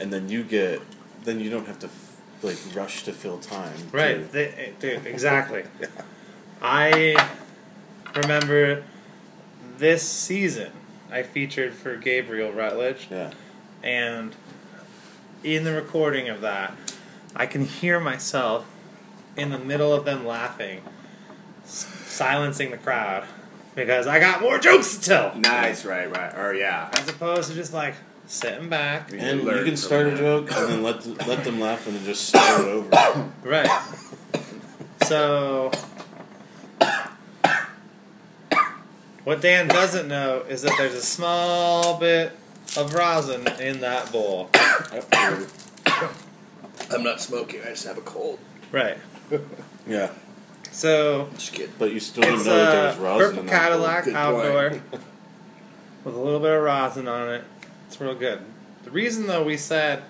and 0.00 0.12
then 0.12 0.28
you 0.28 0.42
get, 0.44 0.82
then 1.24 1.40
you 1.40 1.48
don't 1.50 1.66
have 1.66 1.78
to 1.80 1.86
f- 1.86 2.16
like 2.42 2.58
rush 2.74 3.04
to 3.04 3.12
fill 3.12 3.38
time. 3.38 3.72
to- 3.90 3.96
Right, 3.96 4.30
they, 4.32 4.72
dude, 4.80 5.06
eh, 5.06 5.08
exactly. 5.10 5.62
I 6.62 7.16
remember 8.14 8.82
this 9.78 10.02
season 10.06 10.70
I 11.10 11.22
featured 11.22 11.74
for 11.74 11.96
Gabriel 11.96 12.52
Rutledge, 12.52 13.08
Yeah. 13.10 13.32
And 13.82 14.34
in 15.44 15.64
the 15.64 15.72
recording 15.72 16.28
of 16.28 16.40
that, 16.42 16.74
I 17.34 17.46
can 17.46 17.64
hear 17.64 17.98
myself 17.98 18.64
in 19.36 19.50
the 19.50 19.58
middle 19.58 19.92
of 19.92 20.04
them 20.04 20.26
laughing, 20.26 20.82
s- 21.64 21.86
silencing 22.06 22.70
the 22.70 22.76
crowd 22.76 23.24
because 23.74 24.06
I 24.06 24.18
got 24.20 24.40
more 24.42 24.58
jokes 24.58 24.96
to 24.98 25.02
tell, 25.04 25.34
Nice. 25.38 25.84
Right. 25.84 26.10
Right. 26.14 26.32
Or 26.36 26.54
yeah. 26.54 26.90
as 26.92 27.08
opposed 27.08 27.48
to 27.48 27.54
just 27.54 27.72
like 27.72 27.94
sitting 28.26 28.68
back. 28.68 29.10
We 29.10 29.18
And 29.18 29.42
learn 29.44 29.58
you 29.58 29.64
can 29.64 29.70
from 29.72 29.76
start 29.76 30.06
a 30.06 30.10
that. 30.10 30.18
joke 30.18 30.52
and 30.52 30.68
then 30.68 30.82
let 30.82 31.00
th- 31.02 31.26
let 31.26 31.42
them 31.44 31.58
laugh 31.60 31.86
and 31.86 31.96
then 31.96 32.04
just 32.04 32.26
start 32.28 32.60
it 32.60 32.66
over. 32.66 33.30
Right. 33.42 33.70
So, 35.06 35.70
what 39.24 39.40
Dan 39.40 39.68
doesn't 39.68 40.08
know 40.08 40.42
is 40.48 40.62
that 40.62 40.74
there's 40.78 40.94
a 40.94 41.02
small 41.02 41.98
bit 41.98 42.32
of 42.76 42.94
rosin 42.94 43.46
in 43.60 43.80
that 43.80 44.10
bowl. 44.12 44.50
I'm 46.90 47.02
not 47.02 47.20
smoking. 47.20 47.60
I 47.62 47.66
just 47.70 47.86
have 47.86 47.98
a 47.98 48.02
cold. 48.02 48.38
Right. 48.70 48.98
Yeah, 49.84 50.10
So, 50.70 51.28
Just 51.34 51.54
kidding. 51.54 51.74
but 51.76 51.92
you 51.92 51.98
still 51.98 52.22
don't 52.22 52.34
it's 52.34 52.44
know 52.46 52.54
that 52.54 52.70
there 52.70 52.84
a 52.84 52.86
was 52.90 52.96
rosin 52.98 53.26
purple 53.26 53.40
in 53.40 53.46
that. 53.46 53.52
Cadillac 53.62 54.04
Good 54.04 54.14
outdoor 54.14 54.70
with 56.04 56.14
a 56.14 56.18
little 56.20 56.38
bit 56.38 56.52
of 56.52 56.62
rosin 56.62 57.08
on 57.08 57.28
it. 57.30 57.42
It's 57.88 58.00
real 58.00 58.14
good. 58.14 58.42
The 58.84 58.92
reason, 58.92 59.26
though, 59.26 59.42
we 59.42 59.56
said 59.56 60.04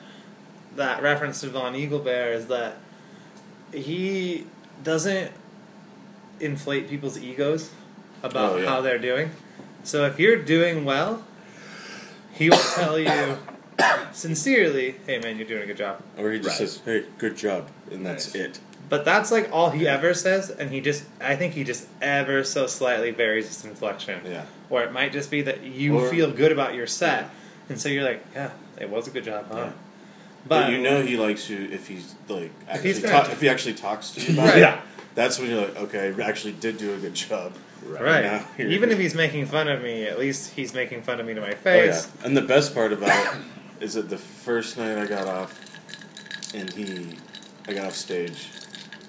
that 0.77 1.03
reference 1.03 1.41
to 1.41 1.49
Vaughn 1.49 1.73
Eaglebear 1.73 2.35
is 2.35 2.49
that 2.49 2.77
he 3.73 4.47
doesn't 4.85 5.33
inflate 6.39 6.87
people's 6.91 7.17
egos 7.17 7.71
about 8.23 8.53
Oh, 8.53 8.57
yeah. 8.59 8.69
how 8.69 8.83
they're 8.83 8.99
doing. 8.99 9.31
So 9.85 10.05
if 10.05 10.19
you're 10.21 10.37
doing 10.37 10.85
well, 10.85 11.25
he 12.33 12.51
will 12.51 12.57
tell 12.59 12.99
you 12.99 13.39
sincerely, 14.13 14.97
"Hey, 15.07 15.19
man, 15.19 15.37
you're 15.39 15.47
doing 15.47 15.63
a 15.63 15.67
good 15.67 15.77
job." 15.77 16.03
Or 16.19 16.31
he 16.33 16.39
just 16.39 16.49
Right. 16.61 16.69
says, 16.69 16.81
"Hey, 16.85 17.05
good 17.19 17.37
job," 17.37 17.69
and 17.91 18.05
that's 18.05 18.35
Nice. 18.35 18.45
it. 18.45 18.59
But 18.89 19.05
that's 19.05 19.31
like 19.31 19.49
all 19.53 19.71
he 19.71 19.89
ever 19.89 20.13
says, 20.13 20.51
and 20.51 20.71
he 20.71 20.81
just, 20.81 21.05
I 21.21 21.35
think 21.35 21.55
he 21.55 21.65
just 21.65 21.87
ever 22.03 22.45
so 22.45 22.67
slightly 22.67 23.11
varies 23.11 23.49
his 23.49 23.65
inflection. 23.65 24.21
Yeah. 24.29 24.43
Or 24.69 24.83
it 24.83 24.93
might 24.93 25.13
just 25.13 25.31
be 25.31 25.41
that 25.43 25.63
you 25.63 25.99
Or- 25.99 26.11
feel 26.11 26.31
good 26.31 26.53
about 26.53 26.75
your 26.75 26.87
set, 26.87 27.31
and 27.71 27.81
so 27.81 27.89
you're 27.89 28.05
like, 28.05 28.23
yeah, 28.35 28.51
it 28.79 28.91
was 28.91 29.07
a 29.07 29.11
good 29.11 29.25
job, 29.25 29.47
huh? 29.51 29.57
Yeah. 29.59 29.71
But, 30.47 30.71
you 30.73 30.79
know 30.79 31.03
he 31.03 31.17
likes 31.17 31.49
you 31.49 31.69
if 31.71 31.87
he's 31.87 32.15
like 32.29 32.51
actually 32.69 32.89
he's 32.89 32.99
gonna 32.99 33.13
ta- 33.13 33.23
ta- 33.27 33.33
if 33.33 33.41
he 33.41 33.49
actually 33.49 33.75
talks 33.75 34.11
to 34.11 34.21
you 34.21 34.33
about 34.35 34.49
Right. 34.49 34.57
it. 34.59 34.61
Yeah. 34.61 34.81
That's 35.15 35.39
when 35.39 35.51
you're 35.51 35.61
like, 35.61 35.77
okay, 35.77 36.13
I 36.19 36.27
actually 36.29 36.53
did 36.55 36.79
do 36.79 36.93
a 36.95 36.97
good 36.97 37.15
job. 37.15 37.53
Right? 37.87 38.23
now 38.23 38.45
you're- 38.59 38.75
Even 38.75 38.91
if 38.91 38.99
he's 38.99 39.15
making 39.15 39.47
fun 39.47 39.69
of 39.69 39.83
me, 39.83 40.05
at 40.05 40.19
least 40.19 40.53
he's 40.55 40.73
making 40.75 41.03
fun 41.03 41.21
of 41.21 41.27
me 41.27 41.35
to 41.35 41.41
my 41.41 41.49
Oh, 41.49 41.51
yeah. 41.51 41.55
face. 41.93 42.09
And 42.25 42.37
the 42.37 42.43
best 42.43 42.75
part 42.75 42.93
about 42.93 43.35
it 43.35 43.41
is 43.81 43.95
that 43.95 44.09
the 44.09 44.19
first 44.19 44.77
night 44.79 44.99
I 44.99 45.07
got 45.07 45.27
off, 45.29 45.59
and 46.55 46.71
he, 46.73 47.17
I 47.67 47.73
got 47.75 47.87
off 47.87 47.95
stage, 47.97 48.49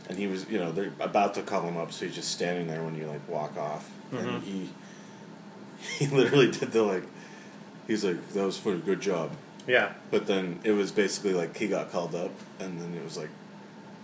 and 0.09 0.17
he 0.17 0.27
was, 0.27 0.49
you 0.49 0.57
know, 0.59 0.71
they're 0.71 0.91
about 0.99 1.33
to 1.35 1.41
call 1.41 1.61
him 1.61 1.77
up, 1.77 1.91
so 1.91 2.05
he's 2.05 2.15
just 2.15 2.31
standing 2.31 2.67
there 2.67 2.83
when 2.83 2.95
you 2.95 3.05
like 3.07 3.27
walk 3.29 3.57
off, 3.57 3.89
Mhm. 4.11 4.19
and 4.35 4.43
he, 4.43 4.69
he 5.99 6.07
literally 6.07 6.51
did 6.51 6.71
the 6.71 6.83
like, 6.83 7.03
he's 7.87 8.03
like, 8.03 8.29
that 8.29 8.45
was 8.45 8.57
for 8.57 8.73
a 8.73 8.77
good 8.77 9.01
job, 9.01 9.31
Yeah. 9.67 9.93
but 10.11 10.27
then 10.27 10.59
it 10.63 10.71
was 10.71 10.91
basically 10.91 11.33
like 11.33 11.55
he 11.57 11.67
got 11.67 11.91
called 11.91 12.15
up, 12.15 12.31
and 12.59 12.79
then 12.81 12.93
it 12.95 13.03
was 13.03 13.17
like. 13.17 13.29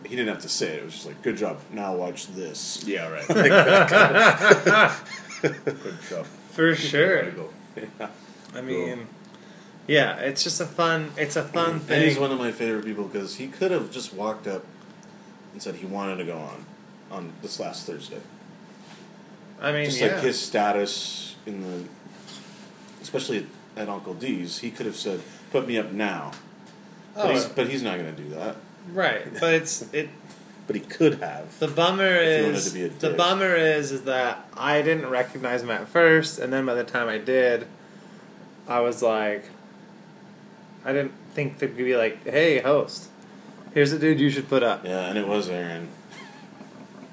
He 0.04 0.16
didn't 0.16 0.30
have 0.30 0.42
to 0.44 0.50
say 0.50 0.76
it. 0.76 0.80
It 0.80 0.86
was 0.86 0.94
just 0.94 1.06
like, 1.06 1.22
"Good 1.22 1.38
job. 1.38 1.60
Now 1.72 1.96
watch 1.96 2.28
this." 2.28 2.84
Yeah. 2.86 3.10
Right. 3.10 3.28
Good 5.42 5.98
job. 6.10 6.26
For 6.52 6.76
sure. 6.76 7.24
There 7.24 7.26
you 7.30 7.90
go. 7.98 8.10
I 8.54 8.62
mean, 8.62 9.08
yeah, 9.88 10.18
it's 10.18 10.44
just 10.44 10.62
a 10.62 10.66
fun. 10.66 11.12
It's 11.18 11.36
a 11.36 11.44
fun 11.44 11.72
And 11.72 11.82
thing. 11.82 12.04
he's 12.04 12.20
one 12.20 12.32
of 12.32 12.38
my 12.38 12.52
favorite 12.52 12.86
people 12.86 13.06
because 13.06 13.36
he 13.36 13.48
could 13.48 13.72
have 13.72 13.92
just 13.92 14.14
walked 14.14 14.48
up 14.48 14.64
and 15.54 15.62
said 15.62 15.76
he 15.76 15.86
wanted 15.86 16.18
to 16.18 16.26
go 16.26 16.38
on 16.38 16.66
on 17.12 17.34
this 17.42 17.60
last 17.60 17.88
Thursday. 17.88 18.22
I 19.62 19.72
mean, 19.72 19.86
just 19.86 20.00
yeah. 20.00 20.14
like 20.14 20.24
his 20.24 20.40
status 20.40 21.36
in 21.46 21.62
the, 21.62 21.86
especially 23.02 23.48
at 23.76 23.90
Uncle 23.90 24.14
D's, 24.14 24.60
he 24.60 24.72
could 24.72 24.86
have 24.86 24.96
said, 24.96 25.22
"Put 25.52 25.68
me 25.68 25.78
up 25.78 25.92
now," 25.92 26.32
but, 27.16 27.26
oh, 27.26 27.34
he's, 27.34 27.46
but 27.46 27.68
he's 27.68 27.84
not 27.84 27.98
going 27.98 28.16
to 28.16 28.22
do 28.22 28.30
that. 28.30 28.56
Right, 28.94 29.26
but 29.40 29.54
it's 29.54 29.92
it. 29.94 30.10
But 30.68 30.76
he 30.76 30.82
could 30.84 31.16
have. 31.20 31.58
The 31.58 31.68
bummer 31.68 32.06
If 32.06 32.38
he 32.40 32.44
wanted 32.46 32.58
is 32.58 32.68
to 32.68 32.74
be 32.76 32.84
a 32.84 32.90
the 32.90 33.10
bummer 33.18 33.56
is 33.56 33.92
is 33.92 34.04
that 34.04 34.46
I 34.56 34.82
didn't 34.84 35.10
recognize 35.10 35.64
him 35.64 35.72
at 35.72 35.88
first, 35.88 36.38
and 36.38 36.54
then 36.54 36.66
by 36.66 36.76
the 36.76 36.84
time 36.84 37.08
I 37.10 37.18
did, 37.18 37.66
I 38.68 38.80
was 38.82 39.02
like, 39.02 39.46
I 40.86 40.94
didn't 40.94 41.14
think 41.34 41.58
they'd 41.58 41.76
be 41.76 41.96
like, 41.96 42.24
"Hey, 42.24 42.60
host, 42.60 43.10
here's 43.74 43.92
a 43.92 43.98
dude 44.00 44.20
you 44.20 44.30
should 44.30 44.48
put 44.48 44.62
up." 44.62 44.86
Yeah, 44.86 45.08
and 45.10 45.18
it 45.18 45.28
was 45.28 45.50
Aaron. 45.50 45.88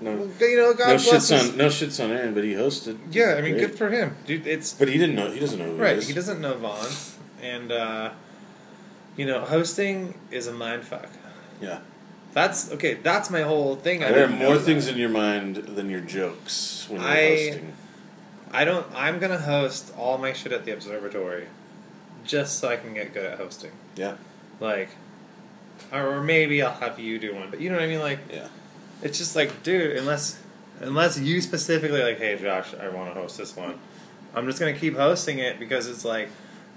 No, 0.03 0.31
You 0.39 0.57
know, 0.59 0.75
God 0.75 0.89
no 0.89 0.93
bless 0.97 1.07
shits 1.09 1.31
his- 1.41 1.51
on 1.53 1.57
no 1.57 1.67
shits 1.69 2.05
on 2.05 2.11
Aaron, 2.11 2.35
but 2.35 2.45
he 2.45 2.53
hosted. 2.53 2.99
Yeah, 3.11 3.37
I 3.39 3.41
mean, 3.41 3.53
Great. 3.55 3.69
good 3.69 3.79
for 3.79 3.89
him, 3.89 4.15
dude. 4.27 4.47
It's 4.47 4.75
But 4.75 4.89
he 4.89 4.99
didn't 4.99 5.17
know. 5.17 5.31
He 5.31 5.41
doesn't 5.41 5.59
know 5.59 5.65
who 5.65 5.77
right. 5.77 5.93
He, 5.95 5.99
is. 6.01 6.09
He 6.09 6.13
doesn't 6.13 6.43
know 6.43 6.53
Vaughn, 6.59 6.87
and 7.43 7.73
uh, 7.73 8.11
you 9.17 9.25
know, 9.25 9.41
hosting 9.41 10.13
is 10.31 10.47
a 10.47 10.53
mind 10.53 10.85
fuck. 10.85 11.09
Yeah, 11.61 11.81
That's 12.33 12.71
okay. 12.73 12.95
That's 12.95 13.31
my 13.31 13.43
whole 13.43 13.77
thing. 13.77 14.05
I 14.05 14.13
there 14.13 14.25
are 14.27 14.29
more 14.29 14.59
things 14.59 14.87
that. 14.87 14.93
in 14.93 14.99
your 14.99 15.09
mind 15.09 15.57
than 15.57 15.89
your 15.91 16.01
jokes 16.01 16.87
when 16.89 17.01
you're 17.01 17.11
I- 17.11 17.29
hosting. 17.47 17.73
I 18.53 18.65
don't. 18.65 18.87
I'm 18.95 19.19
gonna 19.19 19.39
host 19.39 19.93
all 19.99 20.19
my 20.19 20.33
shit 20.33 20.53
at 20.53 20.65
the 20.65 20.71
observatory, 20.73 21.47
just 22.25 22.59
so 22.59 22.69
I 22.69 22.77
can 22.77 22.95
get 22.95 23.13
good 23.13 23.27
at 23.27 23.39
hosting. 23.39 23.73
Yeah, 23.97 24.17
Like, 24.61 24.91
or 25.93 26.21
maybe 26.23 26.63
I'll 26.63 26.73
have 26.73 26.99
you 27.01 27.19
do 27.19 27.35
one. 27.35 27.51
But 27.51 27.61
you 27.61 27.71
know 27.71 27.77
what 27.77 27.85
I 27.85 27.89
mean? 27.89 28.01
Like, 28.01 28.21
yeah. 28.33 28.49
it's 29.03 29.19
just 29.19 29.35
like, 29.35 29.63
dude, 29.63 29.97
unless 29.97 30.41
unless 30.81 31.19
you 31.19 31.41
specifically 31.41 32.03
like, 32.03 32.19
hey, 32.19 32.39
Josh, 32.41 32.73
I 32.75 32.89
want 32.89 33.13
to 33.15 33.21
host 33.21 33.37
this 33.37 33.57
one. 33.57 33.79
I'm 34.35 34.47
just 34.47 34.61
gonna 34.61 34.73
keep 34.75 34.95
hosting 34.97 35.39
it 35.39 35.59
because 35.59 35.89
it's 35.89 36.05
like, 36.05 36.29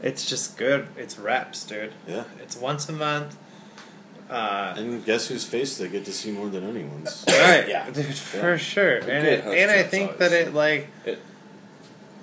it's 0.01 0.27
just 0.27 0.57
good. 0.57 0.87
It's 0.97 1.19
reps, 1.19 1.63
dude. 1.65 1.93
Yeah. 2.07 2.23
It's 2.41 2.55
once 2.57 2.89
a 2.89 2.93
month. 2.93 3.37
Uh, 4.29 4.75
And 4.77 5.03
guess 5.05 5.27
whose 5.27 5.43
face 5.43 5.77
they 5.77 5.87
get 5.87 6.05
to 6.05 6.13
see 6.13 6.31
more 6.31 6.49
than 6.49 6.63
anyone's? 6.63 7.25
Right, 7.27 7.67
Yeah. 7.67 7.89
dude, 7.89 8.05
for 8.15 8.57
sure. 8.57 8.97
And 8.97 9.27
it, 9.27 9.43
and 9.45 9.71
I 9.71 9.83
think 9.83 10.11
always. 10.13 10.19
that 10.19 10.31
it 10.33 10.53
like 10.53 10.87
It- 11.05 11.19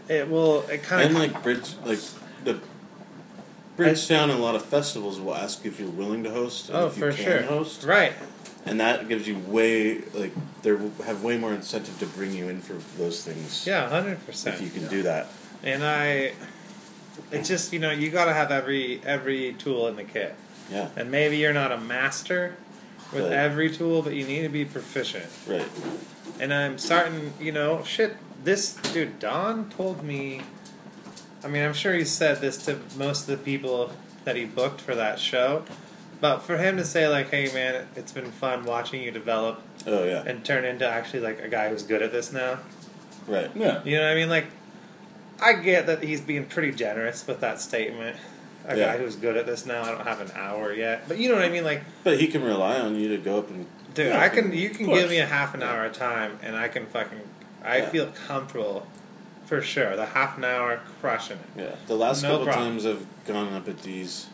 it 0.09 0.29
will 0.31 0.63
it 0.69 0.85
kind 0.85 1.03
of 1.03 1.09
and 1.11 1.19
like 1.19 1.43
Bridge, 1.43 1.69
like 1.85 1.99
the 2.45 2.61
Bridgetown 3.77 4.31
and 4.31 4.39
a 4.39 4.43
lot 4.43 4.55
of 4.55 4.65
festivals 4.65 5.19
will 5.21 5.35
ask 5.35 5.67
if 5.67 5.81
you're 5.81 5.91
willing 5.91 6.23
to 6.25 6.31
host. 6.31 6.69
And 6.69 6.79
oh 6.79 6.87
if 6.87 6.97
you 6.97 7.11
for 7.11 7.13
can 7.13 7.25
sure 7.25 7.43
Host, 7.43 7.83
right 7.85 8.13
and 8.65 8.81
that 8.81 9.09
gives 9.09 9.27
you 9.29 9.37
way 9.39 9.99
like 10.15 10.33
they 10.63 10.71
have 11.05 11.23
way 11.25 11.37
more 11.39 11.53
incentive 11.53 11.99
to 11.99 12.07
bring 12.07 12.33
you 12.33 12.49
in 12.49 12.61
for 12.61 12.75
those 12.99 13.25
things. 13.25 13.67
yeah 13.67 13.89
hundred 13.89 14.25
percent. 14.25 14.55
if 14.57 14.63
you 14.63 14.71
can 14.71 14.89
do 14.89 15.03
that. 15.03 15.27
And 15.65 15.85
I, 15.85 16.33
it's 17.33 17.49
just 17.49 17.73
you 17.73 17.79
know 17.81 17.91
you 17.91 18.11
got 18.11 18.27
to 18.27 18.33
have 18.33 18.51
every 18.53 19.01
every 19.05 19.55
tool 19.55 19.89
in 19.89 19.97
the 19.97 20.05
kit. 20.05 20.35
Yeah, 20.71 20.89
And 20.97 21.11
maybe 21.11 21.37
you're 21.37 21.53
not 21.53 21.71
a 21.73 21.79
master 21.79 22.57
with 23.13 23.25
Right. 23.25 23.33
every 23.33 23.71
tool, 23.71 24.03
but 24.03 24.15
you 24.15 24.27
need 24.27 24.43
to 24.43 24.49
be 24.49 24.65
proficient. 24.65 25.27
right. 25.47 25.69
and 26.41 26.53
I'm 26.53 26.77
starting. 26.79 27.33
You 27.41 27.53
know, 27.53 27.83
shit. 27.85 28.17
This 28.45 28.75
dude 28.93 29.19
Don 29.19 29.71
told 29.71 30.03
me. 30.05 30.43
I 31.45 31.49
mean, 31.49 31.63
I'm 31.63 31.73
sure 31.73 31.95
he 31.95 32.05
said 32.05 32.41
this 32.41 32.57
to 32.67 32.79
most 32.97 33.23
of 33.23 33.27
the 33.29 33.37
people 33.37 33.93
that 34.25 34.35
he 34.37 34.45
booked 34.45 34.81
for 34.81 34.95
that 34.97 35.19
show, 35.21 35.63
but 36.21 36.41
for 36.41 36.59
him 36.59 36.77
to 36.79 36.85
say 36.85 37.07
like, 37.09 37.31
"Hey, 37.31 37.51
man, 37.55 37.87
it's 37.97 38.11
been 38.13 38.31
fun 38.33 38.65
watching 38.65 39.03
you 39.03 39.11
develop 39.13 39.63
Oh 39.87 40.05
yeah. 40.05 40.25
and 40.27 40.45
turn 40.45 40.65
into 40.65 40.87
actually 40.87 41.21
like 41.21 41.41
a 41.41 41.49
guy 41.49 41.69
who's 41.69 41.85
good 41.85 42.03
at 42.03 42.11
this 42.13 42.33
now." 42.33 42.59
Right. 43.29 43.51
Yeah. 43.55 43.83
You 43.85 43.97
know 43.97 44.03
what 44.03 44.13
I 44.13 44.15
mean? 44.17 44.29
Like, 44.29 44.47
I 45.41 45.53
get 45.55 45.87
that 45.87 46.03
he's 46.03 46.21
being 46.21 46.45
pretty 46.47 46.73
generous 46.73 47.27
with 47.27 47.41
that 47.41 47.61
statement. 47.61 48.17
A 48.69 48.77
Yeah. 48.77 48.93
guy 48.93 48.99
who's 48.99 49.17
good 49.17 49.37
at 49.37 49.47
this 49.47 49.65
now. 49.67 49.83
I 49.83 49.93
don't 49.93 50.07
have 50.07 50.21
an 50.21 50.31
hour 50.35 50.73
yet, 50.73 51.07
but 51.09 51.19
you 51.19 51.29
know 51.29 51.37
what 51.37 51.45
I 51.45 51.49
mean. 51.49 51.65
Like, 51.65 51.83
But 52.05 52.19
he 52.21 52.27
can 52.27 52.43
rely 52.43 52.79
on 52.81 52.97
you 52.99 53.09
to 53.09 53.19
go 53.19 53.39
up 53.39 53.49
and 53.51 53.67
dude, 53.95 54.09
Yeah, 54.09 54.21
I 54.21 54.29
can. 54.29 54.53
You 54.53 54.71
can 54.71 54.89
of 54.91 54.95
give 54.99 55.11
me 55.11 55.19
a 55.19 55.27
half 55.27 55.55
an 55.55 55.63
hour 55.63 55.85
of 55.85 55.93
time, 55.93 56.39
and 56.43 56.57
I 56.57 56.69
can 56.69 56.87
fucking. 56.87 57.21
I 57.65 57.79
Yeah. 57.79 57.89
feel 57.91 58.07
comfortable, 58.27 58.87
for 59.47 59.63
sure. 59.63 59.95
The 59.97 60.07
half 60.07 60.37
an 60.37 60.45
hour 60.45 60.81
crushing 61.01 61.39
it. 61.57 61.61
yeah. 61.63 61.75
The 61.87 61.95
last 61.97 62.23
No 62.23 62.31
couple 62.33 62.47
problem. 62.47 62.67
times 62.71 62.87
I've 62.87 63.07
gone 63.27 63.53
up 63.55 63.69
at 63.69 63.83
these, 63.83 64.27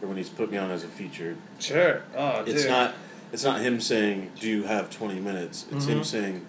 or 0.00 0.08
when 0.08 0.16
he's 0.16 0.28
put 0.28 0.50
me 0.52 0.58
on 0.58 0.70
as 0.70 0.84
a 0.84 0.88
feature, 0.88 1.36
Sure. 1.58 2.02
Oh, 2.16 2.44
dude. 2.44 2.54
it's 2.54 2.66
not 2.66 2.94
it's 3.32 3.42
not 3.42 3.60
him 3.60 3.80
saying, 3.80 4.30
"Do 4.38 4.46
you 4.48 4.62
have 4.62 4.90
20 4.90 5.18
minutes?" 5.18 5.66
It's 5.72 5.86
him 5.86 6.00
Mhm. 6.02 6.04
saying, 6.04 6.46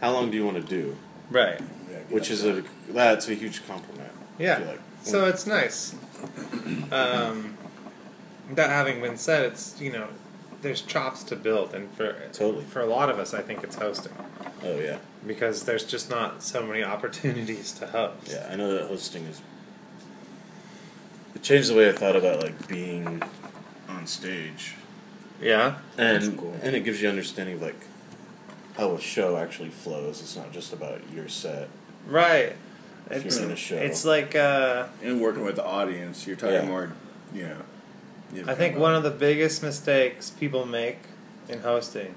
"How 0.00 0.10
long 0.10 0.28
do 0.32 0.36
you 0.36 0.44
want 0.44 0.56
to 0.56 0.62
do?" 0.62 0.96
right. 1.30 1.60
Yeah, 1.88 1.98
Which 2.08 2.30
is 2.32 2.42
there. 2.42 2.58
a 2.58 2.92
that's 2.92 3.28
a 3.28 3.34
huge 3.34 3.64
compliment. 3.68 4.10
I 4.38 4.42
Yeah. 4.42 4.58
feel 4.58 4.66
like. 4.66 4.80
So 5.04 5.26
it's 5.26 5.46
nice. 5.46 5.94
Um, 6.92 7.56
that 8.52 8.70
having 8.70 9.00
been 9.00 9.16
said, 9.16 9.44
it's 9.44 9.80
you 9.80 9.92
know, 9.92 10.08
there's 10.62 10.80
chops 10.82 11.22
to 11.24 11.36
build, 11.36 11.74
and 11.74 11.90
for 11.92 12.14
Totally. 12.32 12.64
for 12.64 12.80
a 12.80 12.86
lot 12.86 13.10
of 13.10 13.18
us, 13.18 13.34
I 13.34 13.42
think 13.42 13.62
it's 13.64 13.76
hosting. 13.76 14.12
Oh 14.62 14.78
yeah, 14.78 14.98
because 15.26 15.64
there's 15.64 15.84
just 15.84 16.08
not 16.10 16.42
so 16.42 16.64
many 16.66 16.82
opportunities 16.82 17.72
to 17.72 17.86
host. 17.86 18.28
yeah. 18.30 18.48
I 18.50 18.56
know 18.56 18.72
that 18.74 18.86
hosting 18.88 19.24
is. 19.24 19.40
It 21.34 21.42
changed 21.42 21.70
the 21.70 21.74
way 21.76 21.88
I 21.88 21.92
thought 21.92 22.16
about 22.16 22.42
like 22.42 22.66
being 22.68 23.22
on 23.88 24.06
stage, 24.06 24.74
Yeah. 25.40 25.78
and 25.98 26.22
That's 26.22 26.28
cool. 26.40 26.56
and 26.62 26.74
it 26.74 26.80
gives 26.84 27.02
you 27.02 27.08
understanding 27.08 27.56
of 27.56 27.62
like 27.62 27.80
how 28.76 28.92
a 28.92 29.00
show 29.00 29.36
actually 29.36 29.70
flows. 29.70 30.20
It's 30.20 30.36
not 30.36 30.52
just 30.52 30.72
about 30.72 31.00
your 31.12 31.28
set. 31.28 31.68
Right. 32.06 32.56
If 33.10 33.24
It's, 33.24 33.36
you're 33.36 33.44
in 33.46 33.50
a 33.52 33.56
show. 33.56 33.76
it's 33.76 34.04
like 34.04 34.34
uh, 34.34 34.86
and 35.02 35.20
working 35.20 35.44
with 35.44 35.56
the 35.56 35.64
audience, 35.64 36.26
you're 36.26 36.36
talking 36.36 36.54
Yeah. 36.54 36.66
more, 36.66 36.92
you 37.32 37.42
know. 37.48 37.62
I 38.48 38.54
think 38.54 38.76
one 38.76 38.94
of 38.94 39.02
the 39.04 39.10
biggest 39.10 39.62
mistakes 39.62 40.30
people 40.30 40.66
make 40.66 40.98
in 41.48 41.60
hosting 41.60 42.14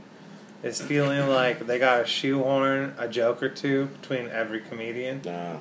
is 0.63 0.81
feeling 0.81 1.27
like 1.29 1.67
they 1.67 1.77
got 1.77 1.99
to 1.99 2.05
shoehorn 2.07 2.95
a 2.97 3.07
joke 3.07 3.43
or 3.43 3.49
two 3.49 3.85
between 4.01 4.27
every 4.29 4.59
comedian. 4.61 5.21
Nah, 5.23 5.57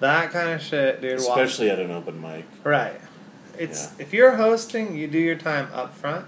That 0.00 0.30
kind 0.30 0.50
of 0.50 0.62
shit, 0.62 1.00
dude. 1.00 1.18
wa- 1.18 1.34
especially 1.34 1.68
at 1.70 1.80
an 1.80 1.90
open 1.90 2.20
mic. 2.20 2.44
Right. 2.62 3.00
It's 3.58 3.86
Yeah. 3.98 4.02
if 4.04 4.12
you're 4.14 4.36
hosting, 4.36 4.96
you 4.96 5.08
do 5.08 5.18
your 5.18 5.34
time 5.36 5.68
up 5.74 5.92
front, 5.94 6.26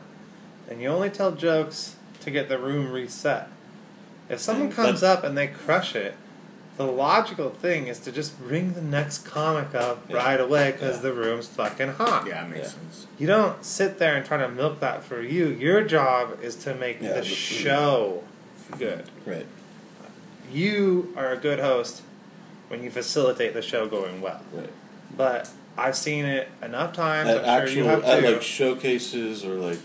and 0.69 0.83
you 0.83 0.89
only 0.89 1.09
tell 1.11 1.31
jokes 1.33 1.95
to 2.21 2.31
get 2.33 2.49
the 2.49 2.59
room 2.59 2.91
reset. 2.91 3.49
If 4.29 4.41
someone 4.41 4.67
And 4.67 4.75
comes 4.75 5.03
that- 5.03 5.19
up 5.19 5.25
and 5.25 5.39
they 5.39 5.47
crush 5.47 5.95
it, 5.95 6.15
the 6.77 6.85
logical 6.85 7.51
thing 7.51 7.87
is 7.87 8.01
to 8.01 8.11
just 8.11 8.39
bring 8.41 8.73
the 8.75 8.83
next 8.83 9.25
comic 9.25 9.75
up 9.75 10.05
Yeah. 10.09 10.17
right 10.17 10.41
away 10.41 10.73
because 10.73 10.97
Yeah. 10.97 11.03
the 11.03 11.13
room's 11.13 11.47
fucking 11.47 11.91
hot. 11.95 12.27
Yeah, 12.27 12.45
it 12.45 12.49
makes 12.51 12.67
Yeah. 12.67 12.73
sense. 12.73 13.07
You 13.19 13.27
don't 13.29 13.65
sit 13.65 13.99
there 13.99 14.17
and 14.17 14.27
try 14.27 14.39
to 14.39 14.49
milk 14.49 14.81
that 14.81 15.05
for 15.05 15.23
you. 15.23 15.47
Your 15.47 15.83
job 15.85 16.39
is 16.43 16.57
to 16.57 16.75
make 16.75 17.01
Yeah, 17.01 17.11
the 17.11 17.15
but- 17.21 17.27
show 17.27 18.25
good. 18.79 19.05
Right. 19.25 19.47
You 20.53 21.13
are 21.17 21.33
a 21.33 21.37
good 21.37 21.61
host 21.61 22.03
when 22.69 22.83
you 22.83 22.91
facilitate 22.91 23.55
the 23.55 23.63
show 23.63 23.87
going 23.87 24.21
well. 24.21 24.41
Right. 24.53 24.71
But 25.17 25.49
I've 25.77 25.97
seen 25.97 26.25
it 26.25 26.49
enough 26.63 26.93
times. 26.93 27.29
At 27.31 27.47
I'm 27.49 27.67
sure 27.69 27.77
you 27.77 27.85
actual 27.89 27.89
have 27.89 28.05
at 28.05 28.21
too. 28.21 28.33
like 28.35 28.43
showcases 28.43 29.45
or 29.45 29.55
like 29.55 29.79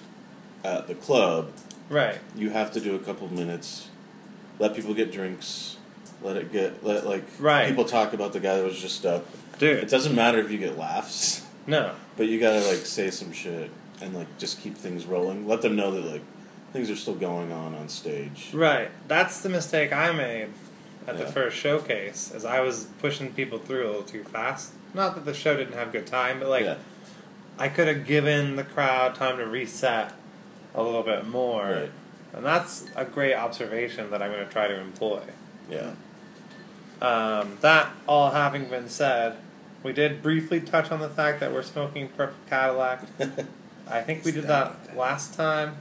at 0.64 0.88
the 0.88 0.96
club, 0.96 1.52
right. 1.90 2.18
you 2.36 2.50
have 2.52 2.72
to 2.74 2.80
do 2.80 2.96
a 2.96 3.00
couple 3.00 3.32
minutes, 3.32 3.88
let 4.60 4.76
people 4.76 4.94
get 4.94 5.12
drinks, 5.12 5.78
let 6.22 6.38
it 6.38 6.52
get 6.52 6.84
let 6.84 7.06
like 7.06 7.24
Right. 7.40 7.68
people 7.70 7.86
talk 7.86 8.14
about 8.14 8.34
the 8.34 8.40
guy 8.40 8.58
that 8.58 8.66
was 8.66 8.80
just 8.82 9.06
up. 9.06 9.26
Dude, 9.58 9.78
it 9.84 9.90
doesn't 9.90 10.16
matter 10.16 10.40
if 10.40 10.50
you 10.52 10.58
get 10.58 10.78
laughs, 10.78 11.46
no. 11.68 11.94
but 12.18 12.28
you 12.28 12.40
gotta 12.40 12.60
like 12.68 12.86
say 12.86 13.10
some 13.10 13.32
shit 13.32 13.70
and 14.02 14.14
like 14.16 14.38
just 14.38 14.62
keep 14.62 14.78
things 14.78 15.06
rolling. 15.06 15.48
Let 15.48 15.62
them 15.62 15.76
know 15.76 15.92
that 15.92 16.06
like 16.06 16.22
things 16.74 16.90
are 16.90 16.96
still 16.96 17.16
going 17.16 17.52
on 17.52 17.74
on 17.76 17.90
stage. 17.90 18.50
Right. 18.54 18.90
That's 19.08 19.42
the 19.42 19.50
mistake 19.50 19.92
I 19.92 20.12
made 20.12 20.50
at 21.08 21.18
the 21.18 21.26
first 21.26 21.58
showcase, 21.58 22.32
as 22.34 22.46
I 22.46 22.60
was 22.62 22.86
pushing 23.00 23.34
people 23.34 23.58
through 23.58 23.86
a 23.86 23.90
little 23.90 24.04
too 24.04 24.24
fast. 24.24 24.74
Not 24.94 25.16
that 25.16 25.26
the 25.26 25.34
show 25.34 25.58
didn't 25.58 25.74
have 25.74 25.92
good 25.92 26.06
time, 26.08 26.40
but 26.40 26.50
like 26.50 26.66
yeah, 26.66 26.76
I 27.58 27.68
could 27.70 27.88
have 27.88 28.06
given 28.06 28.56
the 28.56 28.64
crowd 28.64 29.16
time 29.16 29.38
to 29.38 29.46
reset 29.46 30.14
a 30.76 30.82
little 30.84 31.04
bit 31.04 31.28
more. 31.28 31.64
Right. 31.64 31.92
And 32.32 32.46
that's 32.46 32.86
a 32.96 33.06
great 33.06 33.34
observation 33.34 34.12
that 34.12 34.22
I'm 34.22 34.32
going 34.32 34.46
to 34.46 34.52
try 34.52 34.68
to 34.68 34.80
employ. 34.80 35.22
yeah, 35.70 35.92
Um, 37.02 37.58
that 37.62 37.92
all 38.08 38.32
having 38.32 38.66
been 38.70 38.90
said, 38.90 39.38
we 39.84 39.94
did 39.94 40.22
briefly 40.22 40.60
touch 40.60 40.92
on 40.92 41.00
the 41.00 41.10
fact 41.10 41.40
that 41.40 41.54
we're 41.54 41.64
smoking 41.64 42.10
Perfect 42.10 42.50
Cadillac. 42.50 43.04
I 43.88 44.02
think 44.02 44.24
we 44.26 44.32
did 44.32 44.46
that 44.46 44.96
last 44.96 45.34
time. 45.34 45.78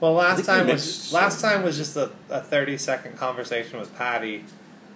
Well, 0.00 0.14
last 0.14 0.44
time 0.44 0.68
was 0.68 1.12
last 1.12 1.40
time 1.40 1.62
was 1.64 1.76
just 1.76 1.96
a, 1.96 2.12
a 2.30 2.40
thirty 2.40 2.78
second 2.78 3.16
conversation 3.16 3.80
with 3.80 3.94
Patty 3.96 4.44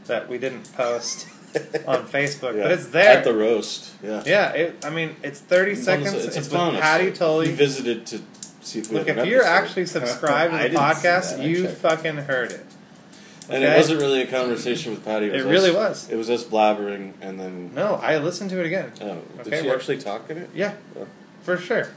that 0.06 0.28
we 0.28 0.38
didn't 0.38 0.72
post 0.74 1.26
on 1.86 2.06
Facebook, 2.06 2.56
yeah. 2.56 2.62
but 2.62 2.72
it's 2.72 2.86
there. 2.88 3.18
at 3.18 3.24
the 3.24 3.34
roast. 3.34 3.92
Yeah, 4.02 4.22
yeah, 4.24 4.52
it, 4.52 4.84
I 4.84 4.90
mean 4.90 5.16
it's 5.24 5.40
thirty 5.40 5.72
It's 5.72 5.84
seconds. 5.84 6.14
It's, 6.14 6.36
it's 6.36 6.36
a 6.36 6.40
with 6.40 6.52
bonus. 6.52 6.80
Patty 6.80 7.10
Tully. 7.10 7.50
visited 7.52 8.06
to 8.06 8.20
see 8.60 8.78
if 8.78 8.90
we 8.90 8.98
Look, 8.98 9.08
if 9.08 9.26
you're 9.26 9.42
episode. 9.42 9.50
actually 9.64 9.86
subscribed 9.98 10.62
to 10.62 10.68
the 10.68 10.76
podcast, 10.76 11.44
you 11.44 11.64
checked. 11.64 11.78
fucking 11.78 12.16
heard 12.18 12.52
it. 12.52 12.64
And 13.54 13.64
it 13.64 13.76
wasn't 13.76 14.00
really 14.00 14.22
a 14.22 14.26
conversation 14.26 14.92
with 14.92 15.04
Patty. 15.04 15.26
It, 15.26 15.32
was 15.32 15.44
It 15.44 15.48
really 15.48 15.70
us- 15.70 15.74
was. 15.76 16.10
It 16.10 16.16
was 16.16 16.30
us 16.30 16.44
blabbering, 16.44 17.12
and 17.20 17.38
then. 17.38 17.74
No, 17.74 17.94
I 18.02 18.18
listened 18.18 18.50
to 18.50 18.60
it 18.60 18.66
again. 18.66 18.92
Oh, 19.00 19.18
Okay, 19.40 19.50
did 19.50 19.62
she 19.64 19.70
actually 19.70 19.98
talk 19.98 20.28
in 20.30 20.38
it? 20.38 20.50
Yeah, 20.54 20.74
Oh. 20.98 21.06
for 21.42 21.56
sure. 21.56 21.88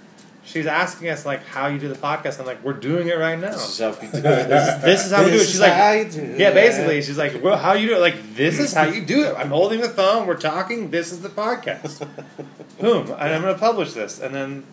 She's 0.48 0.68
asking 0.68 1.10
us 1.10 1.26
like 1.26 1.44
how 1.44 1.68
you 1.68 1.80
do 1.80 1.88
the 1.88 1.96
podcast. 1.96 2.40
I'm 2.40 2.46
like, 2.46 2.64
we're 2.64 2.74
doing 2.74 3.08
it 3.08 3.18
right 3.18 3.40
now. 3.40 3.54
This 3.54 3.68
is 3.68 3.80
how 3.80 3.90
we 4.00 4.08
do 4.12 4.18
it. 4.18 4.22
This 4.22 4.76
is, 4.76 4.82
this 4.84 5.06
is 5.08 5.12
how 5.12 5.24
we 5.24 5.32
do 5.32 5.36
it. 5.38 5.40
She's 5.40 5.56
is 5.56 5.60
like, 5.60 5.74
how 5.74 5.88
I 5.88 6.04
do 6.04 6.22
it. 6.22 6.40
yeah, 6.40 6.52
basically, 6.52 7.02
she's 7.02 7.18
like, 7.18 7.44
well, 7.44 7.58
how 7.58 7.74
you 7.74 7.88
do 7.88 7.96
it? 7.96 8.00
Like, 8.00 8.36
this 8.36 8.60
is 8.60 8.72
how 8.72 8.84
you 8.84 9.04
do 9.04 9.24
it. 9.26 9.34
I'm 9.36 9.50
holding 9.50 9.82
the 9.82 9.90
phone. 9.90 10.28
We're 10.28 10.38
talking. 10.38 10.92
This 10.92 11.12
is 11.12 11.22
the 11.22 11.30
podcast. 11.30 12.08
Boom, 12.80 13.08
and 13.10 13.14
I'm 13.34 13.42
going 13.42 13.56
to 13.56 13.60
publish 13.60 13.94
this, 13.94 14.20
and 14.22 14.36
then 14.36 14.66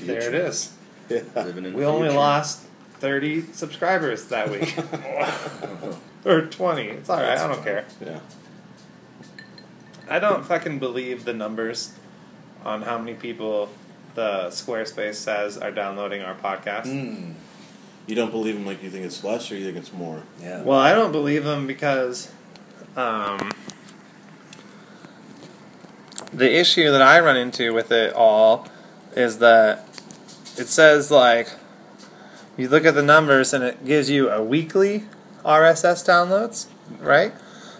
there 0.00 0.28
it 0.28 0.34
is. 0.34 0.72
Yeah. 1.10 1.20
Living 1.36 1.66
in 1.66 1.72
the 1.72 1.78
We 1.78 1.84
only 1.84 2.08
lost 2.08 2.62
30 3.00 3.52
subscribers 3.52 4.24
that 4.28 4.50
week, 4.50 4.74
or 6.32 6.42
20. 6.42 6.82
It's 6.82 7.08
all 7.08 7.16
right. 7.16 7.38
I 7.38 7.46
don't 7.46 7.62
care. 7.62 7.84
Yeah. 8.04 8.20
I 10.08 10.18
don't 10.18 10.44
fucking 10.44 10.78
believe 10.78 11.24
the 11.24 11.32
numbers 11.32 11.92
on 12.64 12.82
how 12.82 12.98
many 12.98 13.14
people 13.14 13.70
the 14.14 14.48
Squarespace 14.48 15.14
says 15.14 15.56
are 15.56 15.70
downloading 15.70 16.22
our 16.22 16.34
podcast. 16.34 16.86
Mm. 16.86 17.34
You 18.06 18.14
don't 18.14 18.30
believe 18.30 18.54
them 18.54 18.66
like 18.66 18.82
you 18.82 18.90
think 18.90 19.04
it's 19.04 19.22
less, 19.22 19.50
or 19.52 19.56
you 19.56 19.64
think 19.64 19.76
it's 19.76 19.92
more? 19.92 20.22
Yeah. 20.40 20.62
Well, 20.62 20.78
I 20.78 20.94
don't 20.94 21.12
believe 21.12 21.44
them 21.44 21.66
because 21.66 22.32
um, 22.96 23.52
the 26.32 26.58
issue 26.58 26.90
that 26.90 27.02
I 27.02 27.20
run 27.20 27.36
into 27.36 27.72
with 27.72 27.92
it 27.92 28.12
all 28.14 28.66
is 29.14 29.38
that 29.38 29.86
it 30.56 30.66
says 30.66 31.10
like 31.10 31.50
you 32.56 32.68
look 32.68 32.84
at 32.84 32.94
the 32.94 33.02
numbers 33.02 33.52
and 33.52 33.62
it 33.62 33.84
gives 33.84 34.10
you 34.10 34.30
a 34.30 34.42
weekly 34.42 35.04
RSS 35.44 36.04
downloads, 36.04 36.66
right? 37.00 37.32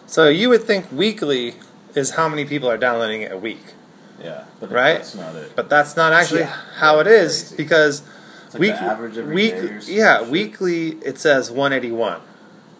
So 0.06 0.28
you 0.28 0.48
would 0.48 0.64
think 0.64 0.90
weekly 0.92 1.54
is 1.94 2.12
how 2.12 2.28
many 2.28 2.44
people 2.44 2.68
are 2.70 2.78
downloading 2.78 3.22
it 3.22 3.32
a 3.32 3.36
week, 3.38 3.74
Yeah. 4.22 4.44
But 4.60 4.70
Right? 4.72 4.98
that's 4.98 5.14
not 5.14 5.34
it. 5.36 5.52
but 5.56 5.68
that's 5.68 5.96
not 5.96 6.12
actually 6.12 6.40
Yeah. 6.40 6.56
how 6.76 6.98
it 7.00 7.06
is 7.06 7.42
Crazy. 7.42 7.56
because 7.56 8.02
It's 8.46 8.54
like 8.54 8.60
week, 8.60 8.74
the 8.74 8.82
average 8.82 9.18
every 9.18 9.34
week, 9.34 9.52
day 9.54 9.58
or 9.60 9.80
some 9.80 9.94
yeah, 9.94 10.22
weekly 10.22 10.98
it 11.04 11.18
says 11.18 11.50
181 11.50 12.20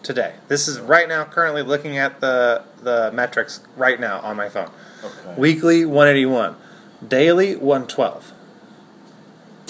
today. 0.03 0.33
This 0.47 0.67
is 0.67 0.79
right 0.79 1.07
now 1.07 1.23
currently 1.25 1.61
looking 1.61 1.97
at 1.97 2.19
the 2.21 2.61
the 2.81 3.11
metrics 3.13 3.59
right 3.75 3.99
now 3.99 4.19
on 4.21 4.35
my 4.37 4.47
phone. 4.49 4.69
Okay. 5.03 5.33
Weekly 5.37 5.85
181, 5.85 6.55
daily 7.05 7.55
112. 7.55 8.31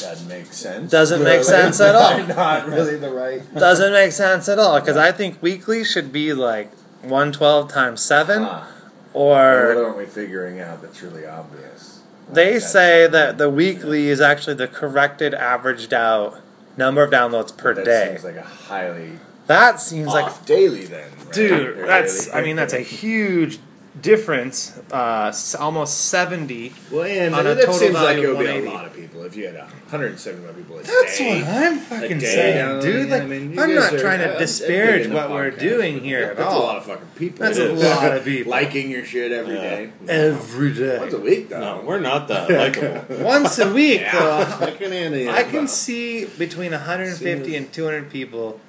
That 0.02 0.22
makes 0.28 0.58
sense. 0.58 0.92
Doesn't 0.92 1.24
make 1.24 1.44
sense 1.44 1.80
at 1.82 1.96
all. 2.02 2.24
Not 2.28 2.68
really 2.68 2.98
the 2.98 3.10
right. 3.12 3.42
Doesn't 3.54 3.92
make 3.94 4.12
sense 4.12 4.48
at 4.50 4.60
all 4.60 4.80
because 4.80 4.98
I 4.98 5.12
think 5.12 5.42
weekly 5.42 5.84
should 5.84 6.12
be 6.12 6.34
like 6.34 6.72
112 7.04 7.70
times 7.72 8.02
7 8.02 8.44
ah. 8.44 8.68
or. 9.14 9.68
what 9.68 9.78
or 9.78 9.86
aren't 9.86 9.98
we 9.98 10.06
figuring 10.06 10.60
out 10.60 10.82
that's 10.82 11.02
really 11.02 11.26
obvious? 11.26 12.02
they 12.32 12.54
That's- 12.54 12.72
say 12.72 13.08
that 13.08 13.38
the 13.38 13.50
weekly 13.50 14.10
is 14.10 14.22
actually 14.22 14.54
the 14.56 14.68
corrected 14.68 15.34
averaged 15.34 15.94
out 15.94 16.40
number 16.78 17.04
of 17.04 17.10
downloads 17.12 17.56
per 17.56 17.74
day. 17.74 17.84
that 17.84 17.86
day. 17.86 18.12
seems 18.12 18.24
like 18.24 18.36
a 18.36 18.42
highly 18.44 19.20
That 19.48 19.80
seems 19.82 20.08
like 20.10 20.46
daily 20.46 20.86
then, 20.86 21.10
right? 21.26 21.34
Dude, 21.34 21.78
Or 21.80 21.88
that's. 21.88 22.32
I 22.34 22.42
mean 22.42 22.56
that's 22.56 22.74
a 22.74 22.82
huge 22.82 23.60
difference. 24.02 24.80
Uh, 24.92 25.26
s- 25.30 25.56
almost 25.56 26.06
seventy. 26.10 26.74
well, 26.92 27.04
and 27.04 27.34
on 27.36 27.46
a 27.48 27.56
that 27.56 27.66
total 27.66 27.74
seems 27.76 27.94
like 27.96 28.18
it 28.18 28.28
would 28.28 28.40
be 28.40 28.46
a 28.46 28.62
lot 28.70 28.86
of 28.86 28.94
people 28.96 29.24
if 29.24 29.36
you 29.36 29.46
had 29.46 29.56
175 29.56 30.56
people 30.56 30.80
a 30.80 30.84
That's 30.84 31.18
day. 31.18 31.42
what 31.42 31.50
I'm 31.50 31.78
fucking 31.78 32.20
saying, 32.20 32.58
down, 32.58 32.82
dude. 32.82 33.08
yeah, 33.10 33.14
Like, 33.16 33.24
I 33.24 33.26
mean, 33.28 33.60
I'm 33.60 33.76
not 33.76 33.94
are- 33.94 34.00
trying 34.00 34.20
to 34.20 34.34
I'm 34.34 34.40
disparage 34.40 35.08
what 35.10 35.30
we're 35.30 35.52
doing 35.52 36.00
here 36.02 36.24
at 36.24 36.38
That's 36.38 36.54
all. 36.54 36.62
a 36.62 36.64
lot 36.64 36.78
of 36.78 36.86
fucking 36.86 37.08
people. 37.18 37.46
That's 37.46 37.58
a 37.60 37.74
lot 37.74 38.16
of 38.18 38.24
people. 38.26 38.50
liking 38.52 38.90
your 38.90 39.06
shit 39.06 39.32
every 39.32 39.56
Yeah. 39.56 39.62
day. 39.62 39.90
Every 40.08 40.70
Once 41.00 41.14
a 41.14 41.20
week, 41.20 41.50
though. 41.50 41.60
No, 41.60 41.82
we're 41.86 42.00
not 42.00 42.28
that 42.30 42.50
likable. 42.50 43.18
once 43.24 43.58
a 43.60 43.72
week. 43.74 44.02
Yeah. 44.02 44.20
though. 44.60 44.66
I 44.68 44.72
can. 44.72 45.30
I 45.30 45.44
can 45.44 45.68
see 45.68 46.26
between 46.26 46.72
150 46.72 47.56
and 47.56 47.72
200 47.72 48.10
people 48.10 48.60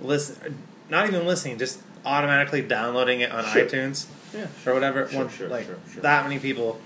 listen, 0.00 0.58
not 0.88 1.06
even 1.08 1.26
listening, 1.26 1.58
just 1.58 1.80
automatically 2.04 2.62
downloading 2.62 3.20
it 3.20 3.32
on 3.32 3.44
Sure. 3.44 3.64
iTunes 3.64 4.06
Yeah, 4.34 4.46
or 4.66 4.74
whatever. 4.74 5.08
Sure, 5.08 5.18
One- 5.24 5.28
sure, 5.30 5.48
like 5.48 5.66
sure, 5.66 5.76
sure. 5.92 6.02
that 6.02 6.24
many 6.24 6.38
people, 6.38 6.80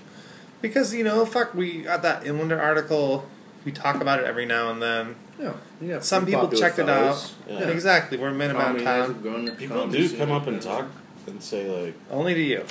because 0.61 0.93
you 0.93 1.03
know, 1.03 1.25
fuck, 1.25 1.53
we 1.53 1.81
got 1.83 2.01
that 2.03 2.23
Inlander 2.23 2.59
article. 2.61 3.27
We 3.65 3.71
talk 3.71 4.01
about 4.01 4.19
it 4.19 4.25
every 4.25 4.45
now 4.45 4.71
and 4.71 4.81
then. 4.81 5.15
Yeah, 5.39 5.53
yeah. 5.79 5.99
Some 5.99 6.25
people 6.25 6.47
checked 6.49 6.79
it 6.79 6.89
out. 6.89 7.33
Yeah. 7.47 7.67
Exactly, 7.69 8.17
we're 8.17 8.31
minimum 8.31 8.61
Comedy 8.61 8.83
town. 8.83 8.99
guys 8.99 9.07
have 9.09 9.21
grown 9.21 9.45
their 9.45 9.55
People 9.55 9.81
comedy 9.81 10.07
do 10.07 10.17
come 10.17 10.31
up 10.31 10.47
and 10.47 10.61
talk 10.61 10.87
and 11.27 11.41
say 11.43 11.69
like, 11.85 11.95
Only 12.09 12.33
to 12.33 12.41
you. 12.41 12.65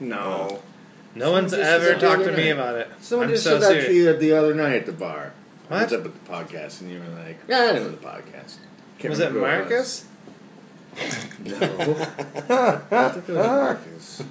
No. 0.00 0.60
No 1.14 1.30
one's 1.32 1.52
ever 1.52 1.94
talked 1.98 2.24
to 2.24 2.32
me 2.32 2.44
night. 2.44 2.46
about 2.50 2.74
it. 2.76 2.88
Someone 3.00 3.28
I'm 3.28 3.34
just 3.34 3.44
so 3.44 3.60
said 3.60 3.76
that 3.82 3.86
to 3.86 3.92
you 3.92 4.16
the 4.16 4.32
other 4.32 4.54
night 4.54 4.72
at 4.74 4.86
the 4.86 4.92
bar. 4.92 5.32
What? 5.68 5.80
What's 5.80 5.92
up 5.92 6.02
with 6.04 6.24
the 6.24 6.30
podcast? 6.32 6.80
And 6.80 6.90
you 6.90 7.00
were 7.00 7.22
like, 7.22 7.38
yeah, 7.48 7.70
I 7.70 7.72
know 7.72 7.90
the 7.90 7.96
podcast. 7.96 8.56
Can't 8.98 9.10
Was 9.10 9.20
it 9.20 9.32
remember 9.32 9.52
who 9.52 9.60
Marcus? 9.60 10.04
No. 11.44 11.96
I 12.50 13.08
think 13.10 13.28
it 13.28 13.32
Marcus. 13.34 14.22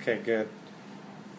Okay, 0.00 0.20
good. 0.24 0.48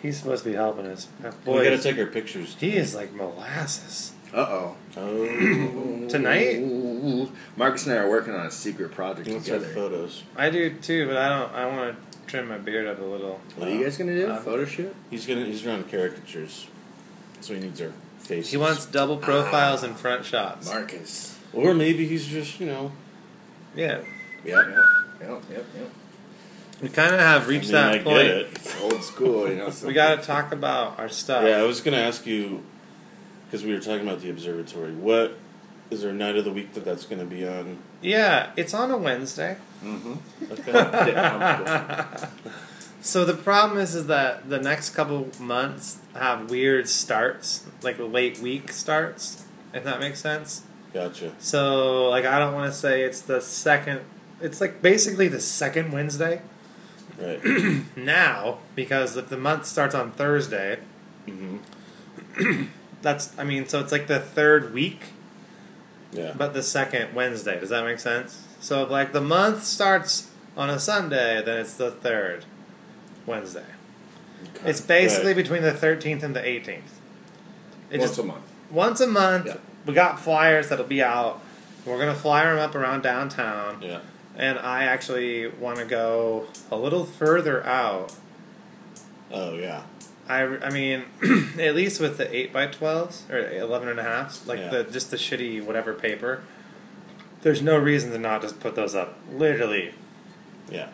He's 0.01 0.17
supposed 0.17 0.43
to 0.43 0.49
be 0.49 0.55
helping 0.55 0.85
us. 0.87 1.07
we 1.21 1.29
Boy, 1.45 1.63
gotta 1.63 1.77
take 1.81 1.97
our 1.97 2.05
pictures. 2.07 2.55
he 2.59 2.75
is 2.75 2.93
like 2.95 3.13
molasses. 3.13 4.11
Uh 4.33 4.71
Oh, 4.97 6.07
Tonight? 6.09 6.57
Marcus 7.55 7.85
and 7.85 7.93
I 7.95 7.97
are 7.99 8.09
working 8.09 8.33
on 8.33 8.45
a 8.47 8.51
secret 8.51 8.91
project 8.91 9.27
let's 9.29 9.47
have 9.47 9.61
together. 9.61 9.73
photos. 9.73 10.23
I 10.35 10.49
do 10.49 10.71
too, 10.73 11.07
but 11.07 11.17
I 11.17 11.29
don't. 11.29 11.53
I 11.53 11.65
want 11.67 11.95
to 11.95 12.27
trim 12.27 12.47
my 12.49 12.57
beard 12.57 12.87
up 12.87 12.99
a 12.99 13.03
little. 13.05 13.39
What 13.55 13.67
are 13.69 13.71
you 13.71 13.83
guys 13.83 13.97
gonna 13.97 14.15
do? 14.15 14.27
Uh, 14.29 14.39
Photo 14.41 14.65
shoot? 14.65 14.93
He's 15.09 15.25
gonna 15.27 15.45
he's 15.45 15.61
drawing 15.61 15.83
caricatures, 15.83 16.67
so 17.41 17.53
he 17.53 17.59
needs 17.59 17.79
our 17.79 17.91
faces. 18.19 18.51
He 18.51 18.57
wants 18.57 18.85
double 18.87 19.17
profiles 19.17 19.83
and 19.83 19.95
front 19.95 20.25
shots. 20.25 20.67
Marcus. 20.67 21.37
or 21.53 21.73
maybe 21.75 22.07
he's 22.07 22.27
just 22.27 22.59
you 22.59 22.65
know. 22.65 22.91
Yeah, 23.75 24.01
Yep, 24.45 24.67
yep, 24.67 24.83
yep, 25.21 25.43
yep, 25.51 25.65
yep. 25.77 25.91
we 26.81 26.89
kind 26.89 27.13
of 27.13 27.19
have 27.19 27.43
I 27.43 27.47
reached 27.47 27.67
mean, 27.67 27.75
I 27.75 27.81
that 27.91 27.97
get 27.97 28.03
point. 28.03 28.27
it. 28.27 28.47
It's 28.55 28.81
old 28.81 29.03
school, 29.03 29.49
you 29.49 29.55
know. 29.55 29.71
We 29.85 29.93
got 29.93 30.19
to 30.19 30.25
talk 30.25 30.51
about 30.51 30.99
our 30.99 31.09
stuff. 31.09 31.43
Yeah, 31.43 31.57
I 31.57 31.63
was 31.63 31.81
gonna 31.81 31.97
ask 31.97 32.25
you 32.25 32.63
because 33.45 33.63
we 33.63 33.73
were 33.73 33.79
talking 33.79 34.07
about 34.07 34.21
the 34.21 34.29
observatory. 34.29 34.93
What 34.93 35.37
is 35.89 36.01
there 36.01 36.11
a 36.11 36.13
night 36.13 36.35
of 36.35 36.43
the 36.45 36.51
week 36.51 36.73
that 36.73 36.83
that's 36.83 37.05
gonna 37.05 37.25
be 37.25 37.47
on? 37.47 37.77
Yeah, 38.01 38.51
it's 38.57 38.73
on 38.73 38.91
a 38.91 38.97
Wednesday. 38.97 39.57
Mm-hmm. 39.83 40.13
Okay. 40.51 42.27
So 43.01 43.25
the 43.25 43.33
problem 43.33 43.79
is, 43.79 43.95
is 43.95 44.07
that 44.07 44.49
the 44.49 44.59
next 44.59 44.91
couple 44.91 45.27
months 45.37 45.99
have 46.15 46.49
weird 46.49 46.87
starts, 46.87 47.65
like 47.81 47.99
late 47.99 48.39
week 48.39 48.71
starts. 48.71 49.43
If 49.73 49.83
that 49.83 49.99
makes 49.99 50.19
sense. 50.21 50.63
gotcha. 50.93 51.33
So 51.39 52.09
like 52.09 52.23
I 52.23 52.39
don't 52.39 52.53
want 52.53 52.71
to 52.71 52.77
say 52.77 53.01
it's 53.03 53.19
the 53.21 53.41
second. 53.41 54.01
It's 54.43 54.59
like 54.61 54.81
basically 54.81 55.27
the 55.27 55.39
second 55.39 55.91
Wednesday 55.91 56.41
Right. 57.19 57.39
now 57.95 58.59
because 58.75 59.15
if 59.17 59.29
the 59.29 59.37
month 59.37 59.65
starts 59.65 59.93
on 59.95 60.11
Thursday, 60.11 60.79
hmm 61.27 61.57
that's 63.01 63.37
I 63.39 63.43
mean 63.43 63.67
so 63.67 63.79
it's 63.79 63.91
like 63.91 64.07
the 64.07 64.19
third 64.19 64.73
week, 64.73 65.13
Yeah. 66.11 66.33
but 66.37 66.53
the 66.53 66.63
second 66.63 67.13
Wednesday. 67.13 67.59
Does 67.59 67.69
that 67.69 67.85
make 67.85 67.99
sense? 67.99 68.45
So 68.59 68.83
if 68.83 68.89
like 68.89 69.13
the 69.13 69.21
month 69.21 69.63
starts 69.63 70.29
on 70.57 70.69
a 70.69 70.79
Sunday, 70.79 71.41
then 71.43 71.59
it's 71.59 71.75
the 71.75 71.91
third 71.91 72.45
Wednesday. 73.25 73.65
It's 74.65 74.81
basically 74.81 75.27
Right. 75.33 75.37
between 75.37 75.61
the 75.61 75.71
13th 75.71 76.23
and 76.23 76.35
the 76.35 76.41
18th. 76.45 76.81
It 77.89 77.99
Once 77.99 78.11
just 78.11 78.19
a 78.19 78.23
month. 78.23 78.43
once 78.71 78.99
a 79.01 79.07
month. 79.07 79.45
Yeah. 79.47 79.57
We 79.85 79.93
got 79.93 80.19
flyers 80.19 80.69
that'll 80.69 80.85
be 80.85 81.03
out. 81.03 81.41
We're 81.85 81.99
gonna 81.99 82.15
flyer 82.15 82.55
them 82.55 82.63
up 82.63 82.73
around 82.75 83.03
downtown, 83.03 83.81
Yeah. 83.81 83.99
And 84.37 84.57
I 84.59 84.83
actually 84.83 85.47
want 85.47 85.79
to 85.79 85.85
go 85.85 86.47
a 86.71 86.75
little 86.77 87.05
further 87.05 87.63
out. 87.65 88.13
Oh 89.31 89.53
yeah. 89.55 89.83
I, 90.27 90.43
I 90.43 90.69
mean, 90.69 91.03
at 91.59 91.75
least 91.75 91.99
with 91.99 92.17
the 92.17 92.33
eight 92.33 92.53
by 92.53 92.67
twelves 92.67 93.23
or 93.29 93.37
eleven 93.49 93.89
and 93.89 93.99
a 93.99 94.03
halfs, 94.03 94.47
like 94.47 94.59
Yeah. 94.59 94.69
the 94.69 94.83
just 94.85 95.11
the 95.11 95.17
shitty 95.17 95.63
whatever 95.63 95.93
paper. 95.93 96.43
There's 97.41 97.61
no 97.61 97.77
reason 97.77 98.11
to 98.11 98.17
not 98.17 98.41
just 98.41 98.59
put 98.61 98.75
those 98.75 98.95
up. 98.95 99.17
Literally, 99.31 99.93
Yeah. 100.71 100.87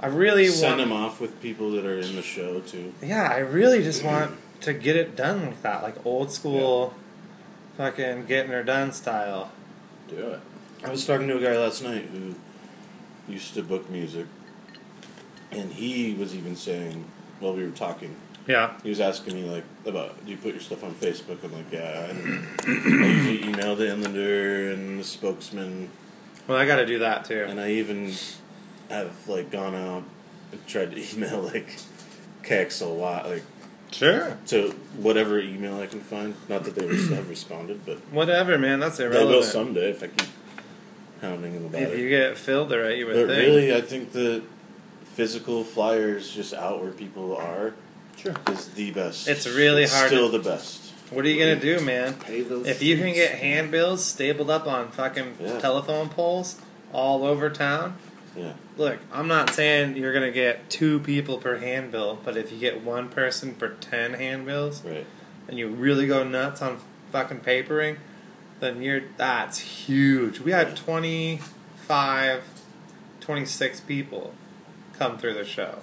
I 0.00 0.06
really 0.08 0.44
wanna 0.44 0.52
Send 0.56 0.78
want. 0.78 0.90
them 0.90 0.92
off 0.92 1.20
with 1.20 1.40
people 1.42 1.70
that 1.72 1.84
are 1.84 1.98
in 1.98 2.16
the 2.16 2.22
show 2.22 2.60
too. 2.60 2.94
Yeah, 3.02 3.28
I 3.30 3.38
really 3.38 3.82
just 3.82 4.02
want 4.04 4.36
to 4.62 4.72
get 4.72 4.96
it 4.96 5.14
done 5.16 5.46
with 5.48 5.62
that, 5.62 5.82
like 5.82 6.04
old 6.06 6.32
school, 6.32 6.94
fucking 7.76 8.24
getting 8.26 8.52
her 8.52 8.62
done 8.62 8.92
style. 8.92 9.50
Do 10.08 10.16
it. 10.16 10.40
I 10.84 10.90
was 10.90 11.04
talking 11.06 11.28
to 11.28 11.36
a 11.36 11.40
guy 11.42 11.58
last 11.58 11.82
night 11.82 12.06
who 12.06 12.34
used 13.28 13.54
to 13.54 13.62
book 13.62 13.88
music, 13.90 14.26
and 15.50 15.72
he 15.72 16.14
was 16.14 16.34
even 16.34 16.56
saying 16.56 17.04
while 17.40 17.54
we 17.54 17.64
were 17.64 17.70
talking, 17.70 18.16
Yeah. 18.46 18.72
he 18.82 18.88
was 18.90 19.00
asking 19.00 19.34
me 19.34 19.44
like 19.48 19.64
about 19.84 20.24
do 20.24 20.30
you 20.30 20.36
put 20.38 20.52
your 20.52 20.60
stuff 20.60 20.82
on 20.84 20.94
Facebook? 20.94 21.42
I'm 21.44 21.52
like 21.52 21.70
yeah, 21.72 22.06
and 22.10 22.46
I 22.66 23.06
usually 23.06 23.44
email 23.48 23.76
the 23.76 23.84
Inlander 23.86 24.72
and 24.72 25.00
the 25.00 25.04
spokesman, 25.04 25.90
Well, 26.46 26.56
I 26.58 26.66
got 26.66 26.76
to 26.76 26.86
do 26.86 26.98
that 27.00 27.24
too. 27.24 27.44
and 27.48 27.60
I 27.60 27.70
even 27.72 28.12
have 28.88 29.28
like 29.28 29.50
gone 29.50 29.74
out 29.74 30.04
and 30.52 30.66
tried 30.66 30.92
to 30.92 31.14
email 31.16 31.40
like 31.40 31.76
KXLY 32.42 33.24
like 33.28 33.42
Sure. 33.92 34.36
to 34.48 34.70
whatever 34.96 35.38
email 35.38 35.80
I 35.80 35.86
can 35.86 36.00
find. 36.00 36.34
Not 36.48 36.64
that 36.64 36.74
they 36.74 36.86
have 37.14 37.28
responded, 37.30 37.86
but 37.86 37.98
Whatever, 38.12 38.58
man. 38.58 38.80
That's 38.80 38.98
irrelevant. 38.98 39.28
they 39.30 39.36
will 39.36 39.42
someday 39.44 39.90
if 39.90 40.02
I 40.02 40.08
keep 40.08 40.28
hounding 41.20 41.54
them 41.54 41.66
about 41.66 41.82
If 41.82 41.92
it. 41.94 41.98
you 41.98 42.08
get 42.08 42.36
filled 42.36 42.70
right, 42.72 42.96
you 42.96 43.06
would 43.06 43.14
But 43.14 43.28
think. 43.28 43.38
really, 43.46 43.74
I 43.74 43.80
think 43.80 44.12
the 44.12 44.42
physical 45.14 45.64
flyers 45.64 46.30
just 46.30 46.52
out 46.54 46.82
where 46.82 46.90
people 46.92 47.36
are 47.36 47.74
Sure. 48.16 48.34
is 48.50 48.68
the 48.68 48.90
best. 48.90 49.28
It's 49.28 49.46
really 49.46 49.86
hard 49.86 50.08
Still 50.08 50.28
the 50.28 50.38
best. 50.38 50.82
What 51.10 51.24
are 51.24 51.28
you 51.28 51.38
gonna 51.38 51.56
do, 51.60 51.80
man? 51.80 52.14
Pay 52.14 52.42
those. 52.42 52.66
If 52.66 52.82
you 52.82 52.96
can 52.98 53.12
get 53.14 53.36
handbills 53.36 54.04
stapled 54.04 54.50
up 54.50 54.66
on 54.66 54.90
fucking 54.90 55.36
Yeah. 55.40 55.58
telephone 55.58 56.08
poles 56.08 56.56
all 56.92 57.24
over 57.24 57.48
town, 57.48 57.94
Yeah. 58.36 58.52
look, 58.76 58.98
I'm 59.12 59.28
not 59.28 59.54
saying 59.54 59.96
you're 59.96 60.12
gonna 60.12 60.30
get 60.32 60.68
two 60.68 60.98
people 61.00 61.38
per 61.38 61.58
handbill, 61.58 62.18
but 62.24 62.36
if 62.36 62.50
you 62.52 62.58
get 62.58 62.82
one 62.82 63.08
person 63.08 63.54
per 63.54 63.68
ten 63.80 64.14
handbills, 64.14 64.82
Right. 64.84 65.06
and 65.48 65.58
you 65.58 65.68
really 65.68 66.06
go 66.06 66.24
nuts 66.24 66.60
on 66.60 66.78
fucking 67.12 67.40
papering, 67.40 67.96
then 68.60 68.82
you're 68.82 69.02
that's 69.16 69.58
huge. 69.58 70.40
We 70.40 70.52
had 70.52 70.76
25, 70.76 72.42
26 73.20 73.80
people 73.80 74.32
come 74.98 75.18
through 75.18 75.34
the 75.34 75.44
show 75.44 75.78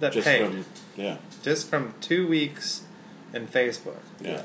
that 0.00 0.12
Just 0.12 0.26
paid 0.26 0.46
from 0.46 0.64
yeah. 0.96 1.16
just 1.42 1.68
from 1.68 1.94
two 2.00 2.26
weeks 2.28 2.82
in 3.32 3.46
Facebook. 3.46 4.00
Yeah. 4.20 4.42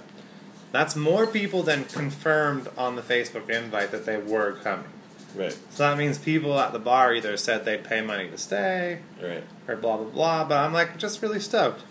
That's 0.72 0.96
more 0.96 1.28
people 1.28 1.62
than 1.62 1.86
confirmed 1.86 2.68
on 2.78 2.96
the 2.96 3.02
Facebook 3.04 3.50
invite 3.50 3.92
that 3.92 4.06
they 4.06 4.18
were 4.18 4.54
coming. 4.54 4.88
Right. 5.36 5.56
So 5.70 5.84
that 5.84 5.98
means 5.98 6.18
people 6.18 6.60
at 6.60 6.74
the 6.74 6.80
bar 6.80 7.14
either 7.14 7.38
said 7.38 7.66
they'd 7.66 7.84
pay 7.84 8.02
money 8.02 8.30
to 8.30 8.38
stay 8.38 9.00
Right. 9.22 9.44
or 9.68 9.76
blah 9.76 9.98
blah 9.98 10.10
blah. 10.10 10.44
But 10.46 10.58
I'm 10.58 10.74
like 10.74 10.98
just 10.98 11.22
really 11.22 11.40
stoked. 11.40 11.82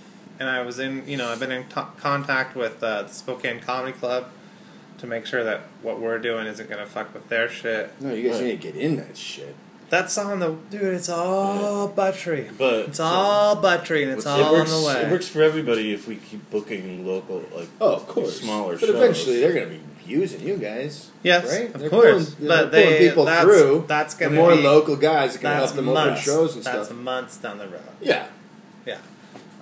And 0.42 0.50
I 0.50 0.62
was 0.62 0.80
in, 0.80 1.06
you 1.06 1.16
know, 1.16 1.28
I've 1.28 1.38
been 1.38 1.52
in 1.52 1.62
t- 1.68 1.80
contact 1.98 2.56
with 2.56 2.82
uh, 2.82 3.02
the 3.04 3.08
Spokane 3.12 3.60
Comedy 3.60 3.92
Club 3.92 4.26
to 4.98 5.06
make 5.06 5.24
sure 5.24 5.44
that 5.44 5.60
what 5.82 6.00
we're 6.00 6.18
doing 6.18 6.48
isn't 6.48 6.68
gonna 6.68 6.84
fuck 6.84 7.14
with 7.14 7.28
their 7.28 7.48
shit. 7.48 7.92
No, 8.00 8.12
you 8.12 8.28
guys 8.28 8.40
Right. 8.40 8.46
need 8.46 8.60
to 8.62 8.72
get 8.72 8.74
in 8.76 8.96
that 8.96 9.16
shit. 9.16 9.54
That's 9.88 10.18
on 10.18 10.40
the 10.40 10.56
dude. 10.68 10.82
It's 10.94 11.08
all 11.08 11.86
buttery. 11.86 12.50
But 12.58 12.86
It's 12.88 12.98
all 12.98 13.54
buttery 13.54 14.02
and 14.02 14.12
it's 14.14 14.26
It 14.26 14.30
all 14.30 14.52
it 14.52 14.58
works. 14.58 14.72
on 14.72 14.80
the 14.82 14.86
way. 14.88 15.02
It 15.02 15.10
works 15.12 15.28
for 15.28 15.42
everybody 15.42 15.92
if 15.94 16.08
we 16.08 16.16
keep 16.16 16.50
booking 16.50 17.06
local 17.06 17.44
like 17.54 17.68
Oh, 17.80 17.94
of 17.94 18.08
course. 18.08 18.40
smaller 18.40 18.72
But 18.72 18.80
shows. 18.88 18.96
eventually, 18.96 19.38
they're 19.38 19.52
going 19.52 19.68
to 19.68 19.74
be 19.76 19.80
using 20.12 20.40
you 20.40 20.56
guys. 20.56 21.10
Yes, 21.22 21.44
right? 21.48 21.72
of 21.72 21.80
They're 21.80 21.88
course. 21.90 22.34
pulling- 22.34 22.48
but 22.48 22.72
they're 22.72 22.84
pulling 22.86 22.98
people 22.98 23.24
that's, 23.26 23.42
through. 23.44 23.84
That's 23.86 24.14
The 24.14 24.24
gonna 24.24 24.34
more 24.36 24.56
be, 24.56 24.62
local 24.62 24.96
guys 24.96 25.34
that 25.34 25.38
can 25.40 25.50
that's 25.50 25.64
help 25.66 25.76
them 25.76 25.88
open 25.90 26.06
months. 26.08 26.22
shows 26.24 26.56
and 26.56 26.64
that's 26.64 26.74
stuff. 26.86 26.88
That's 26.88 27.00
months 27.00 27.36
down 27.36 27.58
the 27.58 27.68
road. 27.68 27.82
Yeah. 28.00 28.26
Yeah. 28.86 28.98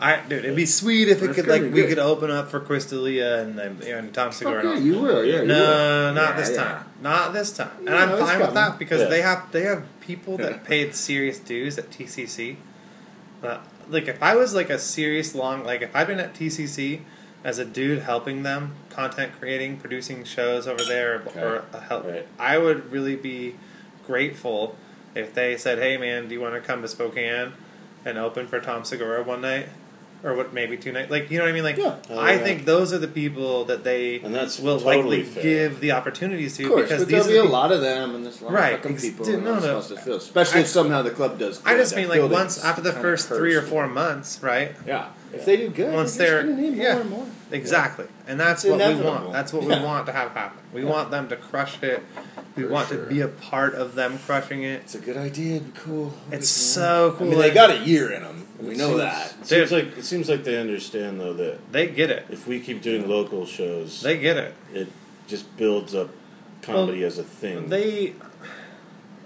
I 0.00 0.20
dude, 0.26 0.44
it'd 0.44 0.56
be 0.56 0.66
sweet 0.66 1.08
if 1.08 1.22
it 1.22 1.34
could 1.34 1.46
like 1.46 1.62
we 1.62 1.68
good. 1.70 1.90
could 1.90 1.98
open 1.98 2.30
up 2.30 2.48
for 2.50 2.58
Crystalia 2.60 3.40
and 3.42 3.58
and, 3.58 3.82
and 3.82 4.14
Tom 4.14 4.32
Segura. 4.32 4.64
Yeah, 4.64 4.78
you 4.78 5.00
will. 5.00 5.24
Yeah, 5.24 5.42
you 5.42 5.46
no, 5.48 5.54
will. 5.60 6.14
not 6.14 6.30
Yeah, 6.30 6.40
this 6.40 6.50
yeah. 6.50 6.64
time. 6.64 6.84
Not 7.02 7.32
this 7.32 7.52
time. 7.56 7.70
And 7.86 7.90
I'm 7.90 8.18
fine 8.18 8.40
with 8.40 8.54
that 8.54 8.78
because 8.78 9.08
they 9.10 9.22
have 9.22 9.52
they 9.52 9.62
have 9.62 9.84
people 10.00 10.36
that 10.38 10.64
paid 10.64 10.94
serious 10.94 11.38
dues 11.38 11.78
at 11.78 11.90
TCC. 11.90 12.56
Uh, 13.42 13.58
like 13.88 14.08
if 14.08 14.22
I 14.22 14.36
was 14.36 14.54
like 14.54 14.70
a 14.70 14.78
serious 14.78 15.34
long 15.34 15.64
like 15.64 15.82
if 15.82 15.94
I'd 15.94 16.06
been 16.06 16.20
at 16.20 16.34
TCC 16.34 17.00
as 17.42 17.58
a 17.58 17.64
dude 17.64 18.02
helping 18.02 18.42
them 18.42 18.74
content 18.90 19.32
creating 19.38 19.78
producing 19.78 20.24
shows 20.24 20.66
over 20.68 20.84
there 20.84 21.22
or, 21.36 21.40
or 21.40 21.64
a 21.72 21.80
help 21.80 22.04
Right. 22.04 22.26
I 22.38 22.58
would 22.58 22.92
really 22.92 23.16
be 23.16 23.56
grateful 24.06 24.76
if 25.14 25.32
they 25.34 25.56
said 25.56 25.78
hey 25.78 25.96
man 25.96 26.28
do 26.28 26.34
you 26.34 26.40
want 26.40 26.54
to 26.54 26.60
come 26.60 26.82
to 26.82 26.88
Spokane 26.88 27.52
and 28.04 28.18
open 28.18 28.46
for 28.46 28.60
Tom 28.60 28.84
Segura 28.84 29.22
one 29.22 29.40
night 29.40 29.68
or 30.22 30.34
what 30.34 30.52
maybe 30.52 30.76
two 30.76 30.92
nights 30.92 31.10
like 31.10 31.30
you 31.30 31.38
know 31.38 31.44
what 31.44 31.50
I 31.50 31.52
mean 31.54 31.64
like 31.64 31.76
Yeah. 31.78 31.96
Oh, 32.10 32.18
I 32.18 32.32
yeah. 32.34 32.38
think 32.38 32.64
those 32.66 32.92
are 32.92 32.98
the 32.98 33.08
people 33.08 33.64
that 33.66 33.84
they 33.84 34.20
And 34.20 34.34
that's 34.34 34.58
will 34.58 34.78
totally 34.78 34.96
likely 35.00 35.22
fair. 35.24 35.42
give 35.42 35.80
the 35.80 35.92
opportunities 35.92 36.56
to 36.58 36.64
Of 36.64 36.70
course, 36.70 36.82
because 36.82 37.02
but 37.02 37.08
these 37.08 37.26
there'll 37.26 37.44
be 37.44 37.48
are 37.48 37.50
a 37.50 37.52
lot 37.60 37.72
of 37.72 37.80
them, 37.80 38.14
and 38.14 38.24
there's 38.24 38.40
a 38.40 38.44
lot 38.44 38.52
Right, 38.52 38.74
of 38.74 38.80
fucking 38.80 38.96
ex- 38.96 39.02
people. 39.04 39.24
dude, 39.24 39.34
and 39.36 39.44
no, 39.44 39.50
all 39.54 39.60
no. 39.60 39.80
supposed 39.80 39.88
to 39.88 39.96
fill. 39.96 40.16
Especially 40.16 40.58
I- 40.58 40.62
if 40.62 40.68
somehow 40.68 41.02
the 41.02 41.10
club 41.10 41.38
does. 41.38 41.60
I 41.64 41.74
just 41.76 41.96
mean 41.96 42.08
like 42.08 42.22
once 42.30 42.62
after 42.62 42.82
the 42.82 42.92
first 42.92 43.28
three 43.28 43.54
or 43.54 43.62
four 43.62 43.86
months, 43.88 44.42
right? 44.42 44.72
Yeah, 44.86 45.06
if 45.32 45.44
they 45.46 45.56
do 45.56 45.68
good, 45.70 45.94
Once 45.94 46.16
they're 46.16 46.42
they're 46.42 46.42
just 46.42 46.56
gonna 46.56 46.70
need 46.70 46.76
yeah, 46.76 46.92
more 46.94 47.00
and 47.02 47.10
more. 47.10 47.26
exactly, 47.50 48.06
and 48.28 48.38
that's 48.38 48.64
It's 48.64 48.70
what 48.70 48.94
we 48.96 49.02
want. 49.02 49.32
That's 49.32 49.52
what 49.52 49.62
we 49.62 49.68
want 49.68 50.06
to 50.06 50.12
have 50.12 50.32
happen. 50.32 50.58
We 50.74 50.82
Yeah. 50.82 50.88
want 50.88 51.10
them 51.10 51.28
to 51.28 51.36
crush 51.36 51.82
it. 51.82 52.02
We 52.56 52.64
For 52.64 52.68
want 52.68 52.88
sure. 52.88 53.04
to 53.04 53.08
be 53.08 53.20
a 53.20 53.28
part 53.28 53.74
of 53.74 53.94
them 53.94 54.18
crushing 54.26 54.64
it. 54.64 54.82
It's 54.82 54.94
a 54.94 54.98
good 54.98 55.16
idea. 55.16 55.56
It'd 55.56 55.72
be 55.72 55.80
cool. 55.80 56.12
It's 56.32 56.48
so 56.48 57.14
cool. 57.16 57.28
I 57.28 57.30
mean, 57.30 57.38
they 57.38 57.50
got 57.52 57.70
a 57.70 57.78
year 57.78 58.10
in 58.10 58.22
them. 58.22 58.46
We 58.60 58.76
know 58.76 58.88
Seems- 58.88 58.98
that. 59.00 59.34
It 59.40 59.46
seems 59.46 59.72
like 59.72 59.98
it 59.98 60.04
seems 60.04 60.28
like 60.28 60.44
they 60.44 60.58
understand 60.58 61.20
though 61.20 61.32
that 61.34 61.72
They 61.72 61.86
get 61.88 62.10
it. 62.10 62.26
if 62.30 62.46
we 62.46 62.60
keep 62.60 62.82
doing 62.82 63.08
local 63.08 63.46
shows, 63.46 64.00
They 64.02 64.18
get 64.18 64.36
it. 64.36 64.54
it 64.72 64.88
just 65.26 65.56
builds 65.56 65.94
up 65.94 66.10
comedy 66.62 67.02
as 67.04 67.18
a 67.18 67.22
thing. 67.24 67.68
They, 67.68 68.14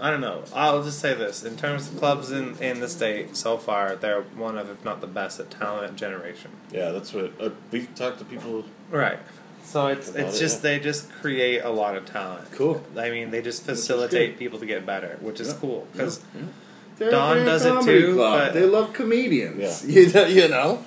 I 0.01 0.11
don't 0.11 0.21
know. 0.21 0.45
I'll 0.55 0.83
just 0.83 0.99
say 1.01 1.15
this: 1.15 1.43
in 1.45 1.57
terms 1.57 1.89
of 1.89 1.99
clubs 1.99 2.31
in 2.31 2.57
in 2.59 2.81
the 2.81 2.89
state 2.89 3.37
so 3.37 3.59
far, 3.59 3.97
they're 3.97 4.23
one 4.23 4.59
of, 4.59 4.69
if 4.71 4.85
not 4.85 5.01
the 5.01 5.07
best, 5.07 5.41
at 5.41 5.51
talent 5.51 5.97
generation. 5.97 6.51
yeah, 6.73 6.91
that's 6.91 7.13
what 7.13 7.33
uh, 7.41 7.51
we've 7.71 7.93
talked 7.95 8.19
to 8.19 8.25
people. 8.25 8.65
Right. 8.91 9.19
So 9.65 9.87
it's 9.87 10.09
it's 10.11 10.37
it, 10.37 10.41
just 10.41 10.57
yeah. 10.63 10.71
they 10.77 10.79
just 10.81 11.11
create 11.11 11.61
a 11.65 11.71
lot 11.71 11.97
of 11.97 12.05
talent. 12.07 12.53
Cool. 12.53 12.85
I 12.97 13.09
mean, 13.11 13.31
they 13.31 13.41
just 13.41 13.65
facilitate 13.65 14.39
people 14.39 14.59
to 14.59 14.67
get 14.67 14.85
better, 14.85 15.17
which 15.21 15.41
is 15.41 15.49
Yeah. 15.49 15.55
cool 15.61 15.89
because 15.93 16.19
They're, 16.19 16.43
Dawn 16.43 16.53
they're 16.99 17.09
a 17.09 17.45
does 17.45 17.65
it 17.65 17.85
too, 17.85 18.15
club. 18.15 18.39
but- 18.39 18.55
they 18.55 18.67
love 18.67 18.93
comedians. 18.93 19.85
Yeah. 19.85 20.03
You 20.05 20.13
know, 20.13 20.27
you 20.27 20.49
know. 20.49 20.85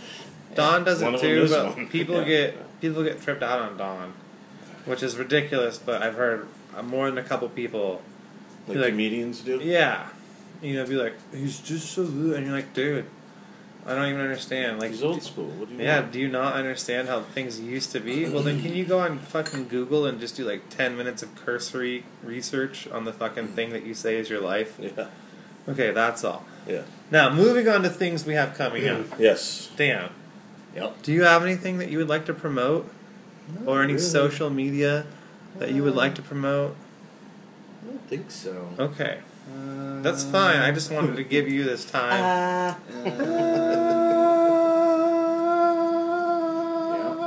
Dawn 0.55 0.83
does 0.83 1.03
One 1.03 1.15
it 1.15 1.21
too. 1.21 1.47
But 1.49 1.75
one. 1.75 1.87
people 1.97 2.15
Yeah. 2.21 2.25
get 2.25 2.81
people 2.81 3.03
get 3.03 3.21
tripped 3.21 3.43
out 3.43 3.59
on 3.59 3.77
Don, 3.77 4.13
which 4.85 5.03
is 5.03 5.17
ridiculous. 5.17 5.77
But 5.77 6.01
I've 6.01 6.15
heard 6.15 6.47
more 6.83 7.09
than 7.09 7.17
a 7.17 7.27
couple 7.27 7.47
people, 7.49 8.01
Like, 8.67 8.77
Like- 8.77 8.89
comedians 8.89 9.41
do. 9.41 9.59
yeah, 9.63 10.07
you 10.61 10.75
know, 10.75 10.85
be 10.85 10.95
like, 10.95 11.13
he's 11.33 11.59
just 11.59 11.91
so 11.91 12.05
good, 12.05 12.37
and 12.37 12.45
you're 12.45 12.55
like, 12.55 12.73
dude, 12.73 13.05
I 13.85 13.95
don't 13.95 14.07
even 14.09 14.19
understand. 14.21 14.79
Like, 14.79 14.91
He's 14.91 15.01
old 15.03 15.23
school. 15.23 15.45
What 15.47 15.69
do 15.69 15.75
you 15.75 15.81
Yeah, 15.83 16.01
want? 16.01 16.11
do 16.11 16.19
you 16.19 16.27
not 16.27 16.55
understand 16.55 17.07
how 17.07 17.21
things 17.21 17.59
used 17.59 17.91
to 17.93 18.01
be? 18.01 18.27
Well, 18.27 18.43
then 18.43 18.61
can 18.61 18.75
you 18.75 18.83
go 18.83 18.99
on 18.99 19.19
fucking 19.19 19.69
Google 19.69 20.05
and 20.05 20.19
just 20.19 20.35
do 20.35 20.43
like 20.43 20.69
10 20.69 20.97
minutes 20.97 21.23
of 21.23 21.33
cursory 21.35 22.03
research 22.21 22.87
on 22.89 23.05
the 23.05 23.13
fucking 23.13 23.47
hmm. 23.47 23.53
thing 23.55 23.69
that 23.69 23.85
you 23.85 23.93
say 23.93 24.17
is 24.17 24.29
your 24.29 24.41
life? 24.41 24.77
Yeah, 24.79 25.07
Okay, 25.67 25.91
that's 25.91 26.23
all. 26.23 26.45
yeah. 26.67 26.81
Now, 27.11 27.29
moving 27.33 27.67
on 27.69 27.83
to 27.83 27.89
things 27.89 28.25
we 28.25 28.33
have 28.35 28.53
coming 28.55 28.87
up. 28.87 29.05
Yes. 29.19 29.69
Dan, 29.77 30.09
Yep. 30.75 31.01
do 31.03 31.11
you 31.13 31.23
have 31.23 31.43
anything 31.43 31.77
that 31.79 31.89
you 31.89 31.97
would 31.97 32.09
like 32.09 32.25
to 32.25 32.33
promote? 32.33 32.89
or 33.65 33.81
any 33.81 33.93
really. 33.93 34.03
social 34.05 34.49
media 34.49 35.05
that 35.57 35.71
you 35.71 35.81
would 35.81 35.95
like 35.95 36.13
to 36.15 36.21
promote? 36.21 36.75
I 37.81 37.87
don't 37.87 38.07
think 38.09 38.29
so. 38.29 38.69
Okay, 38.77 39.19
Uh, 39.49 40.01
that's 40.01 40.23
fine. 40.25 40.57
I 40.59 40.71
just 40.71 40.91
wanted 40.91 41.15
to 41.15 41.23
give 41.23 41.47
you 41.47 41.63
this 41.63 41.85
time. 41.85 42.75
yeah, 43.05 43.15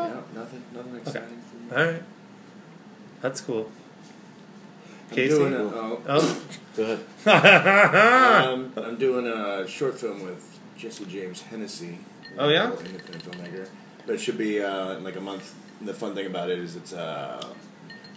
yeah, 0.09 0.20
nothing, 0.34 0.62
nothing 0.74 0.97
exciting 0.97 1.41
for 1.49 1.57
me. 1.57 1.70
All 1.82 1.93
right, 1.93 2.03
that's 3.22 3.41
cool. 3.41 3.70
I'm 5.11 5.16
Casey? 5.16 5.28
doing 5.38 5.54
a, 5.54 5.58
oh, 5.58 6.02
Oh, 6.08 6.42
Go 6.76 6.98
ahead. 7.24 8.46
um, 8.48 8.72
I'm 8.76 8.96
doing 8.96 9.26
a 9.26 9.66
short 9.66 9.98
film 9.98 10.22
with 10.22 10.58
Jesse 10.76 11.04
James 11.06 11.42
Hennessy. 11.42 11.98
Oh, 12.38 12.48
yeah? 12.48 12.70
independent 12.70 13.24
filmmaker. 13.24 13.68
But 14.06 14.14
it 14.14 14.18
should 14.20 14.38
be 14.38 14.62
uh, 14.62 14.92
in 14.96 15.04
like 15.04 15.16
a 15.16 15.20
month. 15.20 15.54
And 15.80 15.88
the 15.88 15.94
fun 15.94 16.14
thing 16.14 16.26
about 16.26 16.48
it 16.50 16.58
is 16.58 16.76
it's 16.76 16.92
a 16.92 17.44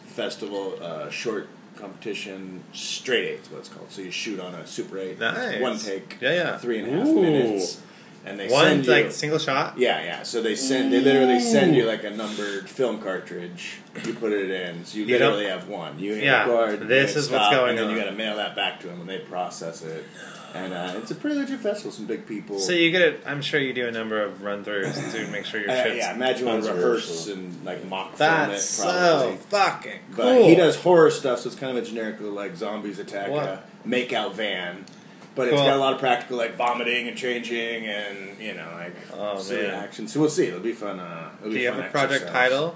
festival 0.06 0.78
uh, 0.82 1.10
short 1.10 1.48
competition 1.76 2.64
straight 2.74 3.26
eight 3.26 3.40
is 3.42 3.50
what 3.50 3.60
it's 3.60 3.70
called. 3.70 3.90
So 3.92 4.02
you 4.02 4.12
shoot 4.12 4.40
on 4.40 4.54
a 4.54 4.68
Super 4.68 5.00
Eight, 5.00 5.20
Nice. 5.20 5.60
one 5.62 5.78
take, 5.80 6.18
Yeah, 6.22 6.34
yeah. 6.34 6.58
three 6.58 6.80
and 6.80 6.88
a 6.88 6.98
half 7.00 7.08
Ooh. 7.08 7.22
minutes, 7.22 7.82
and 8.26 8.40
they 8.40 8.48
one 8.50 8.66
send 8.66 8.86
you 8.86 8.92
like 8.92 9.12
single 9.12 9.40
shot. 9.40 9.78
yeah, 9.78 10.02
yeah. 10.04 10.24
So 10.24 10.42
they 10.42 10.56
send 10.56 10.92
they 10.94 11.00
literally 11.02 11.40
send 11.40 11.76
you 11.76 11.86
like 11.86 12.04
a 12.04 12.10
numbered 12.10 12.70
film 12.70 13.00
cartridge. 13.02 13.80
You 14.06 14.14
put 14.14 14.32
it 14.32 14.50
in, 14.50 14.86
so 14.86 14.98
you, 14.98 15.06
You 15.06 15.18
literally 15.20 15.46
have 15.46 15.68
one. 15.68 16.00
You 16.00 16.16
hit 16.16 16.24
Yeah, 16.24 16.50
record. 16.50 16.88
this 16.88 17.16
is 17.16 17.30
what's 17.30 17.50
going 17.56 17.72
and 17.72 17.78
then 17.78 17.86
on. 17.88 17.92
you 17.92 17.98
got 17.98 18.10
to 18.10 18.16
mail 18.16 18.38
that 18.38 18.56
back 18.56 18.80
to 18.82 18.88
them, 18.88 19.02
and 19.02 19.10
they 19.10 19.20
process 19.20 19.82
it. 19.84 20.06
And 20.56 20.72
uh, 20.72 20.94
it's 20.98 21.10
a 21.10 21.16
pretty 21.16 21.36
legit 21.36 21.60
festival. 21.62 21.92
Some 21.92 22.06
big 22.06 22.28
people. 22.28 22.60
So 22.60 22.74
you 22.74 22.92
get 22.92 23.02
it. 23.02 23.24
I'm 23.26 23.42
sure 23.42 23.60
you 23.60 23.74
do 23.74 23.88
a 23.88 23.92
number 23.92 24.22
of 24.24 24.44
run 24.44 24.64
throughs 24.64 25.12
to 25.12 25.28
make 25.32 25.46
sure 25.46 25.60
your 25.60 25.72
Uh, 25.72 25.84
shit's. 25.84 25.98
yeah, 25.98 26.14
imagine 26.14 26.46
one 26.46 26.62
rehearse 26.62 27.28
and 27.28 27.66
like 27.66 27.84
mock 27.86 28.16
That's 28.18 28.78
film 28.80 28.90
it. 28.90 28.94
Probably. 29.00 29.36
so 29.38 29.44
fucking 29.50 30.00
cool. 30.16 30.26
But 30.26 30.42
he 30.44 30.54
does 30.54 30.76
horror 30.76 31.10
stuff, 31.10 31.40
so 31.40 31.48
it's 31.50 31.58
kind 31.58 31.76
of 31.76 31.84
a 31.84 31.86
generic 31.88 32.18
like 32.22 32.56
zombies 32.56 33.00
attack 33.00 33.32
What? 33.32 33.44
a 33.46 33.64
makeout 33.88 34.34
van. 34.34 34.86
But 35.36 35.48
it's 35.48 35.56
Cool. 35.58 35.66
got 35.66 35.78
a 35.78 35.80
lot 35.80 35.94
of 35.94 36.00
practical 36.00 36.38
like 36.38 36.56
vomiting 36.56 37.08
and 37.08 37.18
changing 37.18 37.88
and 37.88 38.40
you 38.40 38.54
know 38.54 38.68
like 38.76 38.96
Oh, 39.14 39.40
silly 39.40 39.64
man. 39.64 39.74
action. 39.84 40.08
So 40.08 40.20
we'll 40.20 40.30
see. 40.30 40.48
It'll 40.48 40.60
be 40.60 40.74
fun. 40.74 41.00
Uh, 41.00 41.30
it'll 41.40 41.50
Do 41.50 41.56
be 41.56 41.62
you 41.62 41.72
have 41.72 41.80
a 41.80 41.90
project 41.90 42.24
exercise. 42.26 42.32
title? 42.52 42.76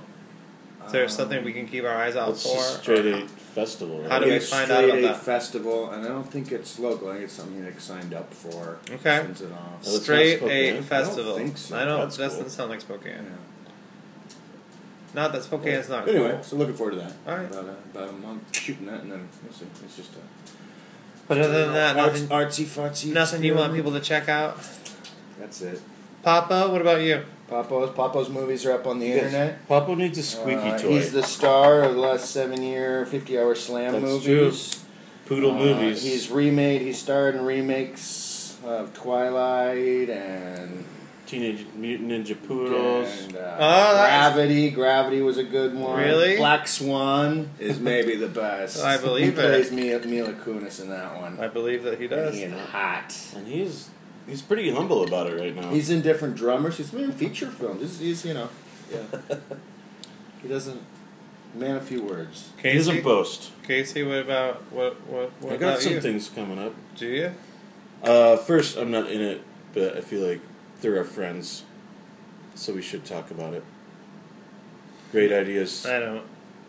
Is 0.88 0.91
there 0.93 1.03
Um, 1.03 1.10
something 1.10 1.43
we 1.43 1.51
can 1.53 1.68
keep 1.68 1.84
our 1.84 1.95
eyes 1.95 2.16
out 2.16 2.30
It's 2.30 2.43
for? 2.43 2.55
just 2.55 2.82
straight 2.82 3.05
Or- 3.05 3.16
eight 3.18 3.30
festival. 3.30 3.99
Right? 4.01 4.10
How 4.12 4.20
do 4.20 4.28
yeah, 4.28 4.34
we 4.36 4.39
find 4.39 4.66
Straight 4.66 4.78
out 4.78 4.84
about 4.86 4.97
Eight 4.97 5.01
that? 5.01 5.22
Festival, 5.22 5.89
and 5.91 6.05
I 6.05 6.08
don't 6.08 6.32
think 6.32 6.51
it's 6.51 6.80
local. 6.80 7.10
I 7.10 7.14
think 7.14 7.26
it's 7.26 7.34
something 7.34 7.58
you 7.58 7.74
signed 7.78 8.14
up 8.14 8.34
for. 8.34 8.78
Okay. 8.89 9.18
Sends 9.18 9.41
it 9.41 9.51
off. 9.51 9.60
It's 9.82 9.93
not 9.93 10.01
Straight 10.03 10.38
Spokane? 10.38 10.55
Eight 10.58 10.70
I 10.70 10.74
don't 10.74 10.84
Festival. 10.84 11.36
think 11.36 11.58
so. 11.58 11.76
I 11.78 11.86
don't. 11.86 11.99
That's 11.99 12.18
that 12.18 12.24
doesn't 12.24 12.41
cool. 12.43 12.49
sound 12.49 12.70
like 12.72 12.82
Spokane. 12.82 13.12
Yeah. 13.26 13.30
Not 15.14 15.32
that 15.34 15.43
Spokane 15.43 15.74
is 15.74 15.89
not 15.89 16.08
Anyway, 16.08 16.32
cool. 16.32 16.43
so 16.43 16.55
looking 16.55 16.76
forward 16.76 16.91
to 16.91 16.97
that. 16.99 17.14
All 17.28 17.36
right. 17.38 17.51
About 17.51 17.66
a, 17.66 17.97
about 17.97 18.10
a 18.10 18.14
month 18.14 18.55
shooting 18.55 18.86
that, 18.88 19.01
and 19.01 19.12
then 19.12 19.28
we'll 19.43 19.53
see. 19.53 19.66
It's 19.84 19.95
just 19.97 20.12
a 20.14 20.20
But 21.28 21.39
other 21.39 21.65
than 21.65 21.73
that, 21.73 21.97
arts, 21.97 22.21
nothing. 22.21 22.38
artsy 22.38 22.65
fartsy. 22.65 23.13
Nothing 23.13 23.43
you 23.43 23.55
want 23.55 23.73
people 23.73 23.91
to 23.91 23.99
check 23.99 24.30
out. 24.30 24.57
That's 25.39 25.61
it. 25.61 25.82
Papa, 26.23 26.69
what 26.71 26.82
about 26.82 27.01
you? 27.01 27.23
Papo's 27.49 27.91
Papo's 27.95 28.30
movies 28.30 28.65
are 28.65 28.73
up 28.73 28.88
on 28.88 28.99
the 28.99 29.07
Yes. 29.07 29.25
internet. 29.25 29.67
Papa 29.67 29.95
needs 29.95 30.17
a 30.17 30.23
squeaky 30.23 30.59
Uh, 30.69 30.78
toy. 30.78 30.89
He's 30.89 31.11
the 31.13 31.23
star 31.23 31.84
of 31.84 31.95
the 31.95 32.01
last 32.01 32.32
seven-year, 32.32 33.05
fifty-hour 33.05 33.55
slam 33.55 33.93
That's 33.93 34.03
movies. 34.03 34.80
Poodle 35.25 35.51
Uh, 35.51 35.57
movies. 35.59 36.03
He's 36.03 36.30
remade. 36.32 36.82
He 36.82 36.91
starred 36.93 37.36
in 37.36 37.45
remakes 37.45 38.55
of 38.65 38.93
Twilight 38.93 40.09
and 40.09 40.84
Teenage 41.28 41.65
Mutant 41.75 42.09
Ninja 42.09 42.36
Poodles. 42.47 43.23
and 43.25 43.36
uh, 43.36 43.57
Oh, 43.59 43.93
that's- 43.93 44.34
Gravity. 44.34 44.71
Gravity 44.71 45.21
was 45.21 45.38
a 45.38 45.43
good 45.43 45.75
one. 45.75 45.99
Really? 45.99 46.38
Black 46.38 46.67
Swan 46.67 47.49
is 47.59 47.80
maybe 47.80 48.15
the 48.15 48.28
best. 48.30 48.84
I 48.84 48.97
believe 48.97 49.23
he 49.23 49.30
it. 49.30 49.36
plays 49.36 49.71
Mila, 49.71 49.99
Mila 50.05 50.34
Kunis 50.34 50.82
in 50.82 50.89
that 50.89 51.19
one. 51.21 51.39
I 51.39 51.47
believe 51.49 51.84
that 51.84 51.99
he 51.99 52.07
does. 52.07 52.34
He 52.36 52.43
and 52.43 52.53
hot. 52.55 53.13
And 53.36 53.45
he's 53.47 53.89
he's 54.25 54.41
pretty 54.41 54.71
humble 54.73 55.03
about 55.03 55.28
it 55.28 55.39
right 55.39 55.55
now. 55.55 55.69
He's 55.69 55.89
in 55.89 56.01
different 56.01 56.36
drummers. 56.36 56.78
He's 56.78 56.93
in 56.93 57.11
feature 57.11 57.47
films. 57.51 57.82
He's, 57.82 57.99
he's 57.99 58.25
you 58.25 58.34
know, 58.34 58.49
yeah. 58.91 59.01
he 60.41 60.47
doesn't. 60.47 60.82
Man, 61.55 61.75
a 61.78 61.82
few 61.82 62.03
words. 62.03 62.51
he 62.61 62.73
doesn't 62.73 62.93
Casey, 62.93 63.03
boast. 63.03 63.51
Casey, 63.63 64.03
what 64.03 64.19
about 64.19 64.63
what 64.71 65.01
what 65.07 65.32
what 65.41 65.53
I 65.53 65.57
got 65.57 65.67
about 65.69 65.82
some 65.82 65.93
you? 65.93 66.01
things 66.01 66.30
coming 66.30 66.59
up. 66.59 66.73
Do 66.95 67.07
you? 67.07 67.32
Uh, 68.03 68.38
first, 68.38 68.78
I'm 68.78 68.91
not 68.91 69.09
in 69.09 69.21
it, 69.21 69.41
but 69.73 69.97
I 69.97 70.01
feel 70.01 70.25
like 70.28 70.41
they're 70.82 70.97
our 70.97 71.03
friends, 71.03 71.63
so 72.55 72.73
we 72.73 72.82
should 72.82 73.05
talk 73.05 73.32
about 73.32 73.53
it. 73.53 73.63
Great 75.11 75.32
ideas. 75.32 75.86
I 75.86 75.99
don't. 75.99 76.23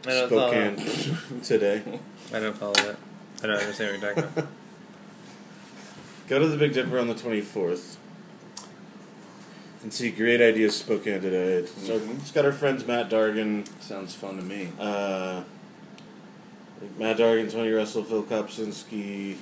I 0.06 0.10
don't 0.10 0.28
follow. 0.28 0.50
Spokane 0.50 1.40
today. 1.42 1.82
I 2.32 2.38
don't 2.40 2.56
follow 2.56 2.72
that. 2.74 2.96
I 3.42 3.46
don't 3.48 3.56
understand 3.58 4.00
what 4.00 4.00
you're 4.02 4.14
talking 4.14 4.32
about. 4.38 4.48
Go 6.28 6.38
to 6.38 6.46
the 6.48 6.56
Big 6.56 6.72
Dipper 6.74 6.98
on 6.98 7.08
the 7.08 7.14
24th 7.14 7.96
and 9.82 9.92
see 9.92 10.10
Great 10.10 10.40
Ideas 10.40 10.76
Spokane 10.76 11.20
today. 11.20 11.54
It's, 11.54 11.88
our- 11.88 11.96
Mhm. 11.98 12.20
it's 12.20 12.30
got 12.32 12.44
our 12.44 12.52
friends 12.52 12.86
Matt 12.86 13.08
Dargan, 13.10 13.66
Sounds 13.80 14.14
fun 14.14 14.36
to 14.36 14.42
me. 14.42 14.68
uh, 14.78 15.42
Matt 16.98 17.16
Dargan, 17.16 17.50
Tony 17.50 17.70
Russell, 17.70 18.04
Phil 18.04 18.22
Kopsinski, 18.24 19.36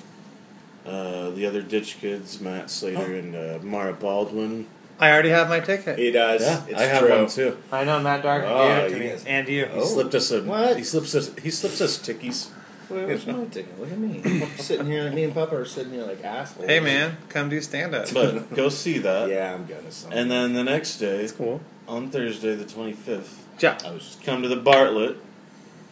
uh, 0.87 1.31
the 1.31 1.47
other 1.47 1.63
Ditch 1.63 1.99
Kids, 2.01 2.41
Matt 2.41 2.71
Slater, 2.71 3.15
and 3.17 3.35
uh, 3.35 3.59
Mara 3.63 3.93
Baldwin. 3.93 4.67
I 4.99 5.11
already 5.13 5.29
have 5.29 5.49
my 5.51 5.61
ticket. 5.61 5.99
He 5.99 6.11
does. 6.11 6.41
Yeah, 6.41 6.65
it's 6.69 6.81
I 6.81 6.85
have 6.85 7.03
true. 7.03 7.11
one 7.19 7.29
too. 7.29 7.59
I 7.71 7.85
know 7.85 8.01
Matt 8.01 8.23
Dark 8.23 8.45
Oh, 8.47 8.67
gave 8.69 8.79
it 8.79 8.95
to 8.95 8.99
me, 9.01 9.09
guys- 9.11 9.25
and 9.27 9.49
you. 9.49 9.67
He 9.67 9.85
slipped 9.85 10.15
us 10.15 10.31
a 10.31 10.43
What? 10.43 10.77
He 10.79 10.85
slips 10.85 11.15
us. 11.15 11.31
He 11.43 11.51
slips 11.51 11.81
us 11.83 11.99
tickies. 11.99 12.49
Where's 12.89 13.27
my 13.27 13.45
ticket? 13.47 13.79
Look 13.81 13.91
at 13.91 13.99
me. 13.99 14.23
I'm 14.25 14.49
sitting 14.59 14.87
here. 14.87 15.11
Me 15.11 15.25
and 15.25 15.35
Papa 15.35 15.57
are 15.57 15.65
sitting 15.65 15.93
here 15.93 16.05
like 16.05 16.23
assholes. 16.25 16.67
Hey 16.69 16.79
man, 16.81 17.17
come 17.29 17.49
do 17.49 17.61
stand 17.61 17.95
up. 17.97 18.07
But 18.15 18.55
go 18.55 18.69
see 18.69 18.99
that. 18.99 19.29
Yeah, 19.29 19.55
I'm 19.55 19.67
gonna. 19.67 19.91
Son. 19.91 20.13
And 20.13 20.31
then 20.31 20.53
the 20.55 20.63
next 20.65 20.99
day, 20.99 21.17
It's 21.25 21.33
cool. 21.33 21.61
on 21.89 22.11
Thursday 22.11 22.55
the 22.55 22.65
twenty 22.65 22.93
fifth, 22.93 23.45
yeah, 23.59 23.77
I 23.85 23.91
was 23.91 24.03
just 24.05 24.23
come 24.23 24.41
to 24.43 24.49
the 24.49 24.55
Bartlett 24.57 25.17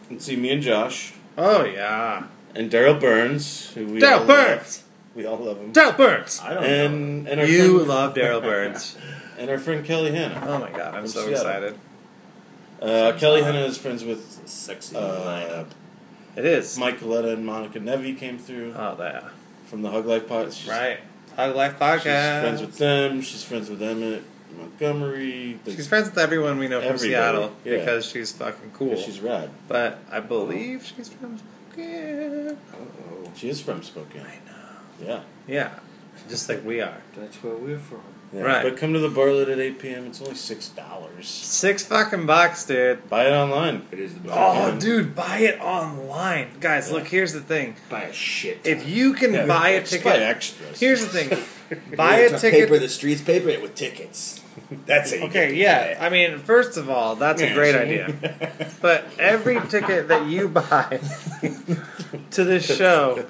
and 0.09 0.21
see 0.21 0.35
me 0.37 0.51
and 0.51 0.61
Josh 0.63 1.13
Oh 1.37 1.65
yeah. 1.65 2.23
and 2.55 2.71
Daryl 2.71 2.97
Burns, 2.99 3.71
who 3.73 3.85
we 3.87 3.99
Daryl 3.99 4.25
Burns. 4.25 4.77
love. 4.77 4.84
We 5.15 5.25
all 5.25 5.37
love 5.37 5.57
him. 5.59 5.71
Daryl 5.73 5.95
Burns. 5.97 6.41
I 6.43 6.53
don't 6.53 6.63
know. 6.63 6.67
And 6.69 7.27
and 7.27 7.39
our 7.39 7.45
You 7.47 7.75
friend, 7.75 7.87
love 7.87 8.13
Daryl 8.15 8.41
Burns. 8.41 8.97
and 9.37 9.49
our 9.49 9.57
friend 9.57 9.85
Kelly 9.85 10.11
Hanna. 10.11 10.43
Oh 10.45 10.59
my 10.59 10.69
god, 10.71 10.93
I'm 10.95 11.07
so 11.07 11.25
Seattle. 11.25 11.31
excited. 11.33 11.79
Uh, 12.81 13.13
Kelly 13.17 13.41
Hanna 13.41 13.59
is 13.59 13.77
friends 13.77 14.03
with 14.03 14.41
Sexy 14.47 14.95
uh, 14.95 15.01
lineup. 15.01 15.67
It 16.35 16.43
is. 16.45 16.77
Mike 16.77 16.99
Coletta 16.99 17.31
and 17.33 17.45
Monica 17.45 17.79
Nevi 17.79 18.17
came 18.17 18.37
through 18.37 18.73
Oh 18.77 18.95
yeah. 18.99 19.29
from 19.67 19.81
the 19.81 19.89
Hug 19.89 20.05
Life 20.05 20.27
Pod. 20.27 20.51
She's, 20.53 20.67
Right. 20.69 20.99
Hug 21.37 21.55
Life 21.55 21.79
podcast. 21.79 22.01
She's 22.01 22.41
friends 22.41 22.61
with 22.61 22.77
them. 22.77 23.21
She's 23.21 23.43
friends 23.43 23.69
with 23.69 23.81
Emmett 23.81 24.23
Montgomery. 24.57 25.59
She's 25.65 25.87
friends 25.87 26.09
with 26.09 26.17
everyone 26.17 26.57
we 26.59 26.67
know 26.67 26.79
from 26.81 26.89
Everybody, 26.89 27.09
Seattle 27.09 27.51
yeah. 27.63 27.77
because 27.77 28.05
she's 28.05 28.33
fucking 28.33 28.71
cool. 28.73 28.95
she's 28.97 29.21
rad. 29.21 29.49
but 29.69 29.99
I 30.11 30.19
believe 30.19 30.85
she's 30.85 31.07
from 31.09 31.37
Spokane. 31.37 32.49
Uh-oh. 32.49 33.31
She 33.35 33.49
is 33.49 33.61
from 33.61 33.81
Spokane. 33.83 34.21
I 34.21 34.35
know. 34.49 34.54
Yeah. 35.01 35.21
Yeah, 35.47 35.71
just 36.29 36.49
like 36.49 36.63
we 36.65 36.81
are. 36.81 36.97
That's 37.15 37.37
where 37.43 37.53
we're 37.55 37.77
from. 37.77 38.01
yeah. 38.33 38.41
Right. 38.41 38.63
But 38.63 38.77
come 38.77 38.93
to 38.93 38.99
the 38.99 39.09
Bartlett 39.09 39.47
at 39.49 39.59
8 39.59 39.79
p.m. 39.79 40.05
It's 40.07 40.19
only 40.21 40.33
$6. 40.33 41.23
Six 41.23 41.83
fucking 41.85 42.25
bucks, 42.25 42.65
dude. 42.65 43.07
Buy 43.09 43.27
it 43.27 43.31
online. 43.33 43.83
It 43.91 43.99
is 43.99 44.15
the 44.15 44.31
Oh, 44.31 44.69
Yeah. 44.73 44.79
dude, 44.79 45.15
buy 45.15 45.37
it 45.39 45.59
online, 45.61 46.47
guys. 46.59 46.91
Look, 46.91 47.07
here's 47.07 47.33
the 47.33 47.41
thing: 47.41 47.75
Buy 47.89 48.03
a 48.03 48.13
shit. 48.13 48.59
if 48.63 48.87
you 48.89 49.13
can 49.13 49.33
Yeah, 49.33 49.45
buy 49.45 49.69
a 49.69 49.83
ticket, 49.83 50.03
Buy 50.05 50.17
extras. 50.17 50.79
here's 50.79 51.01
the 51.05 51.09
thing: 51.09 51.37
buy 51.95 52.17
a 52.17 52.29
Paper 52.31 52.39
ticket. 52.39 52.79
the 52.81 52.89
streets, 52.89 53.21
paper 53.21 53.49
it 53.49 53.61
with 53.61 53.75
tickets. 53.75 54.41
That's 54.87 55.11
it. 55.11 55.21
Okay, 55.23 55.53
yeah. 55.53 55.97
I 56.01 56.09
mean, 56.09 56.39
first 56.39 56.77
of 56.77 56.89
all, 56.89 57.15
that's 57.15 57.41
a 57.41 57.53
great 57.53 57.75
idea. 57.75 58.13
But 58.81 59.05
every 59.19 59.59
ticket 59.67 60.07
that 60.09 60.25
you 60.27 60.47
buy 60.47 60.99
to 62.31 62.43
this 62.43 62.65
show 62.65 63.25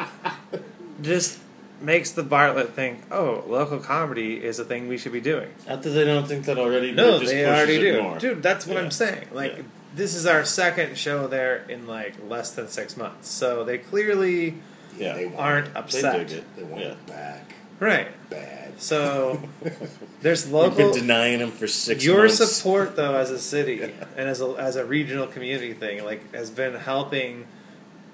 just 1.01 1.39
makes 1.81 2.11
the 2.11 2.23
Bartlett 2.23 2.71
think, 2.73 2.99
oh, 3.11 3.43
local 3.47 3.79
comedy 3.79 4.43
is 4.43 4.59
a 4.59 4.65
thing 4.65 4.87
we 4.87 4.97
should 4.97 5.11
be 5.13 5.21
doing. 5.21 5.49
Not 5.67 5.83
that 5.83 5.89
they 5.89 6.03
don't 6.05 6.27
think 6.27 6.45
that 6.45 6.57
already, 6.57 6.91
No, 6.91 7.19
just 7.19 7.31
they 7.31 7.45
already 7.45 7.79
do. 7.79 8.01
More. 8.01 8.17
Dude, 8.19 8.41
that's 8.43 8.65
what 8.65 8.77
Yeah. 8.77 8.83
I'm 8.83 8.91
saying. 8.91 9.27
Like, 9.31 9.57
Yeah. 9.57 9.63
this 9.95 10.15
is 10.15 10.25
our 10.25 10.43
second 10.45 10.97
show 10.97 11.27
there 11.27 11.63
in 11.69 11.87
like 11.87 12.13
less 12.27 12.51
than 12.51 12.67
six 12.67 12.95
months. 12.97 13.29
So 13.29 13.63
they 13.63 13.77
clearly 13.77 14.55
Yeah. 14.97 15.15
They 15.15 15.31
aren't 15.35 15.67
it. 15.67 15.71
Upset. 15.75 16.31
it. 16.31 16.43
They 16.55 16.63
want 16.63 16.83
it 16.83 17.05
back. 17.07 17.53
Right. 17.79 18.07
Bad. 18.29 18.79
So 18.81 19.41
there's 20.21 20.45
We've 20.45 20.53
local. 20.53 20.77
been 20.77 20.91
denying 20.91 21.39
them 21.39 21.51
for 21.51 21.67
six 21.67 22.03
Your 22.05 22.19
months. 22.19 22.37
support, 22.37 22.95
though, 22.95 23.15
as 23.15 23.29
a 23.31 23.39
city 23.39 23.81
and 24.17 24.29
as 24.29 24.39
a, 24.41 24.55
as 24.57 24.75
a 24.77 24.85
regional 24.85 25.27
community 25.27 25.73
thing, 25.73 26.03
like 26.05 26.33
has 26.33 26.49
been 26.49 26.75
helping 26.75 27.45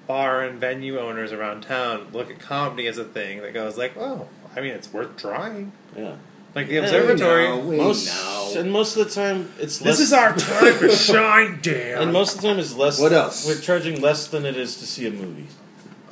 bar 0.06 0.42
and 0.42 0.58
venue 0.58 0.98
owners 0.98 1.32
around 1.32 1.62
town 1.62 2.08
look 2.12 2.30
at 2.30 2.38
comedy 2.38 2.86
as 2.86 2.98
a 2.98 3.04
thing 3.04 3.40
that 3.42 3.54
goes 3.54 3.76
like, 3.78 3.96
oh, 3.96 4.28
I 4.54 4.60
mean, 4.60 4.72
it's 4.72 4.92
worth 4.92 5.16
trying. 5.16 5.72
Yeah. 5.96 6.16
Like 6.54 6.68
the 6.68 6.76
observatory. 6.78 7.44
we 7.50 7.56
know, 7.56 7.58
we 7.66 7.76
most, 7.78 8.06
know. 8.08 8.52
And 8.60 8.70
most 8.70 8.96
of 8.96 9.08
the 9.08 9.14
time, 9.14 9.50
it's 9.58 9.80
less. 9.80 9.96
This 9.96 10.00
is 10.08 10.12
our 10.12 10.36
time 10.36 10.78
to 10.80 10.90
shine, 10.90 11.60
damn. 11.62 12.02
And 12.02 12.12
most 12.12 12.36
of 12.36 12.42
the 12.42 12.48
time, 12.48 12.58
it's 12.58 12.74
less. 12.74 13.00
What 13.00 13.12
else? 13.12 13.46
We're 13.46 13.58
charging 13.58 14.02
less 14.02 14.26
than 14.26 14.44
it 14.44 14.56
is 14.56 14.76
to 14.76 14.86
see 14.86 15.06
a 15.06 15.10
movie. 15.10 15.46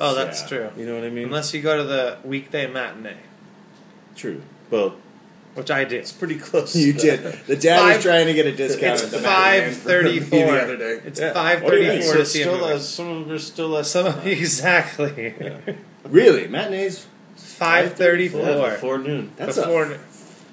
oh, 0.01 0.15
that's 0.15 0.41
Yeah. 0.43 0.49
true. 0.49 0.71
You 0.79 0.87
know 0.87 0.95
what 0.95 1.05
I 1.05 1.11
mean? 1.11 1.25
Unless 1.25 1.53
you 1.53 1.61
go 1.61 1.77
to 1.77 1.85
the 1.85 2.17
weekday 2.25 2.67
matinee, 2.67 3.17
True. 4.17 4.43
Well, 4.71 4.97
which 5.55 5.71
I 5.71 5.85
did. 5.85 6.01
it's 6.01 6.13
pretty 6.13 6.37
close. 6.39 6.75
You 6.77 6.93
did. 6.93 7.23
The 7.47 7.57
dad 7.57 7.79
Five- 7.81 7.97
was 7.97 8.05
trying 8.05 8.27
to 8.27 8.35
get 8.35 8.47
a 8.47 8.53
discount 8.53 8.95
It's 8.95 9.03
at 9.05 9.11
the 9.11 9.19
five 9.19 9.63
the 9.85 9.93
movie 10.03 10.21
thirty-four. 10.21 10.53
the 10.53 10.63
other 10.63 10.77
day. 10.77 11.01
It's 11.05 11.21
Yeah. 11.21 11.33
five 11.33 11.63
What 11.63 11.71
do 11.73 11.77
you 11.79 11.83
mean? 11.83 11.91
thirty-four 12.03 12.13
So 12.13 12.19
to 12.21 12.27
see 12.27 12.41
still 12.41 12.53
movie. 12.59 12.65
less. 12.67 12.89
Some 12.89 13.09
of 13.09 13.27
them 13.27 13.35
are 13.35 13.39
still 13.39 13.69
less. 13.69 13.91
Some 13.91 14.07
exactly. 14.25 15.35
Yeah. 15.41 15.57
Really, 16.09 16.47
matinees. 16.49 17.07
Five 17.37 17.95
thirty-four. 17.95 18.41
Yeah, 18.43 18.71
before 18.71 18.99
noon. 18.99 19.33
That's 19.37 19.57
before. 19.57 19.85
a. 19.93 19.99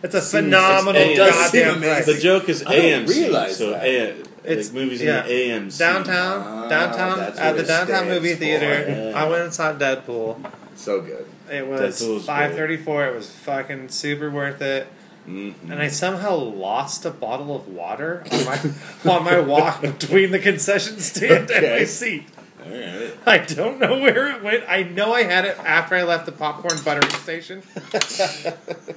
it's 0.03 0.15
a 0.15 0.21
phenomenal 0.21 1.01
it 1.01 1.15
does 1.15 1.35
seem 1.51 1.63
goddamn 1.63 1.77
amazing. 1.77 1.89
price. 2.03 2.05
The 2.05 2.21
joke 2.21 2.49
is 2.49 2.63
I 2.65 2.75
don't 2.75 3.05
AMC. 3.05 3.09
realize 3.15 3.57
so 3.57 3.69
that. 3.71 3.83
A, 3.85 4.09
It's- 4.43 4.67
like 4.67 4.73
movies 4.75 5.01
yeah. 5.01 5.25
in 5.25 5.27
the 5.27 5.69
AMC. 5.69 5.77
Downtown, 5.77 6.69
downtown 6.69 7.19
that's 7.19 7.39
at 7.39 7.55
the 7.57 7.63
downtown 7.63 8.07
movie 8.09 8.33
theater. 8.35 8.85
Yeah. 9.11 9.19
I 9.21 9.27
went 9.29 9.43
and 9.43 9.53
saw 9.53 9.73
Deadpool. 9.73 10.51
So 10.75 11.01
good. 11.01 11.25
It 11.49 11.67
was 11.67 12.25
five 12.25 12.55
thirty 12.55 12.77
four. 12.77 13.05
It 13.05 13.15
was 13.15 13.29
fucking 13.29 13.89
super 13.89 14.29
worth 14.29 14.61
it. 14.61 14.87
Mm-hmm. 15.27 15.71
And 15.71 15.81
I 15.81 15.89
somehow 15.89 16.35
lost 16.35 17.05
a 17.05 17.11
bottle 17.11 17.53
of 17.53 17.67
water 17.67 18.23
on 18.31 18.45
my 18.45 18.59
on 19.11 19.23
my 19.25 19.39
walk 19.39 19.81
between 19.81 20.31
the 20.31 20.39
concession 20.39 20.99
stand 20.99 21.51
and 21.51 21.65
my 21.65 21.83
seat. 21.83 22.27
All 22.67 22.77
right. 22.77 23.13
I 23.25 23.37
don't 23.39 23.79
know 23.79 23.99
where 23.99 24.29
it 24.35 24.43
went. 24.43 24.63
I 24.67 24.83
know 24.83 25.13
I 25.13 25.23
had 25.23 25.45
it 25.45 25.57
after 25.59 25.95
I 25.95 26.03
left 26.03 26.25
the 26.25 26.31
popcorn 26.31 26.77
buttering 26.83 27.09
station, 27.11 27.61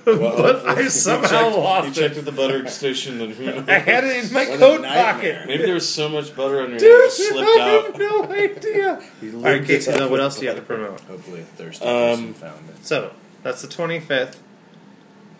but 0.04 0.66
I 0.66 0.88
somehow 0.88 1.28
checked, 1.28 1.50
You 1.54 1.60
lost 1.62 1.94
checked 1.98 2.16
at 2.16 2.24
the 2.24 2.32
buttering 2.32 2.66
station, 2.68 3.20
and 3.20 3.32
who 3.34 3.46
knows? 3.46 3.64
I 3.68 3.78
had 3.78 4.04
it 4.04 4.24
in 4.24 4.32
my 4.32 4.48
What 4.48 4.58
coat 4.58 4.82
pocket. 4.84 5.46
Maybe 5.46 5.64
there 5.64 5.74
was 5.74 5.88
so 5.88 6.08
much 6.08 6.34
butter 6.34 6.60
on 6.62 6.70
your 6.70 6.78
hand, 6.78 6.80
Dude, 6.80 7.04
it 7.04 7.10
slipped 7.12 7.48
I 7.60 7.76
out. 7.76 7.84
have 7.86 7.98
no 7.98 8.24
idea. 8.32 9.02
You 9.22 9.36
All 9.36 9.42
right, 9.42 9.54
licked 9.54 9.66
Casey, 9.66 9.92
now 9.92 10.08
what 10.08 10.20
else 10.20 10.36
do 10.36 10.42
you 10.42 10.48
have 10.48 10.58
to 10.58 10.64
promote? 10.64 11.00
Hopefully, 11.02 11.40
a 11.40 11.44
thirsty 11.44 11.84
Um, 11.84 11.88
person 11.88 12.34
found 12.34 12.68
it. 12.70 12.86
So 12.86 13.12
that's 13.42 13.62
the 13.62 13.68
twenty 13.68 14.00
fifth. 14.00 14.42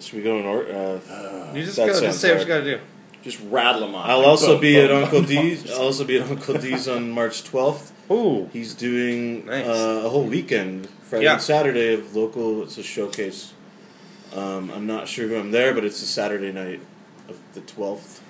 Should 0.01 0.15
we 0.15 0.23
go 0.23 0.39
in 0.39 0.47
order? 0.47 0.73
Uh, 0.73 1.53
You 1.55 1.63
just 1.65 1.77
go, 1.77 1.87
sounds 1.89 2.01
just 2.01 2.21
say 2.21 2.35
what 2.35 2.47
you 2.47 2.53
hard. 2.53 2.65
got 2.65 2.71
to 2.71 2.77
do. 2.79 2.83
Just 3.23 3.39
rattle 3.51 3.83
them 3.83 3.95
off. 3.95 4.09
I'll 4.09 4.25
also 4.25 4.53
boom, 4.53 4.61
be 4.63 4.75
boom, 4.77 4.85
at 4.85 4.89
boom, 4.89 5.03
Uncle 5.05 5.21
boom. 5.21 5.29
D's. 5.29 5.71
I'll 5.71 5.83
also 5.83 6.05
be 6.05 6.19
at 6.19 6.31
Uncle 6.31 6.55
D's 6.55 6.89
on 6.89 7.11
March 7.11 7.45
12th. 7.45 7.91
Ooh, 8.11 8.49
He's 8.53 8.75
doing 8.75 9.47
Nice. 9.47 9.67
uh, 9.67 10.03
a 10.05 10.09
whole 10.09 10.25
weekend, 10.25 10.89
Friday 11.05 11.25
Yeah. 11.25 11.35
and 11.35 11.43
Saturday 11.43 11.95
of 11.95 12.15
local. 12.17 12.63
It's 12.63 12.77
a 12.79 12.83
showcase. 12.83 13.53
Um, 14.35 14.71
I'm 14.71 14.87
not 14.87 15.09
sure 15.09 15.29
who 15.29 15.37
I'm 15.39 15.51
there, 15.53 15.75
but 15.75 15.85
it's 15.85 16.03
a 16.03 16.07
Saturday 16.07 16.53
night 16.53 16.81
of 17.29 17.39
the 17.55 17.61
12th 17.61 18.21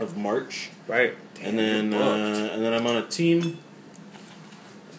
of 0.00 0.16
March, 0.16 0.70
right. 0.88 1.14
and 1.42 1.58
then 1.58 1.92
uh, 1.94 2.50
and 2.52 2.64
then 2.64 2.72
I'm 2.72 2.86
on 2.86 2.96
a 2.96 3.06
team. 3.06 3.58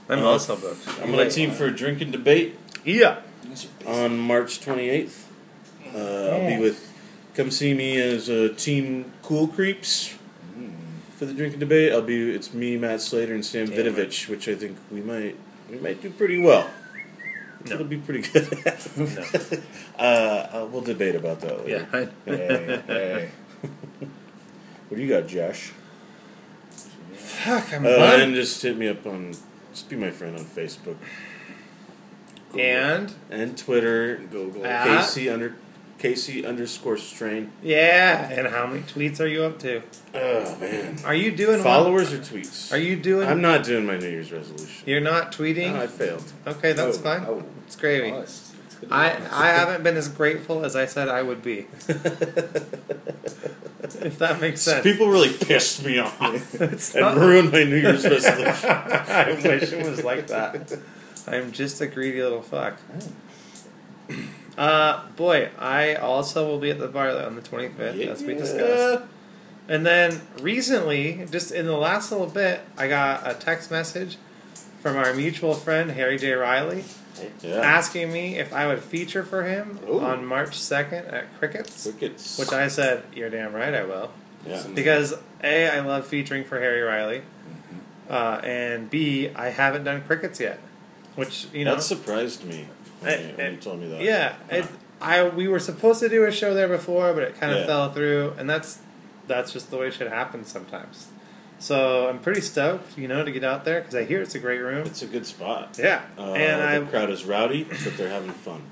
I'm 0.10 0.20
Uh, 0.20 0.24
also 0.24 0.56
booked. 0.56 0.88
I'm 1.02 1.14
on 1.14 1.20
a 1.20 1.30
team 1.30 1.52
for 1.52 1.66
a 1.66 1.72
drink 1.72 2.02
and 2.02 2.12
debate 2.12 2.56
Yeah. 2.86 3.18
These 3.48 3.66
are 3.66 3.68
busy. 3.80 3.92
on 4.06 4.18
March 4.18 4.60
28th. 4.60 5.24
Uh, 5.94 5.98
I'll 5.98 6.48
be 6.48 6.58
with. 6.62 6.88
Come 7.34 7.50
see 7.52 7.74
me 7.74 8.00
as 8.00 8.28
a 8.30 8.50
team 8.50 9.12
Cool 9.24 9.48
Creeps 9.48 10.16
for 11.22 11.28
the 11.28 11.34
drinking 11.36 11.60
debate. 11.60 11.94
I'll 11.94 12.02
be. 12.02 12.32
It's 12.32 12.52
me, 12.52 12.78
Matt 12.78 13.00
Slater, 13.00 13.36
and 13.36 13.46
Sam 13.46 13.68
Damn. 13.68 13.78
Vidovich, 13.78 14.28
which 14.28 14.50
I 14.50 14.56
think 14.56 14.76
we 14.92 15.02
might 15.02 15.36
we 15.70 15.78
might 15.78 16.02
do 16.02 16.10
pretty 16.10 16.44
well. 16.44 16.68
No. 17.68 17.76
It'll 17.76 17.86
be 17.86 17.98
pretty 17.98 18.22
good. 18.28 18.52
uh, 20.00 20.02
uh, 20.02 20.68
we'll 20.72 20.82
debate 20.82 21.14
about 21.14 21.42
that 21.42 21.60
later. 21.64 21.88
Yeah. 21.94 22.06
Hey, 22.26 22.82
hey. 22.88 23.30
What 24.88 24.98
do 24.98 25.04
you 25.04 25.08
got, 25.10 25.28
Josh? 25.28 25.74
Fuck, 27.14 27.72
I'm 27.72 27.86
Uh, 27.86 27.90
done. 27.90 28.22
and 28.22 28.34
just 28.34 28.60
hit 28.64 28.76
me 28.76 28.88
up 28.88 29.06
on. 29.06 29.36
Just 29.72 29.90
be 29.90 29.96
my 29.96 30.10
friend 30.10 30.40
on 30.40 30.44
Facebook 30.46 30.98
And 32.58 33.14
and 33.30 33.56
Twitter. 33.56 34.16
Google. 34.32 34.64
Casey 34.64 35.30
under 35.30 35.56
Casey 36.02 36.46
underscore 36.46 36.98
strain. 36.98 37.52
yeah, 37.62 38.28
and 38.32 38.48
how 38.48 38.66
many 38.66 38.82
tweets 38.82 39.20
are 39.20 39.28
you 39.28 39.44
up 39.44 39.60
to? 39.60 39.84
Oh 40.16 40.58
man. 40.60 40.98
Are 41.06 41.14
you 41.14 41.32
doing 41.32 41.58
one? 41.58 41.64
Followers 41.64 42.12
or 42.12 42.18
tweets? 42.18 42.74
Are 42.74 42.78
you 42.78 42.96
doing? 42.96 43.28
I'm 43.28 43.42
not 43.42 43.64
doing 43.64 43.86
my 43.86 43.98
New 43.98 44.10
Year's 44.10 44.32
resolution. 44.32 44.84
You're 44.88 45.00
not 45.02 45.32
tweeting. 45.32 45.74
No, 45.74 45.82
I 45.84 45.88
failed. 45.88 46.24
okay, 46.48 46.74
that's 46.74 46.98
Oh, 46.98 47.02
fine. 47.02 47.24
oh. 47.28 47.44
It's 47.68 47.76
gravy. 47.76 48.12
Oh, 48.12 48.22
it's- 48.22 48.48
it's. 48.82 48.92
I 48.92 49.10
I 49.32 49.48
haven't 49.50 49.84
been 49.84 49.96
as 49.96 50.08
grateful 50.08 50.66
as 50.66 50.76
I 50.76 50.88
said 50.88 51.08
I 51.08 51.22
would 51.22 51.44
be. 51.44 51.68
if 54.02 54.18
that 54.18 54.40
makes 54.42 54.62
sense. 54.62 54.82
People 54.84 55.08
really 55.10 55.32
pissed 55.32 55.86
me 55.86 56.00
off 56.00 56.20
It's 56.62 56.96
and 56.96 57.02
not- 57.06 57.18
ruined 57.18 57.52
my 57.52 57.64
New 57.64 57.76
Year's 57.78 58.04
resolution. 58.04 58.70
I 58.72 59.34
wish 59.44 59.72
it 59.72 59.86
was 59.88 60.04
like 60.04 60.26
that. 60.28 60.74
I'm 61.28 61.52
just 61.52 61.80
a 61.82 61.86
greedy 61.88 62.24
little 62.24 62.42
fuck. 62.42 62.80
Oh. 64.10 64.16
Uh, 64.58 65.06
boy, 65.16 65.50
I 65.58 65.96
also 65.96 66.46
will 66.48 66.60
be 66.60 66.72
at 66.72 66.80
the 66.80 66.88
bar 66.88 67.10
on 67.10 67.36
the 67.36 67.42
25th, 67.42 68.08
as 68.08 68.24
we 68.24 68.34
discussed. 68.36 69.04
And 69.68 69.86
then 69.86 70.22
recently, 70.42 71.26
just 71.32 71.52
in 71.52 71.66
the 71.66 71.78
last 71.78 72.12
little 72.12 72.28
bit, 72.28 72.62
I 72.78 72.88
got 72.88 73.26
a 73.30 73.34
text 73.34 73.72
message 73.72 74.18
from 74.82 74.98
our 74.98 75.14
mutual 75.14 75.54
friend 75.54 75.92
Harry 75.92 76.18
J. 76.18 76.34
Riley, 76.34 76.84
Yeah. 77.42 77.56
asking 77.58 78.12
me 78.12 78.38
if 78.40 78.52
I 78.52 78.68
would 78.68 78.80
feature 78.82 79.24
for 79.24 79.44
him 79.44 79.80
Ooh. 79.88 80.00
on 80.02 80.26
March 80.26 80.58
second 80.60 81.06
at 81.08 81.34
Crickets. 81.40 81.84
Crickets. 81.84 82.38
Which 82.40 82.52
I 82.52 82.68
said, 82.68 83.04
"You're 83.14 83.30
damn 83.30 83.54
right, 83.54 83.74
I 83.74 83.84
will." 83.84 84.12
yeah. 84.46 84.64
Because 84.74 85.14
a, 85.44 85.70
I 85.70 85.80
love 85.82 86.08
featuring 86.08 86.44
for 86.44 86.60
Harry 86.60 86.82
Riley, 86.82 87.22
uh, 88.10 88.42
and 88.44 88.90
b, 88.90 89.30
I 89.36 89.50
haven't 89.50 89.84
done 89.84 90.02
crickets 90.02 90.40
yet, 90.40 90.60
which 91.16 91.48
you 91.54 91.64
know, 91.64 91.76
that 91.76 91.84
surprised 91.84 92.44
me 92.44 92.68
when, 93.02 93.20
you, 93.20 93.28
when 93.36 93.40
eh, 93.46 93.50
you 93.52 93.58
told 93.58 93.80
me 93.82 93.88
that. 93.90 94.02
yeah, 94.02 94.36
it, 94.50 94.66
I 95.02 95.28
we 95.28 95.48
were 95.48 95.60
supposed 95.60 96.00
to 96.02 96.10
do 96.10 96.24
a 96.26 96.32
show 96.32 96.54
there 96.54 96.68
before, 96.68 97.14
but 97.14 97.24
it 97.24 97.40
kind 97.40 97.52
of 97.52 97.60
Yeah. 97.60 97.66
fell 97.68 97.92
through, 97.92 98.34
and 98.38 98.50
that's 98.50 98.80
that's 99.28 99.52
just 99.54 99.70
the 99.72 99.78
way 99.78 99.90
shit 99.92 100.10
happens 100.12 100.48
sometimes. 100.50 101.08
So 101.60 102.10
I'm 102.10 102.20
pretty 102.20 102.42
stoked, 102.42 102.98
you 102.98 103.08
know, 103.08 103.24
to 103.24 103.32
get 103.32 103.44
out 103.44 103.66
there 103.66 103.82
because 103.82 103.94
I 103.96 104.04
hear 104.04 104.22
it's 104.22 104.34
a 104.34 104.40
great 104.40 104.60
room. 104.60 104.86
It's 104.88 105.04
a 105.04 105.08
good 105.08 105.26
spot. 105.28 105.78
Yeah, 105.80 106.02
Uh, 106.18 106.34
and 106.34 106.84
the 106.84 106.88
I 106.88 106.90
crowd 106.92 107.10
is 107.12 107.24
rowdy, 107.24 107.64
but 107.66 107.98
they're 107.98 108.10
having 108.10 108.32
fun. 108.32 108.64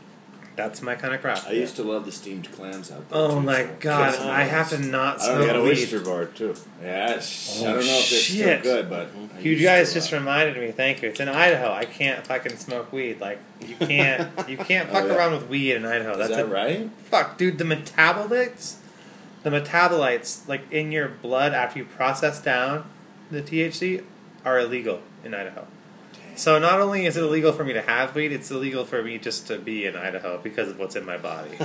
That's 0.59 0.81
my 0.81 0.95
kind 0.95 1.13
of 1.13 1.21
crowd. 1.21 1.41
I 1.47 1.51
used 1.53 1.75
to 1.77 1.83
love 1.83 2.05
the 2.05 2.11
steamed 2.11 2.51
clams 2.51 2.91
out 2.91 3.09
there. 3.09 3.17
Oh 3.19 3.35
too, 3.35 3.41
my 3.41 3.63
so- 3.63 3.75
god. 3.79 4.19
I 4.19 4.43
have 4.43 4.69
to 4.71 4.77
not 4.79 5.19
I 5.21 5.25
smoke 5.35 5.47
got 5.47 5.55
a 5.55 5.61
weed. 5.61 5.69
oyster 5.71 5.99
bar 6.01 6.25
too. 6.25 6.53
Yes. 6.81 7.59
Oh, 7.61 7.69
I 7.69 7.73
don't 7.73 7.75
know 7.75 7.79
if 7.81 8.09
they're 8.09 8.19
shit. 8.19 8.59
still 8.59 8.61
good, 8.61 8.89
but 8.89 9.09
I 9.35 9.39
You 9.39 9.55
guys 9.57 9.93
just 9.93 10.11
reminded 10.11 10.57
me. 10.57 10.71
Thank 10.71 11.01
you. 11.01 11.09
It's 11.09 11.19
in 11.19 11.29
Idaho. 11.29 11.71
I 11.71 11.85
can't 11.85 12.25
fucking 12.27 12.57
smoke 12.57 12.91
weed. 12.91 13.19
Like 13.21 13.39
you 13.65 13.75
can't. 13.79 14.29
You 14.49 14.57
can't 14.57 14.89
oh, 14.89 14.93
fuck 14.93 15.03
Oh, 15.05 15.07
yeah. 15.07 15.15
around 15.15 15.31
with 15.33 15.47
weed 15.49 15.73
in 15.73 15.85
Idaho. 15.85 16.11
Is 16.11 16.17
That's 16.17 16.31
that 16.31 16.45
a, 16.45 16.47
right? 16.47 16.89
Fuck, 17.05 17.37
dude. 17.37 17.57
The 17.57 17.63
metabolites, 17.63 18.75
the 19.43 19.49
metabolites, 19.49 20.47
like 20.47 20.69
in 20.71 20.91
your 20.91 21.07
blood 21.07 21.53
after 21.53 21.79
you 21.79 21.85
process 21.85 22.41
down 22.41 22.85
the 23.31 23.41
THC, 23.41 24.03
are 24.45 24.59
illegal 24.59 25.01
in 25.23 25.33
Idaho. 25.33 25.67
So 26.39 26.57
not 26.57 26.79
only 26.79 27.05
is 27.05 27.17
it 27.17 27.23
illegal 27.23 27.51
for 27.51 27.65
me 27.65 27.73
to 27.73 27.81
have 27.81 28.15
weed, 28.15 28.31
it's 28.31 28.49
illegal 28.49 28.85
for 28.85 29.03
me 29.03 29.17
just 29.17 29.47
to 29.47 29.57
be 29.59 29.85
in 29.85 29.97
Idaho 29.97 30.37
because 30.41 30.69
of 30.69 30.79
what's 30.79 30.95
in 30.95 31.05
my 31.05 31.17
body. 31.17 31.51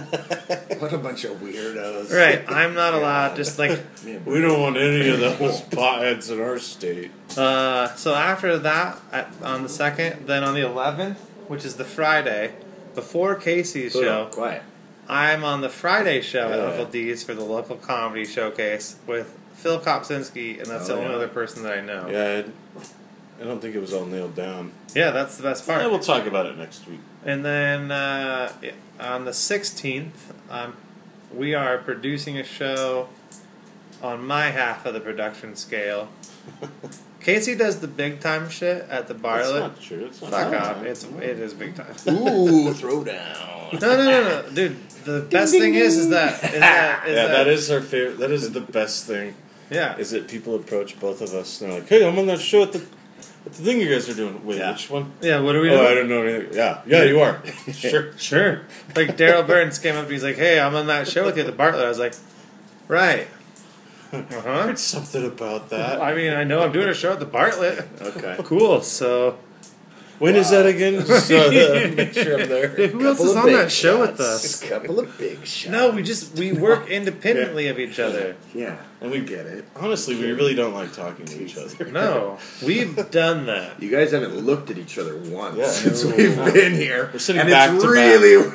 What 0.81 0.93
a 0.93 0.99
bunch 0.99 1.23
of 1.25 1.37
weirdos. 1.39 2.13
right. 2.13 2.45
I'm 2.49 2.75
not 2.75 2.93
allowed. 2.99 3.37
Just 3.37 3.59
like 3.59 3.81
We 4.05 4.41
don't 4.41 4.61
want 4.61 4.77
any 4.77 5.09
of 5.09 5.21
those 5.21 5.61
potheads 5.63 6.31
in 6.31 6.41
our 6.41 6.59
state. 6.59 7.11
Uh, 7.39 7.95
so 7.95 8.13
after 8.15 8.59
that, 8.59 9.01
at, 9.13 9.33
on 9.43 9.63
the 9.63 9.69
second, 9.69 10.27
then 10.27 10.43
on 10.43 10.55
the 10.55 10.61
eleventh, 10.67 11.21
which 11.47 11.65
is 11.65 11.77
the 11.77 11.85
Friday, 11.85 12.53
before 12.97 13.37
Casey's 13.37 13.93
show, 13.93 14.27
Quiet. 14.33 14.63
I'm 15.09 15.45
on 15.45 15.61
the 15.61 15.71
Friday 15.71 16.21
show 16.21 16.51
at 16.51 16.59
Yeah. 16.59 16.65
Uncle 16.67 16.87
D's 16.87 17.23
for 17.23 17.35
the 17.35 17.45
local 17.45 17.77
comedy 17.77 18.25
showcase 18.27 18.97
with 19.07 19.39
Phil 19.55 19.81
Kopsinski, 19.81 20.59
and 20.59 20.67
that's 20.67 20.91
Oh, 20.91 20.97
the 20.97 21.01
only 21.01 21.11
yeah. 21.11 21.17
other 21.17 21.29
person 21.29 21.63
that 21.63 21.79
I 21.79 21.81
know. 21.81 22.09
Yeah, 22.11 22.43
I, 23.39 23.43
I 23.43 23.45
don't 23.45 23.61
think 23.61 23.75
it 23.75 23.81
was 23.81 23.93
all 23.93 24.07
nailed 24.07 24.35
down. 24.35 24.73
Yeah, 24.95 25.11
that's 25.11 25.37
the 25.37 25.43
best 25.43 25.67
part. 25.67 25.81
Yeah, 25.81 25.89
we'll 25.89 25.99
talk 25.99 26.27
about 26.27 26.47
it 26.47 26.57
next 26.59 26.87
week. 26.89 27.01
And 27.25 27.45
then 27.45 27.91
uh, 27.91 28.53
on 29.01 29.25
the 29.25 29.31
16th, 29.31 30.11
um, 30.51 30.77
we 31.35 31.55
are 31.55 31.79
producing 31.79 32.39
a 32.39 32.45
show 32.45 33.09
on 34.03 34.27
my 34.27 34.47
half 34.51 34.85
of 34.87 34.95
the 34.95 35.01
production 35.01 35.57
scale. 35.57 36.09
Casey 37.21 37.55
does 37.55 37.81
the 37.81 37.89
big 37.89 38.21
time 38.21 38.51
shit 38.51 38.87
at 38.91 39.09
the 39.09 39.15
That's 39.15 39.23
Bartlett. 39.23 39.61
not 39.63 39.81
true. 39.81 40.05
It's 40.07 40.21
not 40.21 40.31
Fuck 40.31 40.49
true. 40.51 40.59
off! 40.59 40.83
It's 40.83 41.05
it 41.05 41.39
is 41.39 41.55
big 41.55 41.75
time. 41.75 41.87
Ooh, 42.09 42.73
throwdown. 42.75 43.81
No, 43.81 43.97
no, 43.97 44.05
no, 44.05 44.43
no, 44.43 44.51
dude. 44.51 44.77
The 45.05 45.21
best 45.31 45.53
thing 45.53 45.75
is, 45.75 45.97
is 45.97 46.09
that, 46.11 46.35
is 46.45 46.61
that, 46.61 47.05
is 47.09 47.15
yeah, 47.17 47.27
that, 47.27 47.33
that 47.33 47.47
is 47.49 47.71
our 47.71 47.81
favorite. 47.81 48.19
That 48.19 48.31
is 48.31 48.53
the 48.53 48.61
best 48.61 49.07
thing. 49.07 49.35
yeah. 49.71 49.97
Is 49.97 50.11
that 50.11 50.29
people 50.29 50.55
approach 50.55 51.01
both 51.01 51.23
of 51.23 51.33
us 51.33 51.63
and 51.63 51.73
they're 51.73 51.81
like, 51.81 51.89
"Hey, 51.89 52.07
I'm 52.07 52.19
on 52.19 52.27
that 52.27 52.41
show 52.41 52.63
at 52.63 52.73
the, 52.73 52.87
at 53.47 53.53
the 53.53 53.63
thing 53.63 53.81
you 53.81 53.89
guys 53.89 54.09
are 54.09 54.15
doing." 54.15 54.45
Wait, 54.45 54.59
Yeah. 54.59 54.73
which 54.73 54.89
one? 54.91 55.13
Yeah, 55.21 55.41
what 55.41 55.55
are 55.57 55.61
we 55.61 55.69
doing? 55.69 55.81
Oh, 55.81 55.87
I 55.87 55.95
don't 55.95 56.09
know 56.09 56.23
anything. 56.23 56.55
Yeah, 56.55 56.81
yeah, 56.87 57.03
you 57.05 57.21
are. 57.21 57.41
sure. 57.73 58.13
Sure. 58.19 58.63
Like 58.97 59.17
Daryl 59.17 59.47
Burns 59.47 59.79
came 59.79 59.95
up 59.97 60.05
and 60.05 60.13
he's 60.13 60.25
like, 60.25 60.37
"Hey, 60.37 60.59
I'm 60.61 60.75
on 60.75 60.87
that 60.89 61.09
show 61.09 61.25
with 61.25 61.37
you 61.37 61.43
at 61.43 61.47
the 61.47 61.53
Bartlett." 61.53 61.85
I 61.85 61.89
was 61.89 61.99
like, 61.99 62.15
"Right." 62.89 63.29
Uh 64.13 64.19
I 64.31 64.35
huh. 64.35 64.41
heard 64.67 64.79
something 64.79 65.27
about 65.27 65.71
that. 65.71 66.01
I 66.01 66.15
mean, 66.15 66.33
I 66.33 66.45
know 66.45 66.63
I'm 66.63 66.73
doing 66.73 66.89
a 66.89 66.95
show 66.95 67.13
at 67.13 67.19
the 67.21 67.27
Bartlett. 67.27 67.89
Okay. 68.01 68.37
Cool. 68.45 68.81
So, 68.81 69.39
When 70.25 70.37
is 70.37 70.49
that 70.53 70.65
again? 70.65 70.95
Just 71.07 71.31
uh, 71.31 71.51
make 71.97 72.15
sure 72.15 72.41
I'm 72.41 72.49
there. 72.49 72.69
who 72.69 73.07
else 73.07 73.21
is 73.21 73.37
on 73.37 73.45
big 73.45 73.57
that 73.57 73.71
show 73.71 74.01
with 74.01 74.17
shots. 74.17 74.21
us? 74.63 74.63
Couple 74.71 74.99
of 74.99 75.19
big 75.19 75.45
shots. 75.45 75.71
No, 75.71 75.91
we 75.91 76.03
just 76.03 76.35
we 76.39 76.53
work 76.55 76.89
independently 76.99 77.69
of 77.69 77.79
each 77.79 77.99
other. 78.01 78.35
Yeah, 78.55 78.79
And 79.03 79.11
we 79.11 79.21
get 79.21 79.45
it. 79.45 79.67
Honestly, 79.77 80.17
we 80.17 80.33
really 80.33 80.55
don't 80.55 80.73
like 80.73 80.95
talking 80.95 81.27
to 81.27 81.43
each 81.45 81.59
other. 81.59 81.91
No, 81.91 82.39
we've 82.65 83.11
done 83.11 83.45
that. 83.47 83.83
You 83.83 83.91
guys 83.91 84.13
haven't 84.13 84.35
looked 84.39 84.71
at 84.71 84.79
each 84.79 84.97
other 84.97 85.15
once 85.19 85.59
Yeah. 85.59 85.67
since 85.69 86.03
we've 86.05 86.37
been 86.55 86.73
here. 86.73 87.11
We're 87.13 87.19
sitting 87.19 87.43
and 87.43 87.51
back 87.51 87.73
it's 87.75 87.83
to 87.85 87.91
really, 87.91 88.51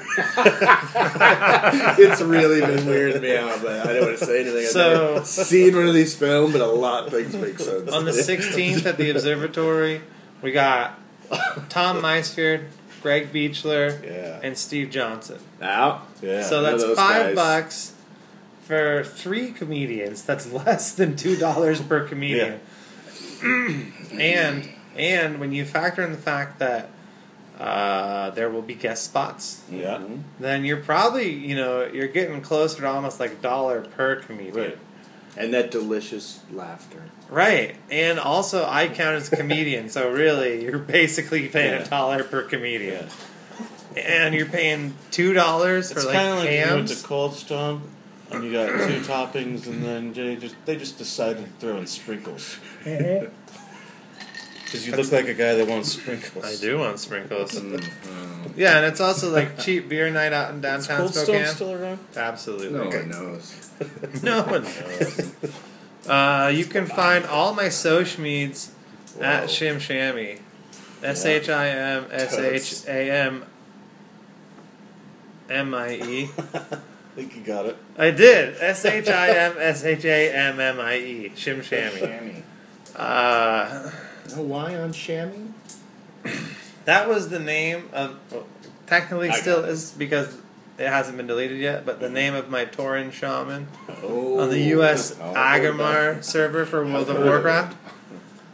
it's 2.03 2.21
really 2.21 2.61
been 2.61 2.85
weirding 2.87 3.21
me 3.21 3.37
out, 3.37 3.61
but 3.61 3.85
I 3.87 3.93
don't 3.93 4.05
want 4.07 4.17
to 4.17 4.25
say 4.25 4.41
anything. 4.41 4.65
I've 4.65 4.71
So- 4.71 5.13
never 5.13 5.25
seen 5.25 5.75
one 5.75 5.87
of 5.87 5.93
these 5.93 6.15
films, 6.15 6.51
but 6.53 6.61
a 6.61 6.65
lot 6.65 7.05
of 7.05 7.11
things 7.13 7.35
make 7.35 7.59
sense. 7.59 7.91
On 7.91 8.05
the 8.05 8.11
16th 8.11 8.87
at 8.87 8.97
the 8.97 9.11
observatory, 9.11 10.01
we 10.41 10.51
got 10.51 10.97
Tom 11.69 12.01
Meisford, 12.01 12.65
Greg 13.01 13.31
Beechler, 13.31 14.03
Yeah. 14.03 14.39
and 14.43 14.57
Steve 14.57 14.89
Johnson. 14.89 15.39
Now, 15.59 16.03
Yeah. 16.21 16.43
So 16.43 16.61
that's 16.61 16.83
five 16.99 17.27
guys. 17.27 17.35
bucks 17.35 17.93
for 18.63 19.03
three 19.03 19.51
comedians. 19.51 20.23
That's 20.23 20.51
less 20.51 20.93
than 20.93 21.15
two 21.15 21.35
dollars 21.37 21.81
per 21.81 22.07
comedian. 22.07 22.59
and 23.43 24.69
and 24.95 25.39
when 25.39 25.51
you 25.51 25.65
factor 25.65 26.01
in 26.03 26.11
the 26.11 26.17
fact 26.17 26.59
that 26.59 26.89
uh, 27.59 28.29
there 28.31 28.49
will 28.49 28.61
be 28.61 28.73
guest 28.73 29.03
spots, 29.03 29.61
yeah. 29.69 29.97
Mhm. 29.97 30.21
then 30.39 30.63
you're 30.63 30.77
probably 30.77 31.29
you 31.31 31.55
know 31.55 31.85
you're 31.85 32.07
getting 32.07 32.41
closer 32.41 32.81
to 32.81 32.87
almost 32.87 33.19
like 33.19 33.31
a 33.31 33.35
dollar 33.35 33.81
per 33.81 34.17
comedian. 34.17 34.55
Right. 34.55 34.77
and 35.37 35.53
that 35.53 35.69
delicious 35.71 36.39
laughter. 36.51 37.03
Right. 37.29 37.75
And 37.91 38.19
also, 38.19 38.65
I 38.65 38.87
count 38.87 39.15
as 39.15 39.31
a 39.31 39.35
comedian, 39.35 39.89
so 39.89 40.09
really, 40.11 40.63
you're 40.65 40.79
basically 40.79 41.47
paying 41.47 41.73
Yeah. 41.73 41.85
a 41.85 41.89
dollar 41.89 42.23
per 42.23 42.41
comedian. 42.43 43.07
Yeah. 43.95 44.01
And 44.01 44.33
you're 44.35 44.45
paying 44.47 44.93
$2 45.11 45.91
for 45.91 45.97
It's 45.99 46.05
like 46.05 46.15
kind 46.15 46.29
of 46.29 46.35
like 46.39 46.49
you 46.51 46.57
went 46.59 46.69
hams. 46.69 47.01
to 47.01 47.07
Cold 47.07 47.35
Stone 47.35 47.81
and 48.31 48.43
you 48.43 48.51
got 48.53 48.67
two 48.67 49.01
toppings, 49.01 49.65
and 49.67 49.83
then 49.83 50.13
they 50.13 50.35
just 50.35 50.55
they 50.65 50.75
just 50.75 50.97
decided 50.99 51.45
to 51.45 51.49
throw 51.59 51.77
in 51.77 51.87
sprinkles 51.87 52.57
because 52.83 53.31
you 54.85 54.95
look 54.95 55.11
like 55.11 55.27
a 55.27 55.33
guy 55.33 55.55
that 55.55 55.67
wants 55.67 55.93
sprinkles. 55.93 56.45
I 56.45 56.55
do 56.61 56.77
want 56.77 56.99
sprinkles. 56.99 57.53
Mm, 57.59 57.83
Yeah, 58.55 58.77
and 58.77 58.85
it's 58.85 59.01
also 59.01 59.31
like 59.31 59.57
cheap 59.59 59.89
beer 59.89 60.09
night 60.11 60.31
out 60.33 60.51
in 60.53 60.61
downtown 60.61 60.97
Cold 60.99 61.13
Stone 61.15 61.25
Spokane. 61.25 61.47
still 61.55 61.73
around? 61.73 61.99
Absolutely. 62.15 62.77
no 62.77 62.87
one 62.87 63.09
knows. 63.09 63.69
No 64.23 64.43
one 64.43 64.63
knows. 64.99 65.31
Uh, 66.07 66.51
you 66.53 66.65
can 66.65 66.85
find 66.85 67.25
all 67.25 67.53
my 67.53 67.69
social 67.69 68.23
meds 68.23 68.69
at 69.19 69.45
Shim 69.45 69.75
Shammie. 69.77 70.39
S 71.03 71.25
H 71.25 71.49
I 71.49 71.69
M 71.69 72.05
S 72.11 72.37
H 72.37 72.87
A 72.87 73.11
M 73.11 73.45
M 75.49 75.73
I 75.73 75.95
E. 75.95 76.29
I 76.37 77.21
think 77.21 77.35
you 77.35 77.41
got 77.41 77.65
it. 77.65 77.77
I 77.97 78.11
did. 78.11 78.55
S 78.61 78.85
H 78.85 79.07
I 79.09 79.29
M 79.29 79.55
S 79.57 79.83
H 79.83 80.05
A 80.05 80.31
M 80.33 80.59
M 80.59 80.79
I 80.79 80.97
E. 80.97 81.31
Shim 81.35 81.59
Shammie. 81.63 82.43
Uh, 82.95 83.91
No 84.35 84.41
Y 84.43 84.75
on 84.75 84.91
chamois? 84.93 85.53
that 86.85 87.07
was 87.07 87.29
the 87.29 87.39
name 87.39 87.89
of. 87.93 88.17
Well, 88.31 88.45
technically, 88.87 89.29
I 89.29 89.35
still 89.35 89.63
is 89.63 89.91
because 89.91 90.37
it 90.79 90.87
hasn't 90.87 91.17
been 91.17 91.27
deleted 91.27 91.59
yet. 91.59 91.85
But 91.85 91.99
the 91.99 92.09
name 92.09 92.33
of 92.33 92.49
my 92.49 92.65
Tauren 92.65 93.11
shaman 93.11 93.67
Oh. 94.03 94.39
on 94.39 94.49
the 94.49 94.59
U.S. 94.75 95.15
Oh, 95.21 95.33
Aggramar 95.33 96.23
server 96.23 96.65
for 96.65 96.83
World 96.85 97.09
of 97.09 97.17
heard 97.17 97.17
of 97.17 97.25
it. 97.25 97.29
Warcraft, 97.29 97.77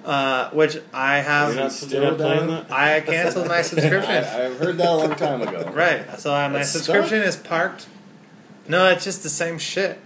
uh, 0.06 0.50
which 0.52 0.78
I 0.94 1.16
You're 1.18 1.24
have. 1.24 1.56
not, 1.56 1.72
still 1.72 2.02
you're 2.02 2.12
not 2.12 2.18
playing 2.18 2.48
down? 2.48 2.66
that? 2.68 2.72
I 2.72 3.02
canceled 3.02 3.48
my 3.48 3.62
subscription. 3.64 4.12
I've 4.24 4.58
heard 4.60 4.78
that 4.78 4.88
a 4.90 4.96
long 4.96 5.16
time 5.16 5.42
ago. 5.42 5.70
Right. 5.74 6.20
So 6.20 6.34
uh, 6.34 6.50
my 6.50 6.60
That's 6.60 6.72
subscription 6.72 7.22
is 7.22 7.36
parked. 7.36 7.88
No, 8.68 8.88
it's 8.90 9.04
just 9.04 9.24
the 9.24 9.30
same 9.30 9.58
shit. 9.60 10.00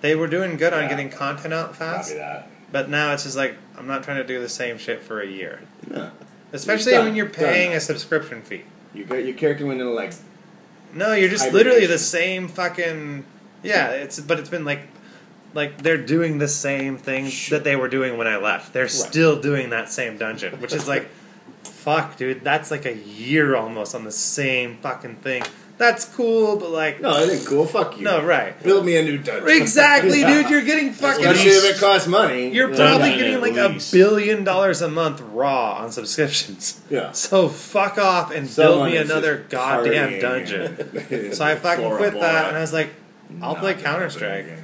They 0.00 0.14
were 0.14 0.26
doing 0.28 0.56
good 0.56 0.72
on 0.72 0.88
getting 0.88 1.10
content 1.10 1.52
out 1.54 1.74
fast, 1.76 2.10
Copy 2.10 2.18
that. 2.18 2.48
but 2.70 2.88
now 2.88 3.12
it's 3.12 3.24
just 3.24 3.36
like 3.36 3.56
I'm 3.78 3.86
not 3.86 4.02
trying 4.04 4.18
to 4.18 4.24
do 4.24 4.40
the 4.40 4.48
same 4.48 4.78
shit 4.78 5.02
for 5.02 5.20
a 5.20 5.26
year. 5.26 5.62
Yeah. 5.90 6.10
Especially 6.52 6.92
Done. 6.92 7.06
when 7.06 7.14
you're 7.16 7.26
Done. 7.26 7.34
paying 7.44 7.72
a 7.74 7.80
subscription 7.80 8.42
fee. 8.42 8.64
You 8.94 9.04
got 9.04 9.24
your 9.24 9.34
character 9.34 9.66
went 9.66 9.80
into 9.80 9.92
like 9.92 10.12
No, 10.96 11.12
you're 11.12 11.28
just 11.28 11.52
literally 11.52 11.86
the 11.86 11.98
same 11.98 12.48
fucking. 12.48 13.24
Yeah, 13.62 13.90
it's 13.90 14.18
but 14.20 14.38
it's 14.38 14.48
been 14.48 14.64
like, 14.64 14.80
like 15.54 15.82
they're 15.82 16.02
doing 16.04 16.38
the 16.38 16.48
same 16.48 16.96
thing 16.96 17.28
Sure. 17.28 17.58
that 17.58 17.64
they 17.64 17.76
were 17.76 17.88
doing 17.88 18.16
when 18.16 18.26
I 18.26 18.36
left. 18.36 18.72
They're 18.72 18.88
still 18.88 19.40
doing 19.40 19.70
that 19.70 19.90
same 19.90 20.16
dungeon, 20.18 20.60
which 20.60 20.72
is 20.72 20.88
like, 20.88 21.08
fuck, 21.64 22.16
dude, 22.16 22.42
that's 22.42 22.70
like 22.70 22.86
a 22.86 22.94
year 22.96 23.56
almost 23.56 23.94
on 23.94 24.04
the 24.04 24.12
same 24.12 24.78
fucking 24.78 25.16
thing. 25.16 25.42
That's 25.78 26.04
cool, 26.06 26.56
but 26.56 26.70
like, 26.70 27.00
No, 27.00 27.10
I 27.10 27.26
think 27.26 27.46
cool. 27.46 27.66
Fuck 27.66 27.98
you. 27.98 28.04
no, 28.04 28.24
right. 28.24 28.60
Build 28.62 28.86
me 28.86 28.96
a 28.96 29.02
new 29.02 29.18
dungeon. 29.18 29.48
Exactly, 29.48 30.20
Yeah. 30.22 30.42
dude. 30.42 30.50
You're 30.50 30.62
getting 30.62 30.92
fucking. 30.92 31.24
Especially 31.26 31.50
if 31.50 31.76
it 31.76 31.80
costs 31.80 32.08
money. 32.08 32.48
You're 32.50 32.70
Yeah. 32.70 32.76
probably 32.76 33.10
Dungeon 33.10 33.18
getting 33.18 33.40
like 33.40 33.56
a 33.56 33.72
least. 33.74 33.92
billion 33.92 34.42
dollars 34.44 34.80
a 34.82 34.88
month 34.88 35.20
raw 35.20 35.74
on 35.74 35.92
subscriptions. 35.92 36.80
Yeah. 36.88 37.12
So 37.12 37.48
fuck 37.48 37.98
off 37.98 38.30
and 38.34 38.48
Someone 38.48 38.78
build 38.78 38.90
me 38.92 38.96
is 38.98 39.10
another 39.10 39.36
just 39.38 39.50
goddamn 39.50 40.12
partying 40.12 40.20
dungeon. 40.20 41.32
So 41.34 41.44
I 41.44 41.54
fucking 41.56 41.84
Bora 41.84 41.96
quit 41.98 42.12
Bora. 42.14 42.22
that, 42.24 42.48
and 42.48 42.56
I 42.56 42.60
was 42.60 42.72
like, 42.72 42.90
I'll 43.42 43.52
Not 43.54 43.58
play 43.58 43.72
gonna 43.74 43.84
Counter 43.84 44.10
Strike. 44.10 44.44
again. 44.44 44.62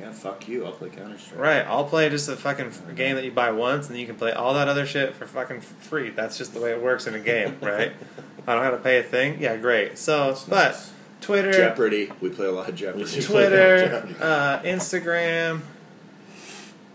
Yeah, 0.00 0.12
fuck 0.12 0.46
you. 0.48 0.64
I'll 0.66 0.72
play 0.72 0.88
Counter 0.90 1.16
Strike. 1.18 1.40
Right, 1.40 1.62
I'll 1.66 1.84
play 1.84 2.08
just 2.10 2.28
a 2.28 2.36
fucking 2.36 2.66
f- 2.66 2.94
game 2.96 3.14
that 3.16 3.24
you 3.24 3.30
buy 3.30 3.50
once, 3.52 3.88
and 3.88 3.98
you 3.98 4.04
can 4.06 4.16
play 4.16 4.32
all 4.32 4.52
that 4.54 4.68
other 4.68 4.84
shit 4.84 5.14
for 5.14 5.26
fucking 5.26 5.60
free. 5.60 6.10
That's 6.10 6.36
just 6.36 6.54
the 6.54 6.60
way 6.60 6.70
it 6.72 6.82
works 6.82 7.06
in 7.06 7.14
a 7.14 7.20
game, 7.20 7.56
right? 7.62 7.92
I 8.46 8.54
don't 8.54 8.64
have 8.64 8.74
to 8.74 8.80
pay 8.80 8.98
a 8.98 9.02
thing. 9.02 9.40
Yeah, 9.40 9.56
great. 9.56 9.98
So, 9.98 10.36
but 10.48 10.72
nice. 10.72 10.92
Twitter, 11.20 11.52
Jeopardy. 11.52 12.10
We 12.20 12.30
play 12.30 12.46
a 12.46 12.52
lot 12.52 12.68
of 12.68 12.74
Jeopardy. 12.74 13.04
Twitter, 13.22 14.08
uh, 14.20 14.58
Instagram, 14.60 15.60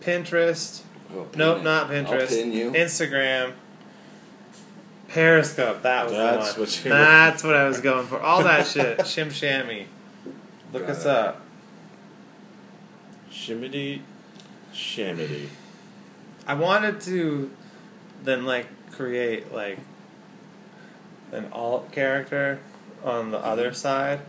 Pinterest. 0.02 0.82
Nope, 1.36 1.64
not 1.64 1.90
Pinterest. 1.90 2.30
pin. 2.30 2.52
Instagram. 2.74 3.54
Periscope. 5.08 5.82
That 5.84 6.06
was 6.06 6.14
That's 6.14 6.54
the 6.54 6.90
one. 6.90 6.98
what 6.98 7.00
That's 7.08 7.44
what 7.44 7.56
I 7.56 7.68
was 7.68 7.80
going 7.80 8.08
for. 8.08 8.20
All 8.20 8.44
that 8.44 8.68
shit. 8.68 8.98
Shim 9.00 9.28
shammie. 9.28 9.86
Look 10.74 10.84
Got 10.86 10.92
us 10.98 11.06
it. 11.06 11.08
up. 11.08 11.42
Shimmity, 13.32 14.02
shamity. 14.74 15.48
I 16.46 16.56
wanted 16.56 17.00
to 17.02 17.52
then 18.24 18.46
like 18.46 18.68
create 18.92 19.54
like 19.54 19.80
an 21.32 21.50
alt 21.52 21.92
character 21.92 22.60
on 23.04 23.32
the 23.32 23.38
other 23.40 23.74
side, 23.74 24.20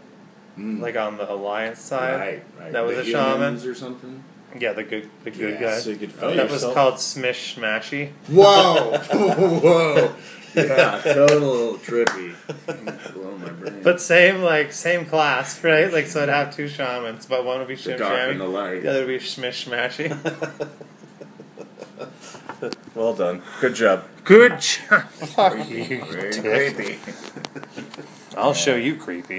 Mm. 0.59 0.81
like 0.81 0.97
on 0.97 1.17
the 1.19 1.31
alliance 1.33 1.81
side. 1.81 2.19
right, 2.19 2.43
right. 2.59 2.73
that 2.73 2.85
was 2.85 2.97
the 2.97 3.03
a 3.03 3.05
shaman. 3.05 3.55
or 3.65 3.75
something. 3.75 4.25
Yeah, 4.59 4.73
the 4.73 4.83
good, 4.83 5.09
the 5.25 5.31
good 5.31 5.55
Yeah, 5.55 5.61
guy. 5.61 5.79
So 5.79 5.91
you 5.91 5.97
could 5.97 6.11
Oh, 6.17 6.21
fight 6.29 6.37
that 6.37 6.51
was 6.51 6.65
called 6.65 6.95
Smish 6.95 7.55
Smashy. 7.57 8.11
Whoa, 8.29 8.99
whoa, 9.61 10.15
yeah, 10.55 11.01
total 11.05 11.75
trippy. 11.75 12.35
Blow 13.15 13.37
my 13.37 13.51
brain. 13.51 13.83
But 13.85 14.01
same 14.01 14.41
like 14.43 14.73
same 14.73 15.05
class, 15.07 15.63
right? 15.63 15.93
Like 15.93 16.07
so 16.07 16.23
I'd 16.23 16.29
have 16.31 16.57
two 16.57 16.67
shamans, 16.67 17.27
but 17.27 17.45
one 17.45 17.59
would 17.61 17.69
be 17.69 17.77
Shim 17.77 18.01
and 18.01 18.41
the 18.41 18.45
light. 18.47 18.83
the 18.83 18.91
other 18.91 19.01
would 19.01 19.09
be 19.09 19.19
Smish 19.19 19.67
Smashy. 19.69 20.09
Well 22.95 23.15
done. 23.15 23.43
Good 23.61 23.75
job. 23.75 24.05
Good 24.25 24.61
job. 24.61 25.03
Fuck 25.09 25.69
you. 25.69 26.05
Very 26.05 26.73
creepy. 26.75 26.99
I'll 28.37 28.55
show 28.55 28.75
you 28.75 28.97
creepy. 28.97 29.37